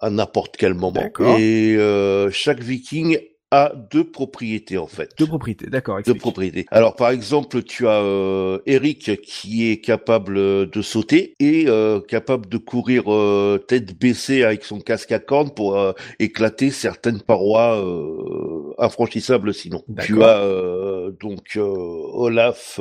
à 0.00 0.10
n'importe 0.10 0.56
quel 0.56 0.74
moment. 0.74 1.04
Et 1.38 1.76
euh, 1.76 2.30
chaque 2.30 2.60
viking 2.60 3.18
a 3.52 3.70
deux 3.90 4.04
propriétés 4.04 4.78
en 4.78 4.86
fait. 4.86 5.10
Deux 5.18 5.26
propriétés, 5.26 5.66
d'accord. 5.66 6.00
Deux 6.04 6.14
propriétés. 6.14 6.64
Alors 6.70 6.96
par 6.96 7.10
exemple, 7.10 7.62
tu 7.62 7.86
as 7.86 8.00
euh, 8.02 8.58
Eric 8.64 9.20
qui 9.20 9.70
est 9.70 9.76
capable 9.76 10.70
de 10.70 10.82
sauter 10.82 11.34
et 11.38 11.66
euh, 11.68 12.00
capable 12.00 12.48
de 12.48 12.56
courir 12.56 13.12
euh, 13.12 13.62
tête 13.68 13.98
baissée 13.98 14.42
avec 14.42 14.64
son 14.64 14.80
casque 14.80 15.12
à 15.12 15.18
cornes 15.18 15.50
pour 15.50 15.78
éclater 16.18 16.70
certaines 16.70 17.20
parois 17.20 17.84
infranchissables 18.78 19.52
sinon. 19.52 19.84
Tu 20.00 20.22
as 20.22 20.42
donc 21.20 21.58
Olaf 21.58 22.80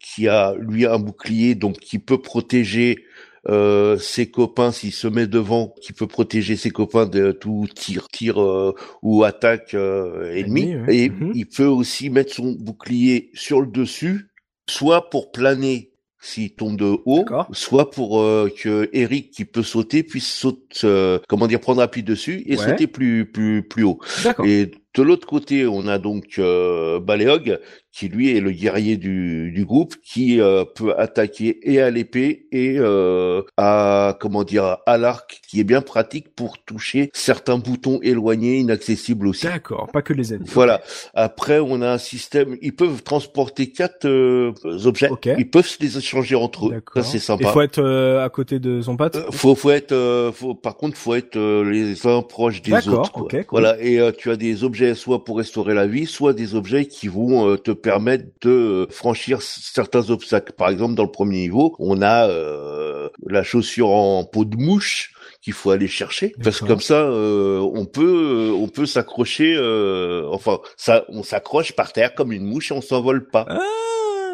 qui 0.00 0.28
a 0.28 0.54
lui 0.58 0.86
un 0.86 0.98
bouclier 0.98 1.54
donc 1.54 1.76
qui 1.76 1.98
peut 1.98 2.22
protéger 2.22 3.04
euh, 3.48 3.96
ses 3.98 4.30
copains 4.30 4.72
s'il 4.72 4.92
se 4.92 5.06
met 5.06 5.26
devant, 5.26 5.74
qui 5.80 5.92
peut 5.92 6.06
protéger 6.06 6.56
ses 6.56 6.70
copains 6.70 7.06
de 7.06 7.32
tout 7.32 7.66
tir, 7.74 8.08
tir 8.12 8.42
euh, 8.42 8.74
ou 9.02 9.24
attaque 9.24 9.74
euh, 9.74 10.32
ennemi. 10.32 10.74
Et 10.88 11.10
mhm. 11.10 11.32
il 11.34 11.46
peut 11.46 11.66
aussi 11.66 12.10
mettre 12.10 12.34
son 12.34 12.52
bouclier 12.52 13.30
sur 13.34 13.60
le 13.60 13.68
dessus, 13.68 14.28
soit 14.68 15.10
pour 15.10 15.30
planer 15.30 15.92
s'il 16.18 16.54
tombe 16.54 16.76
de 16.76 16.96
haut, 17.04 17.24
soit 17.52 17.90
pour 17.90 18.20
que 18.60 18.88
Eric 18.92 19.30
qui 19.30 19.44
peut 19.44 19.62
sauter 19.62 20.02
puisse 20.02 20.26
sauter, 20.26 21.20
comment 21.28 21.46
dire, 21.46 21.60
prendre 21.60 21.80
appui 21.80 22.02
dessus 22.02 22.42
et 22.46 22.56
sauter 22.56 22.88
plus 22.88 23.30
plus 23.30 23.62
plus 23.62 23.84
haut. 23.84 24.00
Et 24.44 24.72
de 24.96 25.02
l'autre 25.02 25.26
côté, 25.26 25.66
on 25.66 25.86
a 25.86 25.98
donc 25.98 26.38
euh, 26.38 26.98
Baleog 27.00 27.60
qui 27.96 28.08
lui 28.08 28.36
est 28.36 28.40
le 28.40 28.50
guerrier 28.50 28.98
du, 28.98 29.50
du 29.52 29.64
groupe, 29.64 29.94
qui 30.04 30.38
euh, 30.38 30.66
peut 30.66 30.94
attaquer 30.98 31.58
et 31.62 31.80
à 31.80 31.90
l'épée 31.90 32.46
et 32.52 32.74
euh, 32.78 33.40
à 33.56 34.18
comment 34.20 34.44
dire 34.44 34.76
à 34.84 34.98
l'arc, 34.98 35.40
qui 35.48 35.60
est 35.60 35.64
bien 35.64 35.80
pratique 35.80 36.34
pour 36.34 36.58
toucher 36.58 37.08
certains 37.14 37.56
boutons 37.56 37.98
éloignés, 38.02 38.58
inaccessibles 38.58 39.26
aussi. 39.26 39.46
D'accord, 39.46 39.88
pas 39.90 40.02
que 40.02 40.12
les 40.12 40.34
ennemis. 40.34 40.50
Voilà. 40.52 40.82
Après, 41.14 41.58
on 41.58 41.80
a 41.80 41.90
un 41.90 41.96
système. 41.96 42.58
Ils 42.60 42.76
peuvent 42.76 43.02
transporter 43.02 43.70
quatre 43.70 44.04
euh, 44.04 44.52
objets. 44.84 45.08
Ils 45.38 45.48
peuvent 45.48 45.66
se 45.66 45.80
les 45.80 45.96
échanger 45.96 46.34
entre 46.34 46.68
eux. 46.68 46.82
Ça 46.96 47.02
c'est 47.02 47.18
sympa. 47.18 47.48
Il 47.48 47.52
faut 47.52 47.62
être 47.62 47.82
euh, 47.82 48.22
à 48.22 48.28
côté 48.28 48.58
de 48.58 48.82
son 48.82 48.98
pote. 48.98 49.16
faut, 49.30 49.54
faut 49.54 49.70
être. 49.70 50.32
faut, 50.34 50.54
par 50.54 50.76
contre, 50.76 50.98
faut 50.98 51.14
être 51.14 51.38
les 51.62 52.06
uns 52.06 52.20
proches 52.20 52.60
des 52.60 52.88
autres. 52.88 53.12
Quoi. 53.12 53.28
Voilà. 53.50 53.80
Et 53.80 53.98
tu 54.18 54.30
as 54.30 54.36
des 54.36 54.64
objets 54.64 54.94
soit 54.94 55.24
pour 55.24 55.38
restaurer 55.38 55.72
la 55.72 55.86
vie, 55.86 56.04
soit 56.04 56.34
des 56.34 56.54
objets 56.54 56.84
qui 56.84 57.08
vont 57.08 57.56
te 57.56 57.70
permettre 57.86 58.24
de 58.40 58.88
franchir 58.90 59.42
certains 59.42 60.10
obstacles. 60.10 60.52
Par 60.54 60.70
exemple, 60.70 60.96
dans 60.96 61.04
le 61.04 61.10
premier 61.12 61.38
niveau, 61.38 61.76
on 61.78 62.02
a 62.02 62.28
euh, 62.28 63.08
la 63.28 63.44
chaussure 63.44 63.90
en 63.90 64.24
peau 64.24 64.44
de 64.44 64.56
mouche 64.56 65.12
qu'il 65.40 65.52
faut 65.52 65.70
aller 65.70 65.86
chercher 65.86 66.34
parce 66.42 66.58
que 66.58 66.64
comme 66.64 66.80
ça 66.80 67.02
euh, 67.02 67.60
on 67.60 67.84
peut 67.84 68.52
on 68.58 68.66
peut 68.66 68.86
s'accrocher 68.86 69.54
euh, 69.56 70.28
enfin 70.32 70.58
ça 70.76 71.04
on 71.08 71.22
s'accroche 71.22 71.72
par 71.72 71.92
terre 71.92 72.16
comme 72.16 72.32
une 72.32 72.44
mouche 72.44 72.72
et 72.72 72.74
on 72.74 72.80
s'envole 72.80 73.28
pas. 73.28 73.46
Ah 73.48 73.60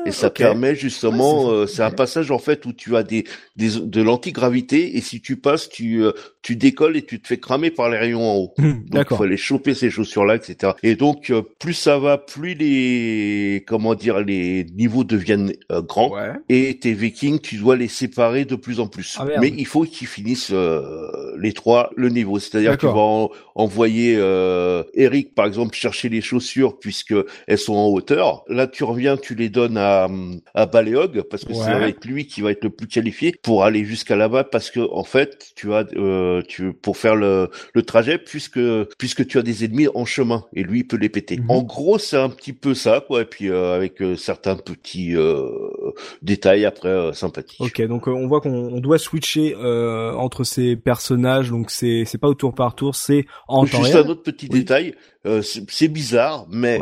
et 0.07 0.11
ça 0.12 0.30
permet 0.30 0.74
justement, 0.74 1.50
euh, 1.50 1.66
c'est 1.66 1.82
un 1.82 1.90
passage 1.90 2.30
en 2.30 2.38
fait 2.38 2.66
où 2.66 2.72
tu 2.72 2.96
as 2.96 3.03
des, 3.03 3.24
des 3.57 3.80
de 3.80 4.03
l'antigravité 4.03 4.96
et 4.96 5.00
si 5.00 5.20
tu 5.20 5.36
passes, 5.36 5.68
tu 5.68 6.03
euh, 6.03 6.12
tu 6.42 6.57
décolles 6.57 6.96
et 6.96 7.03
tu 7.03 7.20
te 7.20 7.28
fais 7.28 7.38
cramer 7.38 7.70
par 7.70 7.88
les 7.88 7.98
rayons 7.98 8.28
en 8.28 8.36
haut. 8.36 8.55
Hmm, 8.59 8.84
donc 8.86 9.07
il 9.11 9.22
aller 9.24 9.36
choper 9.36 9.74
ces 9.74 9.90
chaussures 9.90 10.24
là, 10.24 10.34
etc. 10.34 10.72
Et 10.82 10.96
donc 10.96 11.30
euh, 11.30 11.42
plus 11.59 11.74
ça 11.74 11.98
va, 11.98 12.18
plus 12.18 12.55
les 12.55 13.64
comment 13.66 13.94
dire 13.94 14.20
les 14.20 14.64
niveaux 14.74 15.05
deviennent 15.05 15.53
grands 15.70 16.12
et 16.48 16.78
tes 16.78 16.92
Vikings, 16.92 17.40
tu 17.40 17.57
dois 17.57 17.76
les 17.76 17.88
séparer 17.88 18.44
de 18.44 18.57
plus 18.57 18.80
en 18.80 18.86
plus. 18.86 19.16
Ah, 19.18 19.26
Mais 19.40 19.53
il 19.57 19.66
faut 19.66 19.82
qu'ils 19.82 20.09
finissent 20.09 20.53
les 21.38 21.53
trois 21.53 21.90
le 21.96 22.09
niveau, 22.09 22.38
c'est-à-dire 22.38 22.76
que 22.76 22.86
tu 22.86 22.92
vas 22.92 23.28
envoyer 23.55 24.14
Eric 24.94 25.34
par 25.34 25.46
exemple 25.46 25.74
chercher 25.76 26.09
les 26.09 26.20
chaussures 26.20 26.78
puisque 26.78 27.14
elles 27.46 27.59
sont 27.59 27.74
en 27.74 27.86
hauteur. 27.86 28.44
Là 28.48 28.66
tu 28.66 28.84
reviens, 28.84 29.16
tu 29.16 29.34
les 29.34 29.48
donnes 29.48 29.76
à 29.76 29.91
à, 29.93 30.09
à 30.55 30.66
Baléog 30.66 31.22
parce 31.30 31.45
que 31.45 31.55
c'est 31.55 31.70
avec 31.70 32.05
lui 32.05 32.26
qui 32.26 32.40
va 32.40 32.51
être 32.51 32.64
le 32.64 32.70
plus 32.70 32.86
qualifié 32.86 33.34
pour 33.43 33.64
aller 33.64 33.84
jusqu'à 33.84 34.16
là-bas 34.16 34.45
parce 34.45 34.70
que 34.70 34.80
en 34.93 35.05
fait 35.05 35.53
tu 35.57 35.72
as 35.72 35.86
euh, 35.97 36.43
tu 36.47 36.72
pour 36.72 36.97
faire 36.97 37.16
le, 37.16 37.51
le 37.74 37.82
trajet 37.82 38.18
puisque 38.18 38.61
puisque 38.99 39.26
tu 39.26 39.38
as 39.38 39.43
des 39.43 39.64
ennemis 39.64 39.88
en 39.95 40.05
chemin 40.05 40.45
et 40.53 40.62
lui 40.62 40.80
il 40.80 40.86
peut 40.86 40.97
les 40.97 41.09
péter. 41.09 41.38
Mhm. 41.38 41.51
En 41.51 41.62
gros 41.62 41.99
c'est 41.99 42.16
un 42.16 42.28
petit 42.28 42.53
peu 42.53 42.74
ça 42.74 43.03
quoi 43.07 43.22
et 43.22 43.24
puis 43.24 43.49
euh, 43.49 43.74
avec 43.74 44.01
euh, 44.03 44.16
certains 44.16 44.57
petits 44.57 45.16
euh, 45.16 45.49
détails 46.22 46.64
après 46.64 47.12
sympathiques. 47.12 47.61
Ok 47.61 47.82
donc 47.86 48.07
on 48.07 48.26
voit 48.26 48.40
qu'on 48.40 48.80
doit 48.80 48.99
switcher 48.99 49.55
entre 49.57 50.45
ces 50.45 50.76
personnages 50.76 51.51
donc 51.51 51.70
c'est 51.70 52.05
c'est 52.07 52.18
pas 52.18 52.28
au 52.28 52.34
tour 52.34 52.55
par 52.55 52.74
tour 52.74 52.95
c'est 52.95 53.26
en 53.49 53.66
temps 53.66 53.82
Juste 53.82 53.97
un 53.97 54.09
autre 54.09 54.22
petit 54.22 54.49
détail 54.49 54.95
c'est 55.42 55.88
bizarre 55.88 56.46
mais 56.50 56.80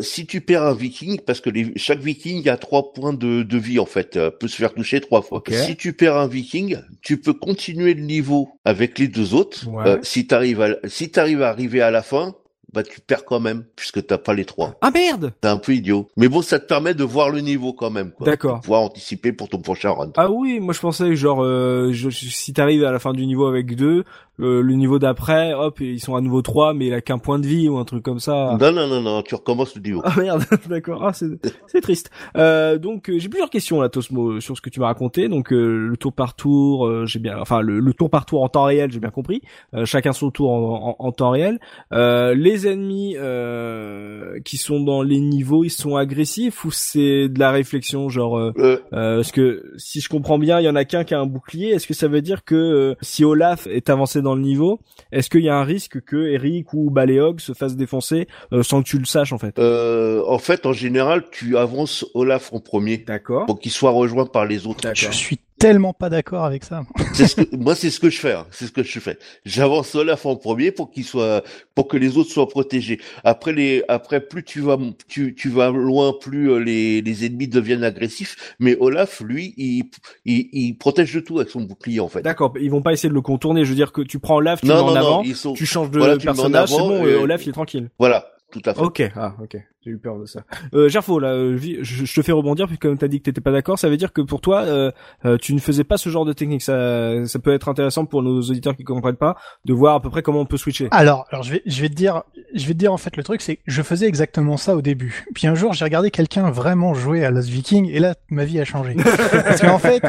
si 0.00 0.26
tu 0.26 0.40
perds 0.40 0.64
un 0.64 0.74
viking 0.74 1.20
parce 1.26 1.40
que 1.40 1.50
les, 1.50 1.72
chaque 1.76 2.00
viking 2.00 2.48
a 2.48 2.56
trois 2.56 2.92
points 2.92 3.12
de, 3.12 3.42
de 3.42 3.58
vie 3.58 3.78
en 3.78 3.86
fait, 3.86 4.16
euh, 4.16 4.30
peut 4.30 4.48
se 4.48 4.56
faire 4.56 4.74
toucher 4.74 5.00
trois 5.00 5.22
fois. 5.22 5.42
Si 5.50 5.76
tu 5.76 5.92
perds 5.92 6.16
un 6.16 6.28
viking, 6.28 6.78
tu 7.02 7.20
peux 7.20 7.32
continuer 7.32 7.94
le 7.94 8.02
niveau 8.02 8.50
avec 8.64 8.98
les 8.98 9.08
deux 9.08 9.34
autres. 9.34 9.66
Euh, 9.86 9.98
si 10.02 10.26
t'arrives 10.26 10.60
à 10.62 10.68
si 10.84 11.10
t'arrives 11.10 11.42
à 11.42 11.48
arriver 11.48 11.80
à 11.82 11.90
la 11.90 12.02
fin, 12.02 12.34
bah 12.72 12.82
tu 12.84 13.00
perds 13.00 13.24
quand 13.24 13.40
même 13.40 13.64
puisque 13.74 14.06
t'as 14.06 14.18
pas 14.18 14.32
les 14.32 14.44
trois. 14.44 14.76
Ah 14.80 14.90
merde 14.92 15.32
T'es 15.40 15.48
un 15.48 15.56
peu 15.56 15.74
idiot. 15.74 16.08
Mais 16.16 16.28
bon, 16.28 16.40
ça 16.42 16.58
te 16.60 16.66
permet 16.66 16.94
de 16.94 17.02
voir 17.04 17.30
le 17.30 17.40
niveau 17.40 17.72
quand 17.72 17.90
même. 17.90 18.12
D'accord. 18.20 18.60
Pouvoir 18.60 18.82
anticiper 18.82 19.32
pour 19.32 19.48
ton 19.48 19.58
prochain 19.58 19.90
run. 19.90 20.12
Ah 20.16 20.30
oui, 20.30 20.60
moi 20.60 20.72
je 20.72 20.80
pensais 20.80 21.16
genre 21.16 21.42
euh, 21.42 21.90
je, 21.92 22.10
si 22.10 22.52
t'arrives 22.52 22.84
à 22.84 22.92
la 22.92 22.98
fin 22.98 23.12
du 23.12 23.26
niveau 23.26 23.46
avec 23.46 23.74
deux, 23.74 24.04
euh, 24.40 24.62
le 24.62 24.74
niveau 24.74 24.98
d'après, 24.98 25.52
hop, 25.52 25.80
ils 25.80 26.00
sont 26.00 26.14
à 26.16 26.20
nouveau 26.20 26.42
3, 26.42 26.74
mais 26.74 26.86
il 26.86 26.94
a 26.94 27.00
qu'un 27.00 27.18
point 27.18 27.38
de 27.38 27.46
vie 27.46 27.68
ou 27.68 27.76
un 27.78 27.84
truc 27.84 28.02
comme 28.02 28.20
ça. 28.20 28.56
Non, 28.60 28.72
non, 28.72 28.86
non, 28.86 29.00
non, 29.00 29.22
tu 29.22 29.34
recommences 29.34 29.74
le 29.74 29.82
niveau. 29.82 30.00
Ah 30.04 30.14
merde, 30.16 30.44
d'accord, 30.68 31.04
ah, 31.04 31.12
c'est 31.12 31.80
triste. 31.80 32.10
Euh, 32.36 32.78
donc 32.78 33.10
euh, 33.10 33.18
j'ai 33.18 33.28
plusieurs 33.28 33.50
questions 33.50 33.80
là, 33.80 33.88
Tosmo, 33.88 34.40
sur 34.40 34.56
ce 34.56 34.62
que 34.62 34.70
tu 34.70 34.80
m'as 34.80 34.86
raconté. 34.86 35.28
Donc 35.28 35.52
euh, 35.52 35.88
le 35.88 35.96
tour 35.96 36.12
par 36.12 36.34
tour, 36.34 37.06
j'ai 37.06 37.18
bien, 37.18 37.38
enfin 37.38 37.60
le, 37.60 37.80
le, 37.80 37.94
tour 37.94 38.10
par 38.10 38.26
tour 38.26 38.42
en 38.42 38.48
temps 38.48 38.64
réel, 38.64 38.90
j'ai 38.90 39.00
bien 39.00 39.10
compris. 39.10 39.42
chacun 39.84 40.12
son 40.12 40.30
tour 40.30 40.50
en, 40.50 40.96
en, 40.98 41.06
en 41.06 41.12
temps 41.12 41.30
réel. 41.30 41.58
les 41.90 42.66
ennemis 42.66 43.16
qui 44.44 44.56
sont 44.56 44.80
dans 44.80 45.02
les 45.02 45.20
niveaux, 45.20 45.64
ils 45.64 45.70
sont 45.70 45.96
agressifs 45.96 46.64
ou 46.64 46.70
c'est 46.70 47.28
de 47.28 47.38
la 47.38 47.50
réflexion, 47.50 48.08
genre 48.08 48.52
parce 48.90 49.32
que 49.32 49.72
si 49.76 50.00
je 50.00 50.08
comprends 50.08 50.38
bien, 50.38 50.60
il 50.60 50.64
y 50.64 50.68
en 50.68 50.76
a 50.76 50.84
qu'un 50.84 51.04
qui 51.04 51.14
a 51.14 51.20
un 51.20 51.26
bouclier. 51.26 51.70
Est-ce 51.70 51.86
que 51.86 51.94
ça 51.94 52.08
veut 52.08 52.22
dire 52.22 52.44
que 52.44 52.96
si 53.00 53.24
Olaf 53.24 53.66
est 53.66 53.90
avancé 53.90 54.22
dans 54.22 54.29
le 54.34 54.42
niveau, 54.42 54.80
est-ce 55.12 55.30
qu'il 55.30 55.42
y 55.42 55.48
a 55.48 55.56
un 55.56 55.64
risque 55.64 56.00
que 56.02 56.28
Eric 56.28 56.72
ou 56.74 56.90
Baleog 56.90 57.40
se 57.40 57.52
fassent 57.52 57.76
défoncer 57.76 58.28
euh, 58.52 58.62
sans 58.62 58.82
que 58.82 58.88
tu 58.88 58.98
le 58.98 59.04
saches 59.04 59.32
en 59.32 59.38
fait? 59.38 59.58
Euh, 59.58 60.22
En 60.26 60.38
fait, 60.38 60.66
en 60.66 60.72
général, 60.72 61.24
tu 61.30 61.56
avances 61.56 62.04
Olaf 62.14 62.52
en 62.52 62.60
premier. 62.60 62.98
D'accord. 62.98 63.46
Pour 63.46 63.58
qu'il 63.58 63.72
soit 63.72 63.90
rejoint 63.90 64.26
par 64.26 64.46
les 64.46 64.66
autres. 64.66 64.88
Je 64.94 65.10
suis 65.10 65.40
tellement 65.60 65.92
pas 65.92 66.08
d'accord 66.08 66.44
avec 66.44 66.64
ça. 66.64 66.82
moi, 67.52 67.74
c'est 67.76 67.90
ce 67.90 68.00
que 68.00 68.10
je 68.10 68.18
fais. 68.18 68.32
Hein. 68.32 68.46
C'est 68.50 68.66
ce 68.66 68.72
que 68.72 68.82
je 68.82 68.98
fais. 68.98 69.18
J'avance 69.44 69.94
Olaf 69.94 70.26
en 70.26 70.34
premier 70.34 70.72
pour 70.72 70.90
qu'il 70.90 71.04
soit, 71.04 71.44
pour 71.74 71.86
que 71.86 71.96
les 71.96 72.16
autres 72.16 72.30
soient 72.30 72.48
protégés. 72.48 72.98
Après 73.22 73.52
les, 73.52 73.84
après 73.88 74.20
plus 74.20 74.42
tu 74.42 74.60
vas, 74.60 74.78
tu, 75.06 75.34
tu 75.34 75.48
vas 75.50 75.70
loin, 75.70 76.14
plus 76.18 76.50
euh, 76.50 76.58
les, 76.58 77.02
les 77.02 77.26
ennemis 77.26 77.46
deviennent 77.46 77.84
agressifs. 77.84 78.56
Mais 78.58 78.76
Olaf, 78.80 79.20
lui, 79.20 79.54
il, 79.56 79.84
il, 80.24 80.48
il 80.52 80.76
protège 80.78 81.14
de 81.14 81.20
tout 81.20 81.38
avec 81.38 81.50
son 81.50 81.60
bouclier 81.60 82.00
en 82.00 82.08
fait. 82.08 82.22
D'accord. 82.22 82.54
Ils 82.60 82.70
vont 82.70 82.82
pas 82.82 82.92
essayer 82.92 83.10
de 83.10 83.14
le 83.14 83.20
contourner. 83.20 83.64
Je 83.64 83.70
veux 83.70 83.76
dire 83.76 83.92
que 83.92 84.00
tu 84.02 84.18
prends 84.18 84.36
Olaf, 84.36 84.62
tu 84.62 84.66
non, 84.66 84.86
mets 84.86 84.90
en 84.92 84.96
avant, 84.96 85.22
tu 85.22 85.66
changes 85.66 85.90
de 85.90 86.16
personnage, 86.16 86.70
c'est 86.70 86.78
bon. 86.78 87.04
Olaf, 87.22 87.44
il 87.44 87.50
est 87.50 87.52
tranquille. 87.52 87.90
Voilà. 87.98 88.26
Tout 88.50 88.62
à 88.64 88.74
fait. 88.74 88.80
Ok, 88.80 89.02
ah, 89.14 89.34
ok. 89.40 89.58
J'ai 89.82 89.92
eu 89.92 89.98
peur 89.98 90.18
de 90.18 90.26
ça. 90.26 90.42
Euh, 90.74 90.90
Gerfo, 90.90 91.18
là, 91.18 91.28
euh, 91.28 91.56
je, 91.56 92.04
je, 92.04 92.14
te 92.14 92.20
fais 92.20 92.32
rebondir 92.32 92.66
puisque 92.66 92.82
comme 92.82 92.98
t'as 92.98 93.08
dit 93.08 93.18
que 93.18 93.24
t'étais 93.24 93.40
pas 93.40 93.50
d'accord, 93.50 93.78
ça 93.78 93.88
veut 93.88 93.96
dire 93.96 94.12
que 94.12 94.20
pour 94.20 94.42
toi, 94.42 94.60
euh, 94.60 94.92
euh, 95.24 95.38
tu 95.38 95.54
ne 95.54 95.58
faisais 95.58 95.84
pas 95.84 95.96
ce 95.96 96.10
genre 96.10 96.26
de 96.26 96.34
technique. 96.34 96.60
Ça, 96.60 97.24
ça 97.24 97.38
peut 97.38 97.54
être 97.54 97.66
intéressant 97.66 98.04
pour 98.04 98.22
nos 98.22 98.42
auditeurs 98.42 98.76
qui 98.76 98.84
comprennent 98.84 99.16
pas 99.16 99.38
de 99.64 99.72
voir 99.72 99.94
à 99.94 100.02
peu 100.02 100.10
près 100.10 100.20
comment 100.20 100.40
on 100.40 100.44
peut 100.44 100.58
switcher. 100.58 100.88
Alors, 100.90 101.24
alors 101.30 101.44
je 101.44 101.52
vais, 101.52 101.62
je 101.64 101.80
vais 101.80 101.88
te 101.88 101.94
dire, 101.94 102.24
je 102.54 102.66
vais 102.66 102.74
te 102.74 102.78
dire 102.78 102.92
en 102.92 102.98
fait 102.98 103.16
le 103.16 103.22
truc, 103.22 103.40
c'est 103.40 103.56
que 103.56 103.62
je 103.66 103.80
faisais 103.80 104.06
exactement 104.06 104.58
ça 104.58 104.76
au 104.76 104.82
début. 104.82 105.24
Puis 105.34 105.46
un 105.46 105.54
jour, 105.54 105.72
j'ai 105.72 105.86
regardé 105.86 106.10
quelqu'un 106.10 106.50
vraiment 106.50 106.92
jouer 106.92 107.24
à 107.24 107.30
Lost 107.30 107.48
Viking 107.48 107.88
et 107.88 108.00
là, 108.00 108.14
ma 108.28 108.44
vie 108.44 108.60
a 108.60 108.66
changé. 108.66 108.94
Parce 109.32 109.62
qu'en 109.62 109.78
fait, 109.78 110.02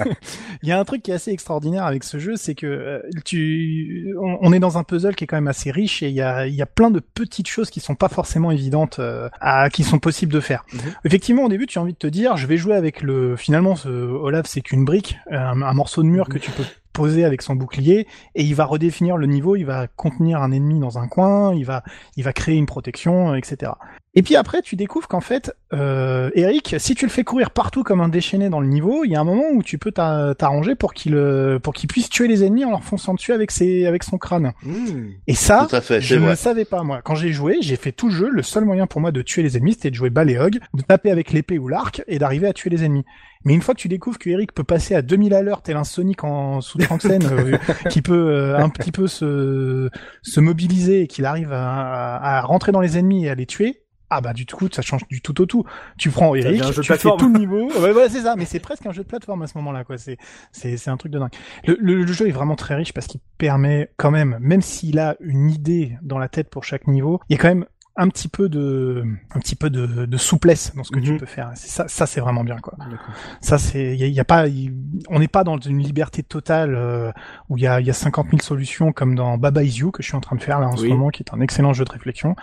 il 0.62 0.68
y 0.68 0.70
a 0.70 0.78
un 0.78 0.84
truc 0.84 1.02
qui 1.02 1.10
est 1.10 1.14
assez 1.14 1.32
extraordinaire 1.32 1.86
avec 1.86 2.04
ce 2.04 2.18
jeu, 2.18 2.36
c'est 2.36 2.54
que 2.54 3.02
tu, 3.24 4.14
on, 4.22 4.38
on, 4.42 4.52
est 4.52 4.60
dans 4.60 4.78
un 4.78 4.84
puzzle 4.84 5.16
qui 5.16 5.24
est 5.24 5.26
quand 5.26 5.36
même 5.38 5.48
assez 5.48 5.72
riche 5.72 6.04
et 6.04 6.08
il 6.08 6.14
y 6.14 6.22
a, 6.22 6.46
il 6.46 6.54
y 6.54 6.62
a 6.62 6.66
plein 6.66 6.92
de 6.92 7.00
petites 7.00 7.48
choses 7.48 7.68
qui 7.70 7.80
sont 7.80 7.96
pas 7.96 8.08
forcément 8.08 8.52
évidentes 8.52 9.00
euh, 9.00 9.07
à, 9.40 9.70
qui 9.70 9.84
sont 9.84 9.98
possibles 9.98 10.32
de 10.32 10.40
faire. 10.40 10.64
Mhm. 10.72 10.80
Effectivement, 11.04 11.44
au 11.44 11.48
début, 11.48 11.66
tu 11.66 11.78
as 11.78 11.82
envie 11.82 11.92
de 11.92 11.98
te 11.98 12.06
dire, 12.06 12.36
je 12.36 12.46
vais 12.46 12.56
jouer 12.56 12.74
avec 12.74 13.02
le. 13.02 13.36
Finalement, 13.36 13.76
ce 13.76 13.88
Olaf, 13.88 14.46
c'est 14.46 14.60
qu'une 14.60 14.84
brique, 14.84 15.18
un, 15.30 15.74
morceau 15.74 16.02
de 16.02 16.08
mur 16.08 16.26
mhm. 16.28 16.34
que 16.34 16.38
tu 16.38 16.50
peux 16.50 16.64
poser 16.92 17.24
avec 17.24 17.42
son 17.42 17.54
bouclier 17.54 18.08
et 18.34 18.42
il 18.42 18.56
va 18.56 18.64
redéfinir 18.64 19.16
le 19.16 19.26
niveau, 19.26 19.54
il 19.54 19.64
va 19.64 19.86
contenir 19.86 20.42
un 20.42 20.50
ennemi 20.50 20.80
dans 20.80 20.98
un 20.98 21.06
coin, 21.06 21.54
il 21.54 21.64
va, 21.64 21.84
il 22.16 22.24
va 22.24 22.32
créer 22.32 22.56
une 22.56 22.66
protection, 22.66 23.36
etc. 23.36 23.72
Et 24.14 24.22
puis 24.22 24.36
après, 24.36 24.62
tu 24.62 24.74
découvres 24.74 25.06
qu'en 25.06 25.20
fait, 25.20 25.54
euh, 25.72 26.30
Eric, 26.34 26.76
si 26.78 26.94
tu 26.94 27.04
le 27.04 27.10
fais 27.10 27.24
courir 27.24 27.50
partout 27.50 27.84
comme 27.84 28.00
un 28.00 28.08
déchaîné 28.08 28.48
dans 28.48 28.60
le 28.60 28.66
niveau, 28.66 29.04
il 29.04 29.10
y 29.10 29.16
a 29.16 29.20
un 29.20 29.24
moment 29.24 29.50
où 29.52 29.62
tu 29.62 29.78
peux 29.78 29.92
t'arranger 29.92 30.74
pour 30.74 30.94
qu'il 30.94 31.14
euh, 31.14 31.58
pour 31.58 31.74
qu'il 31.74 31.88
puisse 31.88 32.08
tuer 32.08 32.26
les 32.26 32.42
ennemis 32.42 32.64
en 32.64 32.70
leur 32.70 32.84
fonçant 32.84 33.14
dessus 33.14 33.32
avec 33.32 33.50
ses 33.50 33.86
avec 33.86 34.02
son 34.02 34.18
crâne. 34.18 34.52
Mmh. 34.62 35.10
Et 35.26 35.34
ça, 35.34 35.68
je 36.00 36.16
ne 36.16 36.30
le 36.30 36.36
savais 36.36 36.64
pas 36.64 36.82
moi. 36.82 37.00
Quand 37.02 37.14
j'ai 37.14 37.32
joué, 37.32 37.58
j'ai 37.60 37.76
fait 37.76 37.92
tout 37.92 38.08
le 38.08 38.14
jeu. 38.14 38.28
Le 38.30 38.42
seul 38.42 38.64
moyen 38.64 38.86
pour 38.86 39.00
moi 39.00 39.12
de 39.12 39.22
tuer 39.22 39.42
les 39.42 39.56
ennemis, 39.56 39.74
c'était 39.74 39.90
de 39.90 39.94
jouer 39.94 40.10
baléog, 40.10 40.58
de 40.74 40.82
taper 40.82 41.10
avec 41.10 41.32
l'épée 41.32 41.58
ou 41.58 41.68
l'arc 41.68 42.02
et 42.08 42.18
d'arriver 42.18 42.48
à 42.48 42.52
tuer 42.52 42.70
les 42.70 42.84
ennemis. 42.84 43.04
Mais 43.44 43.54
une 43.54 43.62
fois 43.62 43.74
que 43.74 43.80
tu 43.80 43.88
découvres 43.88 44.18
que 44.18 44.30
Eric 44.30 44.52
peut 44.52 44.64
passer 44.64 44.94
à 44.94 45.02
2000 45.02 45.32
à 45.34 45.42
l'heure, 45.42 45.62
tel 45.62 45.76
un 45.76 45.84
Sonic 45.84 46.24
en 46.24 46.60
sous 46.60 46.78
scène, 47.00 47.22
euh, 47.30 47.56
qui 47.88 48.02
peut 48.02 48.30
euh, 48.30 48.58
un 48.58 48.68
petit 48.68 48.90
peu 48.90 49.06
se, 49.06 49.90
se 50.22 50.40
mobiliser 50.40 51.02
et 51.02 51.06
qu'il 51.06 51.24
arrive 51.24 51.52
à, 51.52 52.16
à, 52.16 52.40
rentrer 52.42 52.72
dans 52.72 52.80
les 52.80 52.98
ennemis 52.98 53.26
et 53.26 53.30
à 53.30 53.34
les 53.34 53.46
tuer, 53.46 53.82
ah 54.10 54.20
bah 54.20 54.32
du 54.32 54.46
coup 54.46 54.68
ça 54.70 54.82
change 54.82 55.06
du 55.08 55.20
tout 55.20 55.40
au 55.40 55.46
tout. 55.46 55.64
Tu 55.96 56.10
prends 56.10 56.34
Eric, 56.34 56.62
tu 56.72 56.82
fais 56.82 56.98
tout 56.98 57.32
le 57.32 57.38
niveau. 57.38 57.70
ouais, 57.80 57.92
ouais 57.92 58.08
c'est 58.08 58.22
ça, 58.22 58.34
mais 58.36 58.44
c'est 58.44 58.60
presque 58.60 58.86
un 58.86 58.92
jeu 58.92 59.02
de 59.02 59.08
plateforme 59.08 59.42
à 59.42 59.46
ce 59.46 59.56
moment-là 59.58 59.84
quoi. 59.84 59.98
C'est 59.98 60.18
c'est 60.52 60.76
c'est 60.76 60.90
un 60.90 60.96
truc 60.96 61.12
de 61.12 61.18
dingue. 61.18 61.32
Le, 61.66 61.76
le, 61.80 62.06
jeu 62.06 62.28
est 62.28 62.32
vraiment 62.32 62.56
très 62.56 62.74
riche 62.74 62.92
parce 62.92 63.06
qu'il 63.06 63.20
permet 63.36 63.90
quand 63.96 64.10
même, 64.10 64.38
même 64.40 64.62
s'il 64.62 64.98
a 64.98 65.16
une 65.20 65.50
idée 65.50 65.96
dans 66.02 66.18
la 66.18 66.28
tête 66.28 66.48
pour 66.48 66.64
chaque 66.64 66.86
niveau, 66.86 67.20
il 67.28 67.36
y 67.36 67.38
a 67.38 67.42
quand 67.42 67.48
même 67.48 67.66
un 67.98 68.08
petit 68.08 68.28
peu 68.28 68.48
de 68.48 69.04
un 69.34 69.40
petit 69.40 69.56
peu 69.56 69.70
de, 69.70 70.06
de 70.06 70.16
souplesse 70.16 70.72
dans 70.76 70.84
ce 70.84 70.92
que 70.92 71.00
tu 71.00 71.12
mhm. 71.12 71.18
peux 71.18 71.26
faire. 71.26 71.50
Ça, 71.56 71.88
ça 71.88 72.06
c'est 72.06 72.20
vraiment 72.20 72.44
bien 72.44 72.56
quoi. 72.58 72.74
Ça 73.40 73.58
c'est 73.58 73.96
il 73.96 74.06
y, 74.06 74.20
a, 74.20 74.24
pas 74.24 74.46
on 75.08 75.18
n'est 75.18 75.28
pas 75.28 75.42
dans 75.42 75.58
une 75.58 75.80
liberté 75.80 76.22
totale 76.22 76.76
euh, 76.76 77.10
où 77.48 77.58
il 77.58 77.64
y 77.64 77.66
a 77.66 77.80
il 77.80 77.86
y 77.86 77.90
a 77.90 77.94
50 77.94 78.30
000 78.30 78.40
solutions 78.40 78.92
comme 78.92 79.16
dans 79.16 79.36
Baba 79.36 79.64
Is 79.64 79.78
You 79.78 79.90
que 79.90 80.02
je 80.02 80.08
suis 80.08 80.16
en 80.16 80.20
train 80.20 80.36
de 80.36 80.42
faire 80.42 80.60
là 80.60 80.68
en 80.68 80.76
ce 80.76 80.86
moment 80.86 81.08
qui 81.08 81.24
est 81.24 81.34
un 81.34 81.40
excellent 81.40 81.72
jeu 81.72 81.84
de 81.84 81.90
réflexion. 81.90 82.36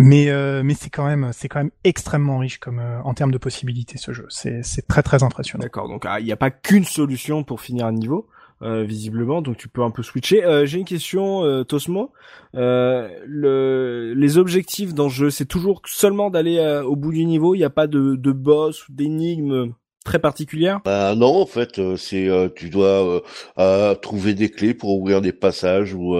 Mais 0.00 0.30
euh, 0.30 0.62
mais 0.64 0.74
c'est 0.74 0.90
quand 0.90 1.06
même 1.06 1.30
c'est 1.32 1.48
quand 1.48 1.60
même 1.60 1.70
extrêmement 1.84 2.38
riche 2.38 2.58
comme 2.58 2.80
euh, 2.80 3.00
en 3.04 3.14
termes 3.14 3.30
de 3.30 3.38
possibilités 3.38 3.98
ce 3.98 4.12
jeu. 4.12 4.26
C'est 4.30 4.64
c'est 4.64 4.86
très 4.88 5.04
très 5.04 5.22
impressionnant. 5.22 5.62
D'accord. 5.62 5.88
Donc 5.88 6.06
ah, 6.06 6.18
il 6.18 6.26
n'y 6.26 6.32
a 6.32 6.36
pas 6.36 6.50
qu'une 6.50 6.84
solution 6.84 7.44
pour 7.44 7.60
finir 7.60 7.86
un 7.86 7.92
niveau. 7.92 8.28
Euh, 8.62 8.82
visiblement, 8.82 9.40
donc 9.40 9.56
tu 9.56 9.68
peux 9.68 9.82
un 9.82 9.90
peu 9.90 10.02
switcher. 10.02 10.44
Euh, 10.44 10.66
J'ai 10.66 10.78
une 10.78 10.84
question, 10.84 11.44
euh, 11.44 11.62
Tosmo. 11.62 12.12
Le, 12.54 14.14
les 14.16 14.38
objectifs 14.38 14.94
dans 14.94 15.04
le 15.04 15.10
jeu, 15.10 15.30
c'est 15.30 15.46
toujours 15.46 15.80
seulement 15.86 16.30
d'aller 16.30 16.82
au 16.84 16.96
bout 16.96 17.12
du 17.12 17.24
niveau. 17.24 17.54
Il 17.54 17.58
n'y 17.58 17.64
a 17.64 17.70
pas 17.70 17.86
de, 17.86 18.16
de 18.16 18.32
boss 18.32 18.88
ou 18.88 18.92
d'énigmes 18.92 19.72
très 20.08 20.18
particulière? 20.18 20.80
Bah 20.86 21.14
non, 21.14 21.42
en 21.42 21.46
fait, 21.46 21.78
euh, 21.78 21.96
c'est 21.96 22.28
euh, 22.28 22.48
tu 22.48 22.70
dois 22.70 23.22
euh, 23.58 23.94
trouver 23.96 24.32
des 24.32 24.48
clés 24.48 24.72
pour 24.72 24.98
ouvrir 24.98 25.20
des 25.20 25.32
passages 25.32 25.92
ou 25.92 26.14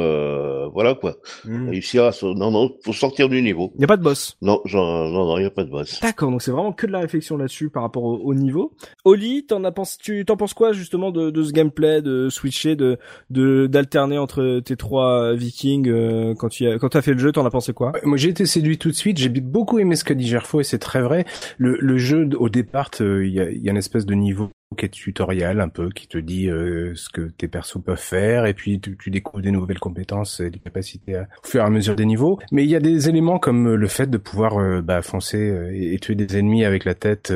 voilà 0.73 0.95
quoi. 0.95 1.17
Hmm. 1.45 1.71
Réussir 1.71 2.05
à 2.05 2.11
non 2.23 2.51
non, 2.51 2.71
faut 2.85 2.93
sortir 2.93 3.29
du 3.29 3.41
niveau. 3.41 3.73
Il 3.77 3.81
y 3.81 3.85
a 3.85 3.87
pas 3.87 3.97
de 3.97 4.03
boss? 4.03 4.37
Non, 4.43 4.61
genre, 4.67 5.09
non 5.09 5.27
non, 5.27 5.39
il 5.39 5.45
y 5.45 5.47
a 5.47 5.51
pas 5.51 5.65
de 5.65 5.71
boss. 5.71 6.01
D'accord, 6.01 6.31
donc 6.31 6.43
c'est 6.43 6.51
vraiment 6.51 6.73
que 6.73 6.87
de 6.87 6.93
la 6.93 7.01
réflexion 7.01 7.39
là-dessus 7.39 7.71
par 7.71 7.83
rapport 7.83 8.05
au, 8.05 8.35
niveau. 8.35 8.75
Oli, 9.05 9.47
t'en 9.47 9.65
as 9.65 9.73
pensé 9.73 9.97
tu 10.01 10.25
t'en 10.27 10.37
penses 10.37 10.53
quoi 10.53 10.73
justement 10.73 11.11
de, 11.11 11.31
de 11.31 11.43
ce 11.43 11.53
gameplay 11.53 12.03
de 12.03 12.29
switcher 12.29 12.77
de 12.77 12.99
de 13.31 13.67
d'alterner 13.67 14.19
entre 14.19 14.61
tes 14.61 14.77
trois 14.77 15.33
vikings 15.35 16.35
quand 16.35 16.49
tu 16.49 16.69
as 16.69 16.79
quand 16.79 16.91
t'as 16.91 17.03
fait 17.03 17.15
le 17.15 17.19
jeu, 17.19 17.33
t'en 17.33 17.47
as 17.47 17.51
pensé 17.51 17.73
quoi? 17.73 17.93
Moi, 18.05 18.19
j'ai 18.19 18.29
été 18.29 18.45
séduit 18.45 18.77
tout 18.77 18.91
de 18.91 18.95
suite, 18.95 19.17
j'ai 19.17 19.31
beaucoup 19.31 19.79
aimé 19.79 19.97
ce 19.97 20.05
que 20.05 20.13
dit 20.13 20.27
Gerfo 20.27 20.61
et 20.61 20.65
c'est 20.65 20.79
très 20.79 21.01
vrai. 21.01 21.25
Le, 21.57 21.79
le 21.81 21.97
jeu 21.97 22.29
au 22.39 22.51
départ, 22.51 22.91
il 23.01 23.29
y 23.29 23.41
a, 23.41 23.51
y 23.51 23.71
a 23.71 23.78
espèce 23.79 24.07
de 24.07 24.15
niveau 24.15 24.51
qui 24.77 24.85
est 24.85 24.91
tutoriel 24.91 25.61
un 25.61 25.69
peu, 25.69 25.89
qui 25.89 26.07
te 26.07 26.19
dit 26.19 26.49
euh, 26.49 26.93
ce 26.95 27.09
que 27.09 27.23
tes 27.23 27.49
persos 27.49 27.79
peuvent 27.83 27.99
faire, 27.99 28.45
et 28.45 28.53
puis 28.53 28.81
tu, 28.81 29.11
découvres 29.11 29.43
des 29.43 29.51
nouvelles 29.51 29.79
compétences 29.79 30.41
et 30.41 30.51
des 30.51 30.59
capacités 30.59 31.17
à, 31.17 31.23
au 31.43 31.47
fur 31.47 31.63
et 31.63 31.65
à 31.65 31.71
mesure 31.71 31.97
des 31.97 32.05
niveaux. 32.05 32.39
Mais 32.53 32.65
il 32.65 32.71
y 32.71 32.77
a 32.77 32.81
des 32.81 33.09
éléments 33.09 33.39
comme 33.39 33.75
le 33.75 33.89
fait 33.89 34.09
de 34.09 34.19
pouvoir 34.19 34.59
euh, 34.59 34.83
bah, 34.83 35.01
foncer 35.01 35.39
euh, 35.39 35.73
et, 35.75 35.99
tuer 35.99 36.15
des 36.15 36.39
ennemis 36.39 36.65
avec 36.65 36.85
la 36.85 36.95
tête 36.95 37.33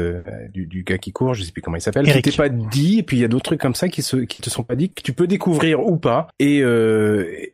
du, 0.52 0.66
du, 0.66 0.84
gars 0.84 0.98
qui 0.98 1.12
court, 1.12 1.34
je 1.34 1.42
sais 1.42 1.52
plus 1.52 1.62
comment 1.62 1.76
il 1.76 1.80
s'appelle, 1.80 2.06
qui 2.06 2.22
t'est 2.22 2.36
pas 2.36 2.50
dit, 2.50 2.98
et 2.98 3.02
puis 3.02 3.16
il 3.16 3.20
y 3.20 3.24
a 3.24 3.28
d'autres 3.28 3.44
trucs 3.44 3.60
comme 3.60 3.74
ça 3.74 3.88
qui 3.88 4.02
se 4.02 4.18
qui 4.18 4.42
te 4.42 4.50
sont 4.50 4.62
pas 4.62 4.76
dit 4.76 4.90
que 4.90 5.02
tu 5.02 5.12
peux 5.12 5.26
découvrir 5.26 5.80
ou 5.80 5.96
pas. 5.96 6.28
Et 6.38 6.58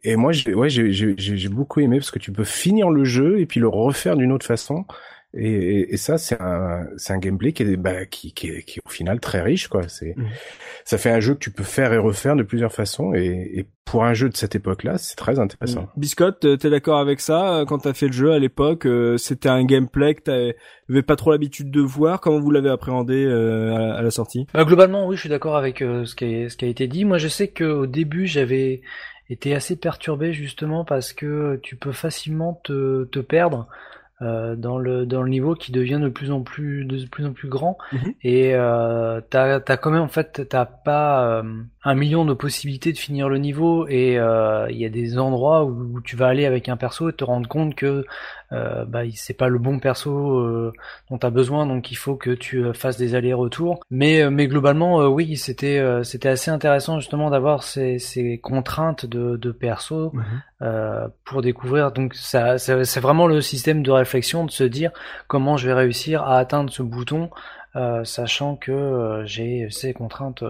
et 0.05 0.16
moi 0.16 0.32
j'ai 0.32 0.55
ouais 0.55 0.68
j'ai 0.68 0.93
j'ai 0.93 1.49
beaucoup 1.49 1.80
aimé 1.80 1.99
parce 1.99 2.11
que 2.11 2.18
tu 2.18 2.32
peux 2.32 2.45
finir 2.45 2.91
le 2.91 3.05
jeu 3.05 3.41
et 3.41 3.47
puis 3.47 3.61
le 3.61 3.68
refaire 3.68 4.16
d'une 4.16 4.32
autre 4.32 4.47
façon. 4.47 4.84
Et, 5.35 5.93
et, 5.93 5.97
ça, 5.99 6.16
c'est 6.16 6.41
un, 6.41 6.87
c'est 6.97 7.12
un 7.12 7.18
gameplay 7.18 7.53
qui 7.53 7.62
est, 7.62 7.76
bah, 7.76 8.07
qui, 8.07 8.33
qui, 8.33 8.49
est, 8.49 8.62
qui 8.62 8.79
est 8.79 8.83
au 8.87 8.89
final 8.89 9.20
très 9.20 9.43
riche, 9.43 9.68
quoi. 9.68 9.87
C'est, 9.87 10.14
mmh. 10.16 10.26
ça 10.87 10.97
fait 10.97 11.11
un 11.11 11.20
jeu 11.20 11.35
que 11.35 11.39
tu 11.39 11.51
peux 11.51 11.64
faire 11.64 11.93
et 11.93 11.99
refaire 11.99 12.35
de 12.35 12.43
plusieurs 12.43 12.72
façons. 12.72 13.12
Et, 13.12 13.51
et 13.55 13.66
pour 13.85 14.05
un 14.05 14.14
jeu 14.14 14.31
de 14.31 14.37
cette 14.37 14.55
époque-là, 14.55 14.97
c'est 14.97 15.16
très 15.16 15.39
intéressant. 15.39 15.83
Mmh. 15.83 16.01
Biscotte, 16.01 16.45
euh, 16.47 16.57
t'es 16.57 16.70
d'accord 16.70 16.99
avec 16.99 17.20
ça 17.20 17.59
euh, 17.59 17.64
Quand 17.66 17.79
t'as 17.79 17.93
fait 17.93 18.07
le 18.07 18.12
jeu 18.12 18.33
à 18.33 18.39
l'époque, 18.39 18.87
euh, 18.87 19.18
c'était 19.18 19.51
un 19.51 19.64
gameplay 19.64 20.14
que 20.14 20.22
t'avais 20.22 21.03
pas 21.03 21.16
trop 21.16 21.31
l'habitude 21.33 21.70
de 21.70 21.83
voir. 21.83 22.22
Comment 22.22 22.41
vous 22.41 22.51
l'avez 22.51 22.70
appréhendé 22.70 23.26
à, 23.26 24.01
la 24.01 24.11
sortie? 24.11 24.47
Globalement, 24.55 25.07
oui, 25.07 25.16
je 25.16 25.20
suis 25.20 25.29
d'accord 25.31 25.57
avec 25.57 25.81
ce 25.81 26.14
qui, 26.14 26.24
a, 26.24 26.49
ce 26.49 26.57
qui 26.57 26.64
a 26.64 26.68
été 26.68 26.87
dit. 26.87 27.05
Moi, 27.05 27.18
je 27.18 27.29
sais 27.29 27.49
qu'au 27.49 27.87
début, 27.87 28.26
j'avais 28.26 28.81
été 29.29 29.55
assez 29.55 29.76
perturbé 29.76 30.33
justement 30.33 30.87
parce 30.87 31.12
que 31.12 31.61
tu 31.62 31.76
peux 31.76 31.93
facilement 31.93 32.62
te, 32.64 33.05
te 33.05 33.18
perdre. 33.18 33.68
Euh, 34.21 34.57
dans 34.57 34.79
le 34.79 35.07
dans 35.07 35.23
le 35.23 35.29
niveau 35.29 35.55
qui 35.55 35.71
devient 35.71 36.01
de 36.03 36.09
plus 36.09 36.33
en 36.33 36.41
plus 36.43 36.85
de 36.85 37.07
plus 37.07 37.25
en 37.25 37.33
plus 37.33 37.49
grand 37.49 37.79
mhm. 37.93 38.14
et 38.23 38.53
euh, 38.53 39.21
t'as 39.31 39.61
t'as 39.61 39.77
quand 39.77 39.93
même 39.93 40.03
en 40.03 40.09
fait 40.09 40.49
t'as 40.49 40.64
pas 40.64 41.25
euh, 41.25 41.45
un 41.85 41.95
million 41.95 42.24
de 42.24 42.35
possibilités 42.35 42.93
de 42.93 42.99
finir 42.99 43.29
le 43.29 43.39
niveau 43.39 43.87
et 43.87 44.18
euh, 44.18 44.66
il 44.70 44.79
y 44.79 44.85
a 44.85 44.89
des 44.89 45.18
endroits 45.18 45.64
où, 45.64 46.01
tu 46.01 46.16
vas 46.16 46.26
aller 46.26 46.45
avec 46.45 46.68
un 46.68 46.76
perso 46.76 47.09
et 47.09 47.12
te 47.12 47.22
rendre 47.22 47.49
compte 47.49 47.74
que 47.74 48.05
euh, 48.53 48.85
bah, 48.85 49.03
c'est 49.14 49.37
pas 49.37 49.49
le 49.49 49.59
bon 49.59 49.79
perso 49.79 50.39
euh, 50.39 50.72
dont 51.11 51.18
tu 51.18 51.26
as 51.26 51.31
besoin 51.31 51.66
donc 51.66 51.91
il 51.91 51.95
faut 51.95 52.16
que 52.16 52.31
tu 52.31 52.64
fasses 52.74 52.97
des 52.97 53.14
allers-retours 53.14 53.81
mais 53.91 54.29
mais 54.31 54.49
globalement 54.49 55.07
oui 55.07 55.37
c'était 55.37 55.83
c'était 56.03 56.29
assez 56.29 56.51
intéressant 56.51 56.99
justement 56.99 57.31
d'avoir 57.31 57.62
ces, 57.62 57.99
ces 57.99 58.39
contraintes 58.39 59.07
de, 59.07 59.37
de 59.37 59.53
perso 59.53 60.12
mhm. 60.14 61.11
pour 61.24 61.43
découvrir 61.43 61.93
donc 61.93 62.14
ça, 62.14 62.59
ça 62.59 62.85
c'est 62.85 63.01
vraiment 63.01 63.26
le 63.26 63.41
système 63.41 63.83
de 63.83 63.91
réflexion 63.91 64.45
de 64.45 64.51
se 64.51 64.64
dire 64.64 64.91
comment 65.29 65.57
je 65.57 65.66
vais 65.66 65.74
réussir 65.74 66.22
à 66.22 66.39
atteindre 66.39 66.72
ce 66.72 66.83
bouton 66.83 67.31
sachant 68.03 68.57
que 68.57 69.22
j'ai 69.26 69.68
ces 69.70 69.93
contraintes 69.93 70.43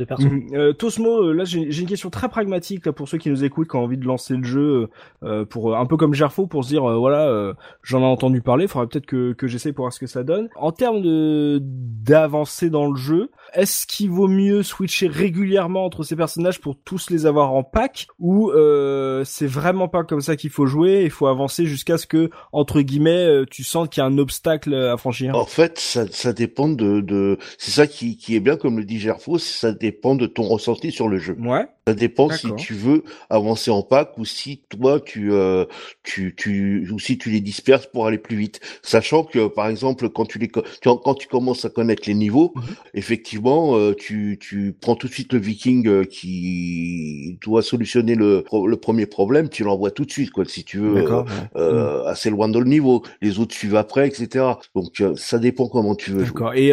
de 0.00 0.24
mhm. 0.24 0.48
euh, 0.54 0.72
Tosmo, 0.72 1.24
euh, 1.24 1.32
là 1.32 1.44
j'ai 1.44 1.80
une 1.80 1.86
question 1.86 2.10
très 2.10 2.28
pragmatique 2.28 2.86
là, 2.86 2.92
pour 2.92 3.08
ceux 3.08 3.18
qui 3.18 3.30
nous 3.30 3.44
écoutent, 3.44 3.68
qui 3.68 3.76
ont 3.76 3.84
envie 3.84 3.98
de 3.98 4.06
lancer 4.06 4.34
le 4.36 4.44
jeu, 4.44 4.88
euh, 5.22 5.44
pour 5.44 5.76
un 5.76 5.86
peu 5.86 5.96
comme 5.96 6.14
Gerfo, 6.14 6.46
pour 6.46 6.64
se 6.64 6.70
dire 6.70 6.82
voilà, 6.82 7.54
j'en 7.82 8.00
ai 8.00 8.04
entendu 8.04 8.40
parler, 8.42 8.64
il 8.64 8.68
faudrait 8.68 8.88
peut-être 8.88 9.06
que, 9.06 9.32
que 9.32 9.46
j'essaie 9.46 9.72
pour 9.72 9.84
voir 9.84 9.92
ce 9.92 10.00
que 10.00 10.06
ça 10.06 10.22
donne. 10.22 10.48
En 10.56 10.72
termes 10.72 11.02
de 11.02 11.60
d'avancer 11.60 12.70
dans 12.70 12.90
le 12.90 12.96
jeu, 12.96 13.30
est-ce 13.52 13.86
qu'il 13.86 14.10
vaut 14.10 14.28
mieux 14.28 14.62
switcher 14.62 15.08
régulièrement 15.08 15.84
entre 15.84 16.02
ces 16.02 16.16
personnages 16.16 16.60
pour 16.60 16.76
tous 16.76 17.10
les 17.10 17.26
avoir 17.26 17.52
en 17.52 17.62
pack, 17.62 18.06
ou 18.18 18.52
c'est 19.24 19.46
vraiment 19.46 19.88
pas 19.88 20.04
comme 20.04 20.20
ça 20.20 20.36
qu'il 20.36 20.50
faut 20.50 20.66
jouer, 20.66 21.02
il 21.04 21.10
faut 21.10 21.26
avancer 21.26 21.66
jusqu'à 21.66 21.98
ce 21.98 22.06
que 22.06 22.30
entre 22.52 22.80
guillemets 22.80 23.44
tu 23.50 23.64
sens 23.64 23.88
qu'il 23.88 24.00
y 24.00 24.04
a 24.04 24.06
un 24.06 24.18
obstacle 24.18 24.74
à 24.74 24.96
franchir? 24.96 25.34
En 25.36 25.44
fait, 25.44 25.78
ça, 25.78 26.06
ça 26.10 26.32
dépend 26.32 26.68
de, 26.68 27.00
de... 27.00 27.38
c'est 27.58 27.70
ça 27.70 27.86
qui, 27.86 28.16
qui 28.16 28.36
est 28.36 28.40
bien 28.40 28.56
comme 28.56 28.78
le 28.78 28.84
dit 28.84 28.98
Gerfo, 28.98 29.38
ça 29.38 29.72
dépend 29.72 29.89
dépend 29.90 30.14
de 30.14 30.26
ton 30.26 30.42
ressenti 30.42 30.90
sur 30.90 31.08
le 31.08 31.18
jeu. 31.18 31.36
Ouais. 31.40 31.66
Ça 31.86 31.94
dépend 31.94 32.30
si 32.30 32.54
tu 32.56 32.74
veux 32.74 33.02
avancer 33.30 33.70
en 33.70 33.82
pack 33.82 34.16
ou 34.18 34.24
si 34.24 34.62
toi 34.68 35.00
tu 35.00 35.32
euh, 35.32 35.64
tu 36.02 36.34
tu 36.36 36.88
ou 36.92 36.98
si 36.98 37.18
tu 37.18 37.30
les 37.30 37.40
disperses 37.40 37.86
pour 37.86 38.06
aller 38.06 38.18
plus 38.18 38.36
vite. 38.36 38.60
Sachant 38.82 39.24
que 39.24 39.48
par 39.48 39.68
exemple 39.68 40.08
quand 40.08 40.26
tu 40.26 40.38
les 40.38 40.48
quand 40.48 41.14
tu 41.14 41.26
commences 41.26 41.64
à 41.64 41.70
connaître 41.70 42.02
les 42.06 42.14
niveaux, 42.14 42.52
mhm. 42.54 42.62
effectivement 42.94 43.20
effectivement, 43.20 43.76
euh, 43.76 43.94
tu, 43.94 44.38
tu 44.40 44.74
prends 44.80 44.96
tout 44.96 45.06
de 45.06 45.12
suite 45.12 45.32
le 45.32 45.38
Viking 45.38 45.86
euh, 45.86 46.04
qui 46.04 47.38
doit 47.42 47.62
solutionner 47.62 48.14
le, 48.14 48.44
le 48.52 48.76
premier 48.76 49.06
problème, 49.06 49.48
tu 49.48 49.62
l'envoies 49.62 49.90
tout 49.90 50.04
de 50.04 50.10
suite, 50.10 50.30
quoi, 50.30 50.44
si 50.46 50.64
tu 50.64 50.78
veux, 50.78 50.94
D'accord. 50.94 51.26
euh, 51.56 52.04
assez 52.06 52.30
loin 52.30 52.48
dans 52.48 52.60
le 52.60 52.66
niveau. 52.66 53.02
Les 53.20 53.38
autres 53.38 53.54
suivent 53.54 53.76
après, 53.76 54.08
etc. 54.08 54.44
Donc 54.74 55.02
ça 55.16 55.38
dépend 55.38 55.68
comment 55.68 55.94
tu 55.94 56.12
veux. 56.12 56.24
D'accord. 56.24 56.54
Et 56.54 56.72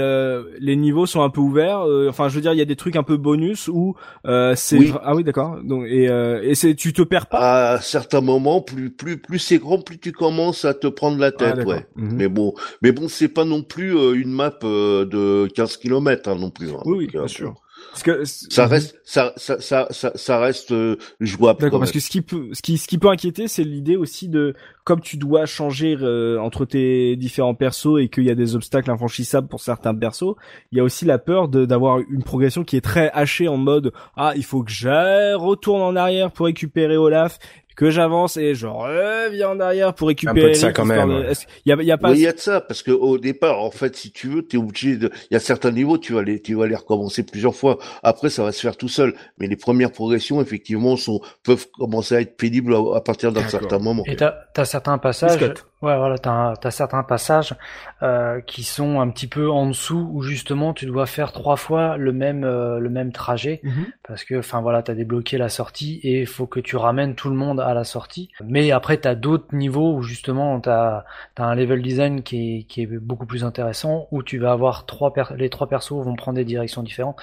les 0.60 0.76
niveaux 0.76 1.06
sont 1.06 1.22
un 1.22 1.30
peu 1.30 1.42
ouverts. 1.42 1.86
enfin, 2.10 2.30
je 2.30 2.36
veux 2.36 2.42
dire, 2.42 2.54
il 2.54 2.60
y 2.60 2.62
a 2.62 2.66
des 2.66 2.76
trucs 2.76 2.96
un 2.96 3.04
peu 3.08 3.18
bonus 3.18 3.68
où 3.70 3.96
euh, 4.26 4.54
c'est 4.56 4.78
Oui. 4.78 4.92
ah 5.04 5.16
oui, 5.16 5.24
d'accord. 5.24 5.58
Donc 5.64 5.86
et 5.88 6.10
euh, 6.10 6.42
et 6.44 6.56
c'est 6.56 6.76
tu 6.76 6.94
te 6.94 7.02
perds 7.02 7.28
pas? 7.28 7.48
À 7.76 7.82
certains 7.82 8.22
moments, 8.22 8.62
plus 8.62 8.92
plus 8.92 9.18
plus 9.18 9.40
c'est 9.40 9.58
grand, 9.60 9.80
plus 9.80 10.00
tu 10.00 10.12
commences 10.12 10.66
à 10.66 10.74
te 10.74 10.88
prendre 10.88 11.18
la 11.20 11.32
Ah, 11.40 11.56
tête, 11.56 11.66
ouais. 11.66 11.86
Mhm. 11.96 12.18
Mais 12.18 12.28
bon, 12.28 12.54
mais 12.82 12.92
bon, 12.92 13.08
c'est 13.08 13.28
pas 13.30 13.46
non 13.46 13.64
plus 13.64 13.96
euh, 13.98 14.14
une 14.14 14.32
map 14.32 14.54
euh, 14.64 15.06
de 15.06 15.48
15 15.54 15.78
km 15.78 16.30
hein, 16.30 16.36
non 16.36 16.50
plus. 16.52 16.72
hein. 16.74 16.84
Oui, 16.86 17.08
euh, 17.08 17.08
bien 17.08 17.28
sûr. 17.28 17.56
Parce 17.92 18.04
que 18.04 18.26
Ça 18.26 18.68
reste, 18.68 19.00
ça, 19.04 19.34
ça, 19.38 19.60
ça, 19.60 19.88
ça, 19.90 20.40
reste 20.40 20.72
euh, 20.72 20.98
jouable. 21.20 21.62
D'accord, 21.62 21.80
parce 21.80 21.92
que 21.92 22.00
ce 22.00 22.10
qui 22.10 22.22
peut, 22.22 22.50
ce 22.54 22.62
qui, 22.62 22.78
ce 22.78 22.88
qui 22.88 22.98
peut 22.98 23.10
inquiéter, 23.10 23.48
c'est 23.48 23.64
l'idée 23.64 23.96
aussi 23.96 24.30
de, 24.30 24.54
comme 24.84 25.02
tu 25.02 25.18
dois 25.18 25.46
changer 25.46 25.98
euh, 26.00 26.40
entre 26.40 26.66
tes 26.66 27.16
différents 27.16 27.56
persos 27.56 28.00
et 28.00 28.10
qu'il 28.10 28.24
y 28.24 28.30
a 28.30 28.36
des 28.36 28.56
obstacles 28.56 28.92
infranchissables 28.92 29.48
pour 29.48 29.62
certains 29.62 29.96
persos, 29.96 30.36
il 30.72 30.78
y 30.78 30.82
a 30.82 30.84
aussi 30.84 31.06
la 31.06 31.18
peur 31.18 31.48
de 31.48 31.66
d'avoir 31.66 32.00
une 32.00 32.24
progression 32.24 32.64
qui 32.64 32.78
est 32.78 32.82
très 32.82 33.10
hachée 33.12 33.48
en 33.48 33.58
mode 33.58 33.92
ah 34.16 34.34
il 34.36 34.44
faut 34.44 34.64
que 34.64 34.72
je 34.72 35.36
retourne 35.36 35.82
en 35.82 35.96
arrière 35.96 36.32
pour 36.32 36.46
récupérer 36.46 36.98
Olaf, 36.98 37.40
que 37.78 37.92
j'avance 37.92 38.36
et 38.38 38.56
je 38.56 38.68
reviens 38.68 39.50
en 39.52 39.60
arrière 39.60 39.94
pour 39.94 40.08
récupérer. 40.10 40.42
peu 40.42 40.50
de 40.50 40.54
ça 40.56 40.74
quand 40.74 40.84
même, 40.84 41.10
de- 41.10 41.32
Il 41.66 41.70
y 41.70 41.72
a, 41.72 41.76
il 41.80 41.86
y 41.86 41.92
a 41.92 41.98
pas. 41.98 42.10
Oui, 42.12 42.18
il 42.18 42.24
y 42.24 42.28
a 42.28 42.34
de 42.34 42.40
ça, 42.40 42.60
parce 42.60 42.82
que 42.84 42.92
au 42.92 43.18
départ, 43.20 43.62
en 43.62 43.70
fait, 43.72 43.96
si 43.96 44.12
tu 44.12 44.28
veux, 44.28 44.42
t'es 44.42 44.58
obligé 44.58 44.98
de. 44.98 45.12
Il 45.30 45.36
y 45.36 45.38
a 45.38 45.40
certains 45.40 45.72
niveaux, 45.72 45.98
tu 46.00 46.14
vas 46.14 46.24
les, 46.24 46.42
tu 46.42 46.56
vas 46.56 46.66
les 46.68 46.76
recommencer 46.76 47.24
plusieurs 47.24 47.56
fois. 47.56 47.78
Après, 48.04 48.30
ça 48.30 48.44
va 48.44 48.52
se 48.52 48.60
faire 48.60 48.76
tout 48.76 48.90
seul. 48.90 49.14
Mais 49.38 49.46
les 49.48 49.56
premières 49.56 49.92
progressions, 49.92 50.42
effectivement, 50.42 50.98
sont 50.98 51.22
peuvent 51.44 51.68
commencer 51.78 52.16
à 52.16 52.22
être 52.22 52.36
pénibles 52.36 52.74
à, 52.74 52.98
à 52.98 53.02
partir 53.02 53.32
d'un 53.32 53.48
certain 53.48 53.78
moment. 53.80 54.04
Et 54.08 54.16
t'as 54.16 54.34
as 54.58 54.66
certains 54.66 54.98
passages. 54.98 55.38
Ouais 55.82 55.98
voilà, 55.98 56.18
t'as 56.18 56.54
as 56.64 56.72
certains 56.72 57.04
passages 57.04 57.54
euh, 58.02 58.42
qui 58.42 58.64
sont 58.64 59.00
un 59.00 59.10
petit 59.10 59.28
peu 59.28 59.50
en 59.50 59.68
dessous 59.68 60.10
où 60.12 60.22
justement 60.22 60.74
tu 60.74 60.86
dois 60.86 61.06
faire 61.06 61.32
trois 61.32 61.56
fois 61.56 61.98
le 61.98 62.12
même 62.14 62.44
euh, 62.44 62.80
le 62.80 62.90
même 62.90 63.12
trajet 63.12 63.62
Mhm. 63.64 63.86
parce 64.08 64.24
que 64.24 64.40
enfin 64.40 64.62
voilà 64.62 64.82
t'as 64.84 64.94
débloqué 64.94 65.38
la 65.38 65.50
sortie 65.50 66.00
et 66.04 66.22
il 66.22 66.28
faut 66.28 66.48
que 66.48 66.60
tu 66.60 66.76
ramènes 66.76 67.16
tout 67.16 67.30
le 67.30 67.36
monde 67.36 67.60
à 67.60 67.74
la 67.74 67.84
sortie. 67.84 68.30
Mais 68.44 68.72
après 68.72 68.98
t'as 68.98 69.16
d'autres 69.16 69.54
niveaux 69.56 69.96
où 69.96 70.02
justement 70.02 70.60
t'as 70.60 71.04
as 71.38 71.44
un 71.44 71.56
level 71.56 71.82
design 71.82 72.24
qui 72.24 72.60
est 72.60 72.64
qui 72.64 72.82
est 72.84 72.88
beaucoup 72.88 73.26
plus 73.26 73.44
intéressant 73.44 74.08
où 74.12 74.24
tu 74.24 74.38
vas 74.40 74.52
avoir 74.52 74.86
trois 74.86 75.14
les 75.36 75.50
trois 75.50 75.68
persos 75.68 75.92
vont 76.04 76.16
prendre 76.16 76.38
des 76.38 76.46
directions 76.46 76.84
différentes 76.84 77.18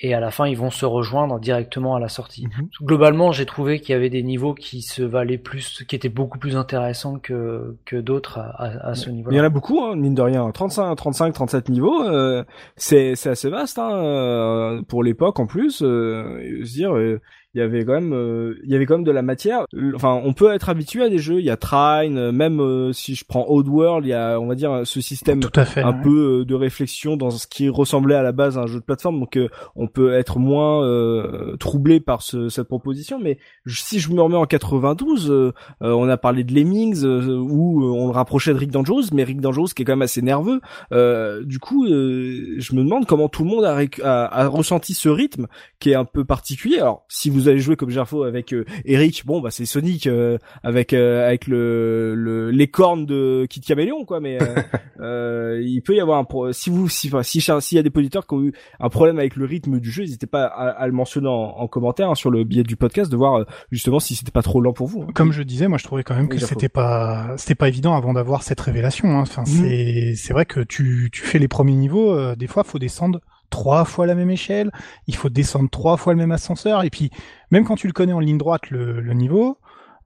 et 0.00 0.14
à 0.14 0.20
la 0.20 0.30
fin 0.30 0.46
ils 0.46 0.56
vont 0.56 0.70
se 0.70 0.86
rejoindre 0.86 1.38
directement 1.38 1.94
à 1.96 2.00
la 2.00 2.08
sortie. 2.08 2.46
Mhm. 2.46 2.68
Globalement, 2.82 3.32
j'ai 3.32 3.46
trouvé 3.46 3.80
qu'il 3.80 3.92
y 3.92 3.96
avait 3.96 4.10
des 4.10 4.22
niveaux 4.22 4.54
qui 4.54 4.82
se 4.82 5.02
valaient 5.02 5.38
plus, 5.38 5.84
qui 5.88 5.94
étaient 5.96 6.08
beaucoup 6.08 6.38
plus 6.38 6.56
intéressants 6.56 7.18
que, 7.18 7.76
que 7.84 7.96
d'autres 8.02 8.38
à, 8.38 8.50
à, 8.50 8.90
à 8.90 8.94
ce 8.94 9.10
Il 9.10 9.34
y 9.34 9.40
en 9.40 9.44
a 9.44 9.48
beaucoup, 9.48 9.80
hein, 9.82 9.96
mine 9.96 10.14
de 10.14 10.22
rien. 10.22 10.50
35, 10.50 10.94
35, 10.94 11.32
37 11.32 11.68
niveaux, 11.68 12.04
euh, 12.04 12.44
c'est 12.76 13.14
c'est 13.14 13.30
assez 13.30 13.50
vaste 13.50 13.78
hein, 13.78 13.92
euh, 13.92 14.82
pour 14.82 15.02
l'époque 15.02 15.38
en 15.38 15.46
plus. 15.46 15.82
Euh, 15.82 16.64
se 16.64 16.72
dire, 16.72 16.96
euh, 16.96 17.20
il 17.54 17.58
y 17.58 17.60
avait 17.62 17.84
quand 17.84 17.94
même, 17.94 18.12
euh, 18.12 18.54
il 18.64 18.70
y 18.70 18.74
avait 18.76 18.86
quand 18.86 18.94
même 18.94 19.04
de 19.04 19.10
la 19.10 19.22
matière. 19.22 19.64
Enfin, 19.94 20.20
on 20.24 20.32
peut 20.32 20.52
être 20.52 20.68
habitué 20.68 21.02
à 21.02 21.08
des 21.08 21.18
jeux. 21.18 21.40
Il 21.40 21.44
y 21.44 21.50
a 21.50 21.56
Trine, 21.56 22.16
euh, 22.18 22.32
même 22.32 22.60
euh, 22.60 22.92
si 22.92 23.14
je 23.14 23.24
prends 23.24 23.44
Oddworld, 23.48 24.06
il 24.06 24.10
y 24.10 24.12
a, 24.14 24.38
on 24.40 24.46
va 24.46 24.54
dire, 24.54 24.82
ce 24.84 25.00
système 25.00 25.40
Tout 25.40 25.50
à 25.58 25.64
fait. 25.64 25.82
un 25.82 25.92
ouais. 25.96 26.02
peu 26.02 26.40
euh, 26.40 26.44
de 26.44 26.54
réflexion 26.54 27.16
dans 27.16 27.30
ce 27.30 27.46
qui 27.46 27.68
ressemblait 27.68 28.14
à 28.14 28.22
la 28.22 28.32
base 28.32 28.56
à 28.58 28.62
un 28.62 28.66
jeu 28.66 28.78
de 28.80 28.84
plateforme 28.84 29.18
donc 29.20 29.36
euh, 29.36 29.48
on 29.76 29.86
peut 29.88 30.12
être 30.12 30.38
moins 30.38 30.84
euh, 30.84 31.56
troublé 31.56 32.00
par 32.00 32.22
ce, 32.22 32.48
cette 32.48 32.68
proposition 32.68 33.18
mais 33.20 33.38
je- 33.64 33.80
si 33.82 33.98
je 34.00 34.10
me 34.12 34.20
remets 34.20 34.36
en 34.36 34.46
92 34.46 35.30
euh, 35.30 35.52
euh, 35.82 35.92
on 35.92 36.08
a 36.08 36.16
parlé 36.16 36.44
de 36.44 36.54
Lemmings 36.54 37.04
où 37.04 37.84
on 37.84 38.06
le 38.06 38.12
rapprochait 38.12 38.52
de 38.52 38.58
Rick 38.58 38.70
Dangerous 38.70 39.04
mais 39.12 39.24
Rick 39.24 39.40
Dangerous 39.40 39.68
qui 39.74 39.82
est 39.82 39.84
quand 39.84 39.92
même 39.92 40.02
assez 40.02 40.22
nerveux 40.22 40.60
euh, 40.92 41.42
du 41.44 41.58
coup 41.58 41.86
euh, 41.86 42.54
je 42.58 42.74
me 42.74 42.82
demande 42.82 43.06
comment 43.06 43.28
tout 43.28 43.44
le 43.44 43.50
monde 43.50 43.64
a, 43.64 43.76
a 44.04 44.46
ressenti 44.48 44.94
ce 44.94 45.08
rythme 45.08 45.46
qui 45.78 45.90
est 45.90 45.94
un 45.94 46.04
peu 46.04 46.24
particulier 46.24 46.78
alors 46.78 47.04
si 47.08 47.30
vous 47.30 47.39
avez 47.48 47.58
joué 47.58 47.76
comme 47.76 47.90
Gerfo 47.90 48.22
avec 48.24 48.52
euh, 48.52 48.64
Eric 48.84 49.22
bon 49.26 49.40
bah 49.40 49.50
c'est 49.50 49.64
Sonic 49.66 50.06
euh, 50.06 50.38
avec 50.62 50.92
euh, 50.92 51.26
avec 51.26 51.46
le, 51.46 52.14
le 52.14 52.50
les 52.50 52.68
cornes 52.68 53.06
de 53.06 53.46
Kid 53.48 53.64
Caméléon 53.64 54.04
quoi 54.04 54.20
mais 54.20 54.38
il 54.98 55.80
peut 55.84 55.94
y 55.94 56.00
avoir 56.00 56.18
un 56.18 56.24
pro 56.24 56.52
si 56.52 56.70
vous 56.70 56.88
si 56.88 57.08
enfin, 57.08 57.22
si 57.22 57.40
s'il 57.40 57.76
y 57.76 57.78
a 57.78 57.82
des 57.82 57.90
auditeurs 57.94 58.26
qui 58.26 58.34
ont 58.34 58.42
eu 58.42 58.52
un 58.78 58.88
problème 58.88 59.18
avec 59.18 59.36
le 59.36 59.44
rythme 59.44 59.78
du 59.80 59.90
jeu 59.90 60.02
n'hésitez 60.02 60.26
pas 60.26 60.44
à, 60.44 60.68
à 60.68 60.86
le 60.86 60.92
mentionner 60.92 61.28
en, 61.28 61.32
en 61.32 61.68
commentaire 61.68 62.10
hein, 62.10 62.14
sur 62.14 62.30
le 62.30 62.44
billet 62.44 62.62
du 62.62 62.76
podcast 62.76 63.10
de 63.10 63.16
voir 63.16 63.44
justement 63.70 64.00
si 64.00 64.14
c'était 64.14 64.30
pas 64.30 64.42
trop 64.42 64.60
lent 64.60 64.72
pour 64.72 64.86
vous 64.86 65.02
hein. 65.02 65.12
Comme 65.14 65.32
je 65.32 65.42
disais, 65.42 65.68
moi 65.68 65.78
je 65.78 65.84
trouvais 65.84 66.02
quand 66.02 66.14
même 66.14 66.28
que 66.28 66.38
c'était 66.38 66.68
pas 66.68 67.34
c'était 67.36 67.54
pas 67.54 67.68
évident 67.68 67.94
avant 67.96 68.12
d'avoir 68.12 68.42
cette 68.42 68.60
révélation. 68.60 69.08
Hein. 69.10 69.20
Enfin, 69.22 69.42
Mhm. 69.42 69.46
c'est 69.46 70.12
c'est 70.16 70.32
vrai 70.32 70.44
que 70.46 70.60
tu 70.60 71.08
tu 71.12 71.22
fais 71.22 71.38
les 71.38 71.48
premiers 71.48 71.74
niveaux, 71.74 72.12
euh, 72.14 72.36
des 72.36 72.46
fois 72.46 72.64
faut 72.64 72.78
descendre 72.78 73.20
trois 73.50 73.84
fois 73.84 74.06
la 74.06 74.14
même 74.14 74.30
échelle, 74.30 74.70
il 75.06 75.16
faut 75.16 75.28
descendre 75.28 75.68
trois 75.70 75.96
fois 75.96 76.12
le 76.12 76.18
même 76.18 76.32
ascenseur, 76.32 76.84
et 76.84 76.90
puis 76.90 77.10
même 77.50 77.64
quand 77.64 77.76
tu 77.76 77.86
le 77.86 77.92
connais 77.92 78.12
en 78.12 78.20
ligne 78.20 78.38
droite 78.38 78.70
le, 78.70 79.12
niveau, 79.12 79.58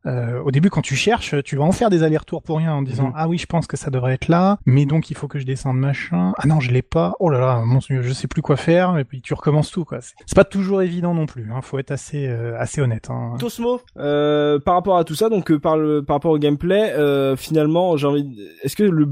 euh, 0.07 0.41
au 0.43 0.51
début 0.51 0.71
quand 0.71 0.83
tu 0.83 0.95
cherches, 0.97 1.35
tu 1.45 1.57
vas 1.57 1.65
en 1.65 1.73
faire 1.73 1.91
des 1.91 2.03
allers-retours 2.03 2.43
pour 2.43 2.59
rien 2.59 2.73
en 2.75 2.83
disant 2.83 3.07
Mhm. 3.07 3.13
ah 3.17 3.29
oui 3.29 3.39
je 3.39 3.47
pense 3.47 3.67
que 3.67 3.77
ça 3.77 3.91
devrait 3.91 4.15
être 4.15 4.29
là, 4.29 4.59
mais 4.67 4.85
donc 4.87 5.11
il 5.11 5.17
faut 5.17 5.29
que 5.29 5.39
je 5.39 5.45
descende 5.47 5.79
machin, 5.79 6.33
ah 6.39 6.47
non 6.47 6.61
je 6.61 6.71
l'ai 6.71 6.83
pas, 6.83 7.15
oh 7.21 7.31
là 7.31 7.39
là 7.39 7.63
mon 7.65 7.79
Dieu, 7.79 8.03
je 8.03 8.13
sais 8.13 8.29
plus 8.29 8.43
quoi 8.43 8.57
faire, 8.57 8.99
et 8.99 9.05
puis 9.05 9.21
tu 9.23 9.35
recommences 9.35 9.71
tout 9.71 9.85
quoi. 9.85 9.99
C'est 10.01 10.37
pas 10.37 10.45
toujours 10.45 10.83
évident 10.83 11.15
non 11.15 11.27
plus, 11.27 11.51
hein. 11.53 11.61
faut 11.63 11.79
être 11.79 11.91
assez 11.91 12.27
euh, 12.29 12.57
assez 12.59 12.81
honnête. 12.81 13.09
Hein. 13.11 13.35
Tosmo, 13.39 13.81
euh, 13.97 14.59
par 14.59 14.75
rapport 14.75 14.97
à 14.99 15.05
tout 15.05 15.15
ça, 15.15 15.29
donc 15.29 15.51
euh, 15.51 15.59
par 15.59 15.77
le 15.77 16.03
par 16.03 16.17
rapport 16.17 16.33
au 16.33 16.39
gameplay, 16.39 16.93
euh, 16.93 17.37
finalement, 17.37 17.97
j'ai 17.97 18.07
envie. 18.07 18.25
de- 18.25 18.35
Est-ce 18.63 18.77
que 18.77 18.83
le 18.85 19.07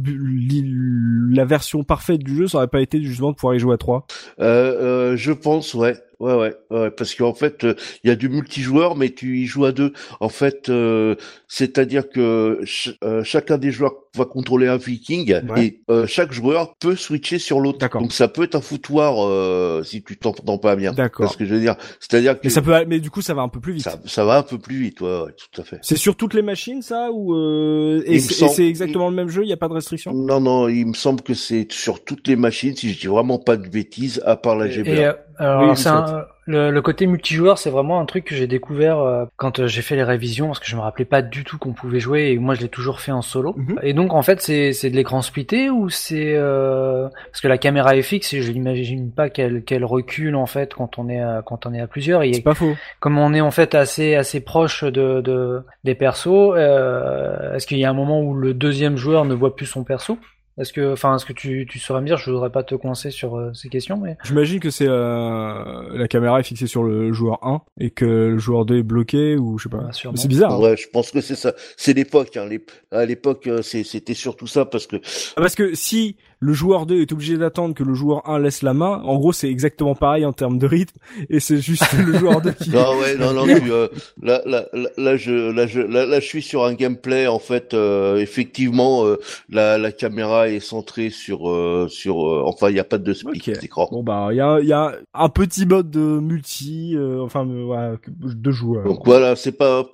la 1.34 1.44
version 1.44 1.84
parfaite 1.84 2.22
du 2.22 2.36
jeu, 2.36 2.46
ça 2.46 2.58
aurait 2.58 2.68
pas 2.68 2.80
été 2.80 3.02
justement 3.02 3.30
de 3.30 3.36
pouvoir 3.36 3.54
y 3.54 3.58
jouer 3.58 3.74
à 3.74 3.78
3 3.78 4.06
Euh, 4.40 5.12
euh, 5.12 5.16
je 5.16 5.32
pense, 5.32 5.74
ouais. 5.74 5.94
Ouais, 6.22 6.34
ouais, 6.34 6.54
ouais, 6.70 6.90
parce 6.92 7.16
qu'en 7.16 7.34
fait, 7.34 7.64
euh, 7.64 7.74
il 8.04 8.08
y 8.08 8.10
a 8.12 8.14
du 8.16 8.28
multijoueur, 8.28 8.94
mais 8.94 9.10
tu 9.10 9.38
y 9.40 9.46
joues 9.46 9.64
à 9.64 9.72
deux. 9.72 9.92
En 10.20 10.28
fait, 10.28 10.68
euh, 10.68 11.16
c'est-à-dire 11.48 12.08
que 12.08 12.60
euh, 13.02 13.24
chacun 13.24 13.58
des 13.58 13.72
joueurs 13.72 14.01
va 14.16 14.24
contrôler 14.26 14.66
un 14.68 14.76
viking 14.76 15.32
Ouais. 15.48 15.64
et 15.66 15.80
euh, 15.90 16.06
chaque 16.06 16.32
joueur 16.32 16.74
peut 16.76 16.96
switcher 16.96 17.38
sur 17.38 17.60
l'autre. 17.60 17.78
D'accord. 17.78 18.02
Donc 18.02 18.12
ça 18.12 18.28
peut 18.28 18.42
être 18.42 18.54
un 18.54 18.60
foutoir 18.60 19.14
euh, 19.26 19.82
si 19.82 20.02
tu 20.02 20.16
t'entends 20.18 20.58
pas 20.58 20.76
bien. 20.76 20.92
D'accord. 20.92 21.32
Ce 21.32 21.36
que 21.36 21.44
je 21.46 21.54
veux 21.54 21.60
dire. 21.60 21.76
C'est-à-dire 22.00 22.34
que 22.34 22.40
Mais 22.44 22.50
ça 22.50 22.60
peut, 22.62 22.74
mais 22.86 23.00
du 23.00 23.10
coup, 23.10 23.22
ça 23.22 23.32
va 23.34 23.42
un 23.42 23.48
peu 23.48 23.60
plus 23.60 23.72
vite. 23.74 23.84
ça, 23.84 23.98
ça 24.04 24.24
va 24.24 24.38
un 24.38 24.42
peu 24.42 24.58
plus 24.58 24.76
vite, 24.76 25.00
ouais, 25.00 25.08
ouais, 25.22 25.32
tout 25.52 25.60
à 25.60 25.64
fait. 25.64 25.78
C'est 25.82 25.96
sur 25.96 26.16
toutes 26.16 26.34
les 26.34 26.42
machines, 26.42 26.82
ça, 26.82 27.10
ou 27.12 27.34
euh, 27.34 28.02
et 28.06 28.10
Il 28.10 28.14
me 28.16 28.20
c'est 28.20 28.34
semble- 28.34 28.60
exactement 28.62 29.08
le 29.08 29.14
même 29.16 29.28
jeu, 29.28 29.42
il 29.44 29.48
y 29.48 29.52
a 29.52 29.56
pas 29.56 29.68
de 29.68 29.74
restriction? 29.74 30.12
Non, 30.12 30.40
non, 30.40 30.68
il 30.68 30.86
me 30.86 30.94
semble 30.94 31.22
que 31.22 31.34
c'est 31.34 31.66
sur 31.72 32.04
toutes 32.04 32.28
les 32.28 32.36
machines, 32.36 32.76
si 32.76 32.92
je 32.92 33.00
dis 33.00 33.06
vraiment 33.06 33.38
pas 33.38 33.56
de 33.56 33.68
bêtises, 33.68 34.22
à 34.26 34.36
part 34.36 34.56
la 34.56 34.66
Et, 34.66 34.70
GBA. 34.72 34.90
euh, 34.90 35.12
alors, 35.38 35.70
Oui, 35.70 35.76
c'est 35.76 35.88
vous 35.90 35.96
un- 35.96 36.24
le, 36.46 36.70
le 36.70 36.82
côté 36.82 37.06
multijoueur, 37.06 37.58
c'est 37.58 37.70
vraiment 37.70 38.00
un 38.00 38.04
truc 38.04 38.24
que 38.24 38.34
j'ai 38.34 38.46
découvert 38.46 38.98
euh, 38.98 39.24
quand 39.36 39.60
euh, 39.60 39.66
j'ai 39.68 39.82
fait 39.82 39.94
les 39.96 40.02
révisions, 40.02 40.48
parce 40.48 40.58
que 40.58 40.66
je 40.66 40.74
me 40.76 40.80
rappelais 40.80 41.04
pas 41.04 41.22
du 41.22 41.44
tout 41.44 41.58
qu'on 41.58 41.72
pouvait 41.72 42.00
jouer, 42.00 42.30
et 42.32 42.38
moi 42.38 42.54
je 42.54 42.60
l'ai 42.62 42.68
toujours 42.68 43.00
fait 43.00 43.12
en 43.12 43.22
solo. 43.22 43.54
Mhm. 43.56 43.78
Et 43.82 43.92
donc 43.94 44.12
en 44.12 44.22
fait, 44.22 44.40
c'est 44.40 44.72
c'est 44.72 44.90
de 44.90 44.96
l'écran 44.96 45.22
splitté 45.22 45.70
ou 45.70 45.88
c'est 45.88 46.34
euh, 46.34 47.08
parce 47.30 47.40
que 47.40 47.48
la 47.48 47.58
caméra 47.58 47.96
est 47.96 48.02
fixe 48.02 48.32
et 48.34 48.42
je 48.42 48.50
n'imagine 48.52 49.10
pas 49.12 49.30
qu'elle 49.30 49.62
qu'elle 49.62 49.84
recule 49.84 50.34
en 50.36 50.46
fait 50.46 50.74
quand 50.74 50.98
on 50.98 51.08
est 51.08 51.20
à, 51.20 51.42
quand 51.44 51.66
on 51.66 51.72
est 51.74 51.80
à 51.80 51.86
plusieurs. 51.86 52.22
Et 52.22 52.32
C'est 52.32 52.42
pas 52.42 52.54
faux. 52.54 52.74
comme 53.00 53.18
on 53.18 53.34
est 53.34 53.40
en 53.40 53.50
fait 53.50 53.74
assez 53.74 54.14
assez 54.14 54.40
proche 54.40 54.84
de, 54.84 55.20
de 55.20 55.62
des 55.84 55.94
persos, 55.94 56.54
euh, 56.56 57.54
est-ce 57.54 57.66
qu'il 57.66 57.78
y 57.78 57.84
a 57.84 57.90
un 57.90 57.94
moment 57.94 58.20
où 58.20 58.34
le 58.34 58.52
deuxième 58.54 58.96
joueur 58.96 59.24
ne 59.24 59.34
voit 59.34 59.54
plus 59.54 59.66
son 59.66 59.84
perso? 59.84 60.18
Est-ce 60.58 60.72
que, 60.72 60.92
enfin, 60.92 61.16
est-ce 61.16 61.24
que 61.24 61.32
tu 61.32 61.66
tu 61.68 61.78
saurais 61.78 62.00
me 62.02 62.06
dire 62.06 62.18
Je 62.18 62.30
voudrais 62.30 62.50
pas 62.50 62.62
te 62.62 62.74
coincer 62.74 63.10
sur 63.10 63.36
euh, 63.38 63.52
ces 63.54 63.68
questions, 63.70 63.96
mais 63.96 64.16
J'imagine 64.24 64.60
que 64.60 64.70
c'est 64.70 64.86
euh, 64.88 65.96
la 65.96 66.08
caméra 66.08 66.40
est 66.40 66.42
fixée 66.42 66.66
sur 66.66 66.82
le 66.82 67.12
joueur 67.12 67.38
1 67.46 67.62
et 67.80 67.90
que 67.90 68.04
le 68.04 68.38
joueur 68.38 68.64
2 68.66 68.78
est 68.78 68.82
bloqué 68.82 69.36
ou 69.36 69.58
je 69.58 69.64
sais 69.64 69.68
pas. 69.68 69.82
Mais 70.10 70.16
c'est 70.16 70.28
bizarre. 70.28 70.52
hein. 70.52 70.58
Ouais, 70.60 70.76
je 70.76 70.88
pense 70.88 71.10
que 71.10 71.20
c'est 71.20 71.36
ça. 71.36 71.54
C'est 71.76 71.94
l'époque. 71.94 72.36
Hein. 72.36 72.48
À 72.90 73.04
l'époque, 73.06 73.46
euh, 73.46 73.62
c'était 73.62 74.14
surtout 74.14 74.46
ça 74.46 74.64
parce 74.66 74.86
que 74.86 74.96
Ah, 75.36 75.40
Parce 75.40 75.54
que 75.54 75.74
si 75.74 76.16
le 76.44 76.52
joueur 76.52 76.86
2 76.86 77.00
est 77.00 77.12
obligé 77.12 77.38
d'attendre 77.38 77.72
que 77.74 77.84
le 77.84 77.94
joueur 77.94 78.28
1 78.28 78.40
laisse 78.40 78.62
la 78.62 78.74
main, 78.74 79.00
en 79.04 79.16
gros 79.16 79.32
c'est 79.32 79.48
exactement 79.48 79.94
pareil 79.94 80.24
en 80.26 80.32
termes 80.32 80.58
de 80.58 80.66
rythme 80.66 80.98
et 81.30 81.38
c'est 81.38 81.58
juste 81.58 81.84
le 82.06 82.14
joueur 82.18 82.40
2 82.40 82.50
qui 82.52 82.70
non, 82.70 82.98
ouais, 82.98 83.16
non, 83.16 83.32
non. 83.32 83.44
tu, 83.46 83.70
euh, 83.70 83.86
là, 84.20 84.42
là, 84.44 84.64
là, 84.96 85.16
je, 85.16 85.52
là, 85.52 85.66
je, 85.68 85.80
là, 85.80 86.04
là, 86.04 86.18
je 86.20 86.26
suis 86.26 86.42
sur 86.42 86.64
un 86.64 86.74
gameplay. 86.74 87.26
En 87.28 87.38
fait, 87.38 87.74
euh, 87.74 88.16
effectivement, 88.16 89.04
euh, 89.06 89.18
la, 89.50 89.78
la 89.78 89.92
caméra 89.92 90.48
est 90.48 90.58
centrée 90.60 91.10
sur, 91.10 91.48
euh, 91.48 91.86
sur. 91.88 92.26
euh, 92.26 92.42
enfin, 92.44 92.70
il 92.70 92.74
n'y 92.74 92.80
a 92.80 92.84
pas 92.84 92.98
de 92.98 93.12
split 93.12 93.40
Ok. 93.46 93.60
d'écran. 93.60 93.88
Bon 93.92 94.02
bah 94.02 94.28
il 94.32 94.36
y 94.36 94.40
a, 94.40 94.58
il 94.60 94.66
y 94.66 94.72
a 94.72 94.92
un 95.14 95.28
petit 95.28 95.64
mode 95.66 95.90
de 95.90 96.00
multi, 96.00 96.96
euh, 96.96 97.20
enfin 97.22 97.44
voilà, 97.46 97.94
de 98.18 98.50
joueurs. 98.50 98.84
Donc 98.84 99.02
voilà, 99.04 99.36
c'est 99.36 99.52
pas. 99.52 99.84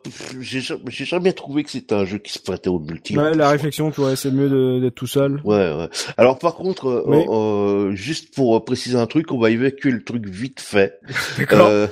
J'ai 0.41 0.61
ja- 0.61 0.77
j'ai 0.87 1.05
jamais 1.05 1.33
trouvé 1.33 1.63
que 1.65 1.71
c'était 1.71 1.95
un 1.95 2.05
jeu 2.05 2.19
qui 2.19 2.33
se 2.33 2.39
prêtait 2.39 2.71
au 2.71 2.79
multi. 2.79 3.19
Ouais, 3.19 3.35
la 3.35 3.51
réflexion, 3.51 3.91
tu 3.91 4.01
vois, 4.01 4.17
c'est 4.17 4.31
mieux 4.31 4.81
d'être 4.81 4.95
tout 4.95 5.07
seul. 5.07 5.41
Ouais, 5.45 5.57
ouais. 5.75 5.89
Alors 6.17 6.38
alors 6.39 6.53
par 6.53 6.55
contre, 6.55 6.87
euh, 6.87 7.03
Oui. 7.07 7.25
euh, 7.29 7.95
juste 7.95 8.35
pour 8.35 8.65
préciser 8.65 8.97
un 8.97 9.07
truc, 9.07 9.33
on 9.33 9.39
va 9.39 9.51
évacuer 9.51 9.91
le 9.91 10.03
truc 10.03 10.27
vite 10.27 10.61
fait. 10.61 10.99
D'accord. 11.39 11.67
Euh, 11.69 11.87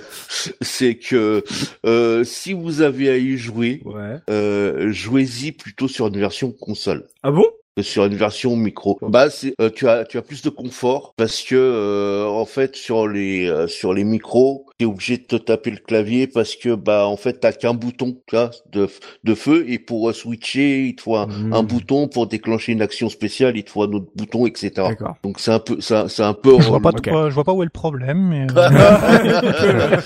c'est 0.60 0.96
que 0.96 1.42
euh, 1.84 2.24
si 2.24 2.52
vous 2.52 2.80
avez 2.80 3.08
à 3.10 3.16
y 3.16 3.36
jouer, 3.36 3.82
Ouais. 3.84 4.16
euh, 4.30 4.92
jouez-y 4.92 5.52
plutôt 5.52 5.88
sur 5.88 6.06
une 6.08 6.18
version 6.18 6.50
console. 6.52 7.06
Ah 7.22 7.30
bon? 7.30 7.44
Sur 7.82 8.06
une 8.06 8.14
version 8.14 8.56
micro. 8.56 8.98
Bah 9.02 9.28
c'est 9.28 9.52
euh, 9.60 9.68
tu 9.68 9.86
as 9.86 10.06
tu 10.06 10.16
as 10.16 10.22
plus 10.22 10.40
de 10.40 10.48
confort 10.48 11.12
parce 11.18 11.42
que 11.42 11.54
euh, 11.56 12.24
en 12.24 12.46
fait 12.46 12.74
sur 12.74 13.06
les 13.06 13.46
euh, 13.50 13.66
sur 13.66 13.92
les 13.92 14.02
micros, 14.04 14.64
tu 14.78 14.84
es 14.84 14.86
obligé 14.86 15.16
de 15.18 15.22
te 15.24 15.36
taper 15.36 15.70
le 15.70 15.78
clavier 15.78 16.26
parce 16.26 16.54
que 16.56 16.74
bah 16.74 17.06
en 17.06 17.16
fait 17.16 17.40
t'as 17.40 17.52
qu'un 17.52 17.74
bouton, 17.74 18.18
vois, 18.30 18.50
de 18.72 18.88
de 19.24 19.34
feu 19.34 19.64
et 19.68 19.78
pour 19.78 20.08
euh, 20.08 20.12
switcher, 20.12 20.86
il 20.86 20.96
te 20.96 21.02
faut 21.02 21.16
un, 21.16 21.28
un 21.52 21.62
bouton 21.62 22.08
pour 22.08 22.26
déclencher 22.26 22.72
une 22.72 22.82
action 22.82 23.08
spéciale, 23.08 23.56
il 23.56 23.64
te 23.64 23.70
faut 23.70 23.82
un 23.82 23.92
autre 23.92 24.08
bouton, 24.14 24.46
etc. 24.46 24.70
D'accord. 24.88 25.16
Donc 25.22 25.40
c'est 25.40 25.52
un 25.52 25.58
peu 25.60 25.80
ça 25.80 26.08
c'est 26.08 26.22
un 26.24 26.34
peu 26.34 26.60
Je 26.60 26.68
vois 26.68 26.80
pas, 26.80 26.90
ok. 26.90 27.02
trop- 27.02 27.30
je 27.30 27.34
vois 27.34 27.44
pas 27.44 27.52
où 27.54 27.62
est 27.62 27.66
le 27.66 27.70
problème, 27.70 28.28
mais 28.28 28.46
euh, 28.56 30.00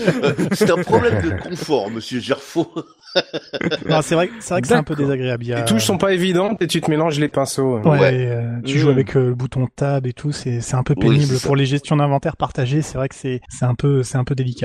c'est 0.53 0.71
un 0.71 0.77
problème 0.83 1.21
de 1.23 1.31
confort, 1.31 1.91
monsieur 1.91 2.21
Gerfaux. 2.21 2.73
non, 3.89 4.03
c'est 4.03 4.15
vrai, 4.15 4.31
c'est 4.39 4.55
vrai 4.55 4.61
que 4.61 4.69
c'est 4.69 4.75
un 4.75 4.85
peu 4.85 4.95
désagréable. 4.95 5.43
Il 5.45 5.49
y 5.49 5.53
a- 5.53 5.59
Les 5.59 5.65
touches 5.65 5.85
sont 5.85 5.99
pas 5.99 6.13
évidentes 6.13 6.63
et 6.63 6.67
tu 6.69 6.81
te 6.81 6.89
mélanges 6.91 7.19
les 7.19 7.29
pinceaux. 7.29 7.79
Ouais, 7.81 7.99
Ouais. 7.99 8.13
euh, 8.29 8.61
tu 8.65 8.77
Mmh. 8.77 8.79
joues 8.79 8.91
avec 8.91 9.17
euh, 9.17 9.29
le 9.31 9.35
bouton 9.35 9.67
tab 9.75 10.07
et 10.07 10.13
tout, 10.13 10.31
c'est 10.33 10.61
c'est 10.61 10.77
un 10.77 10.83
peu 10.85 10.95
pénible 10.95 11.35
pour 11.41 11.57
les 11.57 11.67
gestions 11.67 11.97
d'inventaire 11.97 12.37
partagées. 12.37 12.83
C'est 12.83 12.99
vrai 12.99 13.09
que 13.09 13.15
c'est 13.17 13.41
c'est 13.49 13.65
un 13.65 13.75
peu 13.75 14.03
c'est 14.05 14.17
un 14.19 14.25
peu 14.25 14.35
délicat. 14.37 14.60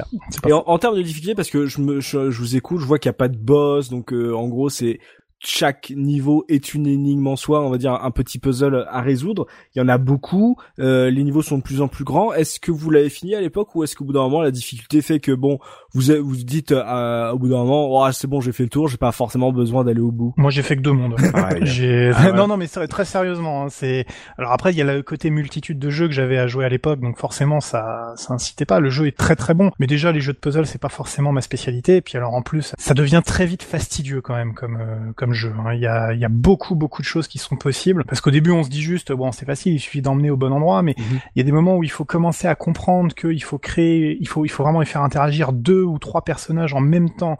Et 0.47 0.53
en, 0.53 0.63
en 0.65 0.77
termes 0.77 0.95
de 0.95 1.01
difficulté, 1.01 1.35
parce 1.35 1.49
que 1.49 1.65
je 1.65 1.81
me, 1.81 1.99
je, 1.99 2.31
je 2.31 2.39
vous 2.39 2.55
écoute, 2.55 2.79
je 2.79 2.85
vois 2.85 2.99
qu'il 2.99 3.09
n'y 3.09 3.15
a 3.15 3.17
pas 3.17 3.27
de 3.27 3.37
boss, 3.37 3.89
donc 3.89 4.13
euh, 4.13 4.33
en 4.33 4.47
gros 4.47 4.69
c'est 4.69 4.99
chaque 5.39 5.91
niveau 5.95 6.45
est 6.47 6.73
une 6.73 6.87
énigme 6.87 7.27
en 7.27 7.35
soi, 7.35 7.61
on 7.61 7.69
va 7.69 7.77
dire 7.77 7.93
un 7.93 8.11
petit 8.11 8.39
puzzle 8.39 8.85
à 8.89 9.01
résoudre. 9.01 9.45
Il 9.75 9.79
y 9.79 9.81
en 9.81 9.87
a 9.87 9.97
beaucoup, 9.97 10.57
euh, 10.79 11.09
les 11.09 11.23
niveaux 11.23 11.41
sont 11.41 11.57
de 11.57 11.63
plus 11.63 11.81
en 11.81 11.87
plus 11.87 12.03
grands. 12.03 12.33
Est-ce 12.33 12.59
que 12.59 12.71
vous 12.71 12.89
l'avez 12.89 13.09
fini 13.09 13.35
à 13.35 13.41
l'époque 13.41 13.75
ou 13.75 13.83
est-ce 13.83 13.95
qu'au 13.95 14.05
bout 14.05 14.13
d'un 14.13 14.23
moment 14.23 14.41
la 14.41 14.51
difficulté 14.51 15.01
fait 15.01 15.19
que 15.19 15.31
bon, 15.31 15.59
vous 15.95 16.01
vous 16.01 16.29
vous 16.29 16.35
dites 16.35 16.71
euh, 16.71 17.31
au 17.31 17.39
bout 17.39 17.47
d'un 17.47 17.57
moment, 17.57 17.87
oh, 17.89 18.11
c'est 18.11 18.27
bon, 18.27 18.41
j'ai 18.41 18.51
fait 18.51 18.63
le 18.63 18.69
tour, 18.69 18.87
j'ai 18.87 18.97
pas 18.97 19.11
forcément 19.11 19.51
besoin 19.51 19.83
d'aller 19.83 20.01
au 20.01 20.11
bout. 20.11 20.33
Moi, 20.37 20.51
j'ai 20.51 20.61
fait 20.61 20.75
que 20.75 20.81
deux 20.81 20.91
mondes. 20.91 21.15
J'ai 21.61 22.11
Ah 22.15 22.25
ouais. 22.25 22.33
non 22.33 22.47
non 22.47 22.57
mais 22.57 22.67
très 22.67 23.05
sérieusement 23.05 23.63
hein, 23.63 23.67
c'est 23.69 24.05
alors 24.37 24.51
après 24.51 24.71
il 24.71 24.77
y 24.77 24.81
a 24.81 24.85
le 24.85 25.01
côté 25.01 25.29
multitude 25.29 25.79
de 25.79 25.89
jeux 25.89 26.07
que 26.07 26.13
j'avais 26.13 26.37
à 26.37 26.47
jouer 26.47 26.65
à 26.65 26.69
l'époque 26.69 26.99
donc 26.99 27.17
forcément 27.17 27.59
ça 27.61 28.13
ça 28.17 28.33
incitait 28.33 28.65
pas 28.65 28.79
le 28.79 28.89
jeu 28.89 29.07
est 29.07 29.17
très 29.17 29.35
très 29.35 29.53
bon 29.53 29.71
mais 29.79 29.87
déjà 29.87 30.11
les 30.11 30.19
jeux 30.19 30.33
de 30.33 30.37
puzzle 30.37 30.65
c'est 30.65 30.81
pas 30.81 30.89
forcément 30.89 31.31
ma 31.31 31.41
spécialité 31.41 31.97
et 31.97 32.01
puis 32.01 32.17
alors 32.17 32.33
en 32.33 32.41
plus 32.41 32.73
ça 32.77 32.93
devient 32.93 33.21
très 33.25 33.45
vite 33.45 33.63
fastidieux 33.63 34.21
quand 34.21 34.35
même 34.35 34.53
comme 34.53 34.77
euh, 34.79 35.11
comme 35.15 35.33
jeu 35.33 35.53
hein. 35.59 35.73
il 35.73 35.79
y 35.79 35.87
a 35.87 36.13
il 36.13 36.19
y 36.19 36.25
a 36.25 36.29
beaucoup 36.29 36.75
beaucoup 36.75 37.01
de 37.01 37.07
choses 37.07 37.27
qui 37.27 37.37
sont 37.37 37.55
possibles 37.55 38.03
parce 38.05 38.21
qu'au 38.21 38.31
début 38.31 38.51
on 38.51 38.63
se 38.63 38.69
dit 38.69 38.81
juste 38.81 39.11
bon 39.13 39.31
c'est 39.31 39.45
facile 39.45 39.73
il 39.73 39.79
suffit 39.79 40.01
d'emmener 40.01 40.29
au 40.29 40.37
bon 40.37 40.51
endroit 40.51 40.81
mais 40.81 40.95
Mhm. 40.97 41.19
il 41.35 41.39
y 41.39 41.41
a 41.41 41.45
des 41.45 41.51
moments 41.51 41.77
où 41.77 41.83
il 41.83 41.91
faut 41.91 42.05
commencer 42.05 42.47
à 42.47 42.55
comprendre 42.55 43.13
qu'il 43.15 43.43
faut 43.43 43.57
créer 43.57 44.17
il 44.19 44.27
faut 44.27 44.45
il 44.45 44.49
faut 44.49 44.63
vraiment 44.63 44.81
y 44.81 44.85
faire 44.85 45.01
interagir 45.03 45.53
deux 45.53 45.83
ou 45.85 45.99
trois 45.99 46.23
personnages 46.23 46.73
en 46.73 46.81
même 46.81 47.09
temps 47.09 47.37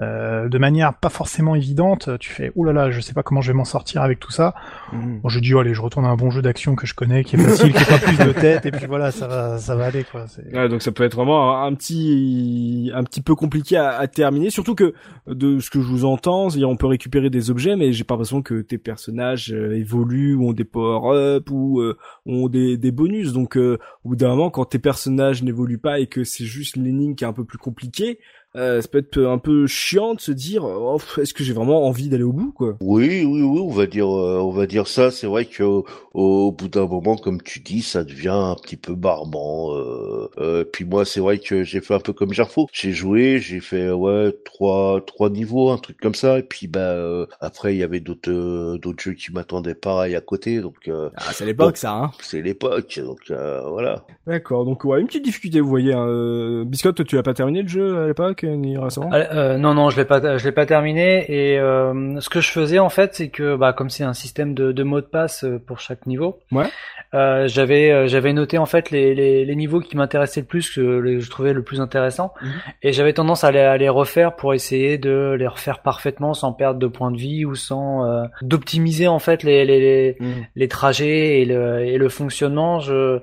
euh, 0.00 0.48
de 0.48 0.58
manière 0.58 0.94
pas 0.94 1.08
forcément 1.08 1.54
évidente, 1.54 2.10
tu 2.18 2.30
fais 2.30 2.52
oh 2.54 2.64
là 2.64 2.72
là, 2.72 2.90
je 2.90 3.00
sais 3.00 3.14
pas 3.14 3.22
comment 3.22 3.40
je 3.40 3.52
vais 3.52 3.56
m'en 3.56 3.64
sortir 3.64 4.02
avec 4.02 4.20
tout 4.20 4.32
ça. 4.32 4.54
Bon, 4.92 5.28
je 5.28 5.40
dis 5.40 5.54
oh, 5.54 5.60
allez, 5.60 5.74
je 5.74 5.80
retourne 5.80 6.04
à 6.04 6.08
un 6.08 6.16
bon 6.16 6.30
jeu 6.30 6.42
d'action 6.42 6.74
que 6.74 6.86
je 6.86 6.94
connais, 6.94 7.24
qui 7.24 7.36
est 7.36 7.38
facile, 7.38 7.72
qui 7.72 7.82
a 7.82 7.86
pas 7.86 7.98
plus 7.98 8.18
de 8.18 8.32
tête, 8.32 8.66
et 8.66 8.70
puis 8.70 8.86
voilà, 8.86 9.10
ça 9.10 9.26
va, 9.26 9.58
ça 9.58 9.74
va 9.74 9.86
aller 9.86 10.04
quoi. 10.04 10.26
Ouais, 10.52 10.68
donc 10.68 10.82
ça 10.82 10.92
peut 10.92 11.04
être 11.04 11.16
vraiment 11.16 11.62
un, 11.62 11.74
petit 11.74 12.90
un 12.94 13.04
petit 13.04 13.22
peu 13.22 13.34
compliqué 13.34 13.76
à, 13.76 13.96
à 13.96 14.06
terminer, 14.06 14.50
surtout 14.50 14.74
que 14.74 14.94
de 15.26 15.58
ce 15.60 15.70
que 15.70 15.80
je 15.80 15.86
vous 15.86 16.04
entends, 16.04 16.48
on 16.64 16.76
peut 16.76 16.86
récupérer 16.86 17.30
des 17.30 17.50
objets, 17.50 17.76
mais 17.76 17.92
j'ai 17.92 18.04
pas 18.04 18.14
l'impression 18.14 18.42
que 18.42 18.60
tes 18.60 18.78
personnages 18.78 19.52
euh, 19.52 19.76
évoluent 19.76 20.34
ou 20.34 20.48
ont 20.48 20.52
des 20.52 20.64
power-up 20.64 21.50
ou 21.50 21.80
euh, 21.80 21.96
ont 22.26 22.48
des, 22.48 22.76
des 22.76 22.90
bonus. 22.90 23.32
Donc 23.32 23.56
euh, 23.56 23.78
au 24.04 24.10
bout 24.10 24.16
d'un 24.16 24.28
moment, 24.28 24.50
quand 24.50 24.64
tes 24.66 24.78
personnages 24.78 25.42
n'évoluent 25.42 25.78
pas 25.78 26.00
et 26.00 26.06
que 26.06 26.24
c'est 26.24 26.44
juste 26.44 26.76
l'énigme 26.76 27.14
qui 27.14 27.24
est 27.24 27.26
un 27.26 27.32
peu 27.32 27.44
plus 27.44 27.58
compliquée, 27.58 28.18
euh, 28.56 28.80
ça 28.80 28.88
peut 28.88 28.98
être 28.98 29.20
un 29.22 29.38
peu 29.38 29.66
chiant 29.66 30.14
de 30.14 30.20
se 30.20 30.32
dire 30.32 30.64
oh, 30.64 30.98
est-ce 31.18 31.34
que 31.34 31.44
j'ai 31.44 31.52
vraiment 31.52 31.86
envie 31.86 32.08
d'aller 32.08 32.22
au 32.24 32.32
bout 32.32 32.52
quoi? 32.52 32.76
Oui, 32.80 33.24
oui, 33.24 33.42
oui, 33.42 33.60
on 33.60 33.70
va 33.70 33.86
dire, 33.86 34.06
euh, 34.08 34.38
on 34.40 34.50
va 34.50 34.66
dire 34.66 34.86
ça. 34.86 35.10
C'est 35.10 35.26
vrai 35.26 35.44
que 35.44 35.62
au, 35.62 35.84
au 36.14 36.52
bout 36.52 36.68
d'un 36.68 36.86
moment, 36.86 37.16
comme 37.16 37.42
tu 37.42 37.60
dis, 37.60 37.82
ça 37.82 38.04
devient 38.04 38.28
un 38.28 38.54
petit 38.54 38.76
peu 38.76 38.94
barbant. 38.94 39.74
Euh, 39.74 40.28
euh, 40.38 40.64
puis 40.64 40.84
moi, 40.84 41.04
c'est 41.04 41.20
vrai 41.20 41.38
que 41.38 41.64
j'ai 41.64 41.80
fait 41.80 41.94
un 41.94 42.00
peu 42.00 42.12
comme 42.12 42.32
Gerfo. 42.32 42.66
J'ai 42.72 42.92
joué, 42.92 43.38
j'ai 43.38 43.60
fait 43.60 43.90
ouais 43.90 44.34
trois 44.44 45.00
trois 45.06 45.30
niveaux, 45.30 45.70
un 45.70 45.78
truc 45.78 45.98
comme 46.00 46.14
ça. 46.14 46.38
Et 46.38 46.42
puis 46.42 46.66
bah 46.66 46.80
euh, 46.80 47.26
après, 47.40 47.74
il 47.74 47.78
y 47.78 47.82
avait 47.82 48.00
d'autres 48.00 48.30
euh, 48.30 48.78
d'autres 48.78 49.02
jeux 49.02 49.12
qui 49.12 49.32
m'attendaient 49.32 49.74
pareil 49.74 50.16
à 50.16 50.20
côté. 50.20 50.60
Donc 50.60 50.88
euh, 50.88 51.10
Ah, 51.16 51.32
c'est 51.32 51.44
l'époque 51.46 51.76
ça. 51.76 51.92
Hein. 51.92 52.10
c'est 52.20 52.42
l'époque. 52.42 53.00
Donc 53.04 53.20
euh, 53.30 53.60
voilà. 53.68 54.04
D'accord. 54.26 54.64
Donc 54.64 54.84
ouais, 54.84 55.00
une 55.00 55.06
petite 55.06 55.24
difficulté, 55.24 55.60
vous 55.60 55.68
voyez. 55.68 55.92
Hein. 55.92 56.64
Biscotte, 56.66 57.04
tu 57.04 57.18
as 57.18 57.22
pas 57.22 57.34
terminé 57.34 57.62
le 57.62 57.68
jeu 57.68 57.98
à 57.98 58.06
l'époque? 58.06 58.45
Ni 58.48 58.78
récemment. 58.78 59.10
Ah, 59.12 59.16
euh, 59.34 59.56
non, 59.58 59.74
non, 59.74 59.90
je 59.90 59.96
l'ai 59.96 60.04
pas, 60.04 60.38
je 60.38 60.44
l'ai 60.44 60.52
pas 60.52 60.66
terminé. 60.66 61.24
Et 61.28 61.58
euh, 61.58 62.20
ce 62.20 62.28
que 62.28 62.40
je 62.40 62.50
faisais 62.50 62.78
en 62.78 62.88
fait, 62.88 63.14
c'est 63.14 63.28
que, 63.28 63.56
bah, 63.56 63.72
comme 63.72 63.90
c'est 63.90 64.04
un 64.04 64.12
système 64.14 64.54
de, 64.54 64.72
de 64.72 64.82
mots 64.82 65.00
de 65.00 65.06
passe 65.06 65.44
euh, 65.44 65.58
pour 65.64 65.80
chaque 65.80 66.06
niveau, 66.06 66.38
Ouais. 66.52 66.66
euh, 67.14 67.46
j'avais, 67.48 67.90
euh, 67.90 68.06
j'avais 68.06 68.32
noté 68.32 68.58
en 68.58 68.66
fait 68.66 68.90
les, 68.90 69.14
les, 69.14 69.44
les 69.44 69.56
niveaux 69.56 69.80
qui 69.80 69.96
m'intéressaient 69.96 70.40
le 70.40 70.46
plus, 70.46 70.70
que 70.70 70.80
les- 71.00 71.20
je 71.20 71.30
trouvais 71.30 71.52
le 71.52 71.62
plus 71.62 71.80
intéressant, 71.80 72.32
Mhm. 72.42 72.48
et 72.82 72.92
j'avais 72.92 73.12
tendance 73.12 73.44
à 73.44 73.50
les, 73.50 73.60
à 73.60 73.76
les 73.76 73.88
refaire 73.88 74.36
pour 74.36 74.54
essayer 74.54 74.98
de 74.98 75.34
les 75.38 75.46
refaire 75.46 75.80
parfaitement, 75.80 76.34
sans 76.34 76.52
perdre 76.52 76.78
de 76.78 76.86
points 76.86 77.10
de 77.10 77.16
vie 77.18 77.44
ou 77.44 77.54
sans 77.54 78.04
euh, 78.04 78.24
d'optimiser 78.42 79.08
en 79.08 79.18
fait 79.18 79.42
les, 79.42 79.64
les, 79.64 79.80
les, 79.80 80.16
Mhm. 80.20 80.28
les 80.56 80.68
trajets 80.68 81.40
et 81.40 81.44
le, 81.44 81.80
et 81.80 81.98
le 81.98 82.08
fonctionnement. 82.08 82.80
Je 82.80 83.20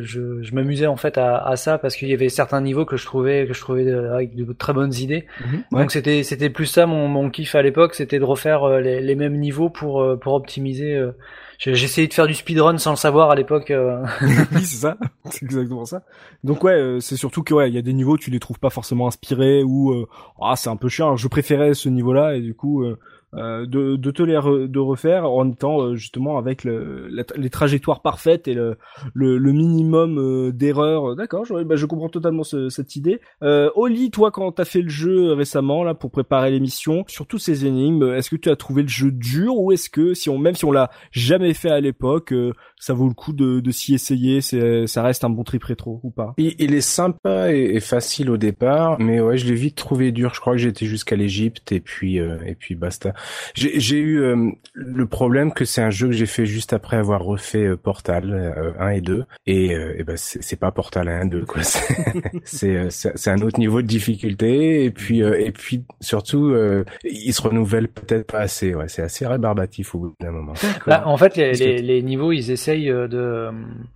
je, 0.00 0.42
je 0.42 0.54
m'amusais 0.54 0.86
en 0.86 0.96
fait 0.96 1.18
à, 1.18 1.38
à 1.38 1.56
ça 1.56 1.78
parce 1.78 1.96
qu'il 1.96 2.08
y 2.08 2.12
avait 2.14 2.28
certains 2.28 2.60
niveaux 2.60 2.84
que 2.84 2.96
je 2.96 3.04
trouvais 3.06 3.46
que 3.46 3.52
je 3.54 3.60
trouvais 3.60 3.86
euh, 3.86 4.14
avec 4.14 4.34
de 4.34 4.52
très 4.52 4.72
bonnes 4.72 4.94
idées. 4.94 5.26
Mhm. 5.44 5.64
Ouais. 5.72 5.80
Donc 5.82 5.90
c'était 5.92 6.22
c'était 6.22 6.50
plus 6.50 6.66
ça 6.66 6.86
mon, 6.86 7.08
mon 7.08 7.30
kiff 7.30 7.54
à 7.54 7.62
l'époque, 7.62 7.94
c'était 7.94 8.18
de 8.18 8.24
refaire 8.24 8.64
euh, 8.64 8.80
les, 8.80 9.00
les 9.00 9.14
mêmes 9.14 9.36
niveaux 9.38 9.70
pour 9.70 10.02
euh, 10.02 10.16
pour 10.16 10.34
optimiser. 10.34 10.94
euh. 10.94 11.12
J'ai- 11.58 11.74
J'essayais 11.76 12.08
de 12.08 12.12
faire 12.14 12.26
du 12.26 12.34
speedrun 12.34 12.76
sans 12.78 12.90
le 12.90 12.96
savoir 12.96 13.30
à 13.30 13.36
l'époque. 13.36 13.70
euh. 13.70 14.02
oui, 14.22 14.62
c'est 14.62 14.76
ça. 14.78 14.96
C'est 15.30 15.44
exactement 15.44 15.84
ça. 15.84 16.02
Donc 16.42 16.64
ouais, 16.64 16.72
euh, 16.72 16.98
c'est 17.00 17.16
surtout 17.16 17.42
que 17.44 17.54
ouais, 17.54 17.68
il 17.68 17.74
y 17.74 17.78
a 17.78 17.82
des 17.82 17.92
niveaux 17.92 18.16
tu 18.16 18.30
les 18.30 18.40
trouves 18.40 18.58
pas 18.58 18.70
forcément 18.70 19.06
inspirés 19.06 19.62
ou 19.62 19.92
euh, 19.92 20.06
ah 20.40 20.54
c'est 20.56 20.70
un 20.70 20.76
peu 20.76 20.88
chiant. 20.88 21.16
Je 21.16 21.28
préférais 21.28 21.74
ce 21.74 21.88
niveau-là 21.88 22.34
et 22.34 22.40
du 22.40 22.54
coup 22.54 22.82
euh, 22.82 22.98
euh, 23.34 23.66
de, 23.66 23.96
de 23.96 24.10
te 24.10 24.22
les 24.22 24.34
re- 24.34 24.66
de 24.66 24.78
refaire 24.78 25.30
en 25.30 25.50
étant 25.50 25.80
euh, 25.80 25.94
justement 25.94 26.38
avec 26.38 26.64
le, 26.64 27.08
les 27.36 27.50
trajectoires 27.50 28.02
parfaites 28.02 28.48
et 28.48 28.54
le, 28.54 28.76
le, 29.14 29.38
le 29.38 29.52
minimum 29.52 30.18
euh, 30.18 30.52
d'erreurs. 30.52 31.16
D'accord, 31.16 31.44
je, 31.44 31.54
bah, 31.62 31.76
je 31.76 31.86
comprends 31.86 32.08
totalement 32.08 32.44
ce- 32.44 32.68
cette 32.68 32.96
idée. 32.96 33.20
Euh, 33.42 33.70
Oli, 33.74 34.10
toi 34.10 34.30
quand 34.30 34.52
t'as 34.52 34.64
fait 34.64 34.82
le 34.82 34.88
jeu 34.88 35.32
récemment 35.32 35.84
là 35.84 35.94
pour 35.94 36.10
préparer 36.10 36.50
l'émission, 36.50 37.04
sur 37.06 37.26
tous 37.26 37.38
ces 37.38 37.66
énigmes, 37.66 38.12
est-ce 38.14 38.30
que 38.30 38.36
tu 38.36 38.50
as 38.50 38.56
trouvé 38.56 38.82
le 38.82 38.88
jeu 38.88 39.10
dur 39.10 39.56
ou 39.58 39.72
est-ce 39.72 39.88
que 39.90 40.14
si 40.14 40.28
on 40.28 40.38
même 40.38 40.54
si 40.54 40.64
on 40.64 40.72
l'a 40.72 40.90
jamais 41.10 41.54
fait 41.54 41.70
à 41.70 41.80
l'époque, 41.80 42.32
euh, 42.32 42.52
ça 42.78 42.94
vaut 42.94 43.08
le 43.08 43.14
coup 43.14 43.32
de, 43.32 43.60
de 43.60 43.70
s'y 43.70 43.94
essayer, 43.94 44.40
ça 44.40 45.02
reste 45.02 45.24
un 45.24 45.30
bon 45.30 45.44
trip 45.44 45.62
rétro 45.64 46.00
ou 46.02 46.10
pas? 46.10 46.34
Il, 46.36 46.54
il 46.58 46.74
est 46.74 46.80
sympa 46.80 47.52
et, 47.52 47.76
et 47.76 47.80
facile 47.80 48.30
au 48.30 48.36
départ, 48.36 48.98
mais 48.98 49.20
ouais, 49.20 49.38
je 49.38 49.46
l'ai 49.46 49.54
vite 49.54 49.76
trouvé 49.76 50.12
dur. 50.12 50.34
Je 50.34 50.40
crois 50.40 50.54
que 50.54 50.58
j'étais 50.58 50.86
jusqu'à 50.86 51.16
l'Égypte 51.16 51.72
et 51.72 51.80
puis 51.80 52.18
euh, 52.18 52.38
et 52.44 52.54
puis 52.54 52.74
basta. 52.74 53.12
J'ai 53.54 53.98
eu 53.98 54.20
euh, 54.20 54.50
le 54.74 55.06
problème 55.06 55.52
que 55.52 55.64
c'est 55.64 55.82
un 55.82 55.90
jeu 55.90 56.08
que 56.08 56.12
j'ai 56.12 56.26
fait 56.26 56.46
juste 56.46 56.72
après 56.72 56.96
avoir 56.96 57.22
refait 57.22 57.66
euh, 57.66 57.76
Portal 57.76 58.32
euh, 58.32 58.72
1 58.78 58.88
et 58.90 59.00
2 59.00 59.24
et, 59.46 59.74
euh, 59.74 59.94
et 59.98 60.04
ben 60.04 60.16
c'est 60.16 60.58
pas 60.58 60.70
Portal 60.70 61.08
1 61.08 61.22
et 61.22 61.28
2 61.28 61.44
quoi. 61.44 61.62
C'est 62.44 62.76
euh, 62.76 62.88
un 63.26 63.42
autre 63.42 63.58
niveau 63.58 63.82
de 63.82 63.86
difficulté 63.86 64.84
et 64.84 64.90
puis 64.90 65.22
euh, 65.22 65.38
et 65.38 65.52
puis 65.52 65.84
surtout 66.00 66.46
euh, 66.50 66.84
il 67.04 67.32
se 67.32 67.42
renouvelle 67.42 67.88
peut-être 67.88 68.26
pas 68.30 68.40
assez. 68.40 68.74
Ouais, 68.74 68.88
c'est 68.88 69.02
assez 69.02 69.26
rébarbatif 69.26 69.94
au 69.94 69.98
bout 69.98 70.14
d'un 70.20 70.30
moment. 70.30 70.54
Là, 70.86 71.06
en 71.06 71.16
fait, 71.16 71.36
les, 71.36 71.52
les, 71.52 71.78
les 71.82 72.02
niveaux, 72.02 72.32
ils 72.32 72.50
essayent 72.50 72.90
euh, 72.90 73.08
de 73.08 73.50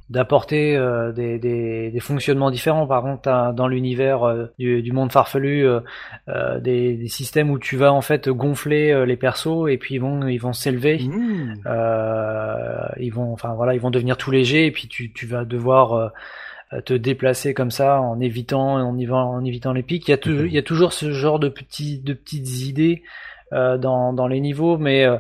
d'apporter 0.09 0.77
euh, 0.77 1.12
des, 1.12 1.39
des, 1.39 1.91
des 1.91 2.01
fonctionnements 2.01 2.51
différents. 2.51 2.87
Par 2.87 3.03
contre, 3.03 3.53
dans 3.53 3.68
l'univers 3.68 4.22
euh, 4.22 4.47
du, 4.59 4.83
du 4.83 4.93
monde 4.93 5.11
farfelu, 5.11 5.66
euh, 5.66 5.81
euh, 6.29 6.61
des, 6.61 6.95
des 6.95 7.09
systèmes 7.09 7.51
où 7.51 7.59
tu 7.59 7.77
vas 7.77 7.93
en 7.93 8.01
fait 8.01 8.29
gonfler 8.29 8.93
euh, 8.93 9.05
les 9.17 9.21
persos 9.21 9.69
et 9.69 9.79
puis 9.79 9.95
ils 9.97 9.99
vont 10.01 10.27
ils 10.27 10.39
vont 10.39 10.53
s'élever. 10.53 10.99
Mmh. 10.99 11.55
Euh, 11.67 12.89
ils 12.99 13.11
vont, 13.11 13.33
enfin 13.33 13.55
voilà, 13.55 13.75
ils 13.75 13.81
vont 13.81 13.91
devenir 13.91 14.17
tout 14.17 14.31
légers 14.31 14.67
et 14.67 14.71
puis 14.71 14.89
tu, 14.89 15.12
tu 15.12 15.27
vas 15.27 15.45
devoir 15.45 15.93
euh, 15.95 16.81
te 16.85 16.95
déplacer 16.95 17.55
comme 17.55 17.71
ça 17.71 18.01
en 18.01 18.21
évitant, 18.21 18.75
en, 18.75 18.97
y- 18.99 19.11
en 19.11 19.45
évitant 19.45 19.73
les 19.73 19.83
pics. 19.83 20.07
Il 20.09 20.11
y 20.11 20.14
a, 20.14 20.19
toujours 20.19 20.47
il 20.47 20.53
y 20.53 20.59
a 20.59 20.62
toujours 20.62 20.93
ce 20.93 21.12
genre 21.12 21.39
de 21.39 21.49
petits, 21.49 21.99
de 22.01 22.12
petites 22.12 22.62
idées 22.67 23.03
euh, 23.53 23.79
dans, 23.79 24.12
dans 24.12 24.27
les 24.27 24.41
niveaux, 24.41 24.77
mais 24.77 25.05
euh, 25.05 25.17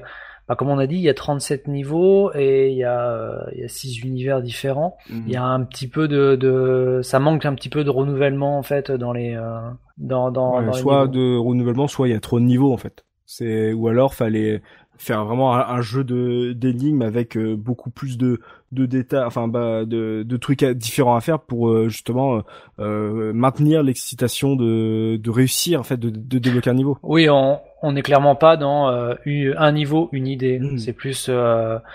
bah, 0.48 0.54
comme 0.56 0.68
on 0.70 0.78
a 0.78 0.86
dit, 0.86 0.96
il 0.96 1.02
y 1.02 1.08
a 1.08 1.14
37 1.14 1.68
niveaux 1.68 2.30
et 2.34 2.70
il 2.70 2.76
y 2.76 2.84
a, 2.84 3.00
euh, 3.10 3.38
il 3.54 3.60
y 3.60 3.64
a 3.64 3.68
six 3.68 3.98
univers 4.00 4.42
différents. 4.42 4.96
Il 5.08 5.32
y 5.32 5.36
a 5.36 5.42
un 5.44 5.62
petit 5.62 5.88
peu 5.88 6.08
de, 6.08 6.34
de, 6.36 7.00
ça 7.02 7.18
manque 7.20 7.44
un 7.46 7.54
petit 7.54 7.68
peu 7.68 7.84
de 7.84 7.90
renouvellement 7.90 8.58
en 8.58 8.62
fait 8.62 8.90
dans 8.90 9.12
les, 9.12 9.34
euh, 9.36 9.58
dans, 9.98 10.30
dans, 10.32 10.58
Ouais, 10.58 10.64
dans 10.66 10.72
les 10.72 10.78
soit 10.78 11.06
de 11.08 11.36
renouvellement, 11.36 11.86
soit 11.88 12.08
il 12.08 12.12
y 12.12 12.16
a 12.16 12.20
trop 12.20 12.38
de 12.40 12.44
niveaux 12.44 12.72
en 12.72 12.76
fait. 12.76 13.04
C'est 13.26 13.72
ou 13.72 13.88
alors 13.88 14.14
fallait 14.14 14.62
faire 14.98 15.24
vraiment 15.24 15.54
un, 15.54 15.80
jeu 15.82 16.04
de 16.04 16.52
d'énigmes 16.52 17.02
avec 17.02 17.36
beaucoup 17.36 17.90
plus 17.90 18.16
de 18.16 18.40
de 18.72 18.86
détails, 18.86 19.24
enfin 19.24 19.48
bah, 19.48 19.84
de, 19.84 20.22
de 20.22 20.36
trucs 20.36 20.64
différents 20.64 21.16
à 21.16 21.20
faire 21.20 21.40
pour 21.40 21.68
euh, 21.68 21.88
justement 21.88 22.36
euh, 22.36 22.40
euh, 22.80 23.32
maintenir 23.32 23.82
l'excitation 23.82 24.56
de, 24.56 25.16
de 25.16 25.30
réussir 25.30 25.80
en 25.80 25.82
fait 25.82 25.98
de, 25.98 26.10
de 26.10 26.38
débloquer 26.38 26.70
un 26.70 26.74
niveau. 26.74 26.98
Oui, 27.02 27.28
on 27.28 27.60
on 27.86 27.92
n'est 27.92 28.02
clairement 28.02 28.34
pas 28.34 28.56
dans 28.56 28.88
un 28.88 29.72
niveau, 29.72 30.08
une 30.12 30.26
idée. 30.26 30.58
Hmm. 30.58 30.78
C'est 30.78 30.92
plus 30.92 31.30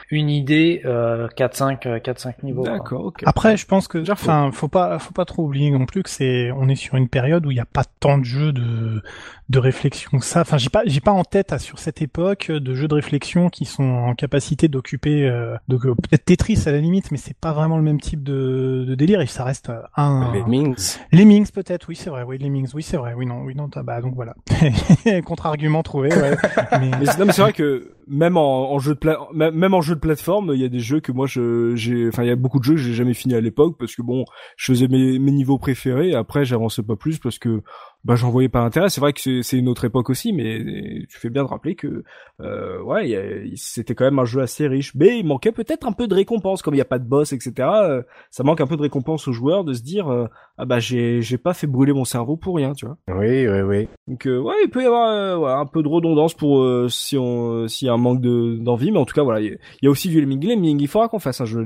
une 0.09 0.29
idée, 0.29 0.81
4-5 0.85 2.01
4-5 2.01 2.33
niveaux. 2.43 2.63
D'accord. 2.63 3.13
Après, 3.25 3.57
je 3.57 3.65
pense 3.65 3.87
que 3.87 4.09
enfin, 4.11 4.49
faut 4.51 4.67
pas 4.67 4.99
faut 4.99 5.13
pas 5.13 5.25
trop 5.25 5.43
oublier 5.43 5.71
non 5.71 5.85
plus 5.85 6.03
que 6.03 6.09
c'est 6.09 6.51
on 6.51 6.67
est 6.69 6.75
sur 6.75 6.95
une 6.95 7.07
période 7.07 7.45
où 7.45 7.51
il 7.51 7.55
n'y 7.55 7.61
a 7.61 7.65
pas 7.65 7.83
tant 7.99 8.17
de 8.17 8.25
jeux 8.25 8.51
de 8.51 9.01
de 9.49 9.59
réflexion 9.59 10.17
que 10.17 10.25
ça. 10.25 10.41
Enfin, 10.41 10.57
j'ai 10.57 10.69
pas 10.69 10.83
j'ai 10.85 11.01
pas 11.01 11.11
en 11.11 11.23
tête 11.23 11.57
sur 11.59 11.79
cette 11.79 12.01
époque 12.01 12.49
de 12.49 12.73
jeux 12.73 12.87
de 12.87 12.95
réflexion 12.95 13.49
qui 13.49 13.65
sont 13.65 13.83
en 13.83 14.15
capacité 14.15 14.67
d'occuper 14.67 15.29
peut-être 15.67 16.25
Tetris 16.25 16.63
à 16.65 16.71
la 16.71 16.79
limite, 16.79 17.11
mais 17.11 17.17
c'est 17.17 17.35
pas 17.35 17.51
vraiment 17.51 17.77
le 17.77 17.83
même 17.83 17.99
type 17.99 18.23
de, 18.23 18.85
de 18.87 18.95
délire 18.95 19.21
et 19.21 19.27
ça 19.27 19.43
reste 19.43 19.71
un. 19.95 20.31
Les 20.33 20.43
Mings. 20.43 20.97
Les 21.11 21.25
Mings 21.25 21.51
peut-être, 21.51 21.89
oui 21.89 21.95
c'est 21.95 22.09
vrai, 22.09 22.23
oui 22.23 22.37
les 22.37 22.49
Mings, 22.49 22.69
oui 22.73 22.83
c'est 22.83 22.97
vrai, 22.97 23.13
oui 23.13 23.25
non, 23.25 23.41
oui 23.41 23.55
non, 23.55 23.69
bah 23.83 24.01
donc 24.01 24.15
voilà. 24.15 24.35
Contre-argument 25.25 25.80
Ouais. 25.93 26.09
mais... 26.79 26.89
non 26.89 27.25
mais 27.25 27.33
c'est 27.33 27.41
vrai 27.41 27.53
que 27.53 27.91
même 28.07 28.37
en, 28.37 28.71
en 28.71 28.79
jeu 28.79 28.93
de 28.93 28.99
pla... 28.99 29.17
même 29.33 29.73
en 29.73 29.81
jeu 29.81 29.95
de 29.95 29.99
plateforme, 29.99 30.51
il 30.53 30.61
y 30.61 30.65
a 30.65 30.69
des 30.69 30.79
jeux 30.79 30.99
que 30.99 31.11
moi 31.11 31.27
je 31.27 31.75
j'ai, 31.75 32.07
enfin 32.07 32.23
il 32.23 32.27
y 32.27 32.31
a 32.31 32.35
beaucoup 32.35 32.59
de 32.59 32.63
jeux 32.63 32.75
que 32.75 32.79
j'ai 32.79 32.93
jamais 32.93 33.13
fini 33.13 33.35
à 33.35 33.41
l'époque 33.41 33.77
parce 33.79 33.95
que 33.95 34.01
bon, 34.01 34.25
je 34.57 34.71
faisais 34.71 34.87
mes, 34.87 35.19
mes 35.19 35.31
niveaux 35.31 35.57
préférés, 35.57 36.09
et 36.09 36.15
après 36.15 36.45
j'avançais 36.45 36.83
pas 36.83 36.95
plus 36.95 37.19
parce 37.19 37.39
que 37.39 37.61
bah 38.03 38.15
j'en 38.15 38.31
voyais 38.31 38.49
pas 38.49 38.61
l'intérêt. 38.61 38.89
C'est 38.89 39.01
vrai 39.01 39.13
que 39.13 39.41
c'est 39.41 39.57
une 39.57 39.67
autre 39.67 39.85
époque 39.85 40.09
aussi, 40.09 40.33
mais 40.33 40.59
tu 41.09 41.19
fais 41.19 41.29
bien 41.29 41.43
de 41.43 41.47
rappeler 41.47 41.75
que 41.75 42.03
euh, 42.39 42.81
ouais, 42.81 43.51
c'était 43.55 43.93
quand 43.93 44.05
même 44.05 44.19
un 44.19 44.25
jeu 44.25 44.41
assez 44.41 44.67
riche. 44.67 44.93
Mais 44.95 45.19
il 45.19 45.25
manquait 45.25 45.51
peut-être 45.51 45.87
un 45.87 45.91
peu 45.91 46.07
de 46.07 46.15
récompense, 46.15 46.61
comme 46.61 46.73
il 46.73 46.77
n'y 46.77 46.81
a 46.81 46.85
pas 46.85 46.99
de 46.99 47.07
boss, 47.07 47.33
etc. 47.33 47.53
Euh, 47.59 48.01
ça 48.31 48.43
manque 48.43 48.61
un 48.61 48.67
peu 48.67 48.75
de 48.75 48.81
récompense 48.81 49.27
aux 49.27 49.31
joueurs 49.31 49.63
de 49.63 49.73
se 49.73 49.83
dire 49.83 50.09
euh, 50.09 50.25
ah 50.57 50.65
bah 50.65 50.79
j'ai 50.79 51.21
j'ai 51.21 51.37
pas 51.37 51.53
fait 51.53 51.67
brûler 51.67 51.93
mon 51.93 52.05
cerveau 52.05 52.37
pour 52.37 52.55
rien, 52.55 52.73
tu 52.73 52.85
vois. 52.85 52.97
Oui, 53.07 53.47
oui, 53.47 53.61
oui. 53.61 53.87
Donc 54.07 54.25
euh, 54.25 54.39
ouais, 54.39 54.55
il 54.63 54.69
peut 54.69 54.81
y 54.81 54.85
avoir 54.85 55.39
ouais, 55.39 55.51
un 55.51 55.65
peu 55.67 55.83
de 55.83 55.87
redondance 55.87 56.33
pour 56.33 56.65
si 56.89 57.17
on 57.17 57.67
s'il 57.67 57.85
y 57.85 57.89
a 57.89 57.93
un 57.93 57.97
manque 57.97 58.21
de 58.21 58.57
d'envie, 58.57 58.91
mais 58.91 58.99
en 58.99 59.05
tout 59.05 59.13
cas 59.13 59.23
voilà, 59.23 59.41
il 59.41 59.57
y, 59.81 59.87
a 59.87 59.91
aussi 59.91 60.09
du 60.09 60.19
lemming 60.19 60.43
lemming. 60.43 60.81
Il 60.81 60.87
faudra 60.87 61.07
qu'on 61.07 61.19
fasse 61.19 61.41
un 61.41 61.45
jeu 61.45 61.65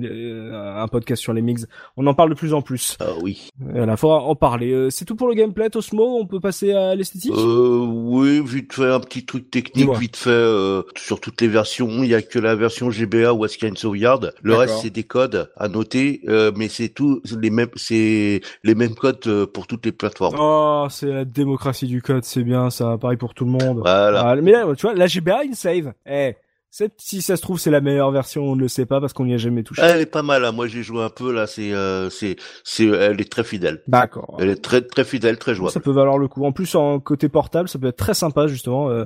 un 0.54 0.88
podcast 0.90 1.22
sur 1.22 1.34
les 1.34 1.42
mix. 1.42 1.66
On 1.96 2.06
en 2.08 2.14
parle 2.14 2.30
de 2.32 2.36
plus 2.36 2.54
en 2.54 2.62
plus. 2.62 2.98
Ah 3.00 3.06
oui. 3.22 3.50
Il 3.62 3.98
faudra 3.98 4.22
en 4.22 4.36
parler. 4.36 4.90
c'est 4.90 5.06
tout 5.06 5.16
pour 5.16 5.28
le 5.28 5.34
gameplay, 5.34 5.70
Tosmo 5.70 6.25
on 6.25 6.25
peut 6.26 6.40
passer 6.40 6.74
à 6.74 6.96
l'esthétique? 6.96 7.32
Euh, 7.36 7.86
Oui, 7.88 8.42
vite 8.46 8.74
fait, 8.74 8.92
un 8.92 9.00
petit 9.00 9.26
truc 9.26 9.50
technique, 9.52 9.92
vite 9.98 10.16
fait, 10.16 10.30
euh, 10.30 10.82
sur 10.98 11.20
toutes 11.20 11.42
les 11.42 11.48
versions, 11.48 12.04
il 12.04 12.10
y 12.10 12.16
a 12.16 12.22
que 12.22 12.40
la 12.40 12.56
version 12.56 12.90
GBA 12.90 13.34
où 13.34 13.46
est-ce 13.46 13.58
qu'il 13.58 13.66
y 13.66 13.68
a 13.68 13.70
une 13.70 13.78
sauvegarde. 13.78 14.34
Le 14.42 14.56
reste, 14.56 14.76
c'est 14.82 14.90
des 14.90 15.04
codes 15.04 15.52
à 15.58 15.68
noter, 15.68 16.22
euh, 16.28 16.52
mais 16.56 16.70
c'est 16.70 16.90
tout 16.90 17.22
les 17.40 17.50
mêmes, 17.50 17.70
c'est 17.76 18.42
les 18.64 18.76
mêmes 18.76 18.96
codes 18.96 19.20
euh, 19.28 19.46
pour 19.46 19.68
toutes 19.68 19.86
les 19.86 19.92
plateformes. 19.92 20.36
Oh, 20.40 20.88
c'est 20.90 21.12
la 21.12 21.26
démocratie 21.26 21.88
du 21.88 22.02
code, 22.02 22.24
c'est 22.24 22.44
bien, 22.44 22.70
ça, 22.70 22.98
pareil 23.00 23.18
pour 23.18 23.34
tout 23.34 23.46
le 23.46 23.52
monde. 23.52 23.80
Voilà. 23.80 24.22
Ah, 24.30 24.36
mais 24.36 24.52
là, 24.52 24.66
tu 24.76 24.86
vois, 24.86 24.96
la 24.96 25.08
GBA, 25.08 25.44
une 25.44 25.54
save. 25.54 25.94
Eh, 26.06 26.36
si 26.98 27.22
ça 27.22 27.38
se 27.38 27.42
trouve 27.42 27.60
c'est 27.60 27.72
la 27.72 27.82
meilleure 27.82 28.12
version, 28.12 28.44
on 28.44 28.56
ne 28.56 28.62
le 28.62 28.68
sait 28.68 28.86
pas 28.86 29.00
parce 29.00 29.14
qu'on 29.14 29.26
n'y 29.26 29.34
a 29.34 29.38
jamais 29.38 29.64
touché. 29.64 29.82
Elle 29.84 30.02
est 30.02 30.06
pas 30.06 30.24
mal. 30.24 30.44
Hein. 30.44 30.52
Moi 30.52 30.68
j'ai 30.68 30.84
joué 30.84 31.04
un 31.04 31.10
peu 31.10 31.32
là. 31.32 31.48
C'est 31.48 31.74
euh, 31.74 32.10
c'est 32.10 32.36
c'est 32.64 32.86
elle 32.86 33.22
est 33.22 33.32
très 33.32 33.44
fidèle. 33.44 33.82
D'accord. 33.88 34.38
Elle 34.40 34.50
est 34.50 34.62
très 34.62 34.82
très 34.82 35.04
fidèle, 35.04 35.38
très 35.38 35.56
jouable. 35.56 35.72
Ça 35.72 35.80
peut 35.80 35.92
valoir 35.92 36.18
le 36.18 36.28
coup. 36.28 36.46
En 36.46 36.52
plus 36.52 36.76
en 36.76 37.00
côté 37.00 37.30
portable, 37.30 37.70
ça 37.70 37.80
peut 37.80 37.88
être 37.88 37.98
très 37.98 38.14
sympa 38.14 38.48
justement 38.48 38.90
euh, 38.90 39.06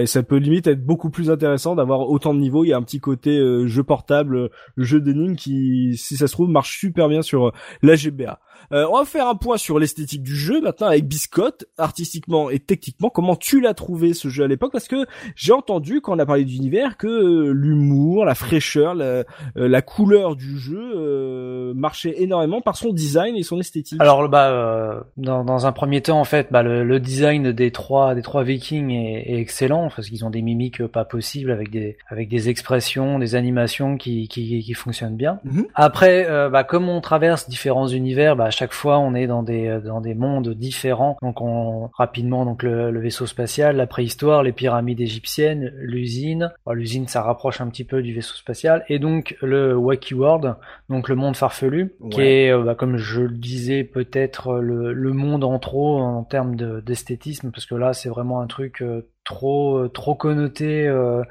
et 0.00 0.06
ça 0.06 0.22
peut 0.22 0.36
limite 0.36 0.66
être 0.66 0.84
beaucoup 0.84 1.10
plus 1.10 1.30
intéressant 1.30 1.76
d'avoir 1.76 2.00
autant 2.08 2.34
de 2.34 2.40
niveaux. 2.40 2.64
Il 2.64 2.68
y 2.68 2.72
a 2.72 2.76
un 2.76 2.82
petit 2.82 3.00
côté 3.00 3.38
euh, 3.38 3.66
jeu 3.66 3.84
portable, 3.84 4.50
jeu 4.76 5.00
d'énigmes 5.00 5.36
qui, 5.36 5.96
si 5.96 6.16
ça 6.16 6.26
se 6.26 6.32
trouve, 6.32 6.48
marche 6.48 6.78
super 6.78 7.08
bien 7.08 7.22
sur 7.22 7.52
la 7.82 7.94
GBA. 7.94 8.40
Euh, 8.72 8.86
on 8.90 8.98
va 8.98 9.04
faire 9.04 9.28
un 9.28 9.34
point 9.34 9.56
sur 9.56 9.78
l'esthétique 9.78 10.22
du 10.22 10.34
jeu 10.34 10.60
maintenant 10.60 10.88
avec 10.88 11.06
Biscotte, 11.06 11.66
artistiquement 11.78 12.50
et 12.50 12.58
techniquement. 12.58 13.10
Comment 13.10 13.36
tu 13.36 13.60
l'as 13.60 13.74
trouvé 13.74 14.14
ce 14.14 14.28
jeu 14.28 14.44
à 14.44 14.48
l'époque? 14.48 14.72
Parce 14.72 14.88
que 14.88 15.06
j'ai 15.34 15.52
entendu 15.52 16.00
quand 16.00 16.16
on 16.16 16.18
a 16.18 16.26
parlé 16.26 16.44
d'univers 16.44 16.96
que 16.96 17.06
euh, 17.06 17.52
l'humour, 17.52 18.24
la 18.24 18.34
fraîcheur, 18.34 18.94
la, 18.94 19.04
euh, 19.04 19.24
la, 19.56 19.82
couleur 19.82 20.36
du 20.36 20.58
jeu 20.58 21.72
marchait 21.74 22.22
énormément 22.22 22.60
par 22.60 22.76
son 22.76 22.92
design 22.92 23.36
et 23.36 23.42
son 23.42 23.60
esthétique. 23.60 24.00
Alors 24.00 24.28
bah 24.28 25.04
dans, 25.16 25.44
dans, 25.44 25.66
un 25.66 25.72
premier 25.72 26.00
temps 26.00 26.18
en 26.18 26.24
fait, 26.24 26.48
bah, 26.50 26.62
le, 26.62 26.82
le, 26.84 26.98
design 26.98 27.52
des 27.52 27.70
trois 27.70 28.14
des 28.14 28.22
trois 28.22 28.42
Vikings 28.42 28.90
est, 28.90 29.32
est 29.32 29.38
excellent 29.38 29.88
parce 29.94 30.08
qu'ils 30.08 30.24
ont 30.24 30.30
des 30.30 30.42
mimiques 30.42 30.84
pas 30.86 31.04
possibles 31.04 31.50
avec 31.50 31.70
des 31.70 31.96
avec 32.08 32.28
des 32.28 32.48
expressions, 32.48 33.18
des 33.18 33.34
animations 33.34 33.96
qui 33.96 34.28
qui, 34.28 34.62
qui 34.62 34.74
fonctionnent 34.74 35.16
bien. 35.16 35.38
Mhm. 35.44 35.66
Après, 35.74 36.26
bah, 36.50 36.64
comme 36.64 36.88
on 36.88 37.00
traverse 37.00 37.48
différents 37.48 37.88
univers, 37.88 38.34
bah, 38.34 38.45
chaque 38.50 38.72
fois 38.72 38.98
on 38.98 39.14
est 39.14 39.26
dans 39.26 39.42
des 39.42 39.68
euh, 39.68 39.80
dans 39.80 40.00
des 40.00 40.14
mondes 40.14 40.48
différents. 40.50 41.16
Donc 41.22 41.40
on 41.40 41.90
rapidement 41.94 42.44
donc 42.44 42.62
le, 42.62 42.98
vaisseau 42.98 43.26
spatial, 43.26 43.76
la 43.76 43.86
préhistoire, 43.86 44.42
les 44.42 44.52
pyramides 44.52 45.00
égyptiennes, 45.00 45.72
l'usine. 45.76 46.52
l'usine 46.70 47.06
ça 47.08 47.22
rapproche 47.22 47.60
un 47.60 47.68
petit 47.68 47.84
peu 47.84 48.02
du 48.02 48.14
vaisseau 48.14 48.34
spatial 48.36 48.84
et 48.88 48.98
donc 48.98 49.36
le 49.42 49.76
Wacky 49.76 50.14
World, 50.14 50.56
donc 50.88 51.08
le 51.08 51.14
monde 51.14 51.36
farfelu, 51.36 51.94
qui 52.10 52.20
est 52.20 52.52
euh, 52.52 52.62
bah, 52.62 52.74
comme 52.74 52.96
je 52.96 53.22
le 53.22 53.36
disais 53.36 53.84
peut-être 53.84 54.54
le, 54.54 54.92
le 54.92 55.12
monde 55.12 55.44
en 55.44 55.58
trop 55.58 55.98
en 56.00 56.24
termes 56.24 56.56
d'esthétisme 56.82 57.50
parce 57.50 57.66
que 57.66 57.74
là 57.74 57.92
c'est 57.92 58.08
vraiment 58.08 58.40
un 58.40 58.46
truc 58.46 58.82
euh, 58.82 59.08
trop 59.24 59.88
trop 59.88 60.14
connoté. 60.14 60.86
Euh, 60.86 61.24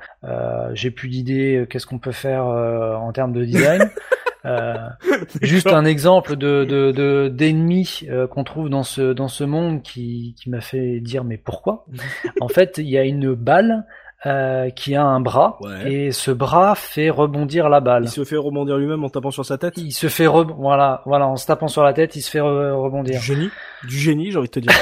J'ai 0.74 0.92
plus 0.92 1.08
d'idées. 1.08 1.66
Qu'est-ce 1.70 1.86
qu'on 1.88 1.98
peut 1.98 2.12
faire 2.12 2.46
en 2.46 3.12
termes 3.14 3.32
de 3.32 3.46
design 3.46 3.76
Euh, 3.76 3.86
juste 5.42 5.68
un 5.68 5.86
exemple 5.86 6.36
de 6.36 7.30
d'ennemis 7.30 8.02
de, 8.04 8.12
euh, 8.12 8.28
qu'on 8.28 8.44
trouve 8.44 8.70
dans 8.70 8.84
ce 8.84 9.14
dans 9.14 9.28
ce 9.28 9.44
monde 9.44 9.82
qui 9.82 10.36
qui 10.38 10.50
m'a 10.50 10.62
fait 10.62 11.00
dire 11.00 11.24
mais 11.24 11.38
pourquoi? 11.38 11.86
En 12.42 12.48
fait, 12.48 12.78
il 12.78 12.90
y 12.90 12.98
a 12.98 13.04
une 13.04 13.34
balle 13.34 13.86
euh, 14.26 14.70
qui 14.72 14.96
a 14.96 15.04
un 15.04 15.20
bras 15.20 15.60
et 15.86 16.12
ce 16.12 16.32
bras 16.32 16.76
fait 16.76 17.10
rebondir 17.10 17.70
la 17.70 17.80
balle. 17.80 18.06
Il 18.06 18.10
se 18.10 18.24
fait 18.24 18.38
rebondir 18.38 18.78
lui-même 18.78 19.04
en 19.04 19.10
tapant 19.10 19.32
sur 19.32 19.46
sa 19.46 19.58
tête. 19.58 19.78
Il 19.78 19.92
se 19.92 20.08
fait 20.08 20.28
re 20.28 20.46
voilà 20.58 21.02
voilà 21.06 21.28
en 21.28 21.36
se 21.36 21.46
tapant 21.46 21.68
sur 21.68 21.84
la 21.84 21.94
tête, 21.94 22.16
il 22.16 22.22
se 22.22 22.32
fait 22.32 22.42
rebondir. 22.42 23.20
Du 23.20 23.26
génie, 23.26 23.50
du 23.88 23.98
génie, 23.98 24.32
j'ai 24.32 24.38
envie 24.38 24.48
de 24.48 24.52
te 24.52 24.60
dire. 24.60 24.74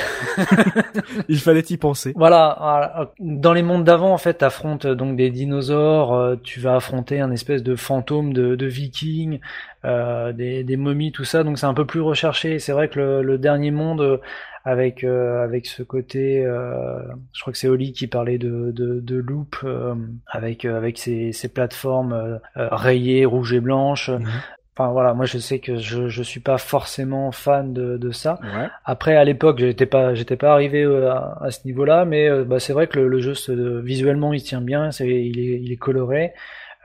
il 1.27 1.39
fallait 1.39 1.65
y 1.69 1.77
penser. 1.77 2.13
Voilà, 2.15 3.11
dans 3.19 3.53
les 3.53 3.63
mondes 3.63 3.83
d'avant 3.83 4.13
en 4.13 4.17
fait, 4.17 4.35
t'affrontes 4.35 4.87
donc 4.87 5.15
des 5.15 5.29
dinosaures, 5.29 6.13
euh, 6.13 6.35
tu 6.41 6.59
vas 6.59 6.75
affronter 6.75 7.19
un 7.19 7.31
espèce 7.31 7.63
de 7.63 7.75
fantôme 7.75 8.33
de, 8.33 8.55
de 8.55 8.65
vikings, 8.65 9.39
euh, 9.85 10.31
des, 10.31 10.63
des 10.63 10.77
momies, 10.77 11.11
tout 11.11 11.25
ça, 11.25 11.43
donc 11.43 11.57
c'est 11.57 11.65
un 11.65 11.73
peu 11.73 11.85
plus 11.85 12.01
recherché. 12.01 12.59
C'est 12.59 12.71
vrai 12.71 12.87
que 12.87 12.99
le, 12.99 13.21
le 13.23 13.37
dernier 13.37 13.71
monde 13.71 14.21
avec 14.63 15.03
euh, 15.03 15.43
avec 15.43 15.65
ce 15.65 15.83
côté 15.83 16.45
euh, 16.45 16.99
je 17.33 17.41
crois 17.41 17.51
que 17.51 17.59
c'est 17.59 17.67
Oli 17.67 17.91
qui 17.91 18.07
parlait 18.07 18.37
de 18.37 18.71
de, 18.71 18.99
de 19.01 19.15
loop 19.15 19.57
euh, 19.63 19.95
avec 20.27 20.65
avec 20.65 20.97
ces, 20.97 21.33
ces 21.33 21.49
plateformes 21.49 22.39
rayées 22.55 23.25
rouges 23.25 23.53
et 23.53 23.59
blanches 23.59 24.09
mhm. 24.09 24.27
Enfin 24.75 24.91
voilà, 24.91 25.13
moi 25.13 25.25
je 25.25 25.37
sais 25.37 25.59
que 25.59 25.75
je 25.75 26.07
je 26.07 26.23
suis 26.23 26.39
pas 26.39 26.57
forcément 26.57 27.31
fan 27.31 27.73
de, 27.73 27.95
de 27.97 28.09
ça. 28.09 28.39
Après 28.85 29.15
à 29.15 29.23
l'époque 29.23 29.59
j'étais 29.59 29.85
pas 29.85 30.15
j'étais 30.15 30.35
pas 30.35 30.51
arrivé 30.51 30.83
à, 30.83 31.37
à 31.39 31.51
ce 31.51 31.59
niveau-là, 31.67 32.05
mais 32.05 32.43
bah, 32.43 32.59
c'est 32.59 32.73
vrai 32.73 32.87
que 32.87 32.97
le, 32.97 33.07
le 33.07 33.19
jeu 33.19 33.35
se, 33.35 33.51
visuellement 33.51 34.33
il 34.33 34.41
tient 34.41 34.61
bien, 34.61 34.89
c'est 34.89 35.07
il 35.07 35.37
est 35.39 35.61
il 35.61 35.71
est 35.71 35.77
coloré, 35.77 36.33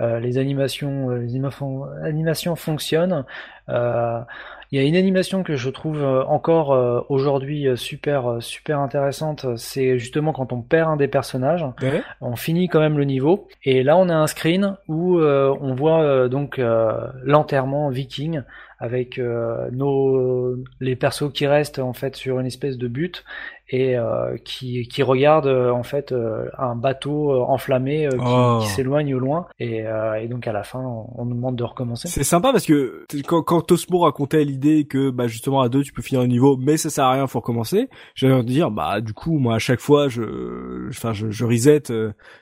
euh, 0.00 0.20
les 0.20 0.38
animations 0.38 1.10
les 1.10 1.34
animations 2.04 2.56
fonctionnent. 2.56 3.24
Euh, 3.68 4.20
il 4.70 4.78
y 4.78 4.84
a 4.84 4.86
une 4.86 4.96
animation 4.96 5.42
que 5.42 5.56
je 5.56 5.70
trouve 5.70 6.02
euh, 6.02 6.24
encore 6.24 6.72
euh, 6.72 7.00
aujourd'hui 7.08 7.66
euh, 7.66 7.76
super 7.76 8.36
super 8.40 8.80
intéressante, 8.80 9.46
c'est 9.56 9.98
justement 9.98 10.32
quand 10.32 10.52
on 10.52 10.60
perd 10.60 10.90
un 10.90 10.96
des 10.96 11.08
personnages, 11.08 11.64
on 12.20 12.36
finit 12.36 12.68
quand 12.68 12.80
même 12.80 12.98
le 12.98 13.04
niveau. 13.04 13.48
Et 13.64 13.82
là 13.82 13.96
on 13.96 14.08
a 14.08 14.14
un 14.14 14.26
screen 14.26 14.76
où 14.88 15.18
on 15.20 15.74
voit 15.74 16.28
donc 16.28 16.60
l'enterrement 17.24 17.88
viking 17.88 18.42
avec 18.78 19.18
nos 19.18 20.56
les 20.80 20.96
persos 20.96 21.32
qui 21.32 21.46
restent 21.46 21.78
en 21.78 21.92
fait 21.92 22.16
sur 22.16 22.38
une 22.38 22.46
espèce 22.46 22.76
de 22.76 22.88
but 22.88 23.24
et 23.70 23.98
euh, 23.98 24.36
qui, 24.44 24.88
qui 24.88 25.02
regarde 25.02 25.46
euh, 25.46 25.70
en 25.70 25.82
fait 25.82 26.12
euh, 26.12 26.48
un 26.56 26.74
bateau 26.74 27.32
enflammé 27.42 28.08
qui, 28.10 28.16
oh. 28.18 28.60
qui 28.62 28.68
s'éloigne 28.68 29.14
au 29.14 29.18
loin 29.18 29.46
et, 29.58 29.84
et, 30.22 30.28
donc 30.28 30.46
à 30.46 30.52
la 30.52 30.62
fin 30.62 30.80
on, 30.80 31.24
nous 31.24 31.34
demande 31.34 31.56
de 31.56 31.64
recommencer. 31.64 32.08
C'est 32.08 32.24
sympa 32.24 32.52
parce 32.52 32.64
que 32.64 33.04
quand, 33.26 33.42
quand 33.42 33.60
Tosmo 33.60 33.98
racontait 34.00 34.44
l'idée 34.44 34.84
que 34.84 35.10
bah 35.10 35.26
justement 35.26 35.60
à 35.60 35.68
deux 35.68 35.82
tu 35.82 35.92
peux 35.92 36.00
finir 36.00 36.22
un 36.22 36.26
niveau 36.26 36.56
mais 36.56 36.76
ça 36.76 36.88
sert 36.88 37.04
à 37.04 37.12
rien 37.12 37.26
faut 37.26 37.40
recommencer, 37.40 37.90
j'allais 38.14 38.42
dire 38.42 38.70
bah 38.70 39.00
du 39.00 39.12
coup 39.12 39.38
moi 39.38 39.56
à 39.56 39.58
chaque 39.58 39.80
fois 39.80 40.08
je 40.08 40.88
enfin 40.88 41.12
je, 41.12 41.30
je 41.30 41.44
reset 41.44 41.82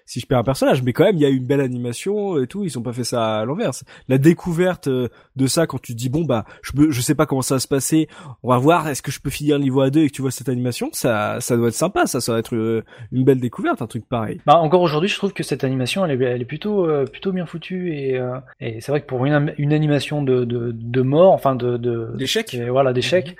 si 0.04 0.20
je 0.20 0.26
perds 0.26 0.38
un 0.38 0.44
personnage 0.44 0.82
mais 0.82 0.92
quand 0.92 1.04
même 1.04 1.16
il 1.16 1.22
y 1.22 1.26
a 1.26 1.30
une 1.30 1.46
belle 1.46 1.60
animation 1.60 2.40
et 2.40 2.46
tout 2.46 2.62
ils 2.62 2.78
ont 2.78 2.82
pas 2.82 2.92
fait 2.92 3.04
ça 3.04 3.38
à 3.38 3.44
l'envers. 3.44 3.72
La 4.08 4.18
découverte 4.18 4.88
de 4.88 5.46
ça 5.46 5.66
quand 5.66 5.80
tu 5.80 5.92
te 5.92 5.98
dis 5.98 6.08
bon 6.08 6.24
bah 6.24 6.44
je 6.62 6.72
peux 6.72 6.90
je 6.90 7.00
sais 7.00 7.16
pas 7.16 7.26
comment 7.26 7.42
ça 7.42 7.56
va 7.56 7.60
se 7.60 7.68
passer 7.68 8.08
on 8.44 8.50
va 8.50 8.58
voir 8.58 8.88
est-ce 8.88 9.02
que 9.02 9.10
je 9.10 9.20
peux 9.20 9.30
finir 9.30 9.56
le 9.58 9.64
niveau 9.64 9.80
à 9.80 9.90
deux 9.90 10.02
et 10.02 10.08
que 10.08 10.14
tu 10.14 10.22
vois 10.22 10.30
cette 10.30 10.48
animation 10.48 10.88
ça 10.92 11.15
ça, 11.16 11.40
ça 11.40 11.56
doit 11.56 11.68
être 11.68 11.74
sympa, 11.74 12.06
ça, 12.06 12.20
ça 12.20 12.32
doit 12.32 12.38
être 12.38 12.54
euh, 12.54 12.84
une 13.12 13.24
belle 13.24 13.40
découverte, 13.40 13.82
un 13.82 13.86
truc 13.86 14.08
pareil. 14.08 14.40
Bah 14.46 14.56
encore 14.56 14.82
aujourd'hui, 14.82 15.08
je 15.08 15.16
trouve 15.16 15.32
que 15.32 15.42
cette 15.42 15.64
animation, 15.64 16.04
elle 16.04 16.20
est, 16.20 16.24
elle 16.24 16.42
est 16.42 16.46
plutôt, 16.46 16.88
euh, 16.88 17.04
plutôt 17.04 17.32
bien 17.32 17.46
foutue 17.46 17.94
et, 17.94 18.18
euh, 18.18 18.38
et 18.60 18.80
c'est 18.80 18.92
vrai 18.92 19.00
que 19.00 19.06
pour 19.06 19.24
une, 19.24 19.34
animation 19.72 20.22
de, 20.22 20.44
de, 20.44 20.72
de 20.72 21.02
mort, 21.02 21.32
enfin 21.32 21.54
de, 21.54 21.76
de 21.76 22.10
D'échec. 22.16 22.56
voilà, 22.70 22.92
d'échec, 22.92 23.36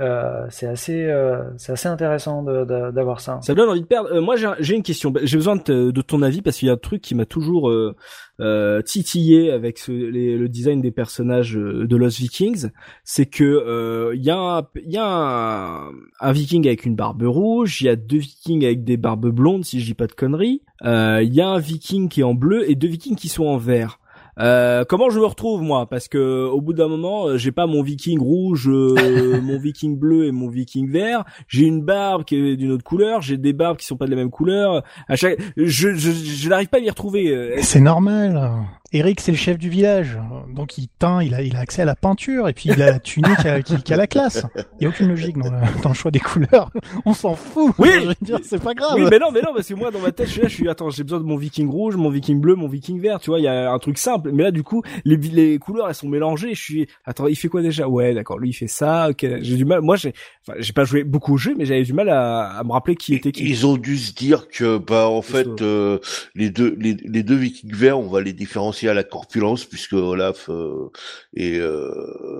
euh, 0.00 0.46
c'est 0.50 0.66
assez, 0.66 1.04
euh, 1.04 1.42
c'est 1.56 1.72
assez 1.72 1.88
intéressant 1.88 2.42
d'avoir 2.42 3.20
ça. 3.20 3.38
Ça 3.42 3.54
donne 3.54 3.68
envie 3.68 3.82
de 3.82 3.86
perdre. 3.86 4.10
Euh, 4.12 4.20
moi, 4.20 4.36
j'ai 4.36 4.46
un- 4.46 4.56
j'ai 4.58 4.74
une 4.74 4.82
question. 4.82 5.12
J'ai 5.22 5.36
besoin 5.36 5.56
de, 5.56 5.90
ton 6.02 6.22
avis 6.22 6.42
parce 6.42 6.58
qu'il 6.58 6.66
y 6.66 6.70
a 6.70 6.74
un 6.74 6.78
truc 6.78 7.00
qui 7.00 7.14
m'a 7.14 7.26
toujours 7.26 7.70
euh, 7.70 8.82
titillé 8.82 9.50
avec 9.52 9.86
le 9.88 10.46
design 10.48 10.80
des 10.80 10.90
personnages 10.90 11.54
de 11.54 11.96
Lost 11.96 12.18
Vikings. 12.18 12.70
C'est 13.04 13.26
que 13.26 14.12
il 14.14 14.22
y 14.22 14.30
a, 14.30 14.36
un, 14.36 14.66
y 14.84 14.96
a 14.96 15.06
un, 15.06 15.90
un 16.20 16.32
Viking 16.32 16.66
avec 16.66 16.84
une 16.84 16.96
barbe 16.96 17.22
rouge. 17.22 17.80
Il 17.80 17.84
y 17.84 17.88
a 17.88 17.96
deux 17.96 18.18
Vikings 18.18 18.64
avec 18.64 18.84
des 18.84 18.96
barbes 18.96 19.28
blondes, 19.28 19.64
si 19.64 19.80
je 19.80 19.86
dis 19.86 19.94
pas 19.94 20.06
de 20.06 20.12
conneries. 20.12 20.62
Il 20.82 21.32
y 21.34 21.40
a 21.40 21.48
un 21.48 21.58
Viking 21.58 22.08
qui 22.08 22.20
est 22.20 22.24
en 22.24 22.34
bleu 22.34 22.68
et 22.68 22.74
deux 22.74 22.88
Vikings 22.88 23.16
qui 23.16 23.28
sont 23.28 23.46
en 23.46 23.56
vert. 23.56 24.00
Euh, 24.38 24.84
comment 24.88 25.10
je 25.10 25.18
me 25.20 25.26
retrouve 25.26 25.62
moi? 25.62 25.86
Parce 25.86 26.08
que 26.08 26.46
au 26.46 26.60
bout 26.60 26.72
d'un 26.72 26.88
moment, 26.88 27.26
euh, 27.26 27.36
j'ai 27.38 27.52
pas 27.52 27.66
mon 27.66 27.82
Viking 27.82 28.18
rouge, 28.20 28.68
euh, 28.68 29.40
mon 29.42 29.58
Viking 29.58 29.98
bleu 29.98 30.26
et 30.26 30.32
mon 30.32 30.48
Viking 30.48 30.88
vert. 30.90 31.24
J'ai 31.48 31.64
une 31.64 31.82
barbe 31.82 32.24
qui 32.24 32.36
est 32.36 32.56
d'une 32.56 32.72
autre 32.72 32.84
couleur. 32.84 33.22
J'ai 33.22 33.36
des 33.36 33.52
barbes 33.52 33.76
qui 33.76 33.86
sont 33.86 33.96
pas 33.96 34.06
de 34.06 34.10
la 34.10 34.16
même 34.16 34.30
couleur. 34.30 34.82
À 35.08 35.16
chaque, 35.16 35.38
je, 35.56 35.94
je, 35.94 36.10
je 36.10 36.48
n'arrive 36.48 36.68
pas 36.68 36.78
à 36.78 36.80
m'y 36.80 36.90
retrouver. 36.90 37.28
Euh, 37.28 37.56
C'est 37.60 37.80
normal. 37.80 38.50
Eric, 38.92 39.18
c'est 39.20 39.32
le 39.32 39.36
chef 39.36 39.58
du 39.58 39.68
village, 39.68 40.16
donc 40.54 40.78
il 40.78 40.86
teint, 40.86 41.20
il 41.20 41.34
a, 41.34 41.42
il 41.42 41.56
a 41.56 41.58
accès 41.58 41.82
à 41.82 41.84
la 41.84 41.96
peinture 41.96 42.48
et 42.48 42.52
puis 42.52 42.68
il 42.68 42.80
a 42.80 42.92
la 42.92 43.00
tunique 43.00 43.64
qui, 43.64 43.82
qui 43.82 43.92
a 43.92 43.96
la 43.96 44.06
classe. 44.06 44.46
Il 44.78 44.84
y 44.84 44.86
a 44.86 44.90
aucune 44.90 45.08
logique 45.08 45.36
dans 45.36 45.50
le, 45.50 45.82
dans 45.82 45.88
le 45.88 45.94
choix 45.96 46.12
des 46.12 46.20
couleurs. 46.20 46.70
On 47.04 47.12
s'en 47.12 47.34
fout. 47.34 47.74
Oui. 47.80 47.88
je 47.92 48.06
veux 48.06 48.14
dire, 48.22 48.38
c'est 48.44 48.62
pas 48.62 48.72
grave. 48.72 48.92
Oui, 48.94 49.02
mais 49.10 49.18
non, 49.18 49.32
mais 49.32 49.40
non, 49.40 49.52
parce 49.52 49.66
que 49.66 49.74
moi, 49.74 49.90
dans 49.90 49.98
ma 49.98 50.12
tête, 50.12 50.28
je 50.28 50.32
suis 50.34 50.42
là, 50.42 50.48
je 50.48 50.54
suis, 50.54 50.68
attends, 50.68 50.90
j'ai 50.90 51.02
besoin 51.02 51.18
de 51.18 51.24
mon 51.24 51.36
viking 51.36 51.68
rouge, 51.68 51.96
mon 51.96 52.08
viking 52.08 52.40
bleu, 52.40 52.54
mon 52.54 52.68
viking 52.68 53.00
vert, 53.00 53.18
tu 53.18 53.30
vois, 53.30 53.40
il 53.40 53.42
y 53.42 53.48
a 53.48 53.72
un 53.72 53.78
truc 53.80 53.98
simple. 53.98 54.23
Mais 54.32 54.42
là, 54.44 54.50
du 54.50 54.62
coup, 54.62 54.82
les, 55.04 55.16
les 55.16 55.58
couleurs, 55.58 55.88
elles 55.88 55.94
sont 55.94 56.08
mélangées, 56.08 56.54
je 56.54 56.60
suis, 56.60 56.86
attends, 57.04 57.26
il 57.26 57.36
fait 57.36 57.48
quoi 57.48 57.62
déjà? 57.62 57.88
Ouais, 57.88 58.14
d'accord, 58.14 58.38
lui, 58.38 58.50
il 58.50 58.52
fait 58.52 58.66
ça, 58.66 59.08
ok, 59.10 59.26
j'ai 59.40 59.56
du 59.56 59.64
mal, 59.64 59.80
moi, 59.80 59.96
j'ai, 59.96 60.12
enfin, 60.46 60.58
j'ai 60.60 60.72
pas 60.72 60.84
joué 60.84 61.04
beaucoup 61.04 61.34
au 61.34 61.36
jeu, 61.36 61.54
mais 61.56 61.64
j'avais 61.66 61.82
du 61.82 61.92
mal 61.92 62.08
à, 62.08 62.58
à 62.58 62.64
me 62.64 62.72
rappeler 62.72 62.96
qui 62.96 63.14
était 63.14 63.32
qui. 63.32 63.44
Ils 63.44 63.66
ont 63.66 63.76
dû 63.76 63.96
se 63.98 64.12
dire 64.12 64.48
que, 64.48 64.78
bah, 64.78 65.08
en 65.08 65.22
fait, 65.22 65.62
euh, 65.62 65.98
les 66.34 66.50
deux, 66.50 66.76
les, 66.78 66.94
les 66.94 67.22
deux 67.22 67.34
Vikings 67.36 67.74
verts, 67.74 67.98
on 67.98 68.08
va 68.08 68.20
les 68.20 68.32
différencier 68.32 68.88
à 68.88 68.94
la 68.94 69.04
corpulence, 69.04 69.64
puisque 69.64 69.92
Olaf 69.94 70.48
euh, 70.48 70.90
est 71.36 71.58
euh, 71.58 71.90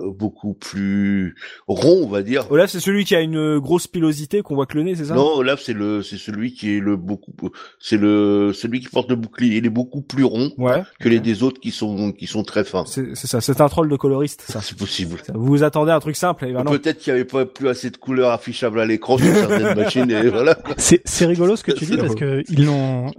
beaucoup 0.05 0.53
plus 0.53 1.35
rond, 1.67 2.01
on 2.03 2.07
va 2.07 2.21
dire. 2.21 2.49
Olaf, 2.51 2.69
c'est 2.69 2.79
celui 2.79 3.05
qui 3.05 3.15
a 3.15 3.21
une 3.21 3.59
grosse 3.59 3.87
pilosité 3.87 4.41
qu'on 4.41 4.55
voit 4.55 4.65
que 4.65 4.77
le 4.77 4.83
nez, 4.83 4.95
c'est 4.95 5.05
ça? 5.05 5.15
Non, 5.15 5.35
Olaf, 5.35 5.61
c'est 5.61 5.73
le, 5.73 6.01
c'est 6.03 6.17
celui 6.17 6.53
qui 6.53 6.75
est 6.77 6.79
le 6.79 6.95
beaucoup, 6.97 7.33
c'est 7.79 7.97
le, 7.97 8.51
celui 8.53 8.79
qui 8.79 8.89
porte 8.89 9.09
le 9.09 9.15
bouclier. 9.15 9.57
Il 9.57 9.65
est 9.65 9.69
beaucoup 9.69 10.01
plus 10.01 10.23
rond 10.23 10.51
Ouais. 10.57 10.83
que 10.99 11.09
les 11.09 11.19
des 11.19 11.43
autres 11.43 11.59
qui 11.59 11.71
sont, 11.75 12.11
qui 12.11 12.27
sont 12.27 12.43
très 12.43 12.63
fins. 12.63 12.83
C'est 12.85 13.15
ça, 13.15 13.41
c'est 13.41 13.61
un 13.61 13.69
troll 13.69 13.89
de 13.89 13.95
coloriste, 13.95 14.43
ça. 14.47 14.61
C'est 14.61 14.77
possible. 14.77 15.19
Ça, 15.25 15.33
Vous 15.35 15.45
vous 15.45 15.63
attendez 15.63 15.91
à 15.91 15.95
un 15.95 15.99
truc 15.99 16.15
simple, 16.15 16.45
et 16.45 16.53
ben 16.53 16.63
non. 16.63 16.71
Peut-être 16.71 16.97
qu'il 16.99 17.11
y 17.11 17.15
avait 17.15 17.25
pas 17.25 17.45
plus 17.45 17.67
assez 17.67 17.89
de 17.89 17.97
couleurs 17.97 18.31
affichables 18.31 18.79
à 18.79 18.85
l'écran 18.85 19.17
sur 19.17 19.27
certaines 19.33 19.75
machines 19.83 20.09
et 20.11 20.29
voilà. 20.29 20.57
C'est, 20.77 21.01
c'est 21.05 21.25
rigolo 21.25 21.55
ce 21.55 21.63
que 21.63 21.71
tu 21.71 21.85
dis 21.85 21.97
parce 21.97 22.15
que 22.15 22.43
ils 22.49 22.65
l'ont. 22.65 23.11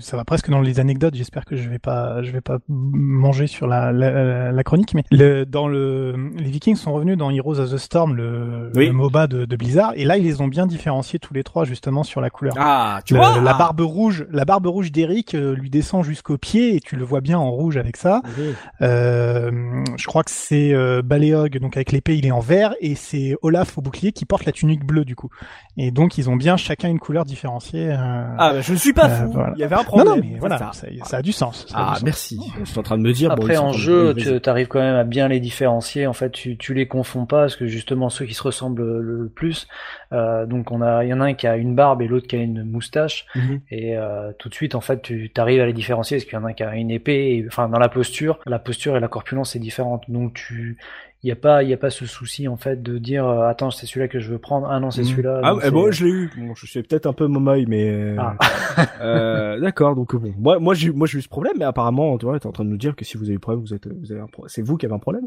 Ça 0.00 0.16
va 0.16 0.24
presque 0.24 0.50
dans 0.50 0.60
les 0.60 0.80
anecdotes. 0.80 1.14
J'espère 1.14 1.44
que 1.44 1.56
je 1.56 1.68
vais 1.68 1.78
pas, 1.78 2.22
je 2.22 2.30
vais 2.30 2.40
pas 2.40 2.58
manger 2.68 3.46
sur 3.46 3.66
la, 3.66 3.92
la, 3.92 4.52
la 4.52 4.64
chronique. 4.64 4.94
Mais 4.94 5.04
le, 5.10 5.44
dans 5.44 5.68
le, 5.68 6.14
les 6.36 6.50
Vikings 6.50 6.76
sont 6.76 6.92
revenus 6.92 7.16
dans 7.16 7.30
Heroes 7.30 7.58
of 7.60 7.70
the 7.72 7.76
Storm, 7.78 8.14
le, 8.14 8.70
Oui. 8.74 8.86
le 8.86 8.92
MOBA 8.92 9.26
de, 9.26 9.44
de 9.44 9.56
Blizzard, 9.56 9.92
et 9.96 10.04
là 10.04 10.16
ils 10.16 10.24
les 10.24 10.40
ont 10.40 10.48
bien 10.48 10.66
différenciés 10.66 11.18
tous 11.18 11.34
les 11.34 11.42
trois 11.44 11.64
justement 11.64 12.02
sur 12.02 12.20
la 12.20 12.30
couleur. 12.30 12.54
Ah, 12.58 13.00
tu 13.04 13.14
Le- 13.14 13.20
vois? 13.20 13.40
la 13.40 13.54
barbe 13.54 13.80
rouge, 13.80 14.26
la 14.30 14.44
barbe 14.44 14.66
rouge 14.66 14.92
d'Eric 14.92 15.34
euh, 15.34 15.54
lui 15.54 15.70
descend 15.70 16.04
jusqu'au 16.04 16.38
pied 16.38 16.76
et 16.76 16.80
tu 16.80 16.96
le 16.96 17.04
vois 17.04 17.20
bien 17.20 17.37
en 17.38 17.50
rouge 17.50 17.76
avec 17.76 17.96
ça. 17.96 18.22
Oui. 18.38 18.54
Euh, 18.82 19.50
je 19.96 20.06
crois 20.06 20.22
que 20.24 20.30
c'est 20.30 20.72
euh, 20.74 21.02
Baléog, 21.02 21.58
donc 21.58 21.76
avec 21.76 21.92
l'épée 21.92 22.16
il 22.16 22.26
est 22.26 22.30
en 22.30 22.40
vert 22.40 22.74
et 22.80 22.94
c'est 22.94 23.36
Olaf 23.42 23.76
au 23.78 23.80
bouclier 23.82 24.12
qui 24.12 24.24
porte 24.24 24.44
la 24.44 24.52
tunique 24.52 24.84
bleue 24.84 25.04
du 25.04 25.16
coup. 25.16 25.30
Et 25.76 25.90
donc 25.90 26.18
ils 26.18 26.28
ont 26.30 26.36
bien 26.36 26.56
chacun 26.56 26.88
une 26.88 26.98
couleur 26.98 27.24
différenciée. 27.24 27.90
euh, 27.90 27.96
Ah, 28.38 28.52
bah, 28.54 28.60
je 28.60 28.72
ne 28.72 28.76
suis 28.76 28.92
pas 28.92 29.06
Euh, 29.08 29.24
fou. 29.24 29.32
voilà. 29.32 29.52
Il 29.56 29.60
y 29.60 29.64
avait 29.64 29.74
un 29.74 29.78
non 29.78 29.84
problème. 29.84 30.08
non 30.08 30.16
mais 30.16 30.30
c'est 30.34 30.38
voilà, 30.38 30.58
ça. 30.58 30.70
ça, 30.72 30.86
ça 31.04 31.16
a 31.18 31.22
du 31.22 31.32
sens. 31.32 31.66
ça 31.68 31.76
a 31.76 31.80
Ah, 31.80 31.88
du 31.90 31.94
sens. 31.96 32.04
merci. 32.04 32.40
Je 32.60 32.64
suis 32.70 32.78
en 32.78 32.82
train 32.82 32.98
de 32.98 33.02
me 33.02 33.12
dire. 33.12 33.30
Après 33.30 33.56
en 33.56 33.72
jeu, 33.72 34.14
tu 34.14 34.48
arrives 34.50 34.68
quand 34.68 34.80
même 34.80 34.96
à 34.96 35.04
bien 35.04 35.28
les 35.28 35.40
différencier. 35.40 36.06
En 36.06 36.12
fait, 36.12 36.30
tu, 36.30 36.56
tu 36.56 36.74
les 36.74 36.86
confonds 36.86 37.26
pas 37.26 37.40
parce 37.42 37.56
que 37.56 37.66
justement 37.66 38.08
ceux 38.10 38.24
qui 38.26 38.34
se 38.34 38.42
ressemblent 38.42 38.82
le, 39.00 39.28
plus, 39.34 39.68
euh, 40.12 40.46
donc 40.46 40.70
on 40.72 40.80
a, 40.82 41.04
il 41.04 41.08
y 41.10 41.14
en 41.14 41.20
a 41.20 41.24
un 41.26 41.34
qui 41.34 41.46
a 41.46 41.56
une 41.56 41.74
barbe 41.74 42.02
et 42.02 42.08
l'autre 42.08 42.26
qui 42.26 42.36
a 42.36 42.38
une 42.40 42.64
moustache. 42.64 43.26
Mhm. 43.34 43.60
Et 43.70 43.96
euh, 43.96 44.32
tout 44.38 44.48
de 44.48 44.54
suite, 44.54 44.74
en 44.74 44.80
fait, 44.80 45.02
tu 45.02 45.30
arrives 45.36 45.60
à 45.60 45.66
les 45.66 45.72
différencier 45.72 46.16
parce 46.16 46.24
qu'il 46.24 46.34
y 46.34 46.36
en 46.40 46.44
a 46.44 46.48
un 46.48 46.52
qui 46.52 46.62
a 46.62 46.74
une 46.74 46.90
épée. 46.90 47.27
Enfin, 47.46 47.68
dans 47.68 47.78
la 47.78 47.88
posture, 47.88 48.38
la 48.46 48.58
posture 48.58 48.96
et 48.96 49.00
la 49.00 49.08
corpulence 49.08 49.52
c'est 49.52 49.58
différente. 49.58 50.04
Donc 50.08 50.34
tu, 50.34 50.78
il 51.24 51.28
y 51.28 51.32
a 51.32 51.36
pas, 51.36 51.62
il 51.64 51.68
y 51.68 51.72
a 51.72 51.76
pas 51.76 51.90
ce 51.90 52.06
souci 52.06 52.46
en 52.46 52.56
fait 52.56 52.80
de 52.82 52.96
dire 52.98 53.26
euh, 53.26 53.48
attends 53.48 53.70
c'est 53.72 53.86
celui-là 53.86 54.06
que 54.08 54.20
je 54.20 54.30
veux 54.30 54.38
prendre. 54.38 54.68
Ah 54.70 54.78
non 54.80 54.90
c'est 54.92 55.00
Mhm. 55.02 55.06
celui-là. 55.08 55.40
Ah, 55.42 55.54
eh 55.64 55.70
bon, 55.70 55.90
je 55.90 56.04
l'ai 56.04 56.10
eu. 56.12 56.30
Bon, 56.38 56.54
je 56.54 56.66
suis 56.66 56.82
peut-être 56.82 57.06
un 57.06 57.12
peu 57.12 57.26
momoy, 57.26 57.64
mais 57.66 57.88
euh, 57.90 58.16
Ah. 58.18 58.36
euh, 59.00 59.60
d'accord. 59.60 59.94
Donc 59.96 60.14
bon, 60.14 60.32
moi, 60.38 60.58
moi, 60.58 60.74
j'ai, 60.74 60.90
moi, 60.90 61.06
j'ai 61.06 61.18
eu 61.18 61.22
ce 61.22 61.28
problème, 61.28 61.54
mais 61.58 61.64
apparemment, 61.64 62.16
tu 62.18 62.26
vois, 62.26 62.38
t'es 62.38 62.46
en 62.46 62.52
train 62.52 62.64
de 62.64 62.70
nous 62.70 62.76
dire 62.76 62.94
que 62.96 63.04
si 63.04 63.16
vous 63.16 63.24
avez 63.24 63.34
eu 63.34 63.38
problème, 63.38 63.62
vous 63.64 63.74
êtes, 63.74 63.86
vous 63.88 64.12
avez 64.12 64.20
un 64.20 64.26
pro- 64.26 64.46
c'est 64.48 64.62
vous 64.62 64.76
qui 64.76 64.86
avez 64.86 64.94
un 64.94 64.98
problème. 65.00 65.26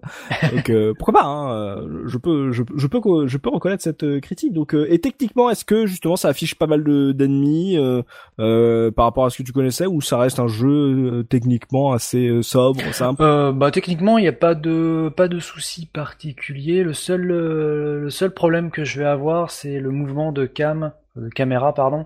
Donc 0.53 0.69
euh, 0.69 0.93
pourquoi 0.97 1.13
pas 1.21 1.25
hein, 1.25 1.53
euh, 1.53 2.03
Je 2.05 2.17
peux, 2.17 2.51
je, 2.51 2.63
je 2.75 2.87
peux, 2.87 3.27
je 3.27 3.37
peux 3.37 3.49
reconnaître 3.49 3.83
cette 3.83 4.19
critique. 4.21 4.53
Donc 4.53 4.73
euh, 4.73 4.87
et 4.89 4.99
techniquement, 4.99 5.49
est-ce 5.49 5.65
que 5.65 5.85
justement 5.85 6.15
ça 6.15 6.29
affiche 6.29 6.55
pas 6.55 6.67
mal 6.67 6.83
de 6.83 7.11
d'ennemis 7.11 7.77
euh, 7.77 8.01
euh, 8.39 8.91
par 8.91 9.05
rapport 9.05 9.25
à 9.25 9.29
ce 9.29 9.37
que 9.39 9.43
tu 9.43 9.51
connaissais, 9.51 9.85
ou 9.87 10.01
ça 10.01 10.17
reste 10.17 10.39
un 10.39 10.47
jeu 10.47 10.69
euh, 10.69 11.23
techniquement 11.23 11.91
assez 11.91 12.27
euh, 12.27 12.41
sobre, 12.41 12.81
simple 12.93 13.21
Euh, 13.23 13.51
bah 13.51 13.71
techniquement 13.71 14.17
il 14.17 14.21
n'y 14.21 14.27
a 14.27 14.33
pas 14.33 14.55
de 14.55 15.11
pas 15.15 15.27
de 15.27 15.39
souci 15.39 15.80
particulier. 15.87 16.83
Le 16.83 16.93
seul 16.93 17.29
euh, 17.31 17.99
le 18.01 18.09
seul 18.09 18.31
problème 18.31 18.71
que 18.71 18.83
je 18.83 18.99
vais 18.99 19.07
avoir 19.07 19.51
c'est 19.51 19.79
le 19.79 19.89
mouvement 19.91 20.31
de 20.31 20.45
cam 20.45 20.91
de 21.17 21.27
caméra 21.29 21.73
pardon 21.73 22.05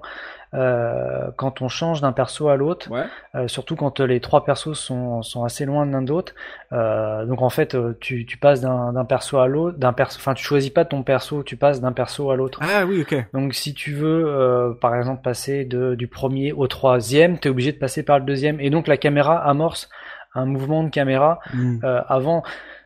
euh, 0.56 1.30
quand 1.36 1.62
on 1.62 1.68
change 1.68 2.02
d'un 2.02 2.14
perso 2.14 2.48
à 2.48 2.56
l'autre. 2.56 2.90
Ouais. 2.90 3.04
Euh, 3.36 3.48
surtout 3.48 3.76
quand 3.76 4.00
euh, 4.00 4.06
les 4.06 4.20
trois 4.22 4.46
persos 4.46 4.74
sont, 4.74 5.22
sont 5.22 5.44
assez 5.44 5.66
loin 5.66 5.86
l'un 5.86 6.02
de 6.02 6.10
l'autre. 6.10 6.34
Euh, 6.72 7.26
donc 7.26 7.42
en 7.42 7.50
fait, 7.50 7.76
euh, 7.76 7.98
tu, 8.00 8.26
tu 8.26 8.38
passes 8.38 8.62
d'un 8.62 9.06
perso 9.06 9.38
à 9.38 9.48
l'autre, 9.48 9.78
d'un 9.78 9.92
perso, 9.92 10.18
enfin 10.20 10.34
tu 10.34 10.44
choisis 10.46 10.70
pas 10.70 10.86
ton 10.86 11.04
perso, 11.04 11.44
tu 11.44 11.58
passes 11.58 11.82
d'un 11.82 11.92
perso 11.92 12.32
à 12.32 12.36
l'autre. 12.38 12.60
Ah 12.64 12.86
oui, 12.86 13.02
ok. 13.02 13.16
Donc 13.34 13.54
si 13.54 13.74
tu 13.74 13.94
veux, 13.94 14.26
euh, 14.28 14.74
par 14.74 14.96
exemple, 14.96 15.22
passer 15.22 15.66
de, 15.66 15.94
du 15.96 16.08
premier 16.08 16.54
au 16.54 16.68
troisième, 16.68 17.38
t'es 17.38 17.50
obligé 17.50 17.74
de 17.74 17.78
passer 17.78 18.02
par 18.04 18.20
le 18.20 18.26
deuxième, 18.26 18.60
et 18.62 18.70
donc 18.70 18.88
la 18.88 18.98
caméra 18.98 19.38
amorce 19.38 19.90
un 20.36 20.46
mouvement 20.46 20.84
de 20.84 20.90
caméra 20.90 21.40
Hmm. 21.54 21.78
euh, 21.84 22.02
avant. 22.08 22.44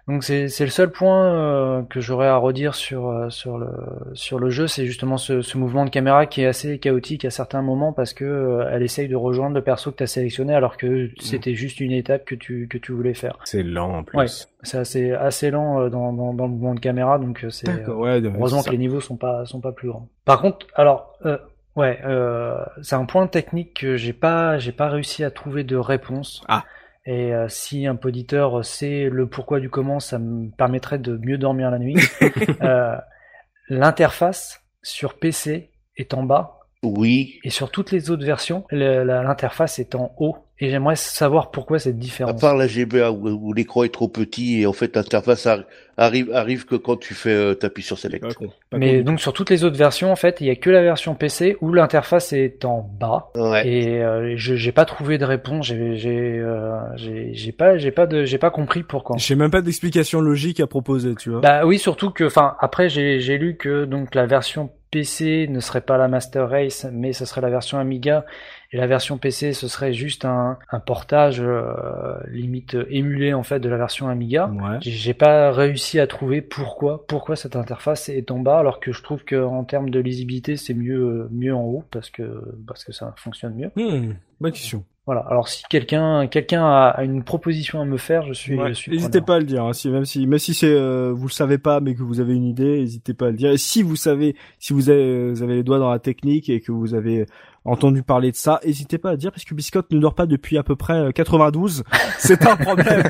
Donc 0.10 0.24
c'est 0.24 0.48
c'est 0.48 0.64
le 0.66 0.72
seul 0.72 0.90
point 0.92 1.36
euh, 1.36 1.84
que 1.84 2.02
j'aurais 2.02 2.28
à 2.28 2.36
redire 2.36 2.74
sur 2.74 3.10
euh, 3.10 3.30
sur 3.30 3.60
le 3.60 3.68
sur 4.16 4.40
le 4.40 4.50
jeu, 4.50 4.66
c'est 4.66 4.88
justement 4.88 5.18
ce, 5.18 5.44
ce 5.44 5.56
mouvement 5.56 5.86
de 5.86 5.92
caméra 5.92 6.26
qui 6.26 6.42
est 6.42 6.48
assez 6.48 6.80
chaotique 6.80 7.26
à 7.26 7.30
certains 7.30 7.62
moments 7.62 7.94
parce 7.94 8.14
que 8.14 8.26
euh, 8.26 8.70
elle 8.72 8.82
essaye 8.82 9.08
de 9.08 9.16
rejoindre 9.16 9.54
le 9.54 9.62
perso 9.62 9.92
que 9.92 9.98
tu 9.98 10.04
as 10.04 10.08
sélectionné 10.08 10.56
alors 10.56 10.78
que 10.78 11.12
c'était 11.20 11.54
juste 11.54 11.80
une 11.80 11.92
étape 11.92 12.26
que 12.26 12.34
tu 12.34 12.68
que 12.68 12.80
tu 12.80 12.92
voulais 12.92 13.14
faire. 13.14 13.38
C'est 13.44 13.62
lent 13.62 13.98
en 13.98 14.04
plus. 14.04 14.18
Ouais. 14.18 14.26
C'est 14.64 14.80
assez 14.80 15.12
assez 15.12 15.52
lent 15.52 15.80
euh, 15.80 15.90
dans, 15.90 16.12
dans 16.12 16.34
dans 16.34 16.46
le 16.46 16.54
mouvement 16.54 16.74
de 16.74 16.80
caméra 16.80 17.20
donc 17.20 17.46
c'est. 17.52 17.70
Ouais. 17.88 18.20
Heureusement 18.20 18.64
que 18.64 18.72
les 18.72 18.80
niveaux 18.80 19.02
sont 19.02 19.16
pas 19.16 19.46
sont 19.46 19.62
pas 19.62 19.74
plus 19.74 19.90
grands. 19.90 20.10
Par 20.26 20.42
contre, 20.42 20.66
alors 20.74 21.14
euh, 21.28 21.38
ouais, 21.76 22.00
euh, 22.04 22.58
c'est 22.82 22.96
un 22.96 23.06
point 23.06 23.28
technique 23.28 23.76
que 23.82 23.96
j'ai 23.96 24.14
pas 24.14 24.58
j'ai 24.58 24.72
pas 24.72 24.90
réussi 24.90 25.24
à 25.24 25.30
trouver 25.30 25.64
de 25.64 25.76
réponse. 25.76 26.42
Ah. 26.48 26.64
Et 27.12 27.34
euh, 27.34 27.48
si 27.50 27.88
un 27.88 27.96
poditeur 27.96 28.64
sait 28.64 29.10
le 29.12 29.28
pourquoi 29.28 29.60
du 29.60 29.68
comment, 29.68 30.00
ça 30.00 30.20
me 30.20 30.52
permettrait 30.56 31.00
de 31.00 31.18
mieux 31.18 31.40
dormir 31.40 31.72
la 31.72 31.80
nuit. 31.80 31.96
Euh, 32.62 32.96
L'interface 33.68 34.62
sur 34.84 35.18
PC 35.18 35.72
est 35.98 36.14
en 36.14 36.24
bas 36.24 36.60
Oui. 36.84 37.40
et 37.44 37.50
sur 37.50 37.72
toutes 37.72 37.92
les 37.92 38.10
autres 38.12 38.26
versions, 38.26 38.66
l'interface 38.72 39.80
est 39.80 39.96
en 39.96 40.14
haut. 40.18 40.38
Et 40.62 40.70
j'aimerais 40.70 40.98
savoir 40.98 41.52
pourquoi 41.52 41.80
cette 41.80 41.96
À 41.96 42.00
différence. 42.00 42.42
part 42.42 42.58
la 42.58 42.68
GBA 42.68 43.12
où, 43.12 43.30
où 43.30 43.54
l'écran 43.54 43.84
est 43.84 43.94
trop 43.94 44.10
petit 44.10 44.62
et 44.62 44.66
en 44.66 44.74
fait 44.74 44.94
l'interface 44.96 45.46
arri- 45.46 45.64
arrive 45.96 46.32
arrive 46.34 46.66
que 46.66 46.76
quand 46.76 46.98
tu 46.98 47.14
fais 47.14 47.30
euh, 47.34 47.54
t'appuies 47.54 47.82
sur 47.84 47.98
select. 47.98 48.28
Pas 48.28 48.34
con. 48.34 48.48
Pas 48.70 48.78
Mais 48.78 48.98
con. 49.00 49.06
donc 49.06 49.22
sur 49.22 49.32
toutes 49.32 49.50
les 49.52 49.64
autres 49.64 49.78
versions, 49.78 50.12
en 50.12 50.18
fait, 50.18 50.42
il 50.42 50.48
y 50.48 50.50
a 50.50 50.56
que 50.58 50.70
la 50.70 50.82
version 50.82 51.16
PC 51.16 51.56
où 51.62 51.72
l'interface 51.72 52.34
est 52.34 52.66
en 52.66 52.82
bas. 53.00 53.30
Ouais. 53.36 53.66
Et 53.68 54.04
euh, 54.04 54.34
je 54.36 54.56
j'ai 54.56 54.72
pas 54.74 54.84
trouvé 54.86 55.18
de 55.18 55.24
réponse. 55.24 55.66
J'ai 55.68 55.96
j'ai 55.96 56.40
euh, 56.40 56.72
j'ai 56.98 57.34
j'ai 57.34 57.52
pas 57.54 57.78
j'ai 57.78 57.92
pas 57.92 58.06
de 58.06 58.26
j'ai 58.26 58.38
pas 58.38 58.52
compris 58.52 58.84
pourquoi. 58.84 59.16
J'ai 59.18 59.36
même 59.36 59.52
pas 59.52 59.62
d'explication 59.62 60.20
logique 60.20 60.60
à 60.60 60.68
proposer, 60.68 61.16
tu 61.16 61.30
vois. 61.30 61.40
Bah 61.40 61.66
oui, 61.66 61.80
surtout 61.80 62.12
que 62.12 62.26
enfin 62.26 62.56
après 62.60 62.90
j'ai 62.90 63.22
j'ai 63.22 63.38
lu 63.38 63.56
que 63.56 63.86
donc 63.86 64.14
la 64.14 64.26
version 64.26 64.72
PC 64.92 65.48
ne 65.50 65.60
serait 65.60 65.82
pas 65.82 65.98
la 65.98 66.08
Master 66.08 66.50
Race, 66.50 66.88
mais 66.92 67.14
ce 67.14 67.26
serait 67.26 67.42
la 67.42 67.50
version 67.50 67.78
Amiga, 67.80 68.26
et 68.72 68.78
la 68.78 68.88
version 68.88 69.18
PC 69.18 69.54
ce 69.54 69.68
serait 69.68 69.94
juste 69.94 70.26
un, 70.26 70.58
un 70.72 70.80
portage 70.80 71.42
euh, 71.42 72.18
limite 72.30 72.78
émulé 72.90 73.34
en 73.34 73.44
fait 73.44 73.60
de 73.60 73.70
la 73.70 73.78
version 73.78 74.08
Amiga. 74.10 74.48
Ouais. 74.48 74.78
J'ai- 74.82 75.14
pas 75.14 75.52
réussi 75.52 76.00
à 76.00 76.08
trouver 76.08 76.42
pourquoi 76.42 77.06
pourquoi 77.08 77.36
cette 77.36 77.56
interface 77.56 78.10
est 78.10 78.32
en 78.32 78.40
bas, 78.40 78.60
alors 78.60 78.80
que 78.80 78.92
je 78.92 79.02
trouve 79.04 79.24
que 79.26 79.36
en 79.44 79.64
termes 79.64 79.90
de 79.90 80.00
lisibilité 80.00 80.56
c'est 80.56 80.74
mieux 80.74 81.00
euh, 81.02 81.28
mieux 81.32 81.54
en 81.54 81.64
haut 81.64 81.84
parce 81.92 82.10
que 82.10 82.24
parce 82.68 82.84
que 82.84 82.92
ça 82.94 83.14
fonctionne 83.18 83.56
mieux. 83.56 83.72
Hmm, 83.76 84.14
bonne 84.40 84.52
question. 84.52 84.84
Voilà. 85.06 85.22
Alors 85.22 85.48
si 85.48 85.64
quelqu'un 85.72 86.28
quelqu'un 86.28 86.64
a, 86.64 87.04
une 87.04 87.24
proposition 87.24 87.82
à 87.82 87.86
me 87.86 87.98
faire, 87.98 88.28
je 88.28 88.34
suis 88.34 88.56
Ouais. 88.56 88.70
je 88.70 88.74
suis 88.74 88.92
N'hésitez 88.92 89.22
pas 89.22 89.38
à 89.38 89.40
le 89.40 89.46
dire, 89.46 89.64
hein, 89.64 89.74
si, 89.74 89.90
même 89.90 90.06
si 90.06 90.28
même 90.28 90.38
si 90.38 90.54
c'est 90.54 90.72
euh, 90.72 91.12
vous 91.12 91.26
le 91.28 91.32
savez 91.32 91.58
pas, 91.58 91.80
mais 91.80 91.96
que 91.96 92.04
vous 92.04 92.20
avez 92.20 92.36
une 92.36 92.44
idée, 92.44 92.80
n'hésitez 92.80 93.16
pas 93.16 93.28
à 93.28 93.32
le 93.32 93.38
dire. 93.38 93.50
Et 93.50 93.58
si 93.58 93.82
vous 93.82 93.96
savez, 93.96 94.36
si 94.60 94.72
vous 94.72 94.92
avez, 94.92 95.32
vous 95.32 95.42
avez 95.42 95.56
les 95.56 95.64
doigts 95.64 95.80
dans 95.80 95.90
la 95.90 95.98
technique 95.98 96.48
et 96.50 96.62
que 96.62 96.72
vous 96.72 96.94
avez 96.94 97.26
entendu 97.70 98.04
parler 98.04 98.32
de 98.32 98.36
ça, 98.36 98.60
n'hésitez 98.66 98.98
pas 98.98 99.12
à 99.12 99.16
dire 99.16 99.32
parce 99.32 99.44
que 99.46 99.54
Biscotte 99.54 99.92
ne 99.92 100.00
dort 100.00 100.16
pas 100.16 100.26
depuis 100.26 100.58
à 100.58 100.64
peu 100.64 100.76
près 100.76 100.94
euh, 100.94 101.12
92. 101.12 101.84
c'est 102.20 102.46
un 102.46 102.56
problème. 102.56 103.04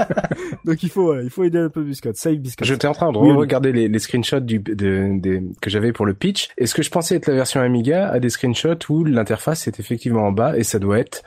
Donc 0.64 0.82
il 0.82 0.88
faut, 0.88 1.04
voilà, 1.04 1.22
il 1.22 1.30
faut 1.30 1.44
aider 1.44 1.58
un 1.58 1.68
peu 1.68 1.82
Biscotte. 1.82 2.16
Save 2.16 2.36
Biscotte. 2.36 2.66
J'étais 2.66 2.86
en 2.88 2.92
train 2.92 3.12
de 3.12 3.18
Oui, 3.18 3.30
oui. 3.30 3.36
regarder 3.36 3.72
les, 3.72 3.88
les 3.88 3.98
screenshots 3.98 4.40
du, 4.40 4.58
de, 4.58 5.18
des- 5.20 5.42
que 5.60 5.70
j'avais 5.70 5.92
pour 5.92 6.06
le 6.06 6.14
pitch. 6.14 6.48
Et 6.58 6.66
ce 6.66 6.74
que 6.74 6.82
je 6.82 6.90
pensais 6.90 7.16
être 7.16 7.26
la 7.28 7.34
version 7.34 7.60
Amiga 7.60 8.08
a 8.08 8.18
des 8.20 8.30
screenshots 8.30 8.74
où 8.88 9.04
l'interface 9.04 9.66
est 9.68 9.78
effectivement 9.80 10.22
en 10.26 10.32
bas 10.32 10.56
et 10.56 10.62
ça 10.64 10.78
doit 10.78 10.98
être 10.98 11.22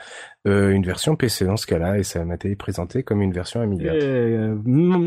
euh, 0.50 0.72
une 0.72 0.84
version 0.86 1.16
PC 1.16 1.46
dans 1.46 1.58
ce 1.58 1.66
cas-là 1.68 1.98
et 1.98 2.04
ça 2.04 2.24
m'a 2.26 2.36
été 2.36 2.56
présenté 2.56 3.04
comme 3.04 3.22
une 3.22 3.32
version 3.32 3.62
Amiga. 3.62 3.92
Euh, 3.94 4.56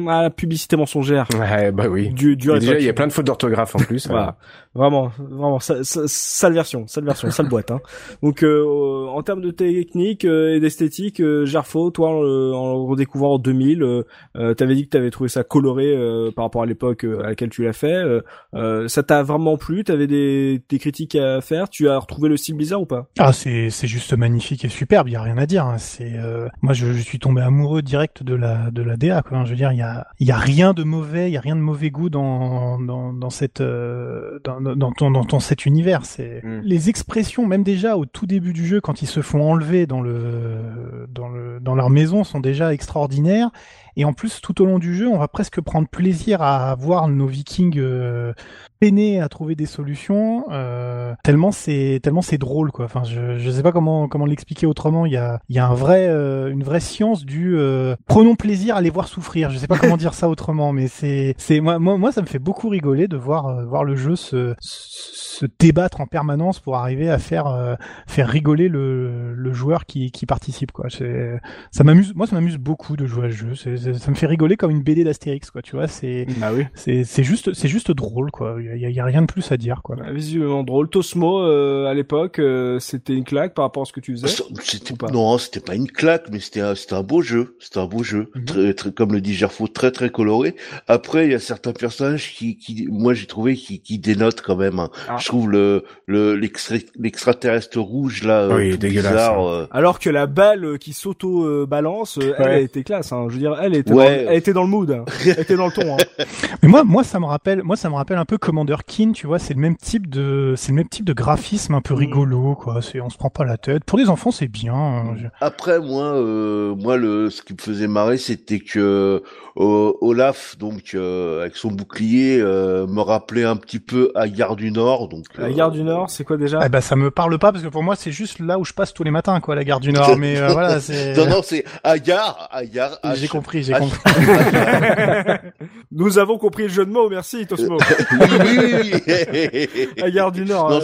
la 0.06 0.30
publicité 0.30 0.76
mensongère. 0.76 1.26
Ouais, 1.38 1.72
bah 1.72 1.86
oui. 1.88 2.10
Du, 2.10 2.36
du 2.36 2.50
Et 2.50 2.58
déjà, 2.58 2.78
il 2.78 2.84
y 2.84 2.88
a 2.88 2.92
plein 2.92 3.06
de 3.06 3.12
fautes 3.12 3.26
d'orthographe 3.26 3.74
en 3.76 3.78
plus. 3.80 4.06
Voilà, 4.12 4.36
vraiment, 4.74 5.10
vraiment, 5.18 5.58
sa- 5.60 5.84
sa- 5.84 6.06
sale 6.06 6.52
version, 6.54 6.86
sale 6.86 7.04
version, 7.04 7.30
sale 7.30 7.48
boîte. 7.48 7.70
Hein. 7.70 7.80
Donc, 8.22 8.42
euh, 8.42 9.06
en 9.08 9.22
termes 9.22 9.40
de 9.40 9.50
technique 9.50 10.24
euh, 10.24 10.54
et 10.54 10.60
d'esthétique, 10.60 11.20
euh, 11.20 11.46
Gerfo, 11.46 11.90
toi, 11.90 12.10
en, 12.10 12.22
le- 12.22 12.52
en 12.54 12.72
le 12.74 12.80
redécouvrant 12.82 13.34
en 13.34 13.38
2000, 13.38 13.82
euh, 13.82 14.02
euh, 14.36 14.54
t'avais 14.54 14.74
dit 14.74 14.84
que 14.84 14.90
t'avais 14.90 15.10
trouvé 15.10 15.28
ça 15.28 15.44
coloré 15.44 15.94
euh, 15.96 16.30
par 16.34 16.44
rapport 16.44 16.62
à 16.62 16.66
l'époque 16.66 17.04
euh, 17.04 17.20
à 17.22 17.28
laquelle 17.28 17.48
tu 17.50 17.64
l'as 17.64 17.72
fait. 17.72 17.92
Euh, 17.92 18.20
euh, 18.54 18.88
ça 18.88 19.02
t'a 19.02 19.22
vraiment 19.22 19.56
plu? 19.56 19.84
T'avais 19.84 20.06
des, 20.06 20.62
des 20.68 20.78
critiques 20.78 21.16
à 21.16 21.40
faire? 21.40 21.68
Tu 21.70 21.88
as 21.88 21.98
retrouvé 21.98 22.28
le 22.28 22.36
style 22.36 22.56
bizarre 22.56 22.82
ou 22.82 22.86
pas? 22.86 23.08
Ah, 23.18 23.32
c'est 23.32 23.70
c'est 23.70 23.86
juste 23.86 24.12
magnifique 24.16 24.64
et 24.64 24.68
superbe. 24.68 25.08
Il 25.08 25.12
y 25.12 25.16
a 25.16 25.22
rien 25.22 25.31
à 25.38 25.46
dire. 25.46 25.66
hein. 25.66 25.78
C'est 25.78 26.12
euh, 26.16 26.48
moi, 26.62 26.72
je, 26.72 26.92
je 26.92 27.00
suis 27.00 27.18
tombé 27.18 27.42
amoureux 27.42 27.82
direct 27.82 28.22
de 28.22 28.34
la 28.34 28.70
de 28.70 28.82
la 28.82 28.96
DA. 28.96 29.22
Quoi. 29.22 29.44
Je 29.44 29.50
veux 29.50 29.56
dire, 29.56 29.72
il 29.72 29.78
y 29.78 29.82
a 29.82 30.06
il 30.20 30.26
y 30.26 30.32
a 30.32 30.36
rien 30.36 30.74
de 30.74 30.82
mauvais, 30.84 31.28
il 31.30 31.32
y 31.32 31.36
a 31.36 31.40
rien 31.40 31.56
de 31.56 31.60
mauvais 31.60 31.90
goût 31.90 32.10
dans 32.10 32.80
dans 32.80 33.12
dans 33.12 33.30
cette 33.30 33.60
euh, 33.60 34.38
dans 34.44 34.60
dans 34.60 34.92
ton 34.92 35.10
dans 35.10 35.24
ton 35.24 35.40
cet 35.40 35.66
univers. 35.66 36.04
C'est 36.04 36.40
Mm. 36.44 36.60
les 36.64 36.88
expressions, 36.88 37.46
même 37.46 37.62
déjà 37.62 37.96
au 37.96 38.04
tout 38.06 38.26
début 38.26 38.52
du 38.52 38.66
jeu, 38.66 38.80
quand 38.80 39.02
ils 39.02 39.06
se 39.06 39.20
font 39.22 39.42
enlever 39.52 39.86
dans 39.86 40.00
le 40.00 41.06
dans 41.08 41.28
le 41.28 41.60
dans 41.60 41.74
leur 41.74 41.90
maison, 41.90 42.24
sont 42.24 42.40
déjà 42.40 42.72
extraordinaires. 42.72 43.50
Et 43.96 44.04
en 44.04 44.12
plus, 44.12 44.40
tout 44.40 44.62
au 44.62 44.66
long 44.66 44.78
du 44.78 44.94
jeu, 44.94 45.08
on 45.08 45.18
va 45.18 45.28
presque 45.28 45.60
prendre 45.60 45.88
plaisir 45.88 46.42
à 46.42 46.74
voir 46.74 47.08
nos 47.08 47.26
Vikings 47.26 47.78
euh, 47.78 48.32
peiner 48.80 49.20
à 49.20 49.28
trouver 49.28 49.54
des 49.54 49.66
solutions. 49.66 50.44
Euh, 50.50 51.14
tellement 51.22 51.52
c'est 51.52 52.00
tellement 52.02 52.22
c'est 52.22 52.38
drôle 52.38 52.72
quoi. 52.72 52.84
Enfin, 52.86 53.04
je 53.04 53.38
je 53.38 53.50
sais 53.50 53.62
pas 53.62 53.70
comment 53.72 54.08
comment 54.08 54.26
l'expliquer 54.26 54.66
autrement. 54.66 55.06
Il 55.06 55.12
y 55.12 55.16
a 55.16 55.40
il 55.48 55.56
y 55.56 55.58
a 55.58 55.66
un 55.66 55.74
vrai 55.74 56.06
euh, 56.08 56.50
une 56.50 56.64
vraie 56.64 56.80
science 56.80 57.24
du 57.24 57.56
euh, 57.56 57.94
prenons 58.06 58.34
plaisir 58.34 58.76
à 58.76 58.80
les 58.80 58.90
voir 58.90 59.08
souffrir. 59.08 59.50
Je 59.50 59.58
sais 59.58 59.66
pas 59.68 59.78
comment 59.78 59.96
dire 59.98 60.14
ça 60.14 60.28
autrement, 60.28 60.72
mais 60.72 60.88
c'est 60.88 61.34
c'est 61.38 61.60
moi 61.60 61.78
moi 61.78 61.96
moi 61.98 62.12
ça 62.12 62.22
me 62.22 62.26
fait 62.26 62.38
beaucoup 62.40 62.68
rigoler 62.68 63.08
de 63.08 63.16
voir 63.16 63.46
euh, 63.46 63.64
voir 63.64 63.84
le 63.84 63.94
jeu 63.94 64.16
se 64.16 64.54
se 64.60 65.46
débattre 65.58 66.00
en 66.00 66.06
permanence 66.06 66.58
pour 66.60 66.76
arriver 66.76 67.08
à 67.10 67.18
faire 67.18 67.46
euh, 67.46 67.74
faire 68.06 68.28
rigoler 68.28 68.68
le 68.68 69.34
le 69.34 69.52
joueur 69.52 69.86
qui 69.86 70.10
qui 70.10 70.26
participe 70.26 70.72
quoi. 70.72 70.86
C'est 70.88 71.38
ça 71.70 71.84
m'amuse 71.84 72.14
moi 72.14 72.26
ça 72.26 72.34
m'amuse 72.36 72.58
beaucoup 72.58 72.96
de 72.96 73.06
jouer 73.06 73.26
à 73.26 73.30
ce 73.30 73.36
jeu. 73.36 73.54
C'est- 73.54 73.76
ça 73.98 74.10
me 74.10 74.16
fait 74.16 74.26
rigoler 74.26 74.56
comme 74.56 74.70
une 74.70 74.82
BD 74.82 75.04
d'Astérix 75.04 75.50
quoi. 75.50 75.62
Tu 75.62 75.76
vois 75.76 75.88
c'est 75.88 76.26
Ah 76.42 76.52
oui. 76.52 76.64
c'est 76.74 77.04
c'est 77.04 77.24
juste 77.24 77.52
c'est 77.54 77.68
juste 77.68 77.90
drôle 77.90 78.30
quoi. 78.30 78.56
Il 78.60 78.76
y 78.76 78.92
y 78.92 79.00
a 79.00 79.04
rien 79.04 79.22
de 79.22 79.26
plus 79.26 79.50
à 79.52 79.56
dire 79.56 79.80
quoi. 79.82 79.96
Visiblement 80.12 80.62
drôle. 80.62 80.88
Tosmo, 80.88 81.40
euh, 81.42 81.86
à 81.86 81.94
l'époque, 81.94 82.38
euh, 82.38 82.78
c'était 82.78 83.14
une 83.14 83.24
claque 83.24 83.54
par 83.54 83.64
rapport 83.64 83.82
à 83.82 83.86
ce 83.86 83.92
que 83.92 84.00
tu 84.00 84.12
faisais. 84.12 84.26
C'était 84.62 84.94
pas? 84.94 85.10
non, 85.10 85.38
c'était 85.38 85.60
pas 85.60 85.74
une 85.74 85.90
claque, 85.90 86.26
mais 86.30 86.40
c'était 86.40 86.60
un, 86.60 86.74
c'était 86.74 86.94
un 86.94 87.02
beau 87.02 87.22
jeu. 87.22 87.56
C'était 87.60 87.78
un 87.78 87.86
beau 87.86 88.02
jeu, 88.02 88.30
Mhm. 88.34 88.44
très, 88.44 88.74
très, 88.74 88.92
comme 88.92 89.12
le 89.12 89.20
dit 89.20 89.34
Gerfo, 89.34 89.66
très 89.68 89.90
très 89.90 90.10
coloré. 90.10 90.54
Après, 90.88 91.26
il 91.26 91.32
y 91.32 91.34
a 91.34 91.38
certains 91.38 91.72
personnages 91.72 92.32
qui, 92.34 92.56
qui 92.56 92.86
moi 92.90 93.14
j'ai 93.14 93.26
trouvé 93.26 93.54
qui, 93.56 93.80
qui 93.80 93.98
dénotent 93.98 94.40
quand 94.42 94.56
même. 94.56 94.78
hein. 94.78 94.90
Ah. 95.08 95.16
Je 95.18 95.26
trouve 95.26 95.50
le 95.50 95.84
le 96.06 96.34
l'extra- 96.34 96.76
l'extraterrestre 96.98 97.78
rouge 97.80 98.22
là, 98.24 98.42
euh, 98.42 98.56
Oui, 98.56 98.70
tout 98.72 98.76
dégueulasse, 98.78 99.12
bizarre, 99.12 99.38
hein. 99.40 99.52
euh, 99.62 99.66
Alors 99.70 99.98
que 99.98 100.10
la 100.10 100.26
balle 100.26 100.78
qui 100.78 100.92
s'auto-balance, 100.92 102.18
elle, 102.20 102.30
Ouais. 102.30 102.36
elle 102.58 102.62
était 102.64 102.82
classe. 102.84 103.12
Hein. 103.12 103.26
Je 103.28 103.34
veux 103.34 103.38
dire, 103.40 103.56
elle 103.62 103.71
était, 103.74 103.92
Ouais. 103.92 104.24
dans, 104.24 104.30
elle 104.30 104.36
était 104.38 104.52
dans 104.52 104.62
le 104.62 104.68
mood. 104.68 104.90
hein. 104.90 105.04
Elle 105.24 105.40
était 105.40 105.56
dans 105.56 105.66
le 105.66 105.72
ton. 105.72 105.94
Hein. 105.94 105.96
Mais 106.62 106.68
moi, 106.68 106.84
moi, 106.84 107.04
ça 107.04 107.18
me 107.20 107.26
rappelle, 107.26 107.62
moi, 107.62 107.76
ça 107.76 107.88
me 107.90 107.94
rappelle 107.94 108.18
un 108.18 108.24
peu 108.24 108.38
Commander 108.38 108.76
Keen, 108.86 109.12
tu 109.12 109.26
vois, 109.26 109.38
c'est 109.38 109.54
le 109.54 109.60
même 109.60 109.76
type 109.76 110.08
de, 110.08 110.54
c'est 110.56 110.68
le 110.70 110.76
même 110.76 110.88
type 110.88 111.04
de 111.04 111.12
graphisme 111.12 111.74
un 111.74 111.80
peu 111.80 111.94
Mhm. 111.94 112.00
rigolo, 112.00 112.54
quoi. 112.54 112.80
C'est, 112.82 113.00
on 113.00 113.10
se 113.10 113.16
prend 113.16 113.30
pas 113.30 113.44
la 113.44 113.56
tête. 113.56 113.84
Pour 113.84 113.98
les 113.98 114.08
enfants, 114.08 114.30
c'est 114.30 114.48
bien. 114.48 114.74
hein. 114.74 115.14
Je- 115.16 115.26
Après, 115.40 115.80
moi, 115.80 116.04
euh, 116.14 116.74
moi, 116.74 116.96
le, 116.96 117.30
ce 117.30 117.42
qui 117.42 117.52
me 117.54 117.58
faisait 117.60 117.88
marrer, 117.88 118.18
c'était 118.18 118.60
que 118.60 119.22
euh, 119.58 119.92
Olaf, 120.00 120.56
donc 120.58 120.92
euh, 120.94 121.42
avec 121.42 121.56
son 121.56 121.68
bouclier, 121.70 122.38
euh, 122.40 122.86
me 122.86 123.00
rappelait 123.00 123.44
un 123.44 123.56
petit 123.56 123.78
peu 123.80 124.10
à 124.14 124.28
Gare 124.28 124.56
du 124.56 124.70
Nord. 124.72 125.08
Donc 125.08 125.24
euh, 125.38 125.52
gare 125.54 125.70
du 125.70 125.82
Nord, 125.82 126.08
c'est 126.10 126.24
quoi 126.24 126.36
déjà? 126.38 126.58
Ah 126.62 126.68
bah, 126.68 126.80
ça 126.80 126.96
me 126.96 127.10
parle 127.10 127.38
pas 127.38 127.52
parce 127.52 127.62
que 127.62 127.68
pour 127.68 127.82
moi, 127.82 127.94
c'est 127.96 128.12
juste 128.12 128.38
là 128.38 128.58
où 128.58 128.64
je 128.64 128.72
passe 128.72 128.94
tous 128.94 129.04
les 129.04 129.10
matins, 129.10 129.38
quoi, 129.40 129.54
la 129.54 129.64
gare 129.64 129.80
du 129.80 129.92
Nord. 129.92 130.16
Mais 130.16 130.38
euh, 130.38 130.48
voilà, 130.48 130.80
c'est. 130.80 131.14
Non, 131.16 131.26
non, 131.28 131.40
c'est 131.42 131.64
Agar, 131.84 132.48
Agar. 132.50 132.98
J'ai 133.14 133.26
H- 133.26 133.30
compris, 133.62 133.64
j'ai 133.64 133.72
H- 133.72 133.78
compris. 133.78 135.50
Nous 135.92 136.18
avons 136.18 136.38
compris 136.38 136.62
le 136.64 136.68
jeu 136.68 136.86
de 136.86 136.90
mots, 136.90 137.08
merci 137.08 137.46
Tosmo. 137.46 137.76
oui, 137.78 138.26
oui, 138.40 138.92
oui. 139.04 139.88
La 139.98 140.10
gare 140.10 140.32
du 140.32 140.44
Nord, 140.44 140.70
Non, 140.70 140.76
hein, 140.78 140.80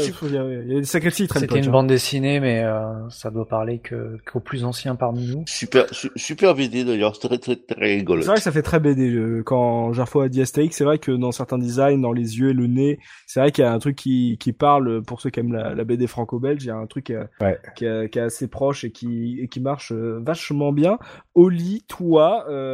il 0.67 0.73
y 0.73 0.77
a 0.77 0.81
des 0.81 0.85
sacrés 0.85 1.11
titres. 1.11 1.37
à 1.37 1.41
C'était 1.41 1.59
une 1.59 1.67
hein. 1.69 1.71
bande 1.71 1.87
dessinée, 1.87 2.41
mais 2.41 2.63
euh, 2.65 3.09
ça 3.11 3.31
doit 3.31 3.47
parler 3.47 3.79
que 3.79 4.19
qu'aux 4.31 4.41
plus 4.41 4.65
anciens 4.65 4.97
parmi 4.97 5.27
nous. 5.29 5.45
Super, 5.47 5.87
su- 5.93 6.11
super 6.17 6.55
BD 6.55 6.85
d'ailleurs, 6.85 7.17
c'est 7.17 7.29
très 7.29 7.39
très 7.39 7.57
très 7.57 7.97
rigolo. 7.97 8.23
C'est 8.23 8.29
vrai 8.29 8.37
que 8.37 8.43
ça 8.43 8.53
fait 8.53 8.63
très 8.63 8.81
BD. 8.81 9.11
euh, 9.15 9.43
Quand 9.45 9.93
Gerfo 9.93 10.21
a 10.21 10.29
dit 10.29 10.43
Astérix, 10.43 10.77
c'est 10.77 10.85
vrai 10.85 10.99
que 10.99 11.13
dans 11.13 11.33
certains 11.33 11.59
designs, 11.59 12.01
dans 12.01 12.13
les 12.13 12.39
yeux 12.39 12.51
et 12.51 12.55
le 12.55 12.67
nez, 12.67 12.99
c'est 13.27 13.41
vrai 13.41 13.51
qu'il 13.53 13.65
y 13.65 13.67
a 13.67 13.73
un 13.73 13.79
truc 13.79 13.97
qui, 13.97 14.37
qui 14.39 14.53
parle, 14.53 15.03
pour 15.03 15.21
ceux 15.21 15.31
qui 15.31 15.41
aiment 15.41 15.53
la, 15.53 15.75
la 15.75 15.85
BD 15.85 16.07
franco-belge, 16.07 16.63
il 16.65 16.69
y 16.69 16.71
a 16.71 16.77
un 16.77 16.87
truc 16.87 17.07
qui, 17.07 17.13
est- 17.13 17.29
Ouais. 17.41 17.59
qui, 17.77 17.85
est- 17.87 18.11
qui 18.11 18.19
est 18.19 18.23
assez 18.23 18.49
proche 18.49 18.85
et 18.85 18.91
qui, 18.91 19.39
et 19.43 19.49
qui 19.49 19.61
marche 19.61 19.93
euh, 19.93 20.21
vachement 20.23 20.73
bien. 20.73 20.99
Oli, 21.35 21.85
toi, 21.89 22.45
euh, 22.51 22.68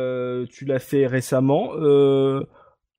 tu 0.51 0.65
l'as 0.65 0.79
fait 0.79 1.07
récemment. 1.07 1.71
Euh, 1.77 2.45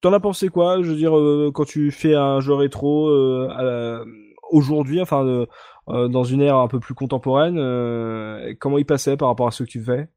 T'en 0.02 0.14
as 0.14 0.20
pensé 0.20 0.50
quoi? 0.50 0.84
Je 0.84 0.90
veux 0.90 0.96
dire, 0.96 1.18
euh, 1.18 1.52
quand 1.52 1.66
tu 1.66 1.90
fais 1.90 2.14
un 2.14 2.40
jeu 2.40 2.54
rétro 2.54 3.10
euh, 3.10 4.06
aujourd'hui, 4.52 5.02
enfin, 5.02 5.26
euh, 5.26 5.46
euh, 5.90 6.08
dans 6.08 6.24
une 6.24 6.42
ère 6.42 6.58
un 6.58 6.68
peu 6.68 6.80
plus 6.80 6.94
contemporaine, 6.94 7.58
euh, 7.58 8.54
comment 8.60 8.78
il 8.78 8.86
passait 8.86 9.18
par 9.18 9.30
rapport 9.30 9.48
à 9.48 9.52
ce 9.52 9.64
que 9.64 9.70
tu 9.70 9.82
fais? 9.84 10.08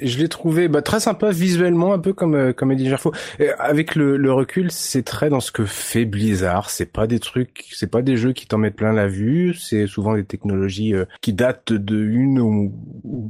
Et 0.00 0.06
je 0.06 0.18
l'ai 0.18 0.28
trouvé 0.28 0.68
bah, 0.68 0.82
très 0.82 1.00
sympa 1.00 1.30
visuellement, 1.30 1.92
un 1.92 1.98
peu 1.98 2.12
comme 2.12 2.34
euh, 2.34 2.52
comme 2.52 2.74
dit 2.74 2.88
Gerfo. 2.88 3.12
Et 3.38 3.50
avec 3.50 3.94
le, 3.94 4.16
le 4.16 4.32
recul, 4.32 4.70
c'est 4.70 5.02
très 5.02 5.28
dans 5.28 5.40
ce 5.40 5.52
que 5.52 5.64
fait 5.64 6.04
Blizzard. 6.04 6.70
C'est 6.70 6.90
pas 6.90 7.06
des 7.06 7.20
trucs, 7.20 7.66
c'est 7.72 7.90
pas 7.90 8.02
des 8.02 8.16
jeux 8.16 8.32
qui 8.32 8.46
t'en 8.46 8.58
mettent 8.58 8.76
plein 8.76 8.92
la 8.92 9.06
vue. 9.06 9.54
C'est 9.54 9.86
souvent 9.86 10.14
des 10.14 10.24
technologies 10.24 10.94
euh, 10.94 11.04
qui 11.20 11.32
datent 11.32 11.72
de 11.72 12.02
une 12.02 12.40
ou, 12.40 12.72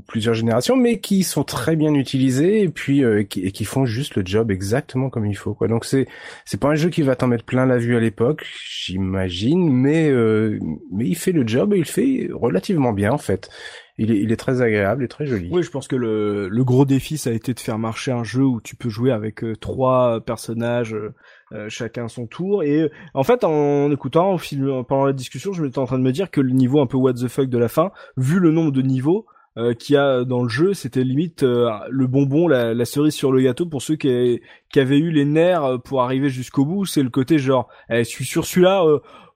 plusieurs 0.06 0.34
générations, 0.34 0.76
mais 0.76 0.98
qui 1.00 1.22
sont 1.22 1.44
très 1.44 1.76
bien 1.76 1.94
utilisées 1.94 2.62
et 2.62 2.68
puis 2.68 3.04
euh, 3.04 3.22
qui, 3.24 3.40
et 3.40 3.52
qui 3.52 3.64
font 3.64 3.84
juste 3.84 4.16
le 4.16 4.22
job 4.24 4.50
exactement 4.50 5.10
comme 5.10 5.26
il 5.26 5.36
faut. 5.36 5.54
Quoi. 5.54 5.68
Donc 5.68 5.84
c'est 5.84 6.06
c'est 6.44 6.60
pas 6.60 6.68
un 6.68 6.74
jeu 6.74 6.90
qui 6.90 7.02
va 7.02 7.16
t'en 7.16 7.26
mettre 7.26 7.44
plein 7.44 7.66
la 7.66 7.78
vue 7.78 7.96
à 7.96 8.00
l'époque, 8.00 8.46
j'imagine, 8.68 9.70
mais 9.70 10.10
euh, 10.10 10.58
mais 10.92 11.06
il 11.06 11.16
fait 11.16 11.32
le 11.32 11.46
job 11.46 11.74
et 11.74 11.78
il 11.78 11.84
fait 11.84 12.28
relativement 12.32 12.92
bien 12.92 13.12
en 13.12 13.18
fait. 13.18 13.50
Il 13.96 14.10
est, 14.10 14.18
il 14.18 14.32
est 14.32 14.36
très 14.36 14.60
agréable 14.60 15.04
et 15.04 15.08
très 15.08 15.24
joli. 15.24 15.48
Oui, 15.52 15.62
je 15.62 15.70
pense 15.70 15.86
que 15.86 15.94
le, 15.94 16.48
le 16.48 16.64
gros 16.64 16.84
défi, 16.84 17.16
ça 17.16 17.30
a 17.30 17.32
été 17.32 17.54
de 17.54 17.60
faire 17.60 17.78
marcher 17.78 18.10
un 18.10 18.24
jeu 18.24 18.42
où 18.42 18.60
tu 18.60 18.74
peux 18.74 18.88
jouer 18.88 19.12
avec 19.12 19.44
euh, 19.44 19.54
trois 19.54 20.20
personnages, 20.20 20.94
euh, 20.94 21.14
euh, 21.52 21.68
chacun 21.68 22.08
son 22.08 22.26
tour. 22.26 22.64
Et 22.64 22.82
euh, 22.82 22.90
en 23.14 23.22
fait, 23.22 23.44
en, 23.44 23.92
écoutant, 23.92 24.32
au 24.34 24.38
fil, 24.38 24.68
pendant 24.88 25.06
la 25.06 25.12
discussion, 25.12 25.52
je 25.52 25.62
m'étais 25.62 25.78
en 25.78 25.84
train 25.84 25.98
de 25.98 26.02
me 26.02 26.10
dire 26.10 26.32
que 26.32 26.40
le 26.40 26.50
niveau 26.50 26.80
un 26.80 26.86
peu 26.86 26.96
what 26.96 27.14
the 27.14 27.28
fuck 27.28 27.48
de 27.48 27.58
la 27.58 27.68
fin, 27.68 27.92
vu 28.16 28.40
le 28.40 28.50
nombre 28.50 28.72
de 28.72 28.82
niveaux 28.82 29.26
euh, 29.56 29.74
qu'il 29.74 29.94
y 29.94 29.96
a 29.96 30.24
dans 30.24 30.42
le 30.42 30.48
jeu, 30.48 30.74
c'était 30.74 31.04
limite 31.04 31.44
euh, 31.44 31.70
le 31.88 32.08
bonbon, 32.08 32.48
la, 32.48 32.74
la 32.74 32.84
cerise 32.84 33.14
sur 33.14 33.30
le 33.30 33.40
gâteau 33.42 33.66
pour 33.66 33.80
ceux 33.80 33.94
qui, 33.94 34.40
qui 34.72 34.80
avait 34.80 34.98
eu 34.98 35.12
les 35.12 35.24
nerfs 35.24 35.78
pour 35.84 36.02
arriver 36.02 36.30
jusqu'au 36.30 36.64
bout. 36.64 36.84
C'est 36.84 37.04
le 37.04 37.10
côté 37.10 37.38
genre, 37.38 37.68
eh, 37.88 37.98
je 37.98 38.08
suis 38.08 38.24
sur 38.24 38.44
celui-là. 38.44 38.84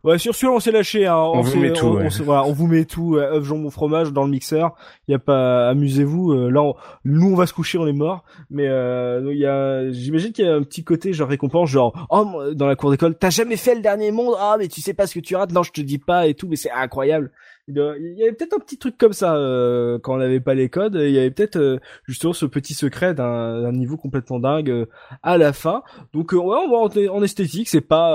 Ouais, 0.04 0.18
sur 0.18 0.34
celui-là, 0.34 0.52
on 0.56 0.60
s'est 0.60 0.70
lâché. 0.70 1.06
Hein. 1.06 1.16
On, 1.16 1.40
vous 1.40 1.58
met 1.58 1.72
tout. 1.72 1.86
On, 1.86 2.08
voilà, 2.22 2.44
on 2.44 2.52
vous 2.52 2.66
met 2.66 2.84
tout. 2.84 3.16
œuf, 3.16 3.44
jambon, 3.44 3.70
fromage 3.70 4.12
dans 4.12 4.24
le 4.24 4.30
mixeur. 4.30 4.76
Il 5.08 5.12
y 5.12 5.14
a 5.14 5.18
pas, 5.18 5.68
amusez-vous. 5.68 6.48
là, 6.50 6.72
nous, 7.04 7.32
on 7.32 7.34
va 7.34 7.46
se 7.46 7.52
coucher, 7.52 7.78
on 7.78 7.86
est 7.86 7.92
mort. 7.92 8.24
Mais 8.50 8.64
il 8.64 9.38
y 9.38 9.46
a, 9.46 9.90
j'imagine 9.90 10.32
qu'il 10.32 10.44
y 10.44 10.48
a 10.48 10.54
un 10.54 10.62
petit 10.62 10.84
côté 10.84 11.12
genre 11.12 11.28
récompense, 11.28 11.68
genre 11.68 12.06
oh 12.10 12.52
dans 12.54 12.66
la 12.66 12.76
cour 12.76 12.90
d'école, 12.90 13.16
t'as 13.16 13.30
jamais 13.30 13.56
fait 13.56 13.74
le 13.74 13.80
dernier 13.80 14.12
monde? 14.12 14.34
Ah, 14.38 14.56
mais 14.58 14.68
tu 14.68 14.80
sais 14.80 14.94
pas 14.94 15.06
ce 15.06 15.14
que 15.14 15.20
tu 15.20 15.34
rates. 15.34 15.52
Non, 15.52 15.62
je 15.62 15.72
te 15.72 15.80
dis 15.80 15.98
pas 15.98 16.26
et 16.26 16.34
tout. 16.34 16.46
Mais 16.48 16.56
c'est 16.56 16.70
incroyable. 16.70 17.32
Il 17.70 18.14
y 18.16 18.22
avait 18.22 18.32
peut-être 18.32 18.54
un 18.54 18.60
petit 18.60 18.78
truc 18.78 18.96
comme 18.96 19.12
ça 19.12 19.36
euh, 19.36 19.98
quand 19.98 20.14
on 20.14 20.18
n'avait 20.18 20.40
pas 20.40 20.54
les 20.54 20.70
codes. 20.70 20.94
Il 20.98 21.10
y 21.10 21.18
avait 21.18 21.30
peut-être 21.30 21.56
euh, 21.56 21.78
justement 22.06 22.32
ce 22.32 22.46
petit 22.46 22.72
secret 22.72 23.14
d'un 23.14 23.72
niveau 23.72 23.98
complètement 23.98 24.40
dingue 24.40 24.70
euh, 24.70 24.86
à 25.22 25.36
la 25.36 25.52
fin. 25.52 25.82
Donc 26.14 26.32
ouais, 26.32 26.38
on 26.38 26.70
va 26.70 27.12
en, 27.12 27.22
esthétique, 27.22 27.68
c'est 27.68 27.82
pas 27.82 28.08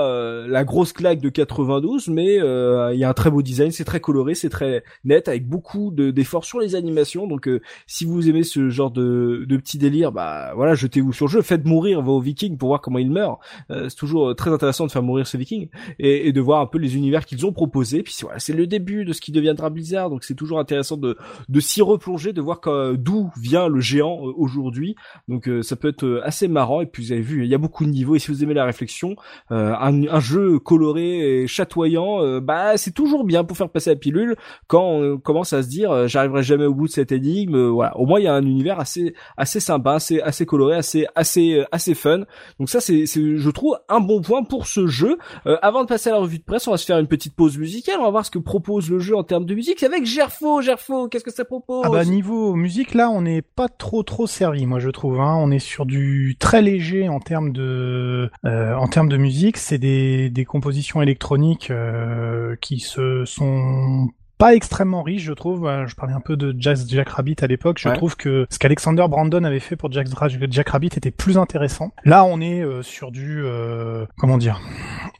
la 0.48 0.64
grosse 0.64 0.92
claque 0.92 1.20
de 1.20 1.28
92, 1.28 2.08
mais 2.08 2.36
il 2.36 2.98
y 2.98 3.04
a 3.04 3.08
un 3.08 3.14
très 3.14 3.30
beau 3.30 3.42
design, 3.42 3.70
c'est 3.70 3.84
très 3.84 4.00
coloré, 4.00 4.34
c'est 4.34 4.48
très 4.48 4.82
net, 5.04 5.28
avec 5.28 5.46
beaucoup 5.46 5.92
d'efforts 5.92 6.44
sur 6.44 6.58
les 6.58 6.74
animations. 6.74 7.26
Donc 7.28 7.48
si 7.86 8.04
vous 8.04 8.28
aimez 8.28 8.42
ce 8.42 8.70
genre 8.70 8.90
de, 8.90 9.44
de 9.46 9.56
petit 9.56 9.78
délire, 9.78 10.10
bah 10.10 10.52
voilà, 10.56 10.74
jetez-vous 10.74 11.12
sur 11.12 11.26
le 11.26 11.30
jeu, 11.30 11.42
faites 11.42 11.64
mourir 11.64 12.02
vos 12.02 12.18
Vikings 12.18 12.56
pour 12.58 12.68
voir 12.68 12.80
comment 12.80 12.98
ils 12.98 13.10
meurent. 13.10 13.38
c'est 13.68 13.96
toujours 13.96 14.34
très 14.34 14.50
intéressant 14.50 14.86
de 14.86 14.90
faire 14.90 15.02
mourir 15.02 15.26
ces 15.26 15.38
Vikings 15.38 15.68
et, 15.98 16.28
et 16.28 16.32
de 16.32 16.40
voir 16.40 16.60
un 16.60 16.66
peu 16.66 16.78
les 16.78 16.96
univers 16.96 17.24
qu'ils 17.24 17.46
ont 17.46 17.52
proposés. 17.52 18.02
Puis 18.02 18.16
voilà, 18.22 18.38
c'est 18.38 18.54
le 18.54 18.66
début 18.66 19.04
de 19.04 19.12
ce 19.12 19.20
qui 19.20 19.30
devient 19.30 19.43
deviendra 19.44 19.70
Blizzard, 19.70 20.10
donc 20.10 20.24
c'est 20.24 20.34
toujours 20.34 20.58
intéressant 20.58 20.96
de, 20.96 21.16
de 21.48 21.60
s'y 21.60 21.82
replonger, 21.82 22.32
de 22.32 22.40
voir 22.40 22.60
d'où 22.96 23.30
vient 23.38 23.68
le 23.68 23.80
géant 23.80 24.26
euh, 24.26 24.32
aujourd'hui. 24.36 24.96
Donc 25.28 25.48
euh, 25.48 25.62
ça 25.62 25.76
peut 25.76 25.88
être 25.88 26.04
euh, 26.04 26.26
assez 26.26 26.48
marrant. 26.48 26.80
Et 26.80 26.86
puis 26.86 27.04
vous 27.04 27.12
avez 27.12 27.20
vu, 27.20 27.44
il 27.44 27.50
y 27.50 27.54
a 27.54 27.58
beaucoup 27.58 27.84
de 27.84 27.90
niveaux. 27.90 28.16
Et 28.16 28.18
si 28.18 28.30
vous 28.30 28.42
aimez 28.42 28.54
la 28.54 28.64
réflexion, 28.64 29.16
un, 29.50 30.06
un, 30.06 30.20
jeu 30.20 30.58
coloré 30.58 31.42
et 31.42 31.46
chatoyant, 31.46 32.40
bah 32.40 32.76
c'est 32.76 32.92
toujours 32.92 33.24
bien 33.24 33.44
pour 33.44 33.56
faire 33.56 33.68
passer 33.68 33.90
la 33.90 33.96
pilule 33.96 34.36
quand 34.66 34.84
on 34.84 35.18
commence 35.18 35.52
à 35.52 35.62
se 35.62 35.68
dire 35.68 36.08
j'arriverai 36.08 36.42
jamais 36.42 36.64
au 36.64 36.74
bout 36.74 36.86
de 36.86 36.92
cette 36.92 37.12
énigme. 37.12 37.68
voilà, 37.68 37.96
au 37.98 38.06
moins 38.06 38.20
il 38.20 38.24
y 38.24 38.28
a 38.28 38.34
un 38.34 38.44
univers 38.44 38.80
assez 38.80 39.14
assez 39.36 39.60
sympa, 39.60 39.94
assez 39.94 40.20
assez 40.20 40.46
coloré, 40.46 40.76
assez 40.76 41.06
assez 41.14 41.62
assez 41.72 41.94
fun. 41.94 42.20
Donc 42.58 42.70
ça 42.70 42.80
c'est 42.80 43.04
je 43.06 43.50
trouve 43.50 43.78
un 43.88 44.00
bon 44.00 44.22
point 44.22 44.44
pour 44.44 44.66
ce 44.66 44.86
jeu. 44.86 45.18
avant 45.44 45.82
de 45.82 45.88
passer 45.88 46.10
à 46.10 46.12
la 46.12 46.18
revue 46.18 46.38
de 46.38 46.44
presse, 46.44 46.66
on 46.66 46.70
va 46.70 46.78
se 46.78 46.86
faire 46.86 46.98
une 46.98 47.08
petite 47.08 47.36
pause 47.36 47.58
musicale. 47.58 47.96
On 48.00 48.04
va 48.04 48.10
voir 48.10 48.24
ce 48.24 48.30
que 48.30 48.38
propose 48.38 48.90
le 48.90 48.98
jeu 48.98 49.16
en 49.16 49.24
termes 49.24 49.33
de 49.40 49.54
musique. 49.54 49.80
C'est 49.80 49.86
avec 49.86 50.06
Gerfo. 50.06 50.62
Gerfo, 50.62 51.08
qu'est-ce 51.08 51.24
que 51.24 51.32
ça 51.32 51.44
propose? 51.44 51.82
Ah 51.84 51.90
bah 51.90 52.04
niveau 52.04 52.54
musique 52.54 52.94
là, 52.94 53.10
on 53.10 53.22
n'est 53.22 53.42
pas 53.42 53.68
trop 53.68 54.02
trop 54.02 54.26
servi, 54.26 54.66
moi 54.66 54.78
je 54.78 54.90
trouve. 54.90 55.20
Hein. 55.20 55.36
On 55.38 55.50
est 55.50 55.58
sur 55.58 55.86
du 55.86 56.36
très 56.38 56.62
léger 56.62 57.08
en 57.08 57.20
termes 57.20 57.52
de 57.52 58.30
euh, 58.44 58.74
en 58.74 58.86
termes 58.86 59.08
de 59.08 59.16
musique. 59.16 59.56
C'est 59.56 59.78
des 59.78 60.30
des 60.30 60.44
compositions 60.44 61.02
électroniques 61.02 61.70
euh, 61.70 62.56
qui 62.60 62.80
se 62.80 63.24
sont 63.24 64.08
pas 64.44 64.54
extrêmement 64.54 65.02
riche, 65.02 65.22
je 65.22 65.32
trouve. 65.32 65.66
Euh, 65.66 65.86
je 65.86 65.94
parlais 65.94 66.12
un 66.12 66.20
peu 66.20 66.36
de 66.36 66.54
Jack, 66.58 66.76
Jack 66.86 67.08
Rabbit 67.08 67.36
à 67.40 67.46
l'époque. 67.46 67.78
Je 67.80 67.88
trouve 67.88 68.14
que 68.14 68.46
ce 68.50 68.58
qu'Alexander 68.58 69.06
Brandon 69.08 69.42
avait 69.42 69.58
fait 69.58 69.74
pour 69.74 69.90
Jack, 69.90 70.06
Jack 70.50 70.68
Rabbit 70.68 70.88
était 70.88 71.10
plus 71.10 71.38
intéressant. 71.38 71.94
Là, 72.04 72.26
on 72.26 72.42
est 72.42 72.60
euh, 72.60 72.82
sur 72.82 73.10
du 73.10 73.42
euh, 73.42 74.04
comment 74.18 74.36
dire 74.36 74.60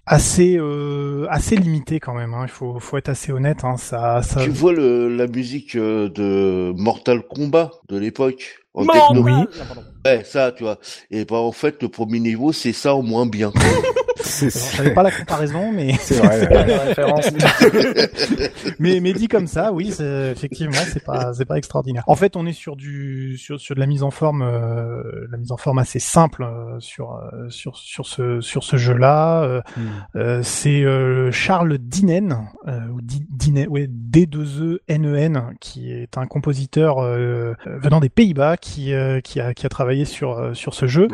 assez 0.05 0.61
assez 1.31 1.57
limité 1.57 2.01
quand 2.01 2.13
même. 2.13 2.35
Hein. 2.35 2.43
Il 2.43 2.51
faut 2.51 2.79
faut 2.81 2.99
être 2.99 3.09
assez 3.09 3.33
honnête. 3.33 3.65
Hein. 3.65 3.79
Ça, 3.79 4.21
ça... 4.21 4.43
Tu 4.43 4.51
vois 4.51 4.75
le, 4.75 5.09
la 5.09 5.27
musique 5.27 5.75
de 5.75 6.73
Mortal 6.77 7.23
Kombat 7.23 7.71
de 7.89 7.97
l'époque. 7.97 8.59
En 8.75 8.85
oui. 9.17 9.33
Ouais, 10.05 10.23
ça, 10.25 10.53
tu 10.53 10.65
vois. 10.65 10.79
Et 11.11 11.25
bah, 11.25 11.37
en 11.37 11.53
fait, 11.53 11.83
le 11.83 11.89
premier 11.89 12.21
niveau, 12.21 12.53
c'est 12.53 12.73
ça 12.73 12.95
au 12.95 13.03
moins 13.03 13.27
bien. 13.27 13.53
Je 14.25 14.95
pas 14.95 15.03
la 15.03 15.11
comparaison, 15.11 15.73
mais 15.73 15.95
c'est 16.01 16.15
vrai. 16.23 16.49
mais 18.79 19.01
mais 19.01 19.13
dit 19.13 19.29
comme 19.29 19.47
ça, 19.47 19.73
oui, 19.73 19.95
effectivement, 20.31 20.79
c'est 20.93 21.05
pas 21.05 21.33
c'est 21.35 21.45
pas 21.45 21.59
extraordinaire. 21.59 22.05
En 22.07 22.17
fait, 22.17 22.37
on 22.37 22.47
est 22.47 22.53
sur 22.53 22.77
du 22.77 23.37
sur 23.39 23.61
sur 23.61 23.75
de 23.75 23.81
la 23.81 23.87
mise 23.87 24.03
en 24.03 24.11
forme, 24.11 24.43
euh, 24.43 25.27
la 25.31 25.37
mise 25.37 25.53
en 25.53 25.57
forme 25.57 25.79
assez 25.79 25.99
simple 25.99 26.45
euh, 26.45 26.79
sur 26.81 27.15
euh, 27.15 27.49
sur 27.49 27.77
sur 27.77 28.07
ce 28.07 28.41
sur 28.41 28.65
ce 28.65 28.77
jeu-là. 28.77 29.63
Hmm. 29.77 30.43
c'est 30.43 30.85
Charles 31.31 31.79
Dinen 31.79 32.47
ou 32.67 33.01
Dinen, 33.03 33.69
ouais, 33.69 33.89
D2E 33.89 34.79
N-E-N, 34.89 35.55
qui 35.61 35.93
est 35.93 36.17
un 36.17 36.27
compositeur 36.27 37.01
venant 37.01 38.01
des 38.01 38.09
Pays-Bas 38.09 38.57
qui 38.57 38.93
qui 39.23 39.41
a 39.41 39.55
qui 39.55 39.67
a 39.67 39.69
travaillé 39.69 39.94
sur 40.05 40.57
sur 40.57 40.75
ce 40.75 40.87
jeu. 40.87 41.09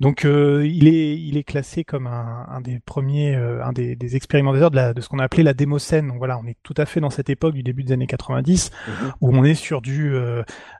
Donc 0.00 0.24
il 0.24 0.88
est 0.88 1.16
il 1.18 1.36
est 1.36 1.44
classé 1.44 1.82
comme 1.84 2.06
un 2.06 2.36
un 2.48 2.60
des 2.60 2.80
premiers, 2.80 3.34
euh, 3.34 3.64
un 3.64 3.72
des, 3.72 3.96
des, 3.96 4.16
expérimentateurs 4.16 4.70
de, 4.70 4.76
la, 4.76 4.94
de 4.94 5.00
ce 5.00 5.08
qu'on 5.08 5.18
a 5.18 5.24
appelé 5.24 5.42
la 5.42 5.54
démocène. 5.54 6.08
Donc 6.08 6.18
voilà, 6.18 6.38
on 6.38 6.46
est 6.46 6.56
tout 6.62 6.74
à 6.76 6.86
fait 6.86 7.00
dans 7.00 7.10
cette 7.10 7.30
époque 7.30 7.54
du 7.54 7.62
début 7.62 7.82
des 7.82 7.92
années 7.92 8.06
90 8.06 8.70
mhm. 8.70 9.12
où 9.20 9.36
on 9.36 9.44
est 9.44 9.54
sur 9.54 9.80
du, 9.82 10.14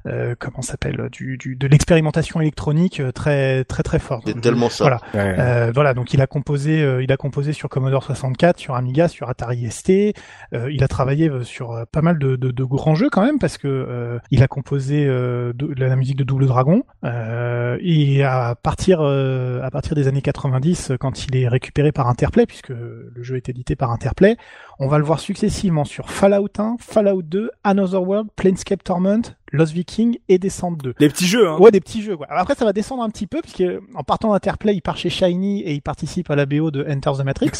euh, 0.06 0.16
euh, 0.16 0.34
comment 0.38 0.62
s'appelle, 0.62 1.08
du, 1.12 1.36
du, 1.36 1.56
de 1.56 1.66
l'expérimentation 1.66 2.40
électronique 2.40 3.00
euh, 3.00 3.12
très 3.12 3.64
très 3.64 3.82
très 3.82 3.98
forte. 3.98 4.24
C'est 4.26 4.40
tellement 4.40 4.70
ça. 4.70 4.84
Voilà, 4.84 5.00
euh, 5.14 5.70
voilà. 5.74 5.94
Donc 5.94 6.14
il 6.14 6.20
a 6.20 6.26
composé, 6.26 6.84
il 7.02 7.12
a 7.12 7.16
composé 7.16 7.52
sur 7.52 7.68
Commodore 7.68 8.02
64, 8.04 8.58
sur 8.58 8.74
Amiga, 8.74 9.08
sur 9.08 9.28
Atari 9.28 9.70
ST. 9.70 10.14
il 10.52 10.82
a 10.82 10.88
travaillé 10.88 11.30
sur 11.42 11.86
pas 11.92 12.02
mal 12.02 12.18
de, 12.18 12.36
de, 12.36 12.50
de, 12.50 12.64
grands 12.64 12.94
jeux 12.94 13.10
quand 13.10 13.22
même 13.22 13.38
parce 13.38 13.58
que 13.58 14.18
il 14.30 14.42
a 14.42 14.48
composé 14.48 15.06
de, 15.06 15.54
la 15.76 15.96
musique 15.96 16.16
de 16.16 16.24
Double 16.24 16.46
Dragon. 16.46 16.82
et 17.04 18.24
à 18.24 18.54
partir 18.60 19.00
à 19.00 19.70
partir 19.70 19.94
des 19.94 20.08
années 20.08 20.22
90, 20.22 20.92
quand 20.98 21.26
il 21.26 21.36
est 21.36 21.48
récupéré 21.48 21.92
par 21.92 22.08
Interplay, 22.08 22.46
puisque 22.46 22.70
le 22.70 23.22
jeu 23.22 23.36
est 23.36 23.48
édité 23.48 23.76
par 23.76 23.90
Interplay. 23.90 24.36
On 24.78 24.88
va 24.88 24.98
le 24.98 25.04
voir 25.04 25.20
successivement 25.20 25.84
sur 25.84 26.10
Fallout 26.10 26.48
1, 26.58 26.76
Fallout 26.80 27.22
2, 27.22 27.50
Another 27.64 28.02
World, 28.02 28.28
Planescape 28.36 28.84
Torment, 28.84 29.22
Lost 29.56 29.72
Viking 29.72 30.18
et 30.28 30.38
Descent 30.38 30.72
2. 30.72 30.94
Des 30.98 31.08
petits 31.08 31.26
jeux, 31.26 31.48
hein 31.48 31.56
Ouais, 31.58 31.70
des 31.70 31.80
petits 31.80 32.02
jeux. 32.02 32.14
Ouais. 32.14 32.26
après, 32.28 32.54
ça 32.54 32.64
va 32.64 32.72
descendre 32.72 33.02
un 33.02 33.10
petit 33.10 33.26
peu, 33.26 33.40
puisque 33.40 33.64
en 33.94 34.02
partant 34.02 34.32
d'Interplay, 34.32 34.74
il 34.74 34.82
part 34.82 34.96
chez 34.96 35.10
Shiny 35.10 35.62
et 35.62 35.72
il 35.72 35.82
participe 35.82 36.30
à 36.30 36.36
la 36.36 36.46
BO 36.46 36.70
de 36.70 36.86
Enter 36.88 37.12
the 37.18 37.24
Matrix. 37.24 37.50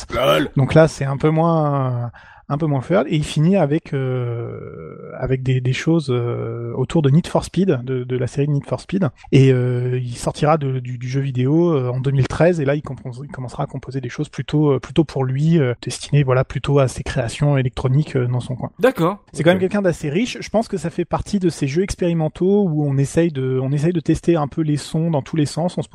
Donc 0.57 0.75
là, 0.75 0.89
c'est 0.89 1.05
un 1.05 1.17
peu 1.17 1.31
moins 1.31 2.11
un 2.49 2.59
peu 2.59 2.67
moins 2.67 2.81
fun, 2.81 3.05
et 3.07 3.17
il 3.17 3.25
finit 3.25 3.57
avec 3.57 3.93
euh, 3.93 5.11
avec 5.19 5.43
des, 5.43 5.61
des 5.61 5.73
choses 5.73 6.09
euh, 6.11 6.73
autour 6.75 7.03
de 7.03 7.11
Need 7.11 7.27
for 7.27 7.45
Speed, 7.45 7.81
de, 7.83 8.05
de 8.05 8.17
la 8.17 8.27
série 8.27 8.49
Need 8.49 8.65
for 8.65 8.81
Speed, 8.81 9.09
et 9.33 9.53
euh, 9.53 9.99
il 10.01 10.17
sortira 10.17 10.57
de, 10.57 10.79
du, 10.79 10.99
du, 10.99 11.09
jeu 11.09 11.21
vidéo 11.21 11.73
euh, 11.73 11.91
en 11.91 12.01
2013, 12.01 12.61
et 12.61 12.65
là 12.65 12.77
il, 12.77 12.83
il, 13.23 13.31
commencera 13.31 13.65
à 13.65 13.67
composer 13.67 14.01
des 14.01 14.09
choses 14.09 14.29
plutôt 14.29 14.73
euh, 14.73 14.79
plutôt 14.79 15.05
pour 15.05 15.25
lui, 15.25 15.59
destinées 15.83 16.23
voilà 16.23 16.45
plutôt 16.45 16.79
à 16.79 16.89
ses 16.89 17.03
créations 17.03 17.57
électroniques 17.57 18.17
dans 18.17 18.41
son 18.41 18.55
coin. 18.55 18.71
D'accord. 18.79 19.19
C'est 19.33 19.43
quand 19.43 19.51
même 19.51 19.59
quelqu'un 19.59 19.83
d'assez 19.83 20.11
riche. 20.11 20.39
Je 20.41 20.49
pense 20.49 20.69
que 20.69 20.77
ça 20.77 20.91
fait 20.91 21.05
partie 21.05 21.39
de 21.39 21.49
ces 21.49 21.67
jeux 21.67 21.83
expérimentaux 21.83 22.65
où 22.65 22.87
on 22.87 22.97
essaye 22.97 23.33
de 23.33 23.59
on 23.61 23.73
essaye 23.73 23.93
de 23.93 24.01
tester 24.01 24.37
un 24.37 24.49
peu 24.49 24.63
les 24.63 24.77
sons 24.77 25.11
dans 25.11 25.23
tous 25.23 25.37
les 25.37 25.47
sens. 25.47 25.79
On 25.79 25.83
se 25.83 25.89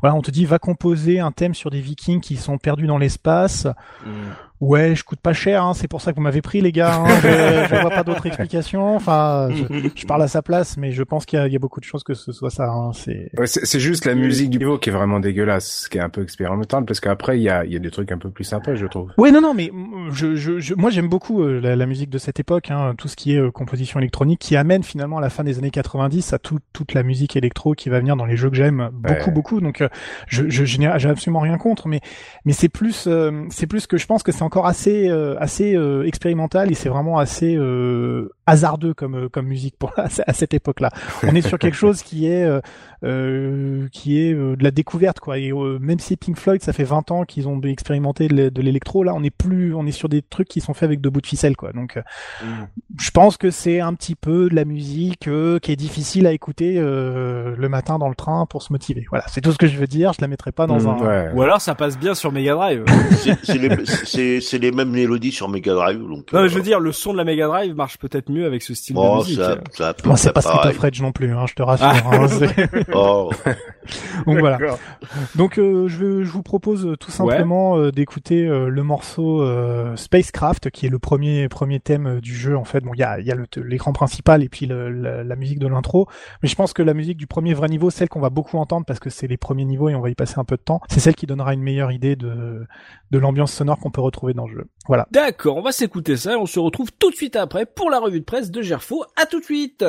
voilà, 0.00 0.14
on 0.14 0.22
te 0.22 0.30
dit 0.30 0.44
va 0.44 0.58
composer 0.58 1.20
un 1.20 1.32
thème 1.32 1.54
sur 1.54 1.70
des 1.70 1.80
Vikings 1.80 2.20
qui 2.20 2.36
sont 2.36 2.58
perdus 2.58 2.86
dans 2.86 2.98
l'espace. 2.98 3.66
Mmh. 4.06 4.10
Ouais, 4.60 4.96
je 4.96 5.04
coûte 5.04 5.20
pas 5.20 5.32
cher, 5.32 5.62
hein, 5.64 5.74
c'est 5.74 5.88
pour 5.88 6.00
ça 6.00 6.10
que 6.12 6.16
vous 6.16 6.22
m'avez 6.22 6.42
pris, 6.42 6.60
les 6.60 6.72
gars. 6.72 6.96
Hein, 6.96 7.06
je, 7.22 7.68
je 7.74 7.80
vois 7.80 7.90
pas 7.90 8.02
d'autre 8.02 8.26
explication. 8.26 8.96
Enfin, 8.96 9.48
je, 9.94 10.06
parle 10.06 10.22
à 10.22 10.28
sa 10.28 10.42
place, 10.42 10.76
mais 10.76 10.90
je 10.92 11.02
pense 11.02 11.26
qu'il 11.26 11.38
y, 11.44 11.52
y, 11.52 11.56
a 11.56 11.58
beaucoup 11.58 11.80
de 11.80 11.84
choses 11.84 12.02
que 12.02 12.14
ce 12.14 12.32
soit 12.32 12.50
ça. 12.50 12.68
Hein, 12.68 12.92
c'est 12.92 13.30
ouais, 13.38 13.46
juste 13.78 14.04
la 14.04 14.14
musique 14.14 14.50
du 14.50 14.58
niveau 14.58 14.78
qui 14.78 14.90
est 14.90 14.92
vraiment 14.92 15.20
dégueulasse, 15.20 15.88
qui 15.88 15.98
est 15.98 16.00
un 16.00 16.08
peu 16.08 16.22
expérimental, 16.22 16.84
parce 16.84 17.00
qu'après 17.00 17.38
il 17.38 17.42
y 17.42 17.48
a, 17.48 17.64
y 17.64 17.76
a 17.76 17.78
des 17.78 17.90
trucs 17.90 18.10
un 18.10 18.18
peu 18.18 18.30
plus 18.30 18.44
sympas, 18.44 18.74
je 18.74 18.86
trouve. 18.86 19.12
Ouais, 19.16 19.30
non, 19.30 19.40
non, 19.40 19.54
mais 19.54 19.70
je, 20.12 20.34
je, 20.34 20.74
moi 20.74 20.90
j'aime 20.90 21.08
beaucoup 21.08 21.42
euh, 21.42 21.60
la, 21.60 21.76
la, 21.76 21.86
musique 21.86 22.10
de 22.10 22.18
cette 22.18 22.40
époque, 22.40 22.70
hein, 22.70 22.94
tout 22.98 23.08
ce 23.08 23.16
qui 23.16 23.34
est 23.34 23.38
euh, 23.40 23.50
composition 23.50 24.00
électronique, 24.00 24.40
qui 24.40 24.56
amène 24.56 24.82
finalement 24.82 25.18
à 25.18 25.20
la 25.20 25.30
fin 25.30 25.44
des 25.44 25.58
années 25.58 25.70
90 25.70 26.32
à 26.32 26.38
tout, 26.38 26.58
toute 26.72 26.94
la 26.94 27.02
musique 27.02 27.36
électro 27.36 27.74
qui 27.74 27.88
va 27.88 28.00
venir 28.00 28.16
dans 28.16 28.26
les 28.26 28.36
jeux 28.36 28.50
que 28.50 28.56
j'aime 28.56 28.90
beaucoup, 28.92 29.30
beaucoup. 29.30 29.60
Donc, 29.60 29.80
euh, 29.80 29.88
je, 30.26 30.48
je, 30.48 30.64
j'ai 30.64 30.86
absolument 30.86 31.40
rien 31.40 31.58
contre, 31.58 31.88
mais 31.88 32.00
mais 32.44 32.52
c'est 32.52 32.68
plus, 32.68 33.08
c'est 33.50 33.66
plus 33.66 33.86
que 33.86 33.96
je 33.96 34.06
pense 34.06 34.22
que 34.22 34.32
c'est 34.32 34.42
encore 34.48 34.66
assez 34.66 35.10
euh, 35.10 35.36
assez 35.38 35.74
euh, 35.74 36.06
expérimental 36.06 36.72
et 36.72 36.74
c'est 36.74 36.88
vraiment 36.88 37.18
assez 37.18 37.54
euh, 37.54 38.30
hasardeux 38.46 38.94
comme 38.94 39.28
comme 39.28 39.46
musique 39.46 39.76
pour 39.78 39.92
à 39.98 40.32
cette 40.32 40.54
époque-là. 40.54 40.90
On 41.22 41.34
est 41.34 41.42
sur 41.46 41.58
quelque 41.58 41.76
chose 41.84 42.00
qui 42.00 42.26
est 42.26 42.48
qui 43.02 44.20
est 44.20 44.34
de 44.34 44.62
la 44.62 44.70
découverte 44.70 45.20
quoi. 45.20 45.38
Et 45.38 45.52
même 45.52 45.98
si 45.98 46.16
Pink 46.16 46.36
Floyd, 46.36 46.62
ça 46.62 46.72
fait 46.72 46.84
20 46.84 47.10
ans 47.10 47.24
qu'ils 47.24 47.48
ont 47.48 47.60
expérimenté 47.62 48.28
de 48.28 48.62
l'électro, 48.62 49.04
là 49.04 49.12
on 49.14 49.22
est 49.22 49.30
plus 49.30 49.74
on 49.74 49.86
est 49.86 49.92
sur 49.92 50.08
des 50.08 50.22
trucs 50.22 50.48
qui 50.48 50.60
sont 50.60 50.74
faits 50.74 50.84
avec 50.84 51.00
deux 51.00 51.10
bouts 51.10 51.20
de 51.20 51.26
ficelle 51.26 51.56
quoi. 51.56 51.72
Donc 51.72 51.96
mm. 52.42 52.46
je 52.98 53.10
pense 53.10 53.36
que 53.36 53.50
c'est 53.50 53.80
un 53.80 53.94
petit 53.94 54.14
peu 54.14 54.48
de 54.48 54.54
la 54.54 54.64
musique 54.64 55.28
qui 55.62 55.72
est 55.72 55.76
difficile 55.76 56.26
à 56.26 56.32
écouter 56.32 56.74
le 56.78 57.68
matin 57.68 57.98
dans 57.98 58.08
le 58.08 58.14
train 58.14 58.46
pour 58.46 58.62
se 58.62 58.72
motiver. 58.72 59.06
Voilà, 59.10 59.24
c'est 59.28 59.40
tout 59.40 59.52
ce 59.52 59.58
que 59.58 59.66
je 59.66 59.76
veux 59.76 59.86
dire. 59.86 60.12
Je 60.12 60.20
la 60.20 60.28
mettrai 60.28 60.52
pas 60.52 60.66
dans 60.66 60.80
mm, 60.80 60.88
un. 60.88 61.32
Ou 61.34 61.42
alors 61.42 61.60
ça 61.60 61.74
passe 61.74 61.98
bien 61.98 62.14
sur 62.14 62.32
Mega 62.32 62.54
Drive. 62.54 62.84
c'est 63.42 64.58
les 64.58 64.70
mêmes 64.72 64.90
mélodies 64.90 65.32
sur 65.32 65.48
Mega 65.48 65.74
Drive. 65.74 65.98
Donc, 65.98 66.32
non, 66.32 66.46
je 66.46 66.54
veux 66.54 66.62
dire, 66.62 66.80
le 66.80 66.92
son 66.92 67.12
de 67.12 67.18
la 67.18 67.24
Mega 67.24 67.46
Drive 67.46 67.74
marche 67.74 67.98
peut-être 67.98 68.30
mieux 68.30 68.46
avec 68.46 68.62
ce 68.62 68.74
style 68.74 68.96
de 68.96 69.16
musique. 69.16 69.36
Ça, 69.36 69.58
ça 69.72 69.94
c'est 70.16 70.32
pas 70.32 70.40
Street 70.40 70.68
of 70.68 70.78
Rage 70.78 71.02
non 71.02 71.12
plus, 71.12 71.32
hein, 71.32 71.46
je 71.46 71.54
te 71.54 71.62
rassure. 71.62 71.86
Ah. 71.88 72.02
hein, 72.12 72.26
oh. 72.94 73.30
Donc 74.26 74.38
voilà. 74.38 74.58
Donc 75.36 75.58
euh, 75.58 75.88
je, 75.88 76.04
vais- 76.04 76.24
je 76.24 76.30
vous 76.30 76.42
propose 76.42 76.86
euh, 76.86 76.96
tout 76.96 77.10
simplement 77.10 77.76
euh, 77.78 77.90
d'écouter 77.90 78.46
euh, 78.46 78.68
le 78.68 78.82
morceau 78.82 79.42
euh, 79.42 79.96
Spacecraft, 79.96 80.70
qui 80.70 80.86
est 80.86 80.88
le 80.90 80.98
premier 80.98 81.48
premier 81.48 81.80
thème 81.80 82.06
euh, 82.06 82.20
du 82.20 82.34
jeu. 82.34 82.56
En 82.56 82.64
fait, 82.64 82.80
bon, 82.80 82.92
il 82.94 83.00
y 83.00 83.02
a, 83.02 83.18
il 83.20 83.26
y 83.26 83.30
a 83.32 83.34
le- 83.34 83.46
l'écran 83.62 83.92
principal 83.92 84.42
et 84.42 84.48
puis 84.48 84.66
le- 84.66 84.90
la, 84.90 85.24
la 85.24 85.36
musique 85.36 85.58
de 85.58 85.66
l'intro, 85.66 86.08
mais 86.42 86.48
je 86.48 86.54
pense 86.54 86.72
que 86.72 86.82
la 86.82 86.94
musique 86.94 87.16
du 87.16 87.26
premier 87.26 87.54
vrai 87.54 87.68
niveau, 87.68 87.90
celle 87.90 88.08
qu'on 88.08 88.20
va 88.20 88.30
beaucoup 88.30 88.58
entendre 88.58 88.84
parce 88.86 89.00
que 89.00 89.10
c'est 89.10 89.26
les 89.26 89.36
premiers 89.36 89.64
niveaux 89.64 89.88
et 89.88 89.94
on 89.94 90.00
va 90.00 90.10
y 90.10 90.14
passer 90.14 90.38
un 90.38 90.44
peu 90.44 90.56
de 90.56 90.62
temps, 90.62 90.80
c'est 90.88 91.00
celle 91.00 91.14
qui 91.14 91.26
donnera 91.26 91.54
une 91.54 91.62
meilleure 91.62 91.92
idée 91.92 92.16
de 92.16 92.66
de 93.10 93.18
l'ambiance 93.18 93.52
sonore 93.52 93.78
qu'on 93.78 93.90
peut 93.90 94.02
retrouver 94.02 94.34
dans 94.34 94.46
le 94.46 94.52
jeu. 94.54 94.64
Voilà. 94.86 95.06
D'accord, 95.10 95.56
on 95.56 95.62
va 95.62 95.72
s'écouter 95.72 96.16
ça 96.16 96.32
et 96.32 96.36
on 96.36 96.44
se 96.46 96.58
retrouve 96.60 96.90
tout 96.98 97.10
de 97.10 97.16
suite 97.16 97.36
après 97.36 97.64
pour 97.64 97.88
la 97.90 97.98
revue 98.00 98.20
de 98.20 98.24
presse 98.24 98.50
de 98.50 98.60
Gerfo. 98.60 99.02
À 99.16 99.24
tout 99.26 99.40
de 99.40 99.44
suite 99.44 99.84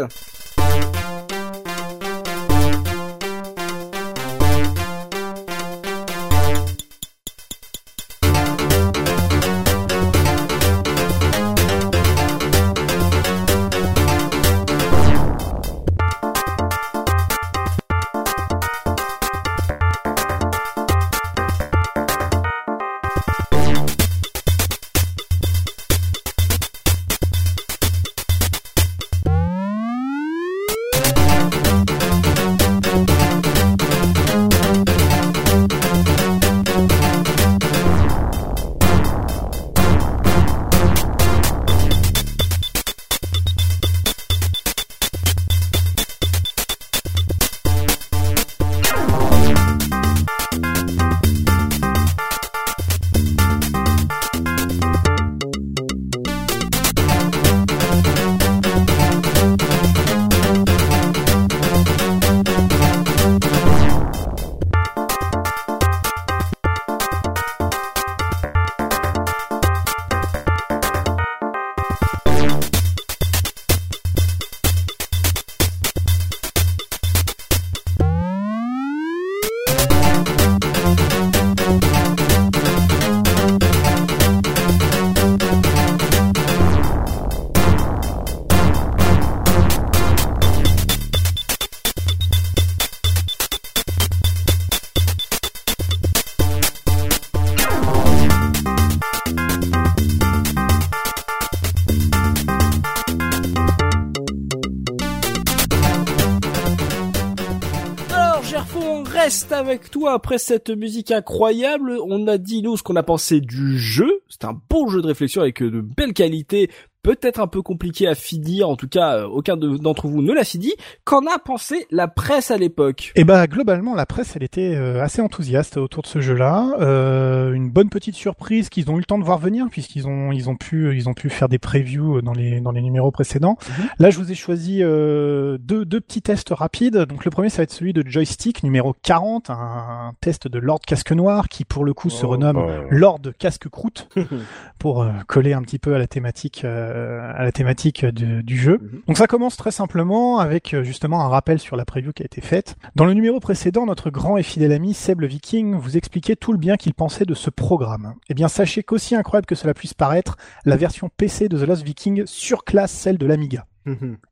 reste 109.30 109.52
avec 109.52 109.92
toi 109.92 110.14
après 110.14 110.40
cette 110.40 110.72
musique 110.72 111.12
incroyable. 111.12 112.00
On 112.04 112.26
a 112.26 112.40
dit 112.40 112.64
nous 112.64 112.78
ce 112.78 112.82
qu'on 112.82 112.96
a 112.96 113.04
pensé 113.04 113.42
du 113.42 113.78
jeu. 113.78 114.22
C'est 114.28 114.44
un 114.44 114.60
beau 114.72 114.88
jeu 114.88 115.04
de 115.04 115.08
réflexion 115.08 115.44
avec 115.44 115.62
de 115.62 115.82
belles 115.82 116.14
qualités. 116.14 116.72
Peut-être 117.02 117.40
un 117.40 117.48
peu 117.48 117.62
compliqué 117.62 118.08
à 118.08 118.16
finir, 118.16 118.68
en 118.70 118.76
tout 118.76 118.90
cas 118.90 119.20
euh, 119.20 119.26
aucun 119.28 119.56
de- 119.56 119.78
d'entre 119.78 120.08
vous 120.08 120.22
ne 120.22 120.34
l'a 120.34 120.44
fini. 120.44 120.74
Qu'en 121.06 121.26
a 121.26 121.40
pensé 121.40 121.88
la 121.92 122.08
presse 122.10 122.52
à 122.52 122.58
l'époque? 122.58 123.14
Et 123.16 123.24
bah 123.24 123.48
globalement 123.48 123.96
la 123.96 124.06
presse 124.06 124.36
elle 124.36 124.44
était 124.44 124.76
euh, 124.76 125.02
assez 125.02 125.22
enthousiaste 125.22 125.78
autour 125.78 126.04
de 126.04 126.08
ce 126.08 126.20
jeu-là. 126.20 126.74
Euh, 126.82 127.54
une 127.54 127.70
bonne 127.70 127.90
petite 127.90 128.16
surprise 128.16 128.68
qu'ils 128.70 128.92
ont 128.92 128.96
eu 128.96 129.00
le 129.00 129.06
temps 129.06 129.18
de 129.18 129.24
voir 129.24 129.38
venir 129.40 129.68
puisqu'ils 129.72 130.08
ont 130.08 130.32
ils 130.34 130.50
ont 130.50 130.56
pu 130.58 130.96
ils 130.96 131.08
ont 131.08 131.14
pu 131.14 131.30
faire 131.30 131.48
des 131.48 131.58
previews 131.60 132.22
dans 132.22 132.34
les 132.34 132.60
dans 132.60 132.72
les 132.72 132.82
numéros 132.82 133.12
précédents. 133.12 133.58
Mhm. 133.78 133.86
Là 134.00 134.10
je 134.10 134.18
vous 134.18 134.32
ai 134.32 134.36
choisi 134.36 134.80
euh, 134.84 135.58
deux 135.60 135.86
deux 135.86 136.02
petits 136.02 136.22
tests 136.22 136.50
rapides. 136.52 136.98
Donc 136.98 137.24
le 137.24 137.32
premier 137.32 137.50
ça 137.50 137.58
va 137.58 137.64
être 137.64 137.72
celui 137.72 137.94
de 137.94 138.04
joystick 138.06 138.62
numéro 138.64 138.94
40, 139.04 139.50
un, 139.50 140.12
test 140.20 140.48
de 140.50 140.60
Lord 140.60 140.82
Casque 140.86 141.14
Noir 141.14 141.48
qui 141.48 141.64
pour 141.64 141.86
le 141.86 141.94
coup 141.94 142.10
se 142.10 142.26
Oh, 142.26 142.30
renomme 142.30 142.58
bah. 142.58 142.84
Lord 142.90 143.22
Casque 143.40 143.70
Croûte 143.70 144.10
pour 144.80 145.02
euh, 145.04 145.12
coller 145.28 145.54
un 145.54 145.62
petit 145.62 145.80
peu 145.80 145.96
à 145.96 145.98
la 145.98 146.08
thématique 146.08 146.64
euh, 146.66 146.89
à 146.90 147.44
la 147.44 147.52
thématique 147.52 148.06
de- 148.06 148.42
du 148.42 148.58
jeu. 148.58 148.80
Mhm. 148.82 149.02
Donc 149.08 149.18
ça 149.18 149.28
commence 149.28 149.58
très 149.58 149.72
simplement 149.72 150.40
avec 150.40 150.74
euh, 150.74 150.84
justement 150.84 151.22
un 151.24 151.28
rappel 151.28 151.60
sur 151.60 151.76
la 151.76 151.86
preview 151.86 152.12
qui 152.14 152.24
a 152.24 152.26
été 152.26 152.42
faite. 152.42 152.76
Dans 152.96 153.06
le 153.06 153.14
numéro 153.14 153.40
précédent, 153.40 153.86
notre 153.86 154.10
grand 154.10 154.38
et 154.38 154.44
fidèle 154.44 154.72
ami 154.72 154.94
Seb 154.94 155.22
le 155.22 155.28
Viking 155.28 155.76
vous 155.76 155.98
expliquait 155.98 156.36
tout 156.36 156.52
le 156.52 156.58
bien 156.58 156.76
qu'il 156.78 156.94
pensait 156.94 157.26
de 157.26 157.34
ce 157.34 157.50
programme. 157.50 158.14
Eh 158.30 158.34
bien 158.34 158.48
sachez 158.48 158.84
qu'aussi 158.84 159.16
incroyable 159.16 159.46
que 159.46 159.56
cela 159.56 159.74
puisse 159.74 159.94
paraître, 159.94 160.38
la 160.66 160.76
version 160.78 161.10
PC 161.16 161.50
de 161.50 161.58
The 161.58 161.68
Lost 161.68 161.84
Viking 161.84 162.24
surclasse 162.26 162.92
celle 162.92 163.18
de 163.18 163.26
l'Amiga. 163.26 163.66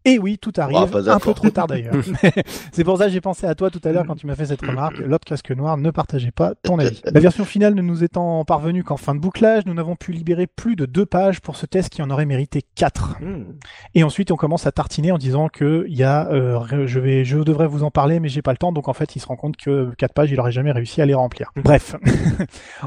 Et 0.05 0.19
oui, 0.19 0.37
tout 0.37 0.53
arrive, 0.57 0.95
un 1.07 1.19
peu 1.19 1.33
trop 1.33 1.49
tard 1.49 1.67
d'ailleurs. 1.67 1.93
c'est 2.71 2.83
pour 2.83 2.97
ça 2.97 3.05
que 3.05 3.11
j'ai 3.11 3.21
pensé 3.21 3.45
à 3.45 3.55
toi 3.55 3.69
tout 3.69 3.81
à 3.83 3.91
l'heure 3.91 4.05
quand 4.05 4.15
tu 4.15 4.27
m'as 4.27 4.35
fait 4.35 4.45
cette 4.45 4.61
remarque. 4.65 4.99
L'autre 4.99 5.25
casque 5.25 5.51
noir 5.51 5.77
ne 5.77 5.91
partageait 5.91 6.31
pas 6.31 6.53
ton 6.55 6.79
avis. 6.79 7.01
La 7.11 7.19
version 7.19 7.45
finale 7.45 7.73
ne 7.75 7.81
nous 7.81 8.03
étant 8.03 8.43
parvenue 8.45 8.83
qu'en 8.83 8.97
fin 8.97 9.15
de 9.15 9.19
bouclage, 9.19 9.65
nous 9.65 9.73
n'avons 9.73 9.95
pu 9.95 10.11
libérer 10.11 10.47
plus 10.47 10.75
de 10.75 10.85
deux 10.85 11.05
pages 11.05 11.41
pour 11.41 11.55
ce 11.55 11.65
test 11.65 11.89
qui 11.89 12.01
en 12.01 12.09
aurait 12.09 12.25
mérité 12.25 12.61
quatre. 12.75 13.17
Et 13.95 14.03
ensuite, 14.03 14.31
on 14.31 14.35
commence 14.35 14.67
à 14.67 14.71
tartiner 14.71 15.11
en 15.11 15.17
disant 15.17 15.49
que 15.49 15.85
il 15.87 15.97
y 15.97 16.03
a, 16.03 16.27
euh, 16.29 16.85
je 16.85 16.99
vais, 16.99 17.25
je 17.25 17.39
devrais 17.39 17.67
vous 17.67 17.83
en 17.83 17.91
parler, 17.91 18.19
mais 18.19 18.29
j'ai 18.29 18.41
pas 18.41 18.51
le 18.51 18.57
temps. 18.57 18.71
Donc 18.71 18.87
en 18.87 18.93
fait, 18.93 19.15
il 19.15 19.19
se 19.19 19.27
rend 19.27 19.35
compte 19.35 19.57
que 19.57 19.91
quatre 19.97 20.13
pages, 20.13 20.31
il 20.31 20.39
aurait 20.39 20.51
jamais 20.51 20.71
réussi 20.71 21.01
à 21.01 21.05
les 21.05 21.13
remplir. 21.13 21.51
Bref, 21.55 21.95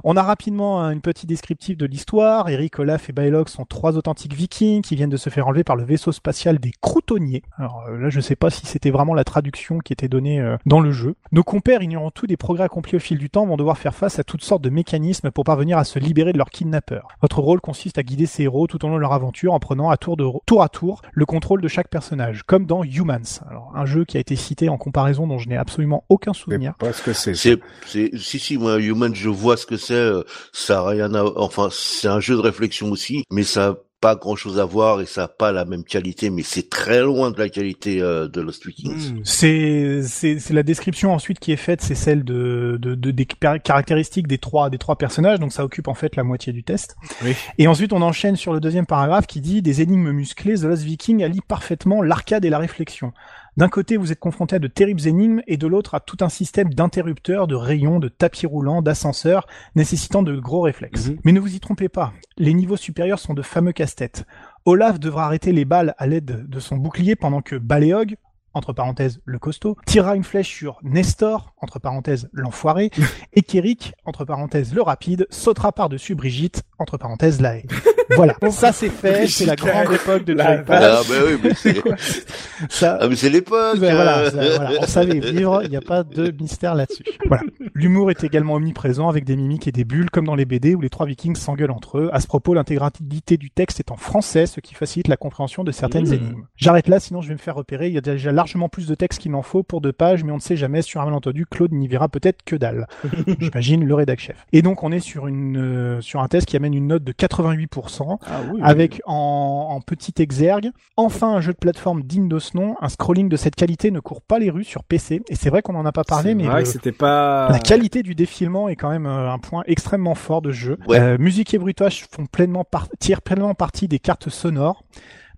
on 0.04 0.16
a 0.16 0.22
rapidement 0.22 0.80
une 0.90 1.00
petite 1.00 1.28
descriptive 1.28 1.76
de 1.76 1.86
l'histoire. 1.86 2.48
Eric, 2.48 2.78
Olaf 2.78 3.08
et 3.08 3.12
Bailog 3.12 3.48
sont 3.48 3.64
trois 3.64 3.96
authentiques 3.96 4.34
Vikings 4.34 4.82
qui 4.82 4.96
viennent 4.96 5.10
de 5.10 5.16
se 5.16 5.30
faire 5.30 5.48
enlever 5.48 5.64
par 5.64 5.76
le 5.76 5.84
vaisseau 5.84 6.12
spatial 6.12 6.58
des 6.60 6.72
Croutonniers. 6.80 7.42
Alors 7.58 7.84
euh, 7.88 7.96
là, 7.98 8.10
je 8.10 8.20
sais 8.20 8.36
pas 8.36 8.50
si 8.50 8.66
c'était 8.66 8.90
vraiment 8.90 9.14
la 9.14 9.24
traduction 9.24 9.78
qui 9.78 9.92
était 9.92 10.08
donnée 10.08 10.40
euh, 10.40 10.56
dans 10.66 10.80
le 10.80 10.92
jeu. 10.92 11.16
Nos 11.32 11.42
compères, 11.42 11.82
ignorant 11.82 12.10
tout 12.10 12.26
des 12.26 12.36
progrès 12.36 12.64
accomplis 12.64 12.96
au 12.96 13.00
fil 13.00 13.18
du 13.18 13.30
temps, 13.30 13.46
vont 13.46 13.56
devoir 13.56 13.78
faire 13.78 13.94
face 13.94 14.18
à 14.18 14.24
toutes 14.24 14.44
sortes 14.44 14.62
de 14.62 14.70
mécanismes 14.70 15.30
pour 15.30 15.44
parvenir 15.44 15.78
à 15.78 15.84
se 15.84 15.98
libérer 15.98 16.32
de 16.32 16.38
leurs 16.38 16.50
kidnappeurs. 16.50 17.08
Votre 17.22 17.40
rôle 17.40 17.60
consiste 17.60 17.98
à 17.98 18.02
guider 18.02 18.26
ces 18.26 18.44
héros 18.44 18.66
tout 18.66 18.84
au 18.84 18.88
long 18.88 18.96
de 18.96 19.00
leur 19.00 19.12
aventure 19.12 19.52
en 19.52 19.58
prenant 19.60 19.90
à 19.90 19.96
tour, 19.96 20.16
de, 20.16 20.24
tour 20.46 20.62
à 20.62 20.68
tour 20.68 21.02
le 21.12 21.26
contrôle 21.26 21.60
de 21.60 21.68
chaque 21.68 21.88
personnage, 21.88 22.42
comme 22.44 22.66
dans 22.66 22.84
Humans. 22.84 23.40
Alors, 23.48 23.72
un 23.74 23.86
jeu 23.86 24.04
qui 24.04 24.16
a 24.16 24.20
été 24.20 24.36
cité 24.36 24.68
en 24.68 24.76
comparaison 24.78 25.26
dont 25.26 25.38
je 25.38 25.48
n'ai 25.48 25.56
absolument 25.56 26.04
aucun 26.08 26.32
Je 26.32 26.38
sais 26.38 26.44
souvenir. 26.44 26.74
pas 26.78 26.92
ce 26.92 27.02
que 27.02 27.12
c'est. 27.12 27.34
C'est, 27.34 27.58
c'est, 27.86 28.10
si, 28.16 28.38
si, 28.38 28.58
moi, 28.58 28.78
Human, 28.80 29.14
je 29.14 29.28
vois 29.28 29.56
ce 29.56 29.66
que 29.66 29.76
c'est, 29.76 29.94
euh, 29.94 30.22
ça 30.52 30.80
a 30.80 30.88
rien 30.88 31.14
à, 31.14 31.24
enfin, 31.36 31.68
c'est 31.72 32.08
un 32.08 32.20
jeu 32.20 32.34
de 32.36 32.40
réflexion 32.40 32.90
aussi, 32.90 33.24
mais 33.30 33.42
ça 33.42 33.76
pas 34.00 34.16
grand 34.16 34.34
chose 34.34 34.58
à 34.58 34.64
voir 34.64 35.00
et 35.00 35.06
ça 35.06 35.24
a 35.24 35.28
pas 35.28 35.52
la 35.52 35.64
même 35.64 35.84
qualité, 35.84 36.30
mais 36.30 36.42
c'est 36.42 36.70
très 36.70 37.02
loin 37.02 37.30
de 37.30 37.38
la 37.38 37.48
qualité 37.50 38.00
euh, 38.00 38.28
de 38.28 38.40
Lost 38.40 38.66
Vikings. 38.66 39.12
Hmm. 39.14 39.20
C'est 39.24 40.02
c'est 40.04 40.38
c'est 40.38 40.54
la 40.54 40.62
description 40.62 41.12
ensuite 41.12 41.38
qui 41.38 41.52
est 41.52 41.56
faite, 41.56 41.82
c'est 41.82 41.94
celle 41.94 42.24
de, 42.24 42.78
de, 42.80 42.94
de- 42.94 43.10
des 43.10 43.26
caractéristiques 43.26 44.26
des 44.26 44.38
trois 44.38 44.70
des 44.70 44.78
trois 44.78 44.96
personnages, 44.96 45.38
donc 45.38 45.52
ça 45.52 45.64
occupe 45.64 45.88
en 45.88 45.94
fait 45.94 46.16
la 46.16 46.24
moitié 46.24 46.52
du 46.52 46.62
test. 46.64 46.96
Oui. 47.22 47.34
Et 47.58 47.68
ensuite 47.68 47.92
on 47.92 48.00
enchaîne 48.02 48.36
sur 48.36 48.52
le 48.52 48.60
deuxième 48.60 48.86
paragraphe 48.86 49.26
qui 49.26 49.40
dit 49.40 49.60
des 49.60 49.82
énigmes 49.82 50.12
musclées, 50.12 50.54
The 50.54 50.62
Lost 50.64 50.82
Viking 50.82 51.22
allie 51.22 51.40
parfaitement 51.46 52.00
l'arcade 52.02 52.44
et 52.44 52.50
la 52.50 52.58
réflexion. 52.58 53.12
D'un 53.60 53.68
côté, 53.68 53.98
vous 53.98 54.10
êtes 54.10 54.18
confronté 54.18 54.56
à 54.56 54.58
de 54.58 54.68
terribles 54.68 55.06
énigmes, 55.06 55.42
et 55.46 55.58
de 55.58 55.66
l'autre 55.66 55.94
à 55.94 56.00
tout 56.00 56.16
un 56.22 56.30
système 56.30 56.72
d'interrupteurs, 56.72 57.46
de 57.46 57.54
rayons, 57.54 57.98
de 57.98 58.08
tapis 58.08 58.46
roulants, 58.46 58.80
d'ascenseurs, 58.80 59.46
nécessitant 59.74 60.22
de 60.22 60.34
gros 60.40 60.62
réflexes. 60.62 61.08
Mhm. 61.08 61.18
Mais 61.24 61.32
ne 61.32 61.40
vous 61.40 61.54
y 61.54 61.60
trompez 61.60 61.90
pas, 61.90 62.14
les 62.38 62.54
niveaux 62.54 62.78
supérieurs 62.78 63.18
sont 63.18 63.34
de 63.34 63.42
fameux 63.42 63.72
casse-têtes. 63.72 64.24
Olaf 64.64 64.98
devra 64.98 65.26
arrêter 65.26 65.52
les 65.52 65.66
balles 65.66 65.94
à 65.98 66.06
l'aide 66.06 66.48
de 66.48 66.58
son 66.58 66.78
bouclier 66.78 67.16
pendant 67.16 67.42
que 67.42 67.56
Baleog, 67.56 68.16
entre 68.54 68.72
parenthèses 68.72 69.20
le 69.24 69.38
costaud, 69.38 69.76
tirera 69.86 70.16
une 70.16 70.24
flèche 70.24 70.48
sur 70.48 70.78
Nestor, 70.82 71.52
entre 71.60 71.78
parenthèses 71.78 72.28
l'enfoiré, 72.32 72.90
et 73.32 73.42
Kérik, 73.42 73.94
entre 74.04 74.24
parenthèses 74.24 74.74
le 74.74 74.82
rapide, 74.82 75.26
sautera 75.30 75.72
par-dessus 75.72 76.14
Brigitte, 76.14 76.62
entre 76.78 76.96
parenthèses 76.96 77.40
la 77.40 77.56
haie. 77.56 77.66
Voilà, 78.16 78.34
ça 78.50 78.72
c'est 78.72 78.88
fait, 78.88 79.28
c'est 79.28 79.46
la 79.46 79.54
grande 79.54 79.92
époque 79.94 80.24
de 80.24 80.32
La-. 80.32 80.64
Ah, 80.68 81.00
bah 81.08 81.14
oui, 81.28 81.38
mais 81.44 81.54
c'est, 81.54 81.80
Ça, 82.68 82.98
ah, 83.00 83.06
mais 83.08 83.14
c'est 83.14 83.30
l'époque. 83.30 83.78
ben 83.78 83.94
voilà, 83.94 84.28
ça, 84.32 84.56
voilà, 84.56 84.70
on 84.80 84.86
savait 84.88 85.20
vivre, 85.20 85.62
il 85.62 85.70
n'y 85.70 85.76
a 85.76 85.80
pas 85.80 86.02
de 86.02 86.32
mystère 86.32 86.74
là-dessus. 86.74 87.04
Voilà. 87.28 87.44
L'humour 87.72 88.10
est 88.10 88.24
également 88.24 88.54
omniprésent 88.54 89.08
avec 89.08 89.24
des 89.24 89.36
mimiques 89.36 89.68
et 89.68 89.72
des 89.72 89.84
bulles 89.84 90.10
comme 90.10 90.26
dans 90.26 90.34
les 90.34 90.44
BD 90.44 90.74
où 90.74 90.80
les 90.80 90.90
trois 90.90 91.06
vikings 91.06 91.36
s'engueulent 91.36 91.70
entre 91.70 91.98
eux. 91.98 92.10
À 92.12 92.18
ce 92.18 92.26
propos, 92.26 92.52
l'intégralité 92.52 93.36
du 93.36 93.52
texte 93.52 93.78
est 93.78 93.92
en 93.92 93.96
français, 93.96 94.46
ce 94.46 94.58
qui 94.58 94.74
facilite 94.74 95.06
la 95.06 95.16
compréhension 95.16 95.62
de 95.62 95.70
certaines 95.70 96.08
Mmh. 96.08 96.14
énigmes. 96.14 96.44
J'arrête 96.56 96.88
là, 96.88 96.98
sinon 96.98 97.20
je 97.20 97.28
vais 97.28 97.34
me 97.34 97.38
faire 97.38 97.54
repérer. 97.54 97.86
Il 97.86 97.94
y 97.94 97.98
a 97.98 98.00
déjà 98.00 98.32
largement 98.40 98.68
plus 98.68 98.86
de 98.86 98.94
texte 98.94 99.20
qu'il 99.20 99.30
n'en 99.32 99.42
faut 99.42 99.62
pour 99.62 99.80
deux 99.80 99.92
pages, 99.92 100.24
mais 100.24 100.32
on 100.32 100.36
ne 100.36 100.40
sait 100.40 100.56
jamais. 100.56 100.82
Sur 100.82 101.00
un 101.00 101.04
malentendu, 101.04 101.46
Claude 101.46 101.72
n'y 101.72 101.88
verra 101.88 102.08
peut-être 102.08 102.42
que 102.44 102.56
dalle. 102.56 102.86
J'imagine 103.40 103.84
le 103.84 103.94
rédac 103.94 104.18
chef. 104.18 104.44
Et 104.52 104.62
donc 104.62 104.82
on 104.82 104.92
est 104.92 105.00
sur 105.00 105.26
une 105.26 105.56
euh, 105.58 106.00
sur 106.00 106.20
un 106.20 106.28
test 106.28 106.46
qui 106.46 106.56
amène 106.56 106.74
une 106.74 106.86
note 106.86 107.04
de 107.04 107.12
88%. 107.12 108.18
Ah 108.26 108.40
oui. 108.52 108.60
Avec 108.62 109.02
en, 109.06 109.68
en 109.70 109.80
petit 109.80 110.14
exergue, 110.22 110.70
enfin 110.96 111.34
un 111.34 111.40
jeu 111.40 111.52
de 111.52 111.58
plateforme 111.58 112.02
digne 112.02 112.28
de 112.28 112.38
ce 112.38 112.56
nom, 112.56 112.76
un 112.80 112.88
scrolling 112.88 113.28
de 113.28 113.36
cette 113.36 113.54
qualité 113.56 113.90
ne 113.90 114.00
court 114.00 114.22
pas 114.22 114.38
les 114.38 114.50
rues 114.50 114.64
sur 114.64 114.84
PC. 114.84 115.22
Et 115.28 115.34
c'est 115.34 115.50
vrai 115.50 115.62
qu'on 115.62 115.74
en 115.74 115.86
a 115.86 115.92
pas 115.92 116.04
parlé, 116.04 116.30
C'est 116.30 116.34
mais 116.34 116.44
vrai 116.46 116.58
le- 116.58 116.62
que 116.64 116.68
c'était 116.68 116.92
pas. 116.92 117.48
la 117.50 117.58
qualité 117.58 118.02
du 118.02 118.14
défilement 118.14 118.68
est 118.68 118.76
quand 118.76 118.90
même 118.90 119.06
euh, 119.06 119.30
un 119.32 119.38
point 119.38 119.62
extrêmement 119.66 120.14
fort 120.14 120.42
de 120.42 120.50
ce 120.52 120.56
jeu. 120.56 120.78
Ouais. 120.88 120.98
Euh, 120.98 121.18
musique 121.18 121.52
et 121.54 121.58
bruitage 121.58 122.04
font 122.10 122.26
pleinement 122.26 122.64
par- 122.64 122.88
tirent 122.98 123.22
pleinement 123.22 123.54
parti 123.54 123.88
des 123.88 123.98
cartes 123.98 124.28
sonores. 124.30 124.84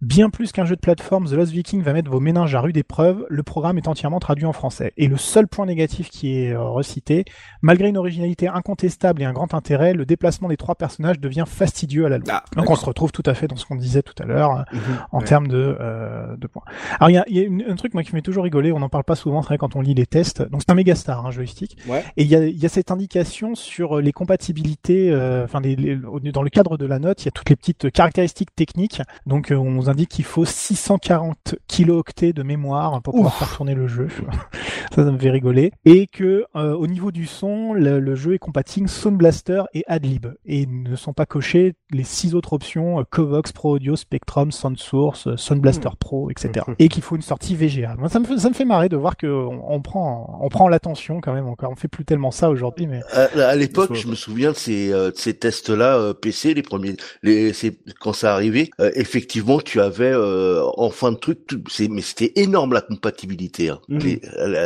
Bien 0.03 0.31
plus 0.31 0.51
qu'un 0.51 0.65
jeu 0.65 0.75
de 0.75 0.81
plateforme, 0.81 1.27
The 1.29 1.35
Lost 1.35 1.53
Viking 1.53 1.81
va 1.81 1.93
mettre 1.93 2.11
vos 2.11 2.19
méninges 2.19 2.53
à 2.57 2.61
rude 2.61 2.77
épreuve. 2.77 3.25
Le 3.31 3.45
programme 3.45 3.79
est 3.79 3.87
entièrement 3.87 4.19
traduit 4.19 4.47
en 4.47 4.53
français. 4.53 4.93
Et 4.97 5.07
le 5.07 5.17
seul 5.17 5.47
point 5.47 5.65
négatif 5.65 6.11
qui 6.11 6.37
est 6.39 6.51
euh, 6.53 6.61
recité, 6.61 7.25
malgré 7.63 7.89
une 7.89 7.97
originalité 7.97 8.49
incontestable 8.49 9.23
et 9.23 9.25
un 9.27 9.33
grand 9.33 9.55
intérêt, 9.55 9.95
le 9.95 10.05
déplacement 10.05 10.49
des 10.49 10.57
trois 10.57 10.75
personnages 10.75 11.21
devient 11.21 11.45
fastidieux 11.47 12.05
à 12.05 12.09
la 12.09 12.19
loupe. 12.19 12.29
Ah, 12.33 12.43
Donc 12.57 12.69
on 12.69 12.75
se 12.75 12.85
retrouve 12.85 13.13
tout 13.13 13.23
à 13.27 13.35
fait 13.35 13.47
dans 13.47 13.55
ce 13.55 13.65
qu'on 13.65 13.77
disait 13.77 14.03
tout 14.03 14.21
à 14.21 14.27
l'heure 14.27 14.51
euh, 14.51 14.63
Mhm. 14.73 14.81
en 15.13 15.19
Ouais. 15.21 15.25
termes 15.25 15.47
de, 15.47 15.77
euh, 15.81 16.35
de 16.37 16.47
points. 16.49 16.65
Alors 16.99 17.11
il 17.11 17.15
y 17.15 17.19
a, 17.19 17.25
y 17.29 17.39
a 17.39 17.43
une- 17.45 17.65
un 17.69 17.77
truc 17.77 17.95
moi 17.95 18.03
qui 18.03 18.11
me 18.11 18.17
fait 18.17 18.23
toujours 18.23 18.43
rigoler, 18.43 18.73
on 18.73 18.81
n'en 18.81 18.89
parle 18.89 19.05
pas 19.05 19.15
souvent, 19.15 19.39
vrai 19.41 19.57
quand 19.57 19.77
on 19.77 19.81
lit 19.83 19.95
les 19.95 20.07
tests. 20.07 20.43
Donc 20.43 20.63
c'est 20.67 20.73
un 20.73 20.75
méga 20.75 20.97
star, 20.97 21.25
un 21.25 21.31
joystick. 21.31 21.77
Ouais. 21.89 22.03
Et 22.17 22.25
il 22.25 22.29
y 22.29 22.35
a, 22.35 22.45
y 22.45 22.67
a 22.67 22.69
cette 22.69 22.91
indication 22.91 23.55
sur 23.55 24.01
les 24.01 24.11
compatibilités, 24.13 25.13
euh, 25.13 25.45
enfin 25.45 25.61
les- 25.61 25.77
les- 25.77 25.95
au- 26.05 26.19
dans 26.19 26.43
le 26.43 26.51
cadre 26.51 26.77
de 26.77 26.87
la 26.87 26.99
note, 26.99 27.23
il 27.23 27.27
y 27.27 27.29
a 27.29 27.31
toutes 27.31 27.51
les 27.51 27.57
petites 27.57 27.93
caractéristiques 27.93 28.53
techniques. 28.57 29.01
Donc 29.27 29.53
on 29.57 29.92
indique 29.93 30.11
qu'il 30.11 30.25
faut 30.25 30.45
640 30.45 31.55
kilooctets 31.69 32.33
de 32.33 32.43
mémoire 32.43 33.01
pour 33.03 33.15
pouvoir 33.15 33.35
faire 33.37 33.57
tourner 33.57 33.75
le 33.75 33.87
jeu. 33.87 34.09
ça, 34.95 35.05
ça 35.05 35.11
me 35.13 35.19
fait 35.19 35.31
rigoler. 35.31 35.73
Et 35.85 36.07
que 36.07 36.45
euh, 36.57 36.75
au 36.75 36.87
niveau 36.87 37.13
du 37.13 37.27
son, 37.27 37.73
le, 37.73 38.01
le 38.01 38.15
jeu 38.15 38.35
est 38.35 38.39
compatible 38.39 38.89
Sound 38.89 39.17
Blaster 39.17 39.63
et 39.75 39.85
Adlib. 39.87 40.27
Et 40.45 40.67
ne 40.67 40.97
sont 40.97 41.13
pas 41.13 41.27
cochées 41.27 41.75
les 41.91 42.05
six 42.05 42.35
autres 42.35 42.53
options 42.53 43.01
euh, 43.01 43.05
Covox, 43.09 43.53
Pro 43.53 43.77
Audio, 43.77 43.97
Spectrum, 43.97 44.51
Sound 44.51 44.79
Source, 44.79 45.27
euh, 45.29 45.37
Sound 45.37 45.61
Blaster 45.61 45.91
Pro, 45.99 46.31
etc. 46.31 46.67
Et 46.79 46.89
qu'il 46.89 47.03
faut 47.03 47.17
une 47.17 47.23
sortie 47.23 47.55
VGA. 47.55 47.95
Moi, 47.99 48.09
ça 48.09 48.19
me 48.19 48.25
fait, 48.25 48.39
ça 48.39 48.49
me 48.49 48.55
fait 48.55 48.65
marrer 48.65 48.89
de 48.89 48.97
voir 48.97 49.17
que 49.17 49.27
on, 49.27 49.63
on 49.73 49.81
prend, 49.81 50.39
on 50.43 50.49
prend 50.49 50.69
l'attention 50.69 51.21
quand 51.21 51.33
même 51.35 51.47
encore. 51.47 51.71
On 51.71 51.77
fait 51.77 51.89
plus 51.89 52.05
tellement 52.05 52.31
ça 52.31 52.51
aujourd'hui, 52.51 52.87
mais 52.87 53.01
À, 53.13 53.49
à 53.49 53.57
l'époque, 53.57 53.95
je 53.95 54.09
me 54.09 54.15
souviens 54.15 54.53
de 54.53 54.57
ces, 54.57 54.93
euh, 54.93 55.11
de 55.11 55.17
ces 55.17 55.35
tests-là 55.35 55.97
euh, 55.97 56.15
PC, 56.15 56.55
les 56.55 56.63
premiers, 56.63 56.97
les, 57.23 57.53
quand 58.01 58.13
ça 58.13 58.33
arrivait. 58.35 58.71
euh, 58.81 58.91
effectivement, 58.95 59.61
tu 59.61 59.81
avais 59.83 60.13
euh, 60.13 60.63
en 60.79 60.89
fin 60.91 61.13
de 61.13 61.17
truc, 61.19 61.47
tout- 61.47 61.63
c'est, 61.69 61.89
mais 61.89 62.01
c'était 62.01 62.33
énorme 62.37 62.73
la 62.73 62.81
compatibilité. 62.81 63.69
hein. 63.69 63.81
Mhm. 63.89 63.99
Les- 63.99 64.21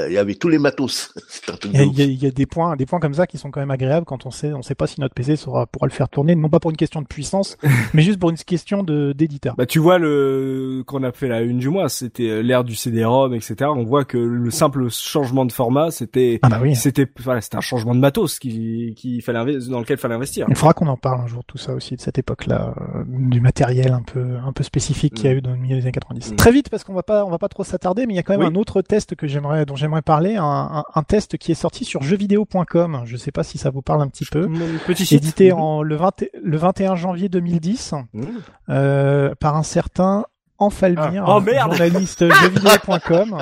Il 0.09 0.12
y 0.12 0.18
avait 0.18 0.34
tous 0.36 0.48
les 0.48 0.59
matos. 0.59 1.12
Il 1.64 1.98
y, 1.98 2.02
a, 2.02 2.05
y 2.05 2.14
y 2.26 2.32
des 2.32 2.47
points, 2.47 2.76
des 2.76 2.86
points 2.86 3.01
comme 3.01 3.14
ça 3.14 3.26
qui 3.26 3.38
sont 3.38 3.51
quand 3.51 3.60
même 3.60 3.70
agréables 3.70 4.06
quand 4.06 4.26
on 4.26 4.30
sait, 4.30 4.52
on 4.52 4.62
sait 4.62 4.74
pas 4.74 4.86
si 4.86 5.01
notre 5.01 5.14
PC 5.14 5.34
pourra 5.44 5.66
le 5.82 5.90
faire 5.90 6.09
tourner, 6.09 6.34
non 6.34 6.48
pas 6.48 6.60
pour 6.60 6.70
une 6.70 6.76
question 6.76 7.01
de 7.02 7.06
puissance, 7.06 7.56
mais 7.94 8.02
juste 8.02 8.18
pour 8.20 8.30
une 8.30 8.36
question 8.36 8.82
de 8.82 9.12
d'éditeur. 9.12 9.55
Bah 9.56 9.66
tu 9.66 9.78
vois 9.78 9.98
le 9.98 10.82
qu'on 10.86 11.02
a 11.02 11.12
fait 11.12 11.28
la 11.28 11.40
une 11.40 11.59
du 11.59 11.68
mois, 11.68 11.88
c'était 11.88 12.28
euh, 12.28 12.40
l'ère 12.43 12.62
du 12.64 12.74
CD-ROM, 12.74 13.34
etc. 13.34 13.56
On 13.74 13.84
voit 13.84 14.05
que 14.05 14.18
le 14.18 14.51
simple 14.51 14.88
changement 14.90 15.44
de 15.44 15.52
format, 15.52 15.90
c'était 15.90 16.38
Ah 16.43 16.48
bah 16.48 16.59
oui. 16.62 16.76
c'était 16.76 17.06
voilà, 17.22 17.40
c'était 17.40 17.56
un 17.56 17.60
changement 17.62 17.94
de 17.94 18.01
matos 18.01 18.38
qui 18.38 18.94
qui 18.97 19.20
fallait 19.20 19.59
dans 19.68 19.80
lequel 19.80 19.97
fallait 19.98 20.14
investir. 20.14 20.47
Il 20.48 20.55
faudra 20.56 20.72
qu'on 20.74 20.86
en 20.88 20.97
parle 20.97 21.20
un 21.22 21.26
jour 21.26 21.43
tout 21.47 21.59
ça 21.59 21.74
aussi 21.74 21.97
de 21.97 22.01
cette 22.01 22.18
époque-là, 22.18 22.74
euh, 22.97 23.05
du 23.06 23.40
matériel 23.40 23.93
un 23.93 24.02
peu 24.02 24.36
un 24.44 24.52
peu 24.52 24.62
spécifique 24.62 24.95
qu'il 25.14 25.24
y 25.27 25.28
a 25.28 25.32
eu 25.32 25.40
dans 25.40 25.51
le 25.51 25.56
milieu 25.56 25.77
des 25.77 25.82
années 25.82 25.93
90. 25.93 26.32
Mm. 26.32 26.36
Très 26.36 26.51
vite 26.52 26.68
parce 26.70 26.85
qu'on 26.85 26.93
va 26.94 27.02
pas 27.02 27.24
on 27.24 27.31
va 27.31 27.39
pas 27.39 27.48
trop 27.48 27.64
s'attarder, 27.64 28.06
mais 28.06 28.14
il 28.14 28.16
y 28.16 28.18
a 28.18 28.23
quand 28.23 28.32
même 28.36 28.40
Oui. 28.48 28.52
un 28.52 28.55
autre 28.60 28.82
test 28.82 29.14
que 29.14 29.27
j'aimerais 29.27 29.64
dont 29.66 29.77
j'aimerais 29.77 30.02
parler, 30.02 30.36
un, 30.36 30.44
un, 30.44 30.85
un 30.94 31.02
test 31.02 31.36
qui 31.39 31.52
est 31.52 31.56
sorti 31.56 31.85
sur 31.85 32.02
jeuxvideo.com. 32.02 33.02
Je 33.05 33.16
sais 33.16 33.32
pas 33.32 33.43
si 33.43 33.59
ça 33.59 33.70
vous 33.70 33.82
parle 33.82 34.02
un 34.02 34.09
petit 34.09 34.24
peu. 34.24 34.48
Petit. 34.86 35.14
Édité 35.14 35.52
en 35.52 35.82
le 35.82 35.97
20 35.97 36.24
le 36.43 36.56
21 36.56 36.97
janvier 36.97 37.28
2010 37.28 37.94
Mhm. 38.12 38.27
euh, 38.70 39.35
par 39.39 39.56
un 39.56 39.62
certain 39.62 40.24
Enfalmir, 40.58 41.24
Ah. 41.26 41.36
Oh, 41.36 41.40
merde 41.40 41.72
journaliste 41.74 42.24
jeuxvideo.com. 42.40 43.38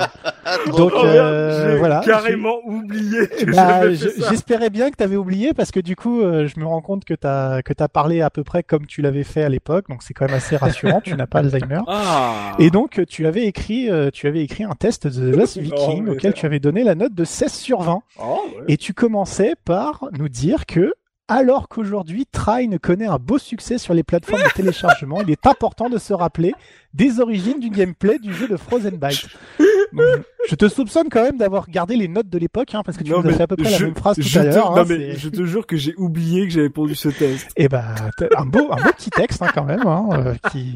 Donc 0.77 0.91
Oh, 0.95 1.05
euh, 1.05 1.75
voilà. 1.77 2.01
carrément 2.05 2.57
oublié 2.65 3.19
Bah, 3.53 3.91
je-. 3.93 4.09
J'espérais 4.29 4.69
bien 4.69 4.91
que 4.91 4.97
tu 4.97 5.03
avais 5.03 5.15
oublié 5.15 5.53
parce 5.53 5.71
que 5.71 5.79
du 5.79 5.95
coup, 5.95 6.21
euh, 6.21 6.47
je 6.47 6.59
me 6.59 6.65
rends 6.65 6.81
compte 6.81 7.05
que 7.05 7.13
tu 7.13 7.25
as 7.27 7.61
que 7.63 7.73
t'as 7.73 7.87
parlé 7.87 8.21
à 8.21 8.29
peu 8.29 8.43
près 8.43 8.63
comme 8.63 8.85
tu 8.85 9.01
l'avais 9.01 9.23
fait 9.23 9.43
à 9.43 9.49
l'époque, 9.49 9.85
donc 9.89 10.03
c'est 10.03 10.13
quand 10.13 10.25
même 10.25 10.35
assez 10.35 10.57
rassurant. 10.57 11.01
tu 11.01 11.15
n'as 11.15 11.27
pas 11.27 11.39
Alzheimer. 11.39 11.79
Ah. 11.87 12.51
Et 12.59 12.69
donc 12.69 13.01
tu 13.07 13.25
avais 13.27 13.45
écrit 13.45 13.89
euh, 13.89 14.09
tu 14.11 14.27
avais 14.27 14.41
écrit 14.41 14.63
un 14.63 14.73
test 14.77 15.07
de 15.07 15.31
The 15.33 15.57
Viking 15.57 16.07
auquel 16.09 16.33
tu 16.33 16.45
avais 16.45 16.59
donné 16.59 16.83
la 16.83 16.95
note 16.95 17.13
de 17.13 17.23
16 17.23 17.51
sur 17.53 17.81
20 17.81 17.99
Oh, 18.21 18.23
ouais. 18.57 18.63
et 18.67 18.77
tu 18.77 18.93
commençais 18.93 19.53
par 19.65 20.05
nous 20.17 20.29
dire 20.29 20.65
que 20.65 20.93
alors 21.27 21.67
qu'aujourd'hui 21.67 22.25
Trine 22.31 22.77
connaît 22.79 23.07
un 23.07 23.17
beau 23.17 23.37
succès 23.37 23.77
sur 23.77 23.93
les 23.93 24.03
plateformes 24.03 24.43
de 24.43 24.49
téléchargement, 24.49 25.21
il 25.21 25.31
est 25.31 25.47
important 25.47 25.89
de 25.89 25.97
se 25.97 26.13
rappeler 26.13 26.53
des 26.93 27.19
origines 27.19 27.59
du 27.59 27.69
gameplay 27.69 28.19
du 28.19 28.33
jeu 28.33 28.47
de 28.47 28.57
Frozen 28.57 28.97
Byte. 28.97 29.27
Donc, 29.93 30.05
je 30.49 30.55
te 30.55 30.67
soupçonne 30.67 31.09
quand 31.09 31.23
même 31.23 31.37
d'avoir 31.37 31.69
gardé 31.69 31.95
les 31.95 32.07
notes 32.07 32.29
de 32.29 32.37
l'époque, 32.37 32.73
hein, 32.75 32.81
parce 32.85 32.97
que 32.97 33.03
tu 33.03 33.11
Non, 33.11 33.17
nous 33.21 33.27
as 33.27 33.31
mais 33.31 33.37
fait 33.37 33.43
à 33.43 33.47
peu 33.47 33.55
près 33.55 33.69
je- 33.69 33.79
la 33.79 33.85
même 33.85 33.95
phrase 33.95 34.15
tout 34.15 34.21
je 34.21 34.39
à 34.39 34.43
l'heure. 34.43 34.71
Non 34.71 34.77
hein, 34.81 34.85
mais 34.87 35.13
c'est- 35.13 35.17
je 35.19 35.29
te 35.29 35.43
jure 35.45 35.65
que 35.65 35.75
j'ai 35.77 35.93
oublié 35.97 36.45
que 36.47 36.53
j'avais 36.53 36.69
pondu 36.69 36.95
ce 36.95 37.09
test. 37.09 37.47
Eh 37.57 37.67
ben, 37.67 37.83
t'as 38.17 38.27
un 38.37 38.45
beau, 38.45 38.67
un 38.71 38.75
beau 38.75 38.91
petit 38.97 39.09
texte 39.09 39.41
hein, 39.41 39.47
quand 39.53 39.63
même, 39.63 39.85
hein, 39.85 40.07
euh, 40.13 40.33
qui, 40.51 40.75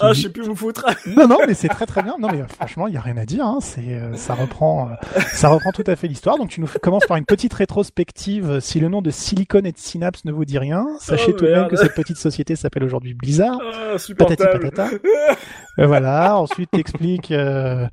Ah, 0.00 0.12
je 0.12 0.22
sais 0.22 0.28
plus 0.30 0.48
où 0.48 0.56
foutre. 0.56 0.84
Non, 1.06 1.28
non, 1.28 1.38
mais 1.46 1.54
c'est 1.54 1.68
très 1.68 1.86
très 1.86 2.02
bien. 2.02 2.16
Non, 2.18 2.28
mais 2.32 2.40
euh, 2.40 2.46
franchement, 2.48 2.88
il 2.88 2.94
y 2.94 2.96
a 2.96 3.00
rien 3.00 3.16
à 3.16 3.24
dire. 3.26 3.44
Hein. 3.46 3.58
C'est, 3.60 3.80
euh, 3.94 4.14
ça 4.14 4.34
reprend, 4.34 4.88
euh, 4.88 5.20
ça 5.32 5.48
reprend 5.48 5.70
tout 5.72 5.84
à 5.86 5.94
fait 5.96 6.08
l'histoire. 6.08 6.36
Donc, 6.38 6.48
tu 6.48 6.60
nous 6.60 6.66
commences 6.82 7.06
par 7.06 7.16
une 7.16 7.24
petite 7.26 7.52
rétrospective. 7.54 8.58
Si 8.60 8.80
le 8.80 8.88
nom 8.88 9.02
de 9.02 9.10
Silicon 9.10 9.60
et 9.60 9.72
de 9.72 9.78
Synapse 9.78 10.24
ne 10.24 10.32
vous 10.32 10.44
dit 10.44 10.58
rien, 10.58 10.86
sachez 10.98 11.32
Oh, 11.34 11.38
tout 11.38 11.44
de 11.44 11.50
même 11.50 11.68
que 11.68 11.76
cette 11.76 11.94
petite 11.94 12.16
société 12.16 12.56
s'appelle 12.56 12.82
aujourd'hui 12.84 13.14
Blizzard. 13.14 13.58
Ah, 13.62 13.96
Patati 14.18 14.42
patata. 14.42 14.88
Voilà. 15.78 16.38
Ensuite, 16.38 16.70
t'expliques. 16.70 17.30
Euh, 17.30 17.86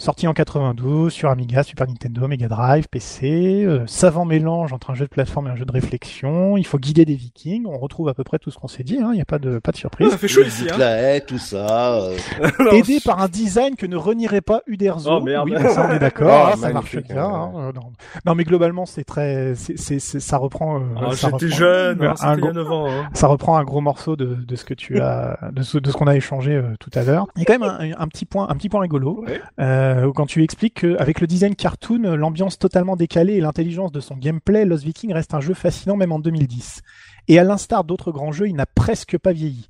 Sorti 0.00 0.28
en 0.28 0.32
92 0.32 1.12
sur 1.12 1.28
Amiga, 1.28 1.64
Super 1.64 1.88
Nintendo, 1.88 2.28
Mega 2.28 2.46
Drive, 2.46 2.86
PC, 2.88 3.64
euh, 3.64 3.82
savant 3.88 4.24
mélange 4.24 4.72
entre 4.72 4.90
un 4.90 4.94
jeu 4.94 5.06
de 5.06 5.10
plateforme 5.10 5.48
et 5.48 5.50
un 5.50 5.56
jeu 5.56 5.64
de 5.64 5.72
réflexion. 5.72 6.56
Il 6.56 6.64
faut 6.64 6.78
guider 6.78 7.04
des 7.04 7.16
Vikings. 7.16 7.66
On 7.66 7.78
retrouve 7.78 8.08
à 8.08 8.14
peu 8.14 8.22
près 8.22 8.38
tout 8.38 8.52
ce 8.52 8.58
qu'on 8.58 8.68
s'est 8.68 8.84
dit. 8.84 8.98
hein. 9.02 9.08
Il 9.12 9.16
n'y 9.16 9.20
a 9.20 9.24
pas 9.24 9.40
de 9.40 9.58
pas 9.58 9.72
de 9.72 9.76
surprise. 9.76 10.10
Ça 10.10 10.16
fait 10.16 10.28
chaud 10.28 10.44
ici, 10.44 10.68
hein. 10.70 10.76
La 10.78 10.96
haie, 11.16 11.20
tout 11.22 11.38
ça. 11.38 11.94
euh. 12.00 12.16
Aidé 12.72 13.00
par 13.04 13.20
un 13.20 13.26
design 13.26 13.74
que 13.74 13.86
ne 13.86 13.96
renierait 13.96 14.40
pas 14.40 14.60
Uderzo. 14.68 15.10
Oh, 15.16 15.20
merde. 15.20 15.48
Oui, 15.50 15.60
ça 15.68 15.88
on 15.90 15.92
est 15.92 15.98
d'accord, 15.98 16.28
Oh, 16.50 16.52
hein, 16.54 16.56
ça 16.56 16.72
marche 16.72 16.96
bien. 17.02 17.16
hein. 17.24 17.50
hein, 17.56 17.58
euh, 17.58 17.72
non. 17.72 17.90
non, 18.24 18.34
mais 18.36 18.44
globalement 18.44 18.86
c'est 18.86 19.02
très, 19.02 19.56
c'est, 19.56 19.76
c'est, 19.76 19.98
ça 20.20 20.36
reprend. 20.36 20.78
euh, 20.78 20.84
Ah, 20.96 21.10
J'étais 21.10 21.48
jeune, 21.48 22.04
un, 22.04 22.14
hein, 22.20 22.36
gros- 22.36 22.48
a 22.50 22.52
9 22.52 22.70
ans. 22.70 22.86
hein. 22.88 23.08
ça 23.14 23.26
reprend 23.26 23.56
un 23.58 23.64
gros 23.64 23.80
morceau 23.80 24.14
de, 24.14 24.36
de 24.36 24.54
ce 24.56 24.64
que 24.64 24.74
tu 24.74 25.00
as, 25.00 25.38
de 25.52 25.62
ce, 25.62 25.76
de 25.78 25.90
ce 25.90 25.96
qu'on 25.96 26.06
a 26.06 26.14
échangé 26.14 26.52
euh, 26.54 26.74
tout 26.78 26.90
à 26.94 27.02
l'heure. 27.02 27.26
Il 27.34 27.40
y 27.40 27.42
a 27.42 27.46
quand 27.46 27.58
même 27.58 27.92
un, 27.96 28.00
un 28.00 28.06
petit 28.06 28.26
point, 28.26 28.46
un 28.48 28.54
petit 28.54 28.68
point 28.68 28.80
rigolo 28.80 29.24
Ouais. 29.26 29.40
Euh, 29.88 30.12
quand 30.12 30.26
tu 30.26 30.42
expliques 30.42 30.80
qu'avec 30.80 31.20
le 31.20 31.26
design 31.26 31.54
cartoon, 31.54 32.14
l'ambiance 32.16 32.58
totalement 32.58 32.96
décalée 32.96 33.34
et 33.34 33.40
l'intelligence 33.40 33.92
de 33.92 34.00
son 34.00 34.16
gameplay, 34.16 34.64
Lost 34.64 34.84
Viking 34.84 35.12
reste 35.12 35.34
un 35.34 35.40
jeu 35.40 35.54
fascinant 35.54 35.96
même 35.96 36.12
en 36.12 36.18
2010. 36.18 36.82
Et 37.28 37.38
à 37.38 37.44
l'instar 37.44 37.84
d'autres 37.84 38.12
grands 38.12 38.32
jeux, 38.32 38.48
il 38.48 38.54
n'a 38.54 38.66
presque 38.66 39.18
pas 39.18 39.32
vieilli. 39.32 39.68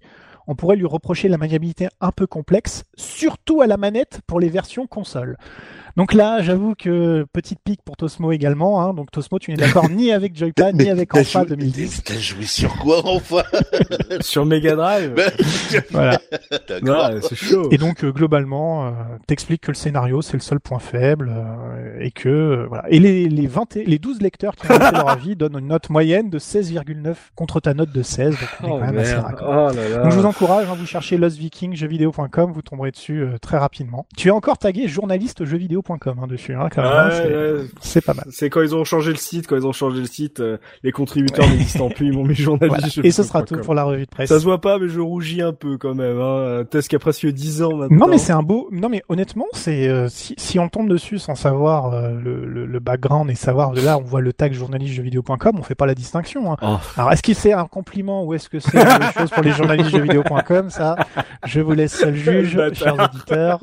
On 0.49 0.55
pourrait 0.57 0.77
lui 0.77 0.87
reprocher 0.87 1.29
la 1.29 1.39
maniabilité 1.39 1.89
un 2.01 2.11
peu 2.11 2.27
complexe, 2.27 2.83
surtout 2.97 3.61
à 3.61 3.67
la 3.67 3.77
manette 3.77 4.21
pour 4.27 4.41
les 4.41 4.49
versions 4.49 4.87
console. 4.87 5.37
Donc 5.97 6.15
là, 6.15 6.43
j'avoue 6.43 6.75
que 6.79 7.27
petite 7.33 7.59
pique 7.65 7.81
pour 7.85 7.97
Tosmo 7.97 8.31
également. 8.31 8.81
Hein. 8.83 8.95
Donc 8.95 9.11
Tosmo, 9.11 9.41
tu 9.41 9.51
n'es 9.51 9.57
d'accord 9.57 9.91
ni 9.91 10.13
avec 10.13 10.37
Joypad 10.37 10.77
ni 10.77 10.89
avec 10.91 11.13
Enfa 11.13 11.41
joué- 11.41 11.49
2010. 11.57 12.05
T'as 12.05 12.15
joué 12.15 12.45
sur 12.45 12.73
quoi, 12.77 13.01
enfin 13.05 13.43
Sur 14.21 14.47
Mega 14.47 14.77
Drive. 14.77 15.15
Voilà. 15.91 16.19
D'accord. 16.69 17.11
Ouais, 17.15 17.21
c'est 17.23 17.35
chaud. 17.37 17.69
Et 17.73 17.79
donc 17.79 18.05
euh, 18.05 18.13
globalement, 18.13 18.87
euh, 18.87 18.91
t'expliques 19.27 19.63
que 19.63 19.71
le 19.73 19.77
scénario 19.77 20.23
c'est 20.23 20.35
le 20.35 20.41
seul 20.41 20.61
point 20.61 20.79
faible 20.79 21.31
euh, 21.35 21.99
et 22.01 22.11
que 22.13 22.29
euh, 22.29 22.67
voilà. 22.69 22.85
Et 22.91 22.99
les 23.01 23.29
les 23.29 23.47
20 23.47 23.77
et- 23.77 23.85
les 23.85 23.99
12 23.99 24.21
lecteurs 24.23 24.55
qui 24.55 24.71
ont 24.71 24.75
fait 24.79 24.93
leur 24.93 25.09
avis 25.09 25.35
donnent 25.37 25.59
une 25.59 25.67
note 25.69 25.91
moyenne 25.91 26.31
de 26.31 26.39
16,9 26.39 27.15
contre 27.35 27.59
ta 27.61 27.75
note 27.75 27.91
de 27.93 28.03
16. 28.03 28.31
Donc 28.31 28.39
on 28.63 28.67
est 28.67 28.71
Oh 28.71 28.79
quand 28.79 28.87
même 28.87 28.99
assez 28.99 29.15
raccord. 29.15 29.49
Oh 29.73 29.75
là 29.77 29.89
là. 29.89 30.03
Donc 30.05 30.13
je 30.13 30.17
vous, 30.19 30.27
en- 30.27 30.33
courage, 30.39 30.67
hein, 30.71 30.75
vous 30.79 30.87
cherchez 30.87 31.17
lostvikingjeuxvideo.com, 31.19 32.53
vous 32.53 32.63
tomberez 32.63 32.91
dessus 32.91 33.23
euh, 33.23 33.39
très 33.41 33.59
rapidement. 33.59 34.07
Tu 34.17 34.29
es 34.29 34.31
encore 34.31 34.59
tagué 34.59 34.89
journaliste 34.89 35.45
jeuxvideo.com 35.45 36.19
hein, 36.23 36.27
dessus, 36.27 36.55
hein, 36.55 36.69
quand 36.75 36.83
même, 36.83 36.93
hein, 36.93 37.09
Ouais, 37.09 37.15
c'est- 37.15 37.29
ouais. 37.63 37.65
c'est 37.81 38.05
pas 38.05 38.15
mal. 38.15 38.25
C'est 38.31 38.51
quand 38.51 38.63
ils 38.63 38.75
ont 38.75 38.85
changé 38.85 39.11
le 39.11 39.17
site, 39.17 39.47
quand 39.47 39.57
ils 39.57 39.67
ont 39.67 39.73
changé 39.73 40.01
le 40.01 40.07
site, 40.07 40.41
euh, 40.41 40.59
les 40.83 40.93
contributeurs 40.93 41.49
n'existant 41.49 41.89
plus, 41.91 42.07
ils 42.07 42.13
m'ont 42.13 42.25
mis 42.25 42.35
journaliste. 42.37 42.95
Voilà. 42.97 43.09
Et 43.09 43.11
ce 43.11 43.23
sera 43.23 43.43
tout 43.43 43.57
pour 43.59 43.75
la 43.75 43.85
revue 43.85 44.05
de 44.07 44.11
presse. 44.11 44.29
Ça 44.29 44.39
se 44.39 44.45
voit 44.45 44.61
pas, 44.61 44.79
mais 44.79 44.89
je 44.89 45.01
rougis 45.01 45.43
un 45.43 45.53
peu 45.53 45.77
quand 45.79 45.95
même. 45.95 46.21
Hein. 46.21 46.65
Test 46.71 46.89
qui 46.89 46.97
a 46.97 46.99
presque 46.99 47.27
10 47.27 47.63
ans 47.63 47.77
maintenant. 47.77 47.97
Non 47.99 48.09
mais 48.09 48.19
c'est 48.19 48.33
un 48.33 48.43
beau. 48.43 48.69
Non 48.73 48.89
mais 48.89 49.03
honnêtement, 49.09 49.47
c'est 49.53 49.89
euh, 49.89 50.09
si, 50.09 50.35
si 50.39 50.59
on 50.59 50.69
tombe 50.69 50.89
dessus 50.89 51.19
sans 51.19 51.35
savoir 51.35 51.93
euh, 51.93 52.11
le, 52.13 52.45
le, 52.47 52.67
le 52.67 52.79
background 52.81 53.31
et 53.31 53.35
savoir 53.35 53.73
de 53.73 53.81
là, 53.81 53.99
on 53.99 54.03
voit 54.03 54.21
le 54.21 54.33
tag 54.33 54.53
journalistejeuxvideo.com, 54.53 55.57
on 55.59 55.63
fait 55.63 55.75
pas 55.75 55.87
la 55.87 55.95
distinction. 55.95 56.53
Hein. 56.53 56.57
Oh. 56.63 56.77
Alors 56.97 57.13
est-ce 57.13 57.23
que 57.23 57.35
c'est 57.35 57.53
un 57.53 57.67
compliment 57.67 58.25
ou 58.25 58.35
est-ce 58.35 58.49
que 58.49 58.61
c'est 58.61 58.77
une 58.79 59.13
chose 59.19 59.31
pour 59.31 59.43
les 59.43 59.53
journalistes 59.53 59.91
jeuxvideo.com 60.29 60.71
Ça, 60.71 60.97
je 61.47 61.61
vous 61.61 61.73
laisse 61.73 61.95
seul 61.95 62.15
juge, 62.15 62.59
chers 62.75 62.95
auditeurs. 62.95 63.61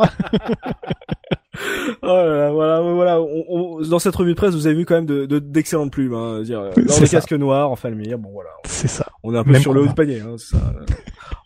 Oh 2.01 2.07
là 2.07 2.25
là, 2.25 2.51
voilà, 2.51 2.81
voilà. 2.81 3.21
On, 3.21 3.45
on- 3.47 3.81
dans 3.87 3.99
cette 3.99 4.15
revue 4.15 4.31
de 4.31 4.35
presse, 4.37 4.53
vous 4.53 4.67
avez 4.67 4.75
vu 4.75 4.85
quand 4.85 4.95
même 4.95 5.05
de, 5.05 5.25
de- 5.25 5.39
d'excellentes 5.39 5.91
plumes. 5.91 6.13
Hein. 6.13 6.41
Dire, 6.41 6.61
Lors 6.75 6.99
des 6.99 7.05
ça. 7.05 7.07
casques 7.07 7.31
noirs, 7.33 7.71
en 7.71 7.75
Falmire, 7.77 8.17
bon 8.17 8.29
voilà. 8.33 8.49
C'est 8.65 8.89
ça, 8.89 9.05
On 9.23 9.33
est 9.33 9.37
un 9.37 9.43
peu 9.43 9.51
Même 9.51 9.61
sur 9.61 9.73
le 9.73 9.81
haut 9.81 9.87
du 9.87 9.93
panier. 9.93 10.19
Hein, 10.19 10.35
ça. 10.37 10.57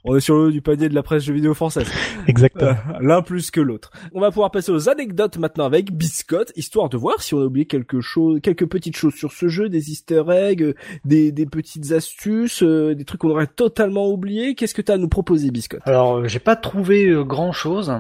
On 0.05 0.15
est 0.15 0.21
sur 0.21 0.35
le 0.35 0.41
haut 0.43 0.51
du 0.51 0.61
panier 0.61 0.88
de 0.88 0.95
la 0.95 1.03
presse 1.03 1.23
jeux 1.23 1.34
vidéo 1.34 1.53
française. 1.53 1.91
exactement. 2.27 2.71
Euh, 2.71 2.99
L'un 3.01 3.21
plus 3.21 3.51
que 3.51 3.59
l'autre. 3.59 3.91
On 4.13 4.21
va 4.21 4.31
pouvoir 4.31 4.51
passer 4.51 4.71
aux 4.71 4.89
anecdotes 4.89 5.38
maintenant 5.38 5.65
avec 5.65 5.91
Biscotte, 5.91 6.53
histoire 6.55 6.89
de 6.89 6.97
voir 6.97 7.21
si 7.21 7.34
on 7.34 7.41
a 7.41 7.45
oublié 7.45 7.65
quelque 7.65 7.99
chose, 7.99 8.39
quelques 8.41 8.65
petites 8.65 8.95
choses 8.95 9.15
sur 9.15 9.31
ce 9.31 9.49
jeu, 9.49 9.67
des 9.67 9.91
easter 9.91 10.23
eggs, 10.30 10.73
des, 11.03 11.31
des 11.31 11.45
petites 11.45 11.91
astuces, 11.91 12.63
euh, 12.63 12.95
des 12.95 13.03
trucs 13.03 13.21
qu'on 13.21 13.31
aurait 13.31 13.47
totalement 13.47 14.09
oubliés. 14.09 14.55
Qu'est-ce 14.55 14.73
que 14.73 14.81
tu 14.81 14.91
as 14.91 14.95
à 14.95 14.97
nous 14.97 15.09
proposer, 15.09 15.51
Biscotte? 15.51 15.81
Alors, 15.85 16.17
euh, 16.17 16.27
j'ai 16.27 16.39
pas 16.39 16.55
trouvé 16.55 17.13
grand 17.26 17.51
chose 17.51 17.93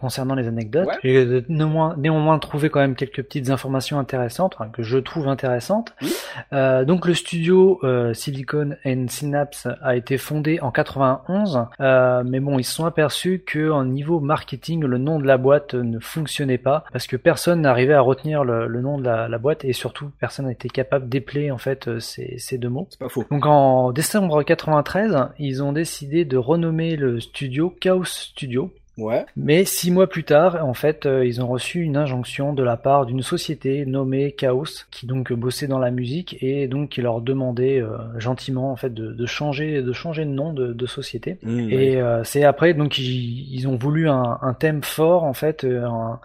concernant 0.00 0.34
les 0.34 0.46
anecdotes. 0.48 0.86
Ouais. 0.86 0.98
J'ai 1.02 1.44
néanmoins, 1.48 1.94
néanmoins 1.96 2.38
trouvé 2.38 2.68
quand 2.68 2.80
même 2.80 2.94
quelques 2.94 3.22
petites 3.22 3.50
informations 3.50 3.98
intéressantes, 3.98 4.54
enfin, 4.58 4.70
que 4.70 4.82
je 4.82 4.98
trouve 4.98 5.28
intéressantes. 5.28 5.94
Oui. 6.02 6.12
Euh, 6.52 6.84
donc, 6.84 7.06
le 7.06 7.14
studio 7.14 7.80
euh, 7.82 8.14
Silicon 8.14 8.76
and 8.84 9.06
Synapse 9.08 9.68
a 9.82 9.96
été 9.96 10.18
fondé 10.18 10.60
en 10.60 10.70
91, 10.84 11.66
euh, 11.80 12.22
mais 12.24 12.40
bon, 12.40 12.58
ils 12.58 12.64
se 12.64 12.74
sont 12.74 12.86
aperçus 12.86 13.42
que 13.44 13.70
en 13.70 13.84
niveau 13.84 14.20
marketing, 14.20 14.84
le 14.84 14.98
nom 14.98 15.18
de 15.18 15.26
la 15.26 15.36
boîte 15.36 15.74
ne 15.74 15.98
fonctionnait 15.98 16.58
pas 16.58 16.84
parce 16.92 17.06
que 17.06 17.16
personne 17.16 17.62
n'arrivait 17.62 17.94
à 17.94 18.00
retenir 18.00 18.44
le, 18.44 18.66
le 18.66 18.80
nom 18.80 18.98
de 18.98 19.04
la, 19.04 19.28
la 19.28 19.38
boîte 19.38 19.64
et 19.64 19.72
surtout 19.72 20.10
personne 20.20 20.46
n'était 20.46 20.68
capable 20.68 21.08
d'épeler 21.08 21.50
en 21.50 21.58
fait 21.58 21.88
euh, 21.88 21.98
ces, 21.98 22.38
ces 22.38 22.58
deux 22.58 22.68
mots. 22.68 22.86
C'est 22.90 22.98
pas 22.98 23.08
faux. 23.08 23.24
Donc 23.30 23.46
en 23.46 23.92
décembre 23.92 24.42
93, 24.42 25.28
ils 25.38 25.62
ont 25.62 25.72
décidé 25.72 26.24
de 26.24 26.36
renommer 26.36 26.96
le 26.96 27.20
studio 27.20 27.74
Chaos 27.80 28.04
Studio. 28.04 28.72
Ouais. 28.96 29.26
Mais 29.36 29.64
six 29.64 29.90
mois 29.90 30.06
plus 30.08 30.22
tard, 30.24 30.64
en 30.64 30.74
fait, 30.74 31.04
euh, 31.04 31.26
ils 31.26 31.42
ont 31.42 31.48
reçu 31.48 31.80
une 31.80 31.96
injonction 31.96 32.52
de 32.52 32.62
la 32.62 32.76
part 32.76 33.06
d'une 33.06 33.22
société 33.22 33.86
nommée 33.86 34.32
Chaos, 34.32 34.86
qui 34.90 35.06
donc 35.06 35.32
bossait 35.32 35.66
dans 35.66 35.80
la 35.80 35.90
musique 35.90 36.36
et 36.42 36.68
donc 36.68 36.90
qui 36.90 37.02
leur 37.02 37.20
demandait 37.20 37.80
euh, 37.80 37.96
gentiment 38.18 38.70
en 38.70 38.76
fait 38.76 38.94
de, 38.94 39.12
de 39.12 39.26
changer 39.26 39.82
de 39.82 39.92
changer 39.92 40.24
de 40.24 40.30
nom 40.30 40.52
de, 40.52 40.72
de 40.72 40.86
société. 40.86 41.38
Mmh, 41.42 41.70
Et 41.70 41.96
euh, 42.00 42.22
c'est 42.24 42.44
après 42.44 42.72
donc 42.74 42.98
ils, 42.98 43.52
ils 43.52 43.66
ont 43.66 43.76
voulu 43.76 44.08
un, 44.08 44.38
un 44.40 44.54
thème 44.54 44.82
fort 44.82 45.24
en 45.24 45.34
fait, 45.34 45.64
euh, 45.64 45.84
un, 45.86 46.20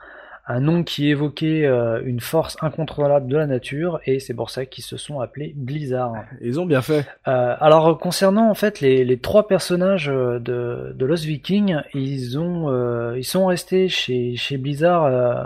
un 0.49 0.61
nom 0.61 0.84
qui 0.84 1.09
évoquait 1.09 1.65
euh, 1.65 2.01
une 2.03 2.19
force 2.19 2.57
incontrôlable 2.61 3.27
de 3.27 3.38
la 3.38 3.45
nature 3.45 3.99
et 4.05 4.19
c'est 4.19 4.34
pour 4.34 4.49
ça 4.49 4.65
qu'ils 4.65 4.84
se 4.84 4.97
sont 4.97 5.19
appelés 5.19 5.53
Blizzard. 5.55 6.13
Ils 6.41 6.59
ont 6.59 6.65
bien 6.65 6.81
fait. 6.81 7.05
Euh, 7.27 7.55
alors 7.59 7.99
concernant 7.99 8.49
en 8.49 8.55
fait 8.55 8.81
les, 8.81 9.05
les 9.05 9.19
trois 9.19 9.47
personnages 9.47 10.09
euh, 10.09 10.39
de, 10.39 10.93
de 10.95 11.05
Lost 11.05 11.26
Viking, 11.26 11.77
ils 11.93 12.39
ont 12.39 12.69
euh, 12.69 13.15
ils 13.15 13.23
sont 13.23 13.45
restés 13.45 13.89
chez 13.89 14.35
chez 14.35 14.57
Blizzard 14.57 15.05
euh, 15.05 15.43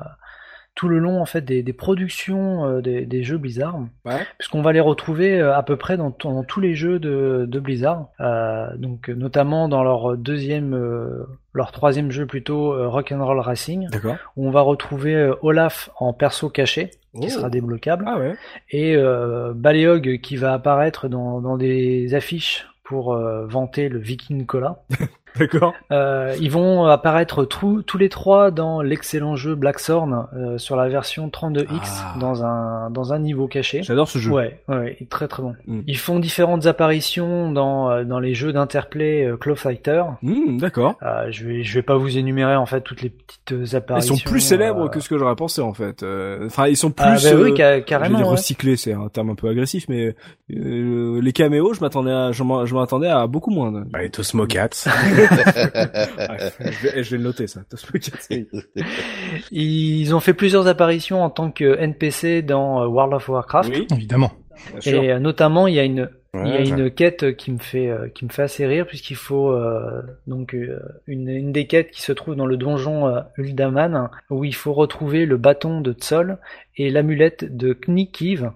tout 0.75 0.87
le 0.89 0.97
long 0.97 1.21
en 1.21 1.25
fait 1.25 1.41
des, 1.41 1.61
des 1.61 1.73
productions 1.73 2.65
euh, 2.65 2.81
des, 2.81 3.05
des 3.05 3.23
jeux 3.23 3.37
Blizzard, 3.37 3.79
Ouais. 4.05 4.25
puisqu'on 4.39 4.61
va 4.63 4.73
les 4.73 4.79
retrouver 4.79 5.39
euh, 5.39 5.55
à 5.55 5.61
peu 5.63 5.75
près 5.77 5.97
dans, 5.97 6.09
tous 6.11 6.59
les 6.59 6.73
jeux 6.75 6.97
de, 6.99 7.45
de 7.47 7.59
Blizzard, 7.59 8.07
Euh, 8.19 8.75
donc 8.77 9.09
notamment 9.09 9.67
dans 9.67 9.83
leur 9.83 10.17
deuxième 10.17 10.73
euh, 10.73 11.25
leur 11.53 11.71
troisième 11.71 12.09
jeu 12.11 12.25
plutôt 12.25 12.73
euh, 12.73 12.87
Rock'n'Roll 12.87 13.39
Racing, 13.39 13.87
où 14.35 14.47
on 14.47 14.51
va 14.51 14.61
retrouver 14.61 15.31
Olaf 15.43 15.89
en 15.99 16.11
perso 16.13 16.49
caché 16.49 16.89
qui 17.19 17.27
Oh. 17.27 17.29
sera 17.29 17.49
débloquable 17.51 18.05
Ah 18.07 18.17
ouais. 18.17 18.33
et 18.71 18.95
euh, 18.95 19.53
Baleog 19.55 20.19
qui 20.21 20.35
va 20.35 20.53
apparaître 20.53 21.07
dans, 21.07 21.41
dans 21.41 21.57
des 21.57 22.15
affiches 22.15 22.67
pour 22.83 23.13
euh, 23.13 23.45
vanter 23.45 23.87
le 23.89 23.99
Viking 23.99 24.47
Cola. 24.47 24.77
D'accord. 25.39 25.73
Euh, 25.91 26.33
ils 26.39 26.51
vont 26.51 26.85
apparaître 26.85 27.45
tous 27.45 27.81
tous 27.81 27.97
les 27.97 28.09
trois 28.09 28.51
dans 28.51 28.81
l'excellent 28.81 29.35
jeu 29.35 29.55
Blackthorn 29.55 30.27
euh, 30.35 30.57
sur 30.57 30.75
la 30.75 30.87
version 30.89 31.27
32X 31.29 31.67
Ah. 31.83 32.15
dans 32.19 32.43
un 32.43 32.89
dans 32.89 33.13
un 33.13 33.19
niveau 33.19 33.47
caché. 33.47 33.81
J'adore 33.83 34.07
ce 34.07 34.19
jeu. 34.19 34.31
Ouais, 34.31 34.59
ouais, 34.67 34.97
très 35.09 35.27
très 35.27 35.41
bon. 35.43 35.55
Mm. 35.67 35.81
Ils 35.87 35.97
font 35.97 36.19
différentes 36.19 36.65
apparitions 36.65 37.51
dans 37.51 37.89
euh, 37.89 38.03
dans 38.03 38.19
les 38.19 38.33
jeux 38.33 38.53
d'Interplay 38.53 39.25
euh, 39.25 39.37
Claw 39.37 39.55
Fighter. 39.55 40.03
Mmh, 40.21 40.57
D'accord. 40.57 40.95
Euh, 41.03 41.27
je 41.31 41.45
vais 41.45 41.63
je 41.63 41.73
vais 41.73 41.81
pas 41.83 41.95
vous 41.97 42.17
énumérer 42.17 42.55
en 42.55 42.65
fait 42.65 42.81
toutes 42.81 43.01
les 43.01 43.09
petites 43.09 43.51
euh, 43.53 43.63
Ils 43.65 43.75
apparitions. 43.75 44.15
sont 44.15 44.29
plus 44.29 44.39
célèbres 44.39 44.85
euh, 44.85 44.89
que 44.89 44.99
ce 44.99 45.09
que 45.09 45.17
j'aurais 45.17 45.35
pensé 45.35 45.61
en 45.61 45.73
fait. 45.73 46.03
Euh, 46.03 46.45
Enfin, 46.45 46.67
ils 46.67 46.77
sont 46.77 46.91
plus. 46.91 47.03
Ah 47.05 47.15
bah 47.15 47.29
oui, 47.35 47.51
euh, 47.51 47.55
ca- 47.55 47.71
Je 47.73 47.77
vais 47.79 47.83
carrément. 47.83 48.17
dire 48.17 48.27
ouais. 48.27 48.31
recyclés, 48.33 48.75
c'est 48.75 48.93
un 48.93 49.07
terme 49.07 49.29
un 49.31 49.35
peu 49.35 49.47
agressif, 49.49 49.85
mais 49.89 50.15
euh, 50.55 51.19
les 51.21 51.31
caméos, 51.31 51.73
je 51.73 51.81
m'attendais 51.81 52.11
à, 52.11 52.31
je 52.31 52.43
m'en- 52.43 52.65
je 52.65 52.75
m'attendais 52.75 53.07
à 53.07 53.25
beaucoup 53.27 53.51
moins. 53.51 53.71
Bah, 53.71 53.99
les 54.01 54.09
Tosmo 54.09 54.45
Bref, 56.27 56.57
je, 56.59 56.87
vais, 56.87 57.03
je 57.03 57.11
vais 57.11 57.17
le 57.17 57.23
noter 57.23 57.47
ça. 57.47 57.61
Ils 59.51 60.15
ont 60.15 60.19
fait 60.19 60.33
plusieurs 60.33 60.67
apparitions 60.67 61.23
en 61.23 61.29
tant 61.29 61.51
que 61.51 61.77
NPC 61.77 62.41
dans 62.41 62.81
euh, 62.81 62.87
World 62.87 63.13
of 63.13 63.29
Warcraft. 63.29 63.69
Oui, 63.69 63.87
Évidemment. 63.91 64.31
Et 64.85 65.11
euh, 65.11 65.19
notamment, 65.19 65.67
il 65.67 65.75
y 65.75 65.79
a 65.79 65.83
une, 65.83 66.09
il 66.35 66.47
y 66.47 66.51
a 66.51 66.61
Ouais, 66.61 66.67
une 66.67 66.89
quête 66.89 67.35
qui 67.35 67.51
me 67.51 67.59
fait, 67.59 67.89
euh, 67.89 68.09
qui 68.09 68.25
me 68.25 68.31
fait 68.31 68.41
assez 68.41 68.65
rire 68.65 68.87
puisqu'il 68.87 69.15
faut 69.15 69.51
euh, 69.51 70.01
donc 70.25 70.53
une, 70.53 71.29
une 71.29 71.51
des 71.51 71.67
quêtes 71.67 71.91
qui 71.91 72.01
se 72.01 72.11
trouve 72.11 72.35
dans 72.35 72.47
le 72.47 72.57
donjon 72.57 73.07
euh, 73.07 73.21
Uldaman 73.37 74.09
où 74.31 74.43
il 74.43 74.55
faut 74.55 74.73
retrouver 74.73 75.27
le 75.27 75.37
bâton 75.37 75.79
de 75.79 75.93
Tsol 75.93 76.39
et 76.75 76.89
l'amulette 76.89 77.55
de 77.55 77.73
Knikiv. 77.73 78.49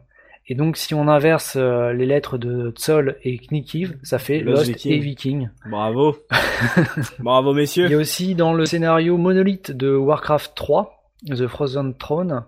Et 0.50 0.56
donc, 0.56 0.78
si 0.78 0.94
on 0.94 1.08
inverse 1.10 1.56
euh, 1.58 1.92
les 1.92 2.06
lettres 2.06 2.38
de 2.38 2.72
Tsol 2.72 3.18
et 3.24 3.38
Knikiv, 3.38 3.98
ça 4.04 4.18
fait 4.18 4.40
Lost 4.40 4.60
Lost, 4.68 4.70
Viking. 4.70 4.92
et 4.94 5.00
Viking. 5.00 5.50
Bravo. 5.70 6.16
Bravo 7.20 7.52
Il 7.52 7.58
y 7.58 7.62
messieurs. 7.62 7.94
a 7.94 7.98
aussi 7.98 8.36
dans 8.36 8.54
le 8.54 8.66
scénario 8.66 9.18
Monolith 9.18 9.72
de 9.76 9.94
Warcraft 9.94 10.54
3, 10.56 11.04
The 11.30 11.48
Frozen 11.48 11.96
Throne, 11.96 12.44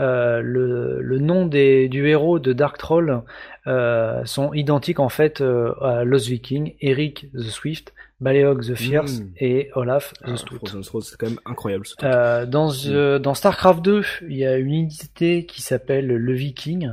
euh, 0.00 0.40
le, 0.42 1.00
le 1.00 1.18
nom 1.18 1.46
des, 1.46 1.88
du 1.88 2.06
héros 2.08 2.38
de 2.38 2.52
Dark 2.52 2.78
Troll 2.78 3.22
euh, 3.66 4.24
sont 4.24 4.52
identiques 4.52 5.00
en 5.00 5.08
fait 5.08 5.40
à 5.80 6.04
Lost 6.04 6.28
Viking, 6.28 6.74
Eric 6.80 7.26
the 7.32 7.40
Swift, 7.42 7.92
Baleog 8.20 8.62
the 8.62 8.74
Fierce 8.74 9.20
Mm. 9.20 9.30
et 9.38 9.70
Olaf 9.74 10.12
the 10.24 10.30
Ah, 10.32 10.36
Stout. 10.36 10.58
C'est 11.00 11.16
quand 11.16 11.28
même 11.28 11.40
incroyable 11.46 11.86
ce 11.86 11.96
truc. 11.96 12.10
Dans, 12.50 12.70
euh, 12.88 13.18
dans 13.18 13.34
StarCraft 13.34 13.82
2, 13.84 14.02
il 14.28 14.36
y 14.36 14.44
a 14.46 14.56
une 14.56 14.72
unité 14.74 15.46
qui 15.46 15.62
s'appelle 15.62 16.06
le 16.06 16.32
Viking 16.34 16.90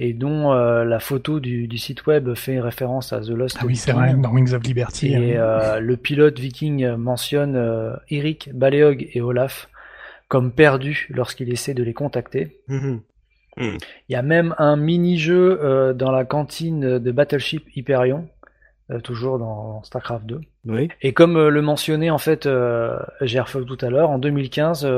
et 0.00 0.14
dont 0.14 0.52
euh, 0.52 0.84
la 0.84 0.98
photo 0.98 1.38
du, 1.38 1.68
du 1.68 1.78
site 1.78 2.06
web 2.06 2.34
fait 2.34 2.58
référence 2.58 3.12
à 3.12 3.20
The 3.20 3.28
Lost 3.28 3.58
Ah 3.60 3.66
oui, 3.66 3.76
c'est 3.76 3.92
Viking. 3.92 4.12
vrai, 4.14 4.20
dans 4.20 4.32
Wings 4.32 4.54
of 4.54 4.62
Liberty. 4.64 5.12
Et 5.12 5.36
hein. 5.36 5.40
euh, 5.40 5.80
le 5.80 5.96
pilote 5.96 6.38
viking 6.38 6.96
mentionne 6.96 7.54
euh, 7.54 7.94
Eric, 8.08 8.50
Baleog 8.52 9.08
et 9.12 9.20
Olaf 9.20 9.68
comme 10.28 10.52
perdus 10.52 11.06
lorsqu'il 11.10 11.52
essaie 11.52 11.74
de 11.74 11.82
les 11.82 11.92
contacter. 11.92 12.56
Mhm. 12.68 13.00
Il 13.58 13.78
y 14.08 14.14
a 14.14 14.22
même 14.22 14.54
un 14.58 14.76
mini-jeu 14.76 15.60
euh, 15.62 15.92
dans 15.92 16.10
la 16.10 16.24
cantine 16.24 16.98
de 16.98 17.12
Battleship 17.12 17.64
Hyperion, 17.76 18.26
euh, 18.90 19.00
toujours 19.00 19.38
dans 19.38 19.82
StarCraft 19.82 20.24
2. 20.24 20.40
Oui. 20.66 20.88
Et 21.02 21.12
comme 21.12 21.36
euh, 21.36 21.50
le 21.50 21.60
mentionnait 21.60 22.10
en 22.10 22.18
fait 22.18 22.46
euh, 22.46 22.98
Gerfog 23.20 23.66
tout 23.66 23.78
à 23.84 23.90
l'heure, 23.90 24.08
en 24.08 24.18
2015, 24.18 24.88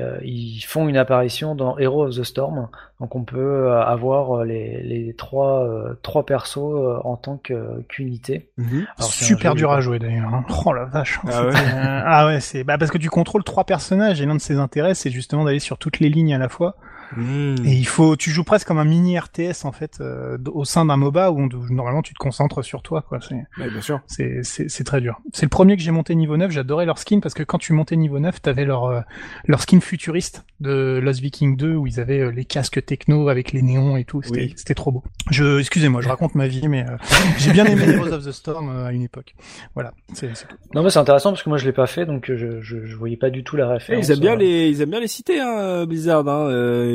euh, 0.00 0.18
ils 0.22 0.60
font 0.62 0.88
une 0.88 0.96
apparition 0.96 1.54
dans 1.54 1.76
Hero 1.78 2.06
of 2.06 2.16
the 2.16 2.22
Storm. 2.22 2.68
Donc 3.00 3.14
on 3.14 3.24
peut 3.24 3.38
euh, 3.68 3.82
avoir 3.82 4.38
euh, 4.40 4.44
les, 4.44 4.82
les 4.82 5.14
trois, 5.14 5.64
euh, 5.64 5.98
trois 6.02 6.24
persos 6.24 6.58
euh, 6.58 6.98
en 7.04 7.16
tant 7.16 7.36
que- 7.36 7.82
qu'unité. 7.88 8.50
Mhm. 8.56 8.86
Super 9.00 9.54
dur 9.54 9.70
à 9.72 9.80
jouer 9.80 9.98
d'ailleurs. 9.98 10.32
hein. 10.32 10.44
Oh 10.66 10.72
la 10.72 10.84
vache. 10.84 11.18
Ah 11.26 11.44
ouais. 11.46 11.54
Euh, 11.54 12.00
ah 12.06 12.26
ouais, 12.26 12.40
c'est 12.40 12.64
bah 12.64 12.78
parce 12.78 12.90
que 12.90 12.98
tu 12.98 13.10
contrôles 13.10 13.44
trois 13.44 13.64
personnages 13.64 14.20
et 14.22 14.26
l'un 14.26 14.34
de 14.36 14.40
ses 14.40 14.58
intérêts 14.58 14.94
c'est 14.94 15.10
justement 15.10 15.44
d'aller 15.44 15.58
sur 15.58 15.76
toutes 15.78 15.98
les 16.00 16.08
lignes 16.08 16.34
à 16.34 16.38
la 16.38 16.48
fois. 16.48 16.76
Hmm. 17.16 17.56
Et 17.64 17.72
il 17.74 17.86
faut, 17.86 18.16
tu 18.16 18.30
joues 18.30 18.44
presque 18.44 18.66
comme 18.68 18.78
un 18.78 18.84
mini 18.84 19.18
RTS 19.18 19.64
en 19.64 19.72
fait 19.72 19.98
euh, 20.00 20.38
au 20.52 20.64
sein 20.64 20.84
d'un 20.84 20.96
MOBA 20.96 21.30
où, 21.30 21.40
où 21.42 21.72
normalement 21.72 22.02
tu 22.02 22.14
te 22.14 22.18
concentres 22.18 22.64
sur 22.64 22.82
toi 22.82 23.02
quoi. 23.02 23.18
C'est 23.20 23.34
Ouais, 23.58 23.70
bien 23.70 23.80
sûr. 23.80 24.00
c'est 24.06 24.40
c'est 24.42 24.68
c'est 24.70 24.84
très 24.84 25.00
dur. 25.00 25.20
C'est 25.32 25.44
le 25.44 25.50
premier 25.50 25.76
que 25.76 25.82
j'ai 25.82 25.90
monté 25.90 26.14
niveau 26.14 26.36
9, 26.36 26.50
j'adorais 26.50 26.86
leur 26.86 26.98
skin 26.98 27.20
parce 27.20 27.34
que 27.34 27.42
quand 27.42 27.58
tu 27.58 27.72
montais 27.72 27.96
niveau 27.96 28.18
9, 28.18 28.40
t'avais 28.42 28.64
leur 28.64 28.84
euh, 28.86 29.00
leur 29.46 29.60
skin 29.62 29.80
futuriste 29.80 30.44
de 30.60 31.00
Lost 31.02 31.20
Viking 31.20 31.56
2 31.56 31.74
où 31.74 31.86
ils 31.86 32.00
avaient 32.00 32.20
euh, 32.20 32.30
les 32.30 32.44
casques 32.44 32.84
techno 32.84 33.28
avec 33.28 33.52
les 33.52 33.62
néons 33.62 33.96
et 33.96 34.04
tout, 34.04 34.22
c'était 34.22 34.40
Oui. 34.40 34.54
c'était 34.56 34.74
trop 34.74 34.90
beau. 34.92 35.02
Je 35.30 35.58
excusez-moi, 35.58 36.00
je 36.02 36.08
raconte 36.08 36.34
ma 36.34 36.46
vie 36.48 36.68
mais 36.68 36.84
euh, 36.88 36.96
j'ai 37.38 37.52
bien 37.52 37.64
aimé 37.66 37.82
Heroes 37.88 38.12
of 38.12 38.24
the 38.24 38.32
Storm 38.32 38.68
euh, 38.70 38.86
à 38.86 38.92
une 38.92 39.02
époque. 39.02 39.34
Voilà, 39.74 39.92
c'est 40.14 40.34
c'est 40.36 40.46
tout. 40.48 40.56
Non 40.74 40.82
mais 40.82 40.90
c'est 40.90 40.98
intéressant 40.98 41.30
parce 41.30 41.42
que 41.42 41.48
moi 41.48 41.58
je 41.58 41.66
l'ai 41.66 41.72
pas 41.72 41.86
fait 41.86 42.06
donc 42.06 42.26
je, 42.34 42.60
je, 42.62 42.84
je 42.86 42.96
voyais 42.96 43.16
pas 43.16 43.30
du 43.30 43.44
tout 43.44 43.56
la 43.56 43.66
Eh, 43.66 43.72
référence. 43.74 44.06
ils 44.08 44.12
aiment 44.12 44.20
bien 44.20 44.32
euh. 44.34 44.36
les, 44.36 44.68
ils 44.70 44.80
aiment 44.82 44.90
bien 44.90 45.00
les 45.00 45.08
citer, 45.08 45.40
hein, 45.40 45.84
Blizzard. 45.86 46.26
Hein. 46.28 46.48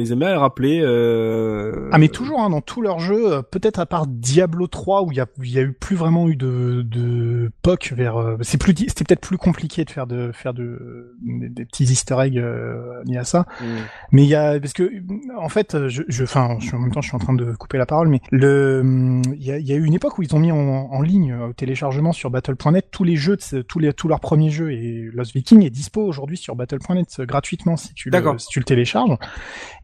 Ils 0.07 0.13
aiment 0.13 0.19
bien 0.19 0.29
les 0.29 0.35
rappeler. 0.35 0.81
Euh... 0.81 1.89
Ah 1.91 1.97
mais 1.97 2.07
toujours 2.07 2.39
hein, 2.41 2.49
dans 2.49 2.61
tous 2.61 2.81
leurs 2.81 2.99
jeux, 2.99 3.31
euh, 3.34 3.41
peut-être 3.41 3.79
à 3.79 3.85
part 3.85 4.07
Diablo 4.07 4.67
3 4.67 5.03
où 5.03 5.11
il 5.11 5.17
y 5.17 5.21
a, 5.21 5.27
y 5.43 5.57
a 5.59 5.61
eu 5.61 5.73
plus 5.73 5.95
vraiment 5.95 6.27
eu 6.27 6.35
de, 6.35 6.81
de 6.84 7.51
POC 7.61 7.93
vers. 7.95 8.17
euh, 8.17 8.38
c'est 8.41 8.57
plus, 8.59 8.73
c'était 8.75 9.03
peut-être 9.03 9.21
plus 9.21 9.38
compliqué 9.38 9.85
de 9.85 9.89
faire 9.89 10.07
de 10.07 10.31
faire 10.31 10.53
de 10.53 11.15
des, 11.21 11.49
des 11.49 11.65
petits 11.65 11.84
Easter 11.85 12.15
eggs 12.21 12.38
euh, 12.38 13.03
liés 13.05 13.17
à 13.17 13.23
ça. 13.23 13.45
Hmm. 13.61 13.65
Mais 14.11 14.23
il 14.23 14.29
y 14.29 14.35
a 14.35 14.59
parce 14.59 14.73
que 14.73 14.91
en 15.38 15.49
fait, 15.49 15.88
je, 15.88 16.03
je, 16.07 16.23
enfin, 16.23 16.57
je- 16.59 16.75
en 16.75 16.79
même 16.79 16.91
temps, 16.91 17.01
je 17.01 17.07
suis 17.09 17.15
en 17.15 17.19
train 17.19 17.34
de 17.34 17.51
couper 17.53 17.77
la 17.77 17.85
parole, 17.85 18.07
mais 18.07 18.21
le, 18.31 19.21
il 19.35 19.43
y 19.43 19.51
a, 19.51 19.59
y 19.59 19.71
a 19.71 19.75
eu 19.75 19.84
une 19.85 19.93
époque 19.93 20.17
où 20.17 20.23
ils 20.23 20.35
ont 20.35 20.39
mis 20.39 20.51
en, 20.51 20.57
en 20.57 21.01
ligne 21.01 21.35
au 21.49 21.53
téléchargement 21.53 22.11
sur 22.13 22.29
Battle.net 22.29 22.88
tous 22.91 23.03
les 23.03 23.15
jeux, 23.15 23.38
de 23.51 23.61
tous 23.61 23.79
les 23.79 23.93
tous 23.93 24.07
leurs 24.07 24.19
premiers 24.19 24.49
jeux 24.49 24.71
et 24.71 25.09
Lost 25.13 25.34
Viking 25.34 25.63
est 25.65 25.69
dispo 25.69 26.01
aujourd'hui 26.01 26.38
sur 26.38 26.55
Battle.net 26.55 27.21
gratuitement 27.21 27.77
si 27.77 27.93
tu 27.93 28.09
le, 28.09 28.38
si 28.38 28.47
tu 28.47 28.59
le 28.59 28.65
télécharges. 28.65 29.17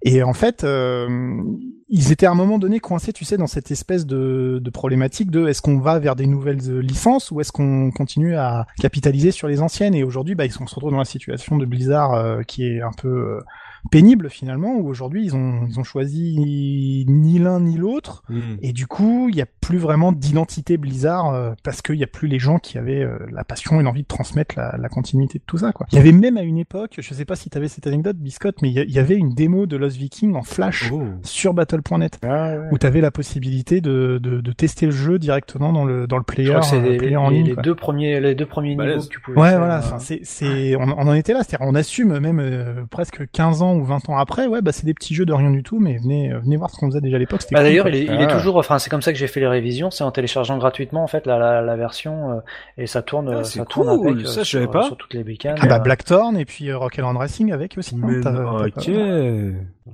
Et 0.03 0.12
en 0.21 0.33
fait, 0.33 0.63
euh, 0.63 1.41
ils 1.87 2.11
étaient 2.11 2.25
à 2.25 2.31
un 2.31 2.35
moment 2.35 2.59
donné 2.59 2.79
coincés, 2.79 3.13
tu 3.13 3.25
sais, 3.25 3.37
dans 3.37 3.47
cette 3.47 3.71
espèce 3.71 4.05
de, 4.05 4.61
problématique 4.73 5.31
de 5.31 5.47
est-ce 5.47 5.61
qu'on 5.61 5.79
va 5.79 5.97
vers 5.99 6.15
des 6.15 6.27
nouvelles 6.27 6.69
euh, 6.69 6.81
licences 6.81 7.31
ou 7.31 7.39
est-ce 7.39 7.51
qu'on 7.51 7.89
continue 7.91 8.35
à 8.35 8.67
capitaliser 8.79 9.31
sur 9.31 9.47
les 9.47 9.61
anciennes? 9.61 9.95
Et 9.95 10.03
aujourd'hui, 10.03 10.35
bah, 10.35 10.45
ils 10.45 10.51
se 10.51 10.59
retrouvent 10.59 10.91
dans 10.91 10.97
la 10.97 11.05
situation 11.05 11.57
de 11.57 11.65
Blizzard 11.65 12.13
euh, 12.13 12.41
qui 12.43 12.65
est 12.65 12.81
un 12.81 12.91
peu 12.91 13.39
pénible 13.91 14.29
finalement, 14.29 14.75
où 14.75 14.87
aujourd'hui 14.87 15.23
ils 15.25 15.35
ont 15.35 15.65
ils 15.67 15.79
ont 15.79 15.83
choisi 15.83 16.35
ni 17.07 17.39
l'un 17.39 17.59
ni 17.61 17.77
l'autre. 17.77 18.23
Hmm. 18.29 18.39
Et 18.61 18.73
du 18.73 18.87
coup, 18.87 19.27
il 19.29 19.35
n'y 19.35 19.41
a 19.41 19.45
plus 19.61 19.77
vraiment 19.77 20.11
d'identité 20.11 20.77
Blizzard 20.77 21.29
euh, 21.33 21.53
parce 21.63 21.81
qu'il 21.81 21.95
n'y 21.95 22.03
a 22.03 22.07
plus 22.07 22.27
les 22.27 22.39
gens 22.39 22.57
qui 22.59 22.77
avaient 22.77 23.03
euh, 23.03 23.17
la 23.31 23.43
passion 23.43 23.79
et 23.79 23.83
l'envie 23.83 24.03
de 24.03 24.07
transmettre 24.07 24.55
la, 24.57 24.75
la 24.77 24.89
continuité 24.89 25.39
de 25.39 25.43
tout 25.45 25.57
ça. 25.57 25.71
Quoi. 25.71 25.85
Il 25.91 25.95
y 25.97 25.99
avait 25.99 26.11
même 26.11 26.37
à 26.37 26.41
une 26.43 26.57
époque, 26.57 26.95
je 26.99 27.13
sais 27.13 27.25
pas 27.25 27.35
si 27.35 27.49
tu 27.49 27.57
avais 27.57 27.67
cette 27.67 27.87
anecdote, 27.87 28.17
Biscotte, 28.17 28.61
mais 28.61 28.69
il 28.71 28.91
y, 28.91 28.99
avait 28.99 29.15
une 29.15 29.33
démo 29.33 29.65
de 29.65 29.77
Lost 29.77 29.97
Viking 29.97 30.35
en 30.35 30.43
flash 30.43 30.89
Oh. 30.91 31.03
sur 31.23 31.53
Battle.net 31.53 32.19
Ah, 32.23 32.51
ouais. 32.57 32.67
où 32.71 32.77
tu 32.77 32.85
avais 32.85 33.01
la 33.01 33.11
possibilité 33.11 33.79
de, 33.81 34.19
de, 34.21 34.41
de 34.41 34.51
tester 34.51 34.85
le 34.85 34.91
jeu 34.91 35.19
directement 35.19 35.71
dans 35.73 35.85
le 35.85 36.07
dans 36.07 36.17
le 36.17 36.23
Je 36.27 36.33
player, 36.33 36.49
crois 36.49 36.59
que 36.61 36.65
c'est 36.67 36.77
euh, 36.77 36.89
les, 36.89 36.97
player 36.97 37.15
en 37.17 37.29
ligne. 37.29 37.45
les 37.47 37.53
quoi. 37.53 37.63
deux 37.63 37.75
premiers 37.75 38.19
les 38.19 38.35
deux 38.35 38.45
premiers 38.45 38.75
Balèze. 38.75 38.95
niveaux 38.95 39.07
que 39.07 39.13
tu 39.13 39.19
pouvais 39.21 39.39
Ouais, 39.39 39.49
faire, 39.49 39.59
voilà. 39.59 39.77
euh, 39.79 39.97
c'est, 39.99 40.19
c'est, 40.23 40.75
on, 40.75 40.81
on 40.83 41.07
en 41.07 41.13
était 41.13 41.33
là. 41.33 41.41
C'est-à-dire, 41.43 41.65
on 41.67 41.75
assume 41.75 42.19
même 42.19 42.39
euh, 42.39 42.83
presque 42.89 43.29
15 43.31 43.61
ans 43.61 43.72
ou 43.75 43.83
20 43.83 44.09
ans 44.09 44.17
après. 44.17 44.47
Ouais, 44.47 44.61
bah 44.61 44.71
c'est 44.71 44.85
des 44.85 44.93
petits 44.93 45.13
jeux 45.15 45.25
de 45.25 45.33
rien 45.33 45.51
du 45.51 45.63
tout, 45.63 45.79
mais 45.79 45.97
venez, 45.97 46.31
euh, 46.31 46.39
venez 46.39 46.57
voir 46.57 46.69
ce 46.69 46.77
qu'on 46.77 46.87
faisait 46.87 47.01
déjà 47.01 47.15
à 47.17 47.19
l'époque. 47.19 47.41
C'était 47.41 47.55
Bah, 47.55 47.61
cool, 47.61 47.69
d'ailleurs, 47.69 47.87
il 47.89 47.95
est, 47.95 48.03
il 48.05 48.11
est 48.21 48.23
Ah. 48.29 48.33
toujours, 48.33 48.57
enfin, 48.57 48.79
c'est 48.79 48.89
comme 48.89 49.01
ça 49.01 49.11
que 49.11 49.17
j'ai 49.17 49.27
fait 49.27 49.39
les 49.39 49.47
révisions, 49.47 49.91
c'est 49.91 50.03
en 50.03 50.11
téléchargeant 50.11 50.57
gratuitement 50.57 51.03
en 51.03 51.07
fait 51.07 51.25
la, 51.25 51.37
la, 51.37 51.61
la 51.61 51.75
version 51.75 52.31
euh, 52.31 52.35
et 52.77 52.87
ça 52.87 53.01
tourne, 53.01 53.29
Ah, 53.31 53.37
euh, 53.39 53.43
ça 53.43 53.65
tourne 53.65 53.89
avec, 53.89 54.23
euh, 54.23 54.25
ça, 54.27 54.41
je 54.43 54.47
sur, 54.47 54.59
savais 54.59 54.71
pas. 54.71 54.83
sur 54.83 54.97
toutes 54.97 55.13
les 55.13 55.23
bécanes. 55.23 55.57
Ah 55.61 55.67
bah 55.67 55.75
euh, 55.75 55.79
Blackthorn 55.79 56.37
et 56.37 56.45
puis 56.45 56.69
euh, 56.69 56.77
Rock'n'Roll 56.77 57.17
Racing 57.17 57.51
avec 57.51 57.77
aussi. 57.77 57.95
hein, 57.95 57.99
Mais 58.03 58.19
non, 58.31 58.57
ok, 58.65 58.89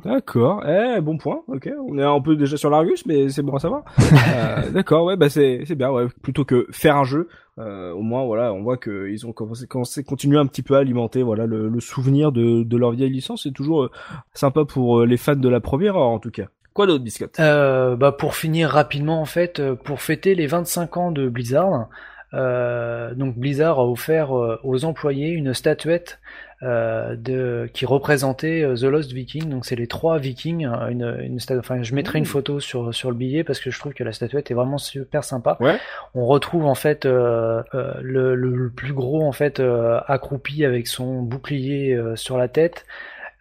d'accord. 0.04 0.64
Eh, 0.68 1.02
bon 1.02 1.18
point. 1.18 1.42
Ok, 1.48 1.70
on 1.88 1.98
est 1.98 2.04
un 2.04 2.20
peu 2.22 2.36
déjà 2.36 2.58
sur 2.58 2.70
l'Argus, 2.70 3.06
mais 3.06 3.30
c'est 3.30 3.42
bon 3.42 3.56
à 3.56 3.60
savoir. 3.60 3.84
Euh, 4.36 4.70
d'accord, 4.72 5.06
ouais, 5.06 5.16
bah 5.18 5.30
c'est 5.30 5.64
c'est 5.66 5.76
bien, 5.76 5.90
ouais. 5.92 6.06
Plutôt 6.22 6.46
que 6.46 6.68
faire 6.72 6.96
un 6.98 7.04
jeu, 7.04 7.30
euh, 7.58 7.92
au 7.94 8.02
moins 8.02 8.26
voilà, 8.26 8.54
on 8.54 8.62
voit 8.62 8.78
que 8.78 9.10
ils 9.10 9.26
ont 9.26 9.34
commencé, 9.34 9.66
commencé 9.68 10.04
continuer 10.04 10.38
un 10.38 10.46
petit 10.46 10.62
peu 10.62 10.76
à 10.76 10.80
alimenter, 10.80 11.24
voilà, 11.24 11.46
le, 11.46 11.68
le 11.70 11.80
souvenir 11.80 12.32
de 12.32 12.64
de 12.64 12.78
leur 12.78 12.92
vieille 12.92 13.10
licence. 13.10 13.44
C'est 13.44 13.52
toujours 13.54 13.84
euh, 13.84 13.92
sympa 14.34 14.66
pour 14.66 15.00
euh, 15.00 15.06
les 15.06 15.18
fans 15.18 15.36
de 15.36 15.50
la 15.50 15.60
première 15.60 15.96
heure, 15.98 16.08
en 16.08 16.20
tout 16.20 16.32
cas. 16.32 16.46
Quoi 16.74 16.86
d'autre, 16.86 17.04
Biscotte? 17.04 17.40
Euh, 17.40 17.96
bah 17.96 18.12
pour 18.12 18.36
finir 18.36 18.70
rapidement 18.70 19.22
en 19.22 19.26
fait, 19.26 19.62
pour 19.84 20.02
fêter 20.02 20.36
les 20.36 20.48
25 20.48 20.98
ans 20.98 21.12
de 21.12 21.28
Blizzard, 21.28 21.90
euh, 22.34 23.14
donc 23.16 23.36
Blizzard 23.38 23.80
a 23.80 23.88
offert 23.88 24.32
aux 24.64 24.86
employés 24.86 25.30
une 25.30 25.54
statuette 25.54 26.20
euh, 26.62 27.16
de 27.16 27.70
qui 27.74 27.86
représentait 27.86 28.64
euh, 28.64 28.76
The 28.76 28.84
Lost 28.84 29.12
Viking. 29.14 29.50
Donc 29.50 29.66
c'est 29.66 29.76
les 29.76 29.88
trois 29.88 30.18
Vikings. 30.18 30.66
euh, 30.66 30.88
Une, 30.90 31.18
une 31.22 31.38
sta- 31.38 31.58
enfin 31.60 31.82
je 31.84 31.96
mettrai 31.96 32.20
une 32.20 32.26
photo 32.26 32.60
sur 32.60 32.94
sur 32.94 33.10
le 33.12 33.16
billet 33.16 33.44
parce 33.44 33.60
que 33.60 33.72
je 33.72 33.80
trouve 33.80 33.94
que 33.94 34.04
la 34.04 34.12
statuette 34.12 34.52
est 34.52 34.54
vraiment 34.54 34.78
super 34.78 35.24
sympa. 35.24 35.58
Ouais. 35.60 35.78
On 36.16 36.26
retrouve 36.26 36.66
en 36.66 36.76
fait 36.76 37.06
euh, 37.06 37.64
euh, 37.74 37.94
le, 38.02 38.36
le, 38.36 38.56
le 38.56 38.70
plus 38.70 38.94
gros 38.94 39.24
en 39.24 39.32
fait 39.32 39.60
euh, 39.60 40.00
accroupi 40.08 40.66
avec 40.66 40.88
son 40.88 41.22
bouclier 41.22 41.94
euh, 41.94 42.16
sur 42.16 42.38
la 42.38 42.48
tête. 42.48 42.86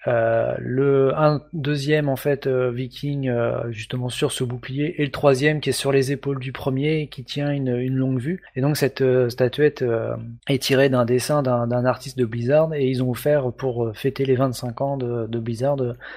Euh, 0.08 0.54
le 0.58 1.12
un 1.16 1.42
deuxième 1.52 2.08
en 2.08 2.16
fait 2.16 2.46
euh, 2.46 2.70
viking 2.70 3.28
euh, 3.28 3.70
justement 3.70 4.08
sur 4.08 4.32
ce 4.32 4.42
bouclier 4.42 4.94
et 5.00 5.04
le 5.04 5.10
troisième 5.10 5.60
qui 5.60 5.68
est 5.68 5.72
sur 5.72 5.92
les 5.92 6.12
épaules 6.12 6.38
du 6.38 6.52
premier 6.52 7.00
et 7.00 7.06
qui 7.08 7.24
tient 7.24 7.50
une, 7.50 7.76
une 7.76 7.94
longue 7.96 8.18
vue 8.18 8.40
et 8.56 8.60
donc 8.62 8.76
cette 8.78 9.02
euh, 9.02 9.28
statuette 9.28 9.82
euh, 9.82 10.16
est 10.48 10.62
tirée 10.62 10.88
d'un 10.88 11.04
dessin 11.04 11.42
d'un 11.42 11.84
artiste 11.84 12.16
de 12.16 12.24
Blizzard 12.24 12.72
et 12.72 12.86
ils 12.88 13.02
ont 13.02 13.10
offert 13.10 13.52
pour 13.52 13.90
fêter 13.94 14.24
les 14.24 14.36
25 14.36 14.80
ans 14.80 14.96
de, 14.96 15.26
de 15.26 15.38
Blizzard 15.38 15.76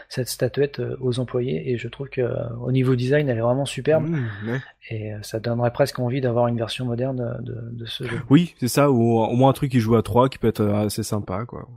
cette 0.10 0.30
statuette 0.30 0.80
euh, 0.80 0.96
aux 1.02 1.20
employés 1.20 1.72
et 1.72 1.78
je 1.78 1.88
trouve 1.88 2.08
que 2.10 2.22
euh, 2.22 2.34
au 2.64 2.72
niveau 2.72 2.96
design 2.96 3.28
elle 3.30 3.38
est 3.38 3.42
vraiment 3.42 3.66
superbe 3.66 4.08
Mmh, 4.08 4.50
ouais. 4.50 4.60
et 4.90 5.14
euh, 5.14 5.18
ça 5.22 5.40
donnerait 5.40 5.72
presque 5.72 6.00
envie 6.00 6.22
d'avoir 6.22 6.48
une 6.48 6.58
version 6.58 6.86
moderne 6.86 7.38
de, 7.42 7.56
de 7.72 7.86
ce 7.86 8.04
jeu. 8.06 8.20
Oui, 8.30 8.54
c'est 8.60 8.68
ça, 8.68 8.90
ou 8.90 9.20
au 9.20 9.36
moins 9.36 9.50
un 9.50 9.54
truc 9.54 9.72
qui 9.72 9.80
joue 9.80 9.96
à 9.96 10.02
3 10.04 10.30
qui 10.30 10.38
peut 10.38 10.48
être 10.48 10.64
assez 10.66 11.04
sympa, 11.04 11.46
quoi. 11.46 11.68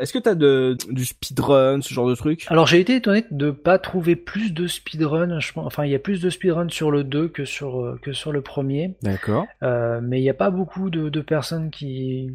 Est-ce 0.00 0.12
que 0.12 0.18
t'as 0.18 0.34
de, 0.34 0.76
du 0.90 1.04
speedrun, 1.04 1.59
ce 1.80 1.94
genre 1.94 2.08
de 2.08 2.14
truc 2.14 2.46
Alors 2.48 2.66
j'ai 2.66 2.80
été 2.80 2.96
étonné 2.96 3.24
de 3.30 3.50
pas 3.50 3.78
trouver 3.78 4.16
plus 4.16 4.52
de 4.52 4.66
speedrun. 4.66 5.40
Je 5.40 5.52
pense, 5.52 5.66
enfin 5.66 5.84
il 5.84 5.90
y 5.90 5.94
a 5.94 5.98
plus 5.98 6.20
de 6.20 6.30
speedrun 6.30 6.68
sur 6.68 6.90
le 6.90 7.04
2 7.04 7.28
que 7.28 7.44
sur 7.44 7.80
euh, 7.80 7.98
que 8.02 8.12
sur 8.12 8.32
le 8.32 8.40
premier, 8.40 8.96
D'accord. 9.02 9.46
Euh, 9.62 10.00
mais 10.02 10.20
il 10.20 10.22
n'y 10.22 10.30
a 10.30 10.34
pas 10.34 10.50
beaucoup 10.50 10.90
de, 10.90 11.08
de 11.08 11.20
personnes 11.20 11.70
qui 11.70 12.30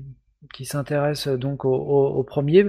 qui 0.54 0.66
s'intéressent 0.66 1.38
donc 1.38 1.66
au, 1.66 1.74
au, 1.74 2.08
au 2.08 2.24
premier. 2.24 2.68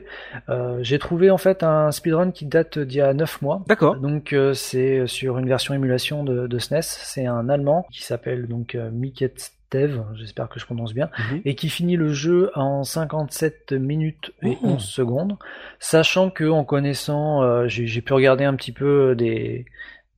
Euh, 0.49 0.79
j'ai 0.83 0.99
trouvé 0.99 1.31
en 1.31 1.39
fait 1.39 1.63
un 1.63 1.91
speedrun 1.93 2.31
qui 2.31 2.47
date 2.47 2.79
d'il 2.79 2.99
y 2.99 3.01
a 3.01 3.13
9 3.15 3.43
mois. 3.43 3.63
D'accord. 3.67 3.97
Donc 3.97 4.33
euh, 4.33 4.55
c'est 4.55 5.07
sur 5.07 5.39
une 5.39 5.49
version 5.49 5.75
émulation 5.75 6.25
de, 6.25 6.47
de 6.47 6.59
SNES. 6.59 6.83
C'est 6.83 7.27
un 7.27 7.49
Allemand 7.49 7.87
qui 7.93 8.03
s'appelle 8.03 8.47
donc 8.47 8.75
euh, 8.75 8.91
Miket 8.91 9.53
Stev, 9.67 10.01
j'espère 10.15 10.49
que 10.49 10.61
je 10.61 10.65
prononce 10.65 10.95
bien, 10.95 11.11
Mhm. 11.33 11.41
et 11.45 11.55
qui 11.57 11.69
finit 11.69 11.97
le 11.97 12.13
jeu 12.13 12.51
en 12.55 12.85
57 12.85 13.73
minutes 13.73 14.33
et 14.43 14.57
Oh. 14.63 14.67
11 14.75 14.85
secondes, 14.85 15.37
sachant 15.81 16.31
que 16.31 16.45
en 16.49 16.65
connaissant, 16.65 17.43
euh, 17.43 17.65
j'ai 17.67 18.01
pu 18.01 18.13
regarder 18.13 18.45
un 18.45 18.55
petit 18.55 18.71
peu 18.73 19.17
des, 19.17 19.67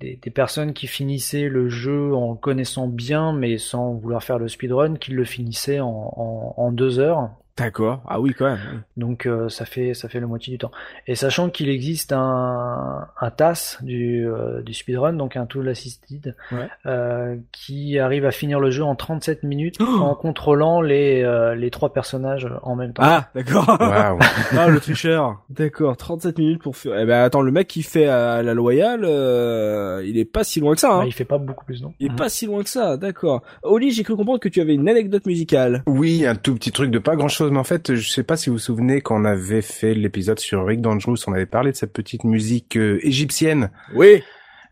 des, 0.01 0.19
des 0.23 0.31
personnes 0.31 0.75
qui 0.75 0.87
finissaient 0.87 1.49
le 1.49 1.71
jeu 1.71 2.15
en 2.15 2.33
le 2.33 2.37
connaissant 2.37 2.89
bien, 2.89 3.33
mais 3.33 3.57
sans 3.57 3.95
vouloir 3.95 4.23
faire 4.23 4.39
le 4.39 4.49
speedrun, 4.49 4.97
qui 4.97 5.13
le 5.13 5.25
finissaient 5.25 5.81
en, 5.81 5.89
en, 5.89 6.55
en 6.57 6.71
deux 6.73 6.99
heures. 6.99 7.31
D'accord. 7.59 8.03
Ah 8.07 8.21
oui, 8.21 8.35
quand 8.39 8.47
même. 8.47 8.83
Donc 8.97 9.27
euh, 9.27 9.49
ça 9.49 9.65
fait 9.65 9.95
ça 9.95 10.09
fait 10.09 10.21
la 10.21 10.27
moitié 10.27 10.53
du 10.53 10.59
temps. 10.59 10.71
Et 11.07 11.15
sachant 11.15 11.51
qu'il 11.51 11.69
existe 11.69 12.13
un, 12.13 13.07
un 13.21 13.31
TAS 13.31 13.79
du, 13.83 14.27
euh, 14.29 14.63
du 14.63 14.75
speedrun, 14.75 15.13
donc 15.13 15.37
un 15.37 15.47
tool 15.47 15.69
assisted, 15.69 16.37
Ouais. 16.53 16.69
euh, 16.87 17.37
qui 17.53 17.99
arrive 17.99 18.25
à 18.25 18.31
finir 18.31 18.61
le 18.61 18.71
jeu 18.71 18.85
en 18.85 18.95
37 18.95 19.43
minutes 19.43 19.77
Oh 19.81 19.85
en 20.03 20.15
contrôlant 20.15 20.81
les 20.81 21.23
euh, 21.23 21.55
les 21.55 21.71
trois 21.71 21.93
personnages 21.93 22.49
en 22.63 22.77
même 22.77 22.93
temps. 22.93 23.03
Ah, 23.05 23.29
d'accord. 23.35 23.67
Ah, 24.59 24.69
le 24.69 24.81
tricheur. 24.81 25.43
D'accord, 25.51 25.97
37 25.97 26.39
minutes 26.39 26.63
pour 26.63 26.77
faire... 26.77 26.99
Eh 26.99 27.05
ben, 27.05 27.23
attends, 27.23 27.43
le 27.43 27.51
mec 27.53 27.69
qui 27.69 27.83
fait 27.83 28.07
à 28.07 28.43
la 28.43 28.55
loyale, 28.55 29.03
euh, 29.05 30.03
il 30.07 30.19
est 30.19 30.25
pas 30.25 30.45
si 30.45 30.61
loin 30.61 30.75
que 30.75 30.81
ça, 30.81 30.93
hein. 30.95 30.99
Bah, 31.01 31.07
il 31.07 31.13
fait 31.13 31.25
pas 31.25 31.39
beaucoup 31.39 31.65
plus 31.65 31.83
non. 31.83 31.93
Il 32.01 32.13
est 32.13 32.17
pas 32.17 32.29
si 32.29 32.47
loin 32.47 32.63
que 32.63 32.69
ça, 32.71 32.97
d'accord. 32.97 33.43
Oli, 33.63 33.91
j'ai 33.93 34.03
cru 34.05 34.17
comprendre 34.17 34.41
que 34.41 34.49
tu 34.49 34.61
avais 34.61 34.75
une 34.75 34.89
anecdote 34.89 35.27
musicale. 35.27 35.83
Oui, 35.87 36.27
un 36.27 36.35
tout 36.35 36.55
petit 36.55 36.73
truc 36.73 36.91
de 36.91 36.99
pas 36.99 37.17
grand 37.17 37.29
chose, 37.29 37.48
mais 37.51 37.59
en 37.59 37.65
fait, 37.65 37.95
je 37.95 38.09
sais 38.11 38.23
pas 38.23 38.37
si 38.37 38.51
vous 38.51 38.57
vous 38.57 38.61
souvenez 38.61 39.01
quand 39.01 39.21
on 39.21 39.25
avait 39.25 39.63
fait 39.63 39.95
l'épisode 39.95 40.39
sur 40.39 40.65
Rick 40.67 40.81
Dangerous, 40.81 41.17
on 41.27 41.33
avait 41.33 41.47
parlé 41.47 41.73
de 41.73 41.77
cette 41.77 41.93
petite 41.93 42.25
musique 42.25 42.77
euh, 42.77 42.99
égyptienne 43.03 43.71
Oui. 43.95 44.23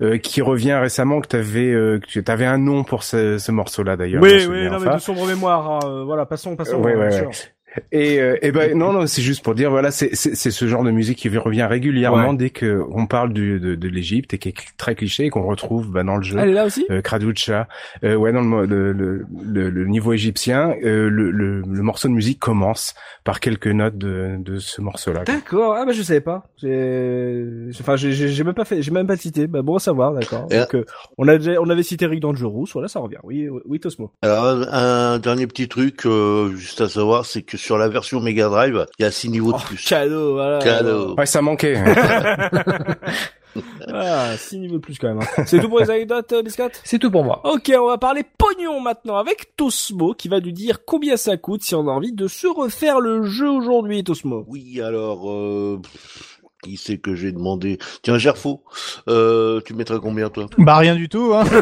euh, 0.03 0.19
qui 0.19 0.43
revient 0.43 0.75
récemment, 0.75 1.21
que 1.21 1.29
t'avais 1.29 1.73
euh, 1.73 1.99
que 2.13 2.21
t'avais 2.21 2.45
un 2.47 2.59
nom 2.59 2.85
pour 2.85 3.03
ce, 3.03 3.39
ce 3.39 3.53
morceau-là 3.53 3.97
d'ailleurs. 3.97 4.23
je 4.25 4.29
Oui, 4.29 4.47
oui, 4.49 4.71
non, 4.71 4.79
mais 4.81 4.95
de 4.95 4.99
sombre 4.99 5.27
mémoire, 5.27 5.71
hein, 5.85 6.05
voilà, 6.05 6.27
passons, 6.27 6.57
passons. 6.57 6.77
Ouais, 6.83 6.95
ouais, 6.95 7.09
ouais. 7.25 7.31
Et, 7.93 8.21
euh, 8.21 8.37
et 8.43 8.53
ben 8.53 8.77
non 8.77 8.93
non 8.93 9.07
c'est 9.07 9.23
juste 9.23 9.45
pour 9.45 9.55
dire 9.55 9.71
voilà 9.71 9.91
c'est 9.91 10.15
c'est 10.15 10.35
c'est 10.35 10.51
ce 10.51 10.67
genre 10.67 10.83
de 10.85 10.91
musique 10.91 11.19
qui 11.19 11.29
revient 11.37 11.65
régulièrement 11.65 12.31
Ouais. 12.31 12.37
dès 12.37 12.51
que 12.51 12.83
on 12.91 13.07
parle 13.07 13.33
du, 13.33 13.61
de 13.61 13.75
de 13.75 13.89
l'Égypte 13.89 14.33
et 14.35 14.39
qui 14.39 14.49
est 14.51 14.55
très 14.77 14.95
cliché 14.95 15.25
et 15.27 15.31
qu'on 15.31 15.47
retrouve 15.47 15.91
bah, 15.91 16.03
dans 16.03 16.17
le 16.17 16.23
jeu. 16.23 16.39
Elle 16.39 16.51
est 16.51 16.53
là 16.55 16.65
aussi? 16.67 16.87
Euh, 16.91 17.01
Kraducha, 17.03 17.69
euh, 18.05 18.15
ouais 18.17 18.33
dans 18.33 18.41
le, 18.43 18.65
le, 18.67 18.93
le, 18.93 19.71
le, 19.71 19.85
niveau 19.87 20.13
égyptien, 20.13 20.75
euh, 20.85 21.09
le, 21.11 21.31
le, 21.31 21.61
le 21.61 21.83
morceau 21.83 22.09
de 22.09 22.13
musique 22.15 22.39
commence 22.39 22.95
par 23.25 23.41
quelques 23.41 23.67
notes 23.67 23.99
de, 23.99 24.37
de 24.39 24.59
ce 24.59 24.81
morceau-là. 24.81 25.25
D'accord. 25.25 25.75
Ah 25.77 25.85
bah 25.85 25.93
je 25.93 26.03
savais 26.03 26.21
pas. 26.21 26.45
J'ai, 26.57 27.45
enfin 27.81 27.97
j'ai, 27.97 28.13
j'ai 28.13 28.29
j'ai 28.29 28.45
même 28.45 28.55
pas 28.55 28.65
fait, 28.65 28.83
j'ai 28.83 28.91
même 28.91 29.07
pas 29.07 29.17
cité. 29.17 29.47
Bah 29.47 29.63
bon 29.63 29.77
à 29.77 29.81
savoir, 29.81 30.13
d'accord. 30.13 30.47
Donc 30.47 30.75
euh, 30.75 30.85
on 31.19 31.29
a 31.29 31.37
déjà, 31.39 31.61
on 31.61 31.69
avait 31.69 31.83
cité 31.83 32.07
Rick 32.07 32.21
Dangerous. 32.21 32.67
Voilà, 32.73 32.89
ça 32.89 33.01
revient. 33.01 33.19
Oui, 33.23 33.49
oui, 33.67 33.81
Tosmo. 33.81 34.13
Alors 34.23 34.45
un, 34.47 35.15
un 35.15 35.19
dernier 35.19 35.47
petit 35.47 35.69
truc 35.69 36.07
euh, 36.07 36.55
juste 36.57 36.81
à 36.81 36.89
savoir, 36.89 37.27
c'est 37.27 37.43
que 37.43 37.57
sur 37.67 37.77
la 37.79 37.89
version 37.89 38.21
Mega 38.21 38.49
Drive, 38.49 38.87
il 38.99 39.03
y 39.03 39.05
a 39.07 39.11
six 39.11 39.29
niveaux 39.29 39.51
de 39.53 39.59
Oh, 39.59 39.65
plus. 39.67 39.85
cadeau, 39.85 40.35
voilà. 40.35 40.59
Cadeau. 40.61 41.15
Ouais 41.17 41.27
ça 41.27 41.43
manquait. 41.43 41.77
Ah, 43.91 44.37
6 44.37 44.59
niveaux 44.59 44.75
de 44.75 44.81
plus 44.81 44.99
quand 44.99 45.09
même. 45.09 45.21
hein. 45.23 45.45
C'est 45.47 45.59
tout 45.61 45.71
pour 45.71 45.81
les 45.81 45.89
anecdotes, 45.91 46.31
euh, 46.33 46.43
Biscotte? 46.43 46.79
C'est 46.85 46.99
tout 46.99 47.11
pour 47.11 47.25
moi. 47.25 47.41
Ok, 47.45 47.73
on 47.81 47.87
va 47.87 47.97
parler 47.97 48.23
pognon 48.37 48.81
maintenant 48.81 49.17
avec 49.17 49.57
Tosmo 49.57 50.13
qui 50.13 50.29
va 50.29 50.41
nous 50.41 50.51
dire 50.51 50.85
combien 50.85 51.17
ça 51.17 51.39
coûte 51.39 51.63
si 51.63 51.75
on 51.75 51.89
a 51.89 51.91
envie 51.91 52.13
de 52.13 52.29
se 52.29 52.47
refaire 52.47 53.01
le 53.01 53.25
jeu 53.25 53.49
aujourd'hui, 53.49 54.05
Tosmo? 54.05 54.45
Oui, 54.47 54.83
alors 54.83 55.31
euh, 55.31 55.81
qui 56.67 56.77
c'est 56.77 56.99
que 56.99 57.15
j'ai 57.15 57.33
demandé 57.33 57.79
Tiens, 58.03 58.19
Gerfo, 58.19 58.63
euh, 59.09 59.61
tu 59.65 59.75
mettrais 59.75 59.99
combien 60.01 60.29
toi? 60.29 60.47
Bah 60.59 60.77
rien 60.79 60.95
du 60.95 61.09
tout. 61.09 61.33
Hein. 61.35 61.45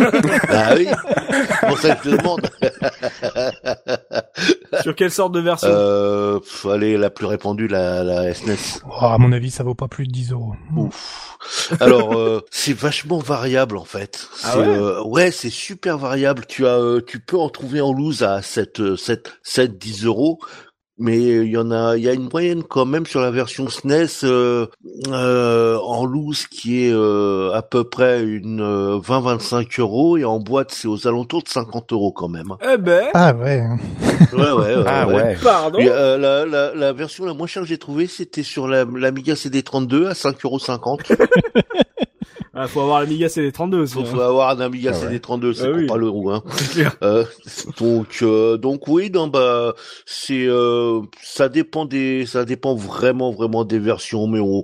Ah 0.49 0.75
oui, 0.77 0.87
c'est 0.89 1.67
pour 1.69 1.79
ça 1.79 1.95
que 1.97 2.11
je 2.11 2.17
te 2.17 2.17
demande. 2.17 2.41
Sur 4.83 4.95
quelle 4.95 5.11
sorte 5.11 5.33
de 5.33 5.41
version? 5.41 5.69
Euh, 5.71 6.39
pff, 6.41 6.67
allez, 6.67 6.97
la 6.97 7.11
plus 7.11 7.27
répandue, 7.27 7.69
la, 7.69 8.03
la 8.05 8.33
SNES. 8.35 8.81
Oh, 8.87 9.05
à 9.05 9.19
mon 9.19 9.33
avis, 9.33 9.51
ça 9.51 9.63
vaut 9.65 9.75
pas 9.75 9.89
plus 9.89 10.07
de 10.07 10.13
10 10.13 10.33
euros. 10.33 10.55
Ouf. 10.77 11.37
Alors, 11.81 12.15
euh, 12.17 12.41
c'est 12.51 12.73
vachement 12.73 13.19
variable 13.19 13.77
en 13.77 13.85
fait. 13.85 14.29
Ah 14.45 14.53
C'est, 14.53 14.59
ouais? 14.59 14.67
euh, 14.67 15.03
ouais, 15.05 15.31
c'est 15.31 15.51
super 15.51 15.99
variable. 15.99 16.45
Tu 16.49 16.67
as, 16.67 16.79
euh, 16.79 17.01
tu 17.07 17.21
peux 17.21 17.39
en 17.39 17.49
trouver 17.51 17.81
en 17.81 17.93
loose 17.93 18.23
à 18.23 18.41
7, 18.43 18.81
euh, 18.81 18.97
7, 18.97 19.33
7, 19.43 19.79
10 19.79 20.05
euros. 20.07 20.39
Mais 20.97 21.19
il 21.21 21.51
y 21.51 21.57
en 21.57 21.73
a, 21.73 21.97
il 21.97 22.05
y 22.05 22.09
a 22.09 22.13
une 22.13 22.29
moyenne 22.33 22.63
quand 22.63 22.87
même 22.87 23.05
sur 23.05 23.21
la 23.21 23.33
version 23.33 23.69
SNES 23.69 24.07
euh, 24.23 24.67
euh, 25.09 25.77
en 25.79 26.05
loose 26.05 26.47
qui 26.47 26.85
est 26.87 26.93
euh, 26.93 27.51
à 27.53 27.63
peu 27.63 27.83
près 27.83 28.23
une 28.23 28.61
euh, 28.61 28.99
20-25 29.01 29.81
euros 29.81 30.17
et 30.17 30.25
en 30.25 30.39
boîte 30.39 30.71
c'est 30.71 30.87
aux 30.87 31.09
alentours 31.09 31.43
de 31.43 31.49
50 31.49 31.93
euros 31.93 32.13
quand 32.13 32.29
même. 32.29 32.53
Eh 32.63 32.77
ben, 32.77 33.07
Ah 33.13 33.35
ouais. 33.35 33.65
Ouais, 34.33 34.39
ouais, 34.53 34.77
ouais. 34.77 34.85
ah 34.87 35.09
ouais. 35.09 35.37
pardon? 35.43 35.81
Et, 35.81 35.89
euh, 35.89 36.17
la, 36.17 36.47
la, 36.47 36.73
la 36.75 36.93
version 36.93 37.25
la 37.25 37.35
moins 37.35 37.49
chère 37.49 37.65
que 37.65 37.69
j'ai 37.69 37.79
trouvée, 37.79 38.07
c'était 38.07 38.45
sur 38.45 38.69
la 38.69 38.85
l'Amiga 38.85 39.35
CD32 39.35 40.07
à 40.07 40.13
5,50€. 40.13 41.17
Ah, 42.57 42.69
faut 42.69 42.81
avoir 42.81 43.01
l'Amiga 43.01 43.27
CD32 43.27 43.75
aussi. 43.77 43.95
Faut, 43.95 44.01
hein. 44.01 44.05
faut 44.05 44.21
avoir 44.21 44.51
un 44.51 44.61
Amiga 44.61 44.93
Ah 44.95 45.07
ouais. 45.07 45.19
CD32, 45.19 45.53
c'est 45.55 45.67
Ah 45.67 45.71
oui. 45.75 45.87
pas 45.87 45.97
l'euro. 45.97 46.31
Hein. 46.31 46.43
clair. 46.73 46.95
Euh, 47.03 47.25
donc, 47.79 48.19
euh, 48.23 48.57
donc 48.57 48.87
oui, 48.87 49.11
non, 49.11 49.27
bah, 49.27 49.75
c'est, 50.07 50.47
euh, 50.47 51.01
ça 51.23 51.49
dépend 51.49 51.85
des, 51.85 52.27
ça 52.27 52.45
dépend 52.45 52.75
vraiment, 52.75 53.33
vraiment 53.33 53.65
des 53.65 53.79
versions, 53.79 54.27
mais 54.29 54.41
on, 54.41 54.63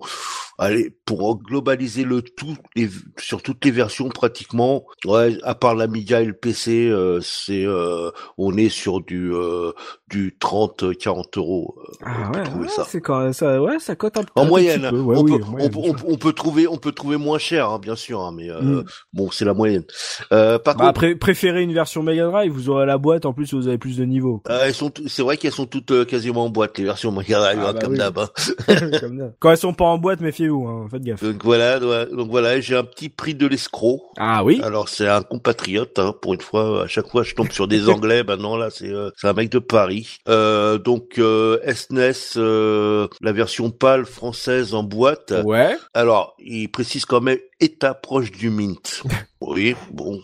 allez, 0.61 0.95
pour 1.07 1.43
globaliser 1.43 2.05
le 2.05 2.23
tout, 2.23 2.57
les- 2.77 2.89
sur 3.19 3.43
toutes 3.43 3.65
les 3.65 3.73
versions 3.73 4.09
pratiquement, 4.09 4.85
ouais, 5.07 5.37
à 5.43 5.55
part 5.57 5.75
l'Amiga 5.75 6.21
et 6.21 6.27
le 6.27 6.35
PC, 6.35 6.89
euh, 6.89 7.21
c'est, 7.23 7.65
euh, 7.67 8.11
on 8.39 8.57
est 8.57 8.69
sur 8.69 9.01
du, 9.01 9.33
euh, 9.35 9.73
du 10.09 10.37
30, 10.39 10.97
40 10.97 11.37
euros. 11.39 11.77
Ah 12.03 12.29
on 12.29 12.31
peut 12.31 12.41
ouais, 12.41 12.43
trouver 12.43 12.65
ouais, 12.67 12.69
ça. 12.69 12.85
c'est 12.85 13.01
quand 13.01 13.21
même 13.21 13.33
ça, 13.33 13.61
ouais, 13.63 13.79
ça 13.79 13.97
cote 13.97 14.17
un, 14.17 14.25
En 14.37 14.43
un 14.43 14.45
moyenne, 14.45 14.83
petit 14.83 14.89
peu. 14.91 15.01
Ouais, 15.01 15.17
on, 15.17 15.23
oui, 15.25 15.39
peut, 15.39 15.45
en 15.45 15.47
moyenne, 15.51 15.73
on, 16.07 16.17
peut 16.17 16.33
trouver, 16.33 16.67
on 16.69 16.77
peut 16.77 16.93
trouver 16.93 17.17
moins 17.17 17.39
cher, 17.39 17.69
hein, 17.71 17.79
bien 17.79 17.97
sûr, 17.97 18.21
hein, 18.21 18.33
mais 18.35 18.51
euh, 18.51 18.61
Mm. 18.61 18.85
bon, 19.13 19.31
c'est 19.31 19.45
la 19.45 19.55
moyenne. 19.55 19.85
Euh, 20.33 20.59
par 20.59 20.77
Bah, 20.77 20.87
contre, 20.87 20.91
après, 20.91 21.15
préférez 21.17 21.63
une 21.63 21.73
version 21.75 22.03
Mega 22.03 22.27
Drive, 22.27 22.53
vous 22.53 22.69
aurez 22.71 22.87
la 22.87 22.99
boîte, 22.99 23.27
en 23.27 23.33
plus 23.33 23.53
vous 23.55 23.67
avez 23.69 23.79
plus 23.79 23.97
de 23.97 24.05
niveaux. 24.05 24.43
elles 24.49 24.75
sont, 24.75 24.93
c'est 25.07 25.23
vrai 25.23 25.37
qu'elles 25.37 25.53
sont 25.53 25.67
toutes 25.67 26.07
quasiment 26.07 26.45
en 26.45 26.51
boîte, 26.51 26.79
les 26.79 26.85
versions 26.85 27.13
Mega 27.13 27.39
Drive, 27.39 27.59
Ah, 27.61 27.69
hein, 27.69 27.73
bah 27.73 27.81
comme 27.81 27.93
oui. 27.93 28.01
hein. 28.01 28.11
D'hab. 28.67 29.33
Quand 29.39 29.51
elles 29.51 29.57
sont 29.59 29.75
pas 29.75 29.85
en 29.85 29.99
boîte, 29.99 30.21
méfiez-vous, 30.21 30.50
hein, 30.51 30.87
faites 30.91 31.03
gaffe. 31.03 31.23
Donc 31.23 31.43
voilà, 31.45 31.79
donc 31.79 32.31
voilà, 32.31 32.61
j'ai 32.61 32.77
un 32.77 32.85
petit 32.85 33.09
prix 33.09 33.35
de 33.35 33.47
l'escroc. 33.47 34.13
Ah 34.19 34.45
oui 34.45 34.61
Alors 34.63 34.89
c'est 34.89 35.09
un 35.09 35.23
compatriote, 35.23 35.99
hein, 35.99 36.15
pour 36.21 36.35
une 36.35 36.41
fois. 36.41 36.85
À 36.85 36.87
chaque 36.87 37.09
fois, 37.09 37.23
je 37.23 37.35
tombe 37.35 37.51
sur 37.51 37.69
des 37.69 37.89
Anglais. 37.89 38.23
Maintenant 38.27 38.57
là, 38.57 38.71
c'est 38.71 38.91
euh, 38.91 39.11
c'est 39.17 39.29
un 39.29 39.33
mec 39.33 39.51
de 39.51 39.59
Paris. 39.59 40.19
Euh, 40.29 40.79
donc 40.79 41.19
euh, 41.19 41.59
SNES, 41.67 42.37
euh, 42.37 43.09
la 43.21 43.33
version 43.33 43.71
PAL 43.71 44.05
française 44.05 44.75
en 44.75 44.83
boîte. 44.83 45.35
Ouais. 45.45 45.77
Alors, 45.95 46.35
il 46.39 46.69
précise 46.69 47.05
quand 47.05 47.21
même 47.21 47.39
état 47.61 47.95
proche 47.95 48.31
du 48.31 48.51
mint. 48.51 49.03
Oui, 49.43 49.75
bon, 49.91 50.21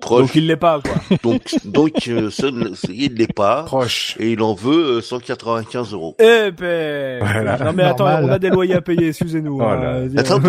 proche. 0.00 0.22
Donc 0.22 0.34
il 0.34 0.48
l'est 0.48 0.56
pas, 0.56 0.80
quoi. 0.80 1.16
Donc, 1.22 1.54
donc, 1.64 2.08
euh, 2.08 2.30
ce 2.30 2.90
il 2.90 3.14
l'est 3.14 3.32
pas. 3.32 3.62
Proche. 3.62 4.16
Et 4.18 4.32
il 4.32 4.42
en 4.42 4.54
veut 4.54 4.96
euh, 4.96 5.00
195 5.00 5.92
euros. 5.92 6.16
Eh 6.18 6.50
ben. 6.50 7.20
Voilà. 7.20 7.58
Non 7.64 7.72
mais 7.72 7.84
attends, 7.84 8.06
on 8.24 8.28
a 8.28 8.40
des 8.40 8.50
loyers 8.50 8.74
à 8.74 8.80
payer, 8.80 9.10
excusez-nous. 9.10 9.56
Voilà. 9.58 9.98
hein. 10.02 10.08
Attends, 10.16 10.40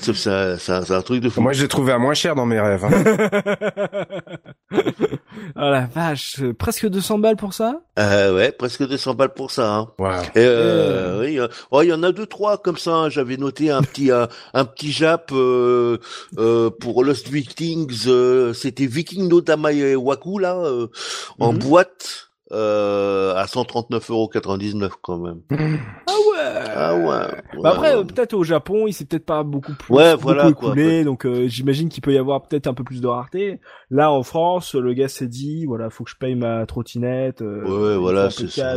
c'est 0.00 0.14
c'est 0.14 0.30
un, 0.30 0.56
c'est 0.56 0.70
un- 0.72 0.82
c'est 0.84 0.94
un 0.94 1.02
truc 1.02 1.20
de 1.20 1.28
fou. 1.28 1.40
Moi 1.40 1.52
je 1.52 1.62
l'ai 1.62 1.68
trouvé 1.68 1.92
à 1.92 1.98
moins 1.98 2.14
cher 2.14 2.36
dans 2.36 2.46
mes 2.46 2.60
rêves. 2.60 2.84
hein. 2.84 4.04
ah 5.56 5.70
la 5.70 5.86
vache, 5.92 6.36
euh, 6.42 6.52
presque 6.54 6.88
200 6.88 7.18
balles 7.18 7.36
pour 7.36 7.54
ça? 7.54 7.80
Euh, 7.98 8.34
ouais, 8.36 8.52
presque 8.52 8.86
200 8.86 9.14
balles 9.14 9.34
pour 9.34 9.50
ça. 9.50 9.74
Hein. 9.74 9.88
Wow. 9.98 10.10
Et, 10.34 10.38
euh, 10.38 11.20
oui, 11.22 11.40
euh, 11.40 11.48
oh, 11.72 11.82
il 11.82 11.88
y 11.88 11.92
en 11.92 12.02
a 12.04 12.12
deux 12.12 12.26
trois 12.26 12.58
comme 12.58 12.76
ça. 12.78 12.92
hein. 12.92 13.08
J'avais 13.08 13.36
noté 13.36 13.70
un 13.70 13.82
petit 13.82 14.10
un, 14.12 14.28
un 14.52 14.64
petit 14.64 14.92
Jap 14.92 15.30
euh, 15.32 15.83
euh, 16.38 16.70
pour 16.70 17.04
Lost 17.04 17.28
Vikings. 17.28 18.04
euh, 18.06 18.52
C'était 18.52 18.86
Viking 18.86 19.28
no 19.28 19.40
Damae 19.40 19.94
Waku 19.96 20.38
là 20.38 20.56
euh, 20.56 20.88
en 21.40 21.52
Mhm. 21.52 21.58
boîte 21.58 22.30
euh, 22.52 23.34
à 23.34 23.46
139,99 23.46 24.90
quand 25.02 25.18
même. 25.18 25.40
Ah 25.50 26.12
ouais 26.30 26.64
Ah 26.76 26.94
ouais. 26.96 27.62
Bah 27.62 27.70
après, 27.72 27.96
euh, 27.96 28.04
peut-être 28.04 28.34
au 28.34 28.44
Japon, 28.44 28.86
il 28.86 28.92
s'est 28.92 29.04
peut-être 29.06 29.24
pas 29.24 29.42
beaucoup 29.42 29.72
plus 29.74 29.92
Ouais, 29.94 30.12
beaucoup 30.12 30.22
voilà, 30.24 30.52
quoi, 30.52 30.68
écoulé, 30.72 31.04
donc 31.04 31.24
euh, 31.26 31.46
j'imagine 31.48 31.88
qu'il 31.88 32.02
peut 32.02 32.12
y 32.12 32.18
avoir 32.18 32.42
peut-être 32.46 32.66
un 32.66 32.74
peu 32.74 32.84
plus 32.84 33.00
de 33.00 33.06
rareté. 33.06 33.60
Là, 33.90 34.10
en 34.12 34.22
France, 34.22 34.74
le 34.74 34.92
gars 34.92 35.08
s'est 35.08 35.26
dit, 35.26 35.64
voilà, 35.66 35.90
faut 35.90 36.04
que 36.04 36.10
je 36.10 36.16
paye 36.16 36.34
ma 36.34 36.66
trottinette. 36.66 37.42
euh, 37.42 37.62
Ouais, 37.64 37.96
voilà, 37.96 38.30
c'est 38.30 38.48
ça. 38.50 38.76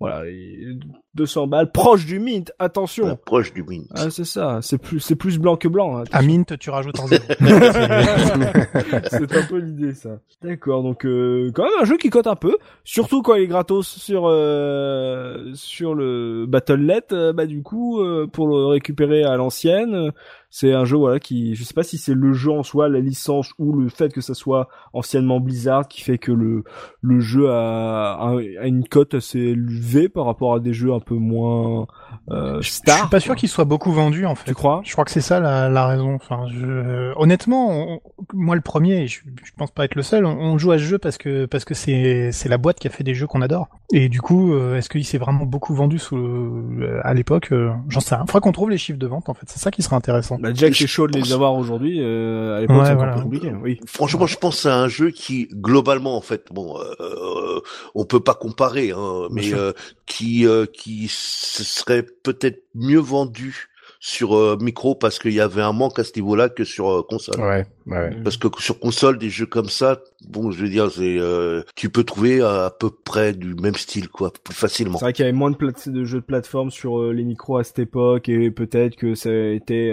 Voilà, 0.00 0.26
et 0.26 0.58
200 1.14 1.46
balles, 1.46 1.70
proche 1.70 2.06
du 2.06 2.18
mint. 2.18 2.50
Attention. 2.58 3.06
Ouais, 3.06 3.16
proche 3.24 3.52
du 3.52 3.62
mint. 3.62 3.86
Ah, 3.94 4.08
c'est 4.10 4.24
ça. 4.24 4.60
C'est 4.62 4.78
plus, 4.78 4.98
c'est 4.98 5.14
plus 5.14 5.38
blanc 5.38 5.56
que 5.56 5.68
blanc. 5.68 5.98
hein, 5.98 6.04
À 6.10 6.22
Mint, 6.22 6.58
tu 6.58 6.70
rajoutes 6.70 6.98
un 6.98 7.06
zéro. 7.06 7.22
c'est 9.10 9.36
un 9.36 9.42
peu 9.46 9.58
l'idée 9.58 9.92
ça. 9.94 10.18
D'accord, 10.42 10.82
donc 10.82 11.04
euh, 11.04 11.50
quand 11.54 11.64
même 11.64 11.72
un 11.80 11.84
jeu 11.84 11.96
qui 11.96 12.10
cote 12.10 12.26
un 12.26 12.36
peu, 12.36 12.56
surtout 12.84 13.22
quand 13.22 13.34
il 13.34 13.42
est 13.42 13.46
gratos 13.46 13.86
sur 13.86 14.24
euh, 14.26 15.50
sur 15.54 15.94
le 15.94 16.46
Battle.net. 16.48 17.12
euh, 17.12 17.32
bah 17.32 17.46
du 17.46 17.62
coup, 17.62 18.00
euh, 18.00 18.26
pour 18.26 18.48
le 18.48 18.66
récupérer 18.66 19.24
à 19.24 19.36
l'ancienne, 19.36 19.94
euh, 19.94 20.10
c'est 20.50 20.72
un 20.72 20.84
jeu 20.84 20.96
voilà 20.96 21.20
qui, 21.20 21.54
je 21.54 21.64
sais 21.64 21.74
pas 21.74 21.82
si 21.84 21.96
c'est 21.96 22.14
le 22.14 22.32
jeu 22.32 22.50
en 22.50 22.62
soi, 22.62 22.88
la 22.88 23.00
licence 23.00 23.52
ou 23.58 23.72
le 23.78 23.88
fait 23.88 24.12
que 24.12 24.20
ça 24.20 24.34
soit 24.34 24.68
anciennement 24.92 25.40
Blizzard 25.40 25.86
qui 25.88 26.02
fait 26.02 26.18
que 26.18 26.32
le 26.32 26.64
le 27.00 27.20
jeu 27.20 27.48
a, 27.50 28.14
a, 28.14 28.30
a 28.60 28.66
une 28.66 28.86
cote 28.86 29.14
assez 29.14 29.38
élevée 29.38 30.08
par 30.08 30.26
rapport 30.26 30.54
à 30.54 30.60
des 30.60 30.72
jeux 30.72 30.92
un 30.92 31.00
peu 31.00 31.14
moins 31.14 31.86
euh, 32.30 32.60
Je 32.60 32.68
stars. 32.70 32.98
suis 32.98 33.08
pas 33.08 33.20
sûr 33.20 33.36
qu'il 33.36 33.48
soit 33.48 33.64
beaucoup 33.64 33.92
vendu 33.92 34.26
en 34.26 34.34
fait. 34.34 34.46
Tu 34.46 34.54
crois? 34.54 34.80
Je 34.84 34.92
crois 34.92 35.04
que 35.04 35.10
c'est 35.10 35.20
ça 35.20 35.40
la, 35.40 35.68
la 35.68 35.86
raison. 35.86 36.14
Enfin, 36.14 36.46
je... 36.48 37.12
honnêtement, 37.16 37.70
on- 37.70 38.00
moi 38.34 38.54
le 38.56 38.60
premier, 38.60 39.06
je, 39.06 39.20
je 39.44 39.50
pense 39.56 39.70
pas 39.70 39.84
être 39.84 39.94
le 39.94 40.02
seul. 40.02 40.26
On, 40.26 40.58
joue 40.58 40.72
à 40.72 40.78
ce 40.78 40.82
jeu 40.84 40.98
parce 40.98 41.16
que 41.16 41.46
parce 41.46 41.64
que 41.64 41.74
c'est 41.74 42.32
c'est 42.32 42.48
la 42.48 42.58
boîte 42.58 42.78
qui 42.80 42.86
a 42.88 42.90
fait 42.90 43.04
des 43.04 43.14
jeux 43.14 43.26
qu'on 43.26 43.40
adore. 43.42 43.68
Et 43.92 44.08
du 44.08 44.20
coup, 44.20 44.52
euh, 44.52 44.76
est-ce 44.76 44.88
qu'il 44.90 45.04
s'est 45.04 45.18
vraiment 45.18 45.46
beaucoup 45.46 45.74
vendu 45.74 45.98
sous 45.98 46.16
le- 46.16 47.00
à 47.06 47.14
l'époque? 47.14 47.52
Euh, 47.52 47.70
J'en 47.88 48.00
sais 48.00 48.14
rien. 48.14 48.24
Faudra 48.26 48.40
qu'on 48.40 48.52
trouve 48.52 48.70
les 48.70 48.78
chiffres 48.78 48.98
de 48.98 49.06
vente 49.06 49.28
en 49.28 49.34
fait. 49.34 49.46
C'est 49.48 49.58
ça 49.60 49.70
qui 49.70 49.82
serait 49.82 49.96
intéressant. 49.96 50.38
Bah, 50.40 50.52
déjà 50.52 50.68
que 50.70 50.76
c'est 50.76 50.86
Je 50.86 50.90
chaud 50.90 51.06
de 51.06 51.12
les 51.14 51.20
pense- 51.20 51.32
avoir 51.32 51.54
aujourd'hui, 51.54 51.98
euh, 52.00 52.56
à 52.56 52.60
l'époque 52.62 52.78
Ouais, 52.78 52.84
c'est 52.86 52.94
voilà. 52.94 53.12
un 53.12 53.16
peu 53.16 53.22
compliqué. 53.22 53.52
Oui. 53.62 53.78
Franchement, 53.86 54.26
je 54.26 54.36
pense 54.36 54.56
que 54.56 54.62
c'est 54.62 54.68
un 54.70 54.88
jeu 54.88 55.10
qui, 55.10 55.48
globalement, 55.52 56.16
en 56.16 56.20
fait, 56.20 56.46
bon, 56.50 56.78
euh, 57.00 57.60
on 57.94 58.04
peut 58.04 58.20
pas 58.20 58.34
comparer, 58.34 58.90
hein, 58.92 59.28
mais 59.30 59.52
euh, 59.54 59.72
qui, 60.06 60.46
euh, 60.46 60.66
qui 60.66 61.06
serait 61.08 62.04
peut-être 62.22 62.62
mieux 62.74 62.98
vendu 63.00 63.68
sur 64.02 64.34
euh, 64.34 64.56
micro 64.58 64.94
parce 64.94 65.18
qu'il 65.18 65.34
y 65.34 65.40
avait 65.40 65.60
un 65.60 65.74
manque 65.74 65.98
à 65.98 66.04
ce 66.04 66.12
niveau-là 66.16 66.48
que 66.48 66.64
sur 66.64 66.90
euh, 66.90 67.02
console. 67.02 67.38
Ouais, 67.38 67.66
ouais, 67.86 67.98
ouais. 67.98 68.16
Parce 68.24 68.38
que 68.38 68.48
sur 68.58 68.80
console, 68.80 69.18
des 69.18 69.28
jeux 69.28 69.44
comme 69.44 69.68
ça, 69.68 70.00
bon, 70.26 70.50
je 70.50 70.62
veux 70.62 70.70
dire, 70.70 70.90
c'est, 70.90 71.18
euh, 71.18 71.62
tu 71.76 71.90
peux 71.90 72.02
trouver 72.02 72.40
à, 72.40 72.64
à 72.64 72.70
peu 72.70 72.90
près 72.90 73.34
du 73.34 73.54
même 73.54 73.74
style, 73.74 74.08
quoi, 74.08 74.32
plus 74.42 74.54
facilement. 74.54 74.98
C'est 74.98 75.04
vrai 75.04 75.12
qu'il 75.12 75.24
y 75.26 75.28
avait 75.28 75.36
moins 75.36 75.50
de, 75.50 76.04
jeux 76.04 76.20
de 76.20 76.24
plateforme 76.24 76.70
sur 76.70 76.98
euh, 76.98 77.12
les 77.12 77.24
micros 77.24 77.58
à 77.58 77.64
cette 77.64 77.78
époque 77.78 78.30
et 78.30 78.50
peut-être 78.50 78.96
que 78.96 79.14
ça 79.14 79.28
a 79.28 79.50
été 79.50 79.92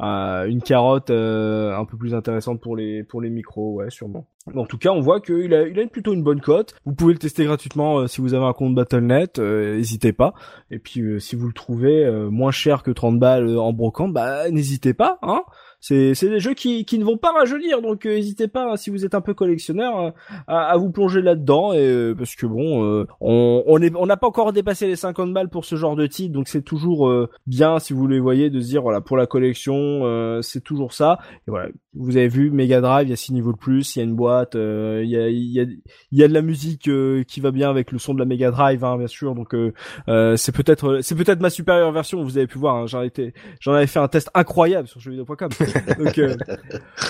une 0.00 0.62
carotte 0.62 1.10
euh, 1.10 1.76
un 1.76 1.84
peu 1.84 1.96
plus 1.96 2.14
intéressante 2.14 2.60
pour 2.60 2.76
les 2.76 3.02
pour 3.02 3.20
les 3.20 3.30
micros, 3.30 3.74
ouais, 3.74 3.90
sûrement. 3.90 4.26
en 4.54 4.66
tout 4.66 4.78
cas, 4.78 4.90
on 4.90 5.00
voit 5.00 5.20
qu'il 5.20 5.54
a, 5.54 5.66
il 5.66 5.78
a 5.80 5.86
plutôt 5.86 6.12
une 6.12 6.22
bonne 6.22 6.40
cote. 6.40 6.74
Vous 6.84 6.94
pouvez 6.94 7.12
le 7.14 7.18
tester 7.18 7.44
gratuitement 7.44 8.00
euh, 8.00 8.06
si 8.06 8.20
vous 8.20 8.34
avez 8.34 8.44
un 8.44 8.52
compte 8.52 8.74
Battle.net, 8.74 9.38
euh, 9.38 9.76
n'hésitez 9.76 10.12
pas. 10.12 10.34
Et 10.70 10.78
puis 10.78 11.00
euh, 11.00 11.18
si 11.18 11.36
vous 11.36 11.46
le 11.46 11.52
trouvez 11.52 12.08
moins 12.30 12.50
cher 12.50 12.82
que 12.82 12.90
30 12.90 13.18
balles 13.18 13.56
en 13.56 13.72
brocante, 13.72 14.12
bah 14.12 14.50
n'hésitez 14.50 14.94
pas, 14.94 15.18
hein. 15.22 15.42
C'est 15.88 16.28
des 16.28 16.40
jeux 16.40 16.54
qui 16.54 16.84
qui 16.84 16.98
ne 16.98 17.04
vont 17.04 17.16
pas 17.16 17.32
rajeunir, 17.32 17.82
donc 17.82 18.04
n'hésitez 18.04 18.48
pas 18.48 18.72
hein, 18.72 18.76
si 18.76 18.90
vous 18.90 19.04
êtes 19.04 19.14
un 19.14 19.20
peu 19.20 19.34
collectionneur 19.34 20.12
à, 20.46 20.70
à 20.70 20.76
vous 20.76 20.90
plonger 20.90 21.22
là-dedans 21.22 21.72
et 21.72 22.12
parce 22.16 22.34
que 22.34 22.46
bon, 22.46 23.06
on 23.20 23.62
on 23.66 23.82
est 23.82 23.94
on 23.96 24.06
n'a 24.06 24.16
pas 24.16 24.26
encore 24.26 24.52
dépassé 24.52 24.86
les 24.86 24.96
50 24.96 25.32
balles 25.32 25.48
pour 25.48 25.64
ce 25.64 25.76
genre 25.76 25.96
de 25.96 26.06
titre, 26.06 26.32
donc 26.32 26.48
c'est 26.48 26.62
toujours 26.62 27.10
bien 27.46 27.78
si 27.78 27.92
vous 27.92 28.06
les 28.06 28.20
voyez 28.20 28.50
de 28.50 28.60
se 28.60 28.66
dire 28.68 28.82
voilà 28.82 29.00
pour 29.00 29.16
la 29.16 29.26
collection 29.26 30.40
c'est 30.42 30.62
toujours 30.62 30.92
ça. 30.92 31.18
Et 31.46 31.50
voilà, 31.50 31.68
vous 31.94 32.16
avez 32.16 32.28
vu 32.28 32.50
Mega 32.50 32.80
Drive, 32.80 33.06
il 33.06 33.10
y 33.10 33.12
a 33.12 33.16
6 33.16 33.32
niveaux 33.32 33.52
de 33.52 33.58
plus, 33.58 33.94
il 33.94 33.98
y 34.00 34.02
a 34.02 34.04
une 34.04 34.16
boîte 34.16 34.56
euh, 34.56 35.02
il 35.04 35.10
y, 35.10 35.16
a, 35.16 35.28
y, 35.28 35.60
a, 35.60 35.64
y 36.12 36.22
a 36.22 36.28
de 36.28 36.34
la 36.34 36.42
musique 36.42 36.88
euh, 36.88 37.22
qui 37.24 37.40
va 37.40 37.50
bien 37.50 37.70
avec 37.70 37.92
le 37.92 37.98
son 37.98 38.14
de 38.14 38.18
la 38.18 38.24
Mega 38.24 38.50
Drive, 38.50 38.84
hein, 38.84 38.96
bien 38.96 39.06
sûr. 39.06 39.34
Donc 39.34 39.54
euh, 39.54 40.36
c'est 40.36 40.54
peut-être 40.54 41.00
c'est 41.02 41.14
peut-être 41.14 41.40
ma 41.40 41.50
supérieure 41.50 41.92
version. 41.92 42.22
Vous 42.22 42.38
avez 42.38 42.46
pu 42.46 42.58
voir, 42.58 42.76
hein, 42.76 42.86
j'en 42.86 43.72
avais 43.72 43.86
fait 43.86 43.98
un 43.98 44.08
test 44.08 44.30
incroyable 44.34 44.88
sur 44.88 45.00
jeuxvideo.com. 45.00 45.50
Donc 45.98 46.20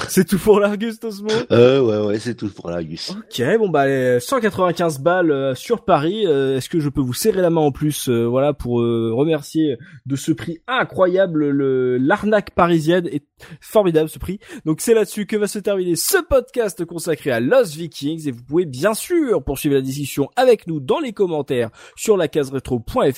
c'est 0.08 0.24
tout 0.24 0.38
pour 0.38 0.60
l'Argus, 0.60 0.98
Tosmo? 1.00 1.28
Euh, 1.50 1.80
ouais 1.80 2.06
ouais, 2.06 2.18
c'est 2.18 2.34
tout 2.34 2.48
pour 2.48 2.70
l'Argus. 2.70 3.10
Ok, 3.10 3.42
bon 3.58 3.68
bah 3.68 4.20
195 4.20 5.00
balles 5.00 5.56
sur 5.56 5.84
Paris. 5.84 6.24
Est-ce 6.24 6.68
que 6.68 6.80
je 6.80 6.88
peux 6.88 7.00
vous 7.00 7.14
serrer 7.14 7.42
la 7.42 7.50
main 7.50 7.60
en 7.60 7.72
plus, 7.72 8.08
voilà, 8.08 8.52
pour 8.52 8.78
remercier 8.78 9.76
de 10.06 10.16
ce 10.16 10.32
prix 10.32 10.60
incroyable. 10.66 11.48
Le 11.50 11.98
l'arnaque 11.98 12.50
parisienne 12.50 13.08
est 13.10 13.24
formidable 13.60 14.08
ce 14.08 14.18
prix. 14.18 14.38
Donc 14.64 14.80
c'est 14.80 14.94
là-dessus 14.94 15.26
que 15.26 15.36
va 15.36 15.46
se 15.46 15.58
terminer 15.58 15.96
ce 15.96 16.18
podcast 16.18 16.84
consacré 16.84 17.30
à 17.30 17.40
Lost 17.40 17.74
Vikings 17.74 18.28
et 18.28 18.30
vous 18.30 18.42
pouvez 18.42 18.66
bien 18.66 18.94
sûr 18.94 19.42
poursuivre 19.42 19.74
la 19.74 19.80
discussion 19.80 20.30
avec 20.36 20.66
nous 20.66 20.80
dans 20.80 21.00
les 21.00 21.12
commentaires 21.12 21.70
sur 21.96 22.16
la 22.16 22.28
case. 22.28 22.52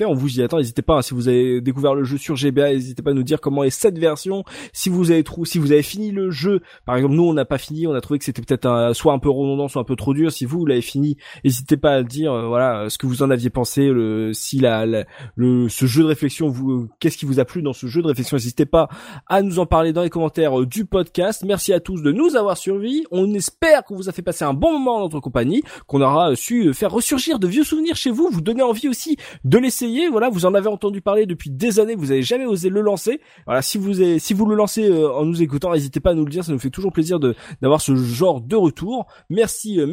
On 0.07 0.15
vous 0.15 0.39
y 0.39 0.43
attend. 0.43 0.59
N'hésitez 0.59 0.83
pas, 0.83 0.99
hein, 0.99 1.03
si 1.03 1.15
vous 1.15 1.29
avez 1.29 1.61
découvert 1.61 1.95
le 1.95 2.05
jeu 2.05 2.19
sur 2.19 2.37
GBA, 2.37 2.73
n'hésitez 2.73 3.03
pas 3.03 3.11
à 3.11 3.15
nous 3.15 3.23
dire 3.23 3.41
comment 3.41 3.65
est 3.65 3.71
cette 3.71 3.99
version. 3.99 4.45
Si 4.73 4.89
vous 4.89 5.11
avez 5.11 5.25
trouvé, 5.25 5.49
si 5.49 5.59
vous 5.59 5.73
avez 5.73 5.83
fini 5.83 6.11
le 6.11 6.31
jeu, 6.31 6.61
par 6.85 6.97
exemple, 6.97 7.15
nous 7.15 7.25
on 7.25 7.35
n'a 7.35 7.45
pas 7.45 7.59
fini, 7.59 7.87
on 7.87 7.95
a 7.95 8.01
trouvé 8.01 8.19
que 8.19 8.25
c'était 8.25 8.43
peut-être 8.43 8.93
soit 8.95 9.13
un 9.13 9.19
peu 9.19 9.31
redondant, 9.31 9.69
soit 9.69 9.83
un 9.83 9.85
peu 9.85 9.97
trop 9.97 10.15
dur. 10.15 10.33
Si 10.33 10.45
vous, 10.45 10.67
l'avez 10.67 10.83
fini, 10.83 11.17
n'hésitez 11.45 11.77
pas 11.77 11.93
à 11.93 12.03
dire. 12.03 12.33
Euh, 12.33 12.47
voilà, 12.47 12.89
ce 12.89 12.99
que 12.99 13.07
vous 13.07 13.23
en 13.23 13.31
aviez 13.31 13.51
pensé, 13.51 13.89
le, 13.89 14.33
si 14.33 14.59
ce 14.59 15.87
jeu 15.87 16.03
de 16.03 16.09
réflexion, 16.09 16.49
vous, 16.49 16.89
qu'est-ce 17.01 17.19
qui 17.19 17.27
vous 17.27 17.41
a 17.41 17.45
plu 17.45 17.63
dans 17.63 17.73
ce 17.73 17.87
jeu 17.87 18.03
de 18.03 18.09
réflexion 18.09 18.37
N'hésitez 18.37 18.67
pas 18.67 18.89
à 19.27 19.43
nous 19.43 19.59
en 19.59 19.67
parler 19.67 19.93
dans 19.93 20.03
les 20.03 20.08
commentaires 20.11 20.61
euh, 20.61 20.67
du 20.67 20.85
podcast. 20.85 21.45
Merci 21.47 21.73
à 21.73 21.81
tous 21.81 22.03
de 22.03 22.13
nous 22.13 22.37
avoir 22.37 22.57
suivis. 22.57 23.05
On 23.11 23.33
espère 23.35 23.85
qu'on 23.85 23.97
vous 23.97 24.09
a 24.09 24.13
fait 24.13 24.23
passer 24.23 24.45
un 24.45 24.55
bon 24.55 24.73
moment 24.73 24.99
dans 24.99 25.05
notre 25.05 25.21
compagnie, 25.21 25.63
qu'on 25.87 26.01
aura 26.01 26.35
su 26.37 26.73
faire 26.75 26.91
ressurgir 26.91 27.39
de 27.39 27.47
vieux 27.47 27.65
souvenirs 27.65 27.97
chez 27.97 28.11
vous, 28.11 28.29
vous 28.31 28.41
donner 28.41 28.63
envie 28.63 28.89
aussi 28.89 29.17
de 29.45 29.59
l'essayer. 29.59 30.09
Voilà, 30.09 30.29
vous 30.29 30.47
en 30.47 30.55
avez 30.55 30.69
entendu 30.69 31.01
parler 31.01 31.27
depuis 31.27 31.51
des 31.51 31.81
années, 31.81 31.95
vous 31.95 32.11
avez 32.11 32.23
jamais 32.23 32.47
osé 32.47 32.69
le 32.69 32.81
lancer. 32.81 33.21
Voilà, 33.47 33.63
si 33.63 33.79
vous 33.79 34.01
avez, 34.01 34.19
si 34.19 34.35
vous 34.35 34.47
le 34.47 34.55
lancez 34.55 34.89
euh, 34.89 35.13
en 35.13 35.25
nous 35.25 35.43
écoutant, 35.43 35.73
n'hésitez 35.73 36.01
pas 36.01 36.11
à 36.11 36.15
nous 36.15 36.25
le 36.25 36.31
dire, 36.31 36.45
ça 36.45 36.53
nous 36.53 36.59
fait 36.59 36.71
toujours 36.71 36.93
plaisir 36.93 37.21
de 37.21 37.35
d'avoir 37.63 37.81
ce 37.81 37.95
genre 37.95 38.41
de 38.41 38.57
retour. 38.57 39.07
Merci 39.31 39.81
euh, 39.81 39.87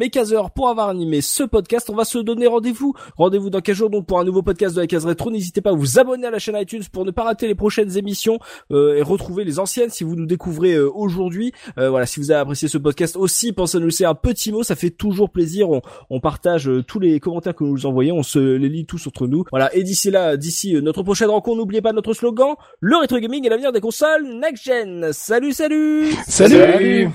pour 0.56 0.70
avoir 0.70 0.90
animé 0.90 1.22
ce 1.22 1.44
podcast. 1.44 1.90
On 1.90 1.96
va 1.96 2.06
se 2.06 2.18
donner 2.18 2.48
rendez-vous, 2.48 2.94
rendez-vous 3.18 3.50
dans 3.50 3.62
15 3.62 3.76
jours 3.76 3.90
donc 3.90 4.06
pour 4.06 4.20
un 4.20 4.24
nouveau 4.24 4.42
podcast 4.42 4.76
de 4.76 4.82
la 4.82 4.88
case 4.88 5.06
rétro. 5.06 5.32
N'hésitez 5.32 5.62
pas 5.62 5.72
à 5.72 5.74
vous 5.74 6.00
abonner 6.00 6.28
à 6.28 6.32
la 6.32 6.40
chaîne 6.40 6.56
iTunes 6.56 6.84
pour 6.92 7.06
ne 7.06 7.12
pas 7.12 7.24
rater 7.24 7.48
les 7.48 7.56
prochaines 7.56 7.98
émissions 7.98 8.40
euh, 8.72 8.96
et 8.96 9.02
retrouver 9.02 9.44
les 9.44 9.60
anciennes 9.60 9.90
si 9.90 10.04
vous 10.06 10.16
nous 10.16 10.26
découvrez 10.26 10.76
euh, 10.76 10.90
aujourd'hui. 10.94 11.52
voilà, 11.76 12.06
si 12.06 12.20
vous 12.20 12.32
avez 12.32 12.42
apprécié 12.42 12.68
ce 12.68 12.78
podcast 12.78 13.16
aussi, 13.16 13.52
pensez 13.52 13.78
à 13.78 13.80
nous 13.80 13.88
laisser 13.88 14.06
un 14.06 14.16
petit 14.16 14.52
mot, 14.52 14.64
ça 14.64 14.76
fait 14.76 14.90
toujours 14.90 15.30
plaisir. 15.30 15.70
On, 15.70 15.82
on 16.10 16.20
partage 16.20 16.70
euh, 16.70 16.84
tous 16.84 17.00
les 17.00 17.20
commentaires 17.20 17.56
que 17.56 17.64
vous 17.64 17.72
nous 17.72 17.86
envoyez, 17.86 18.12
on 18.12 18.24
se 18.24 18.40
les 18.40 18.70
lit 18.70 18.86
tous 18.86 19.08
entre 19.08 19.28
nous. 19.28 19.44
Voilà, 19.52 19.74
et 19.76 19.84
d'ici 19.84 20.12
là, 20.12 20.38
d'ici 20.38 20.76
euh, 20.76 20.82
notre 20.82 21.04
prochaine 21.04 21.30
rencontre, 21.30 21.58
n'oubliez 21.58 21.82
pas 21.82 21.94
notre 21.94 22.14
slogan, 22.14 22.56
le 22.80 22.98
rétro 22.98 23.20
gaming 23.20 23.46
est 23.46 23.50
l'avenir 23.50 23.72
des 23.72 23.82
consoles 23.82 24.26
next 24.40 24.66
gen. 24.66 25.12
Salut, 25.12 25.54
salut 25.54 26.12
Salut, 26.28 26.56
salut 26.56 27.10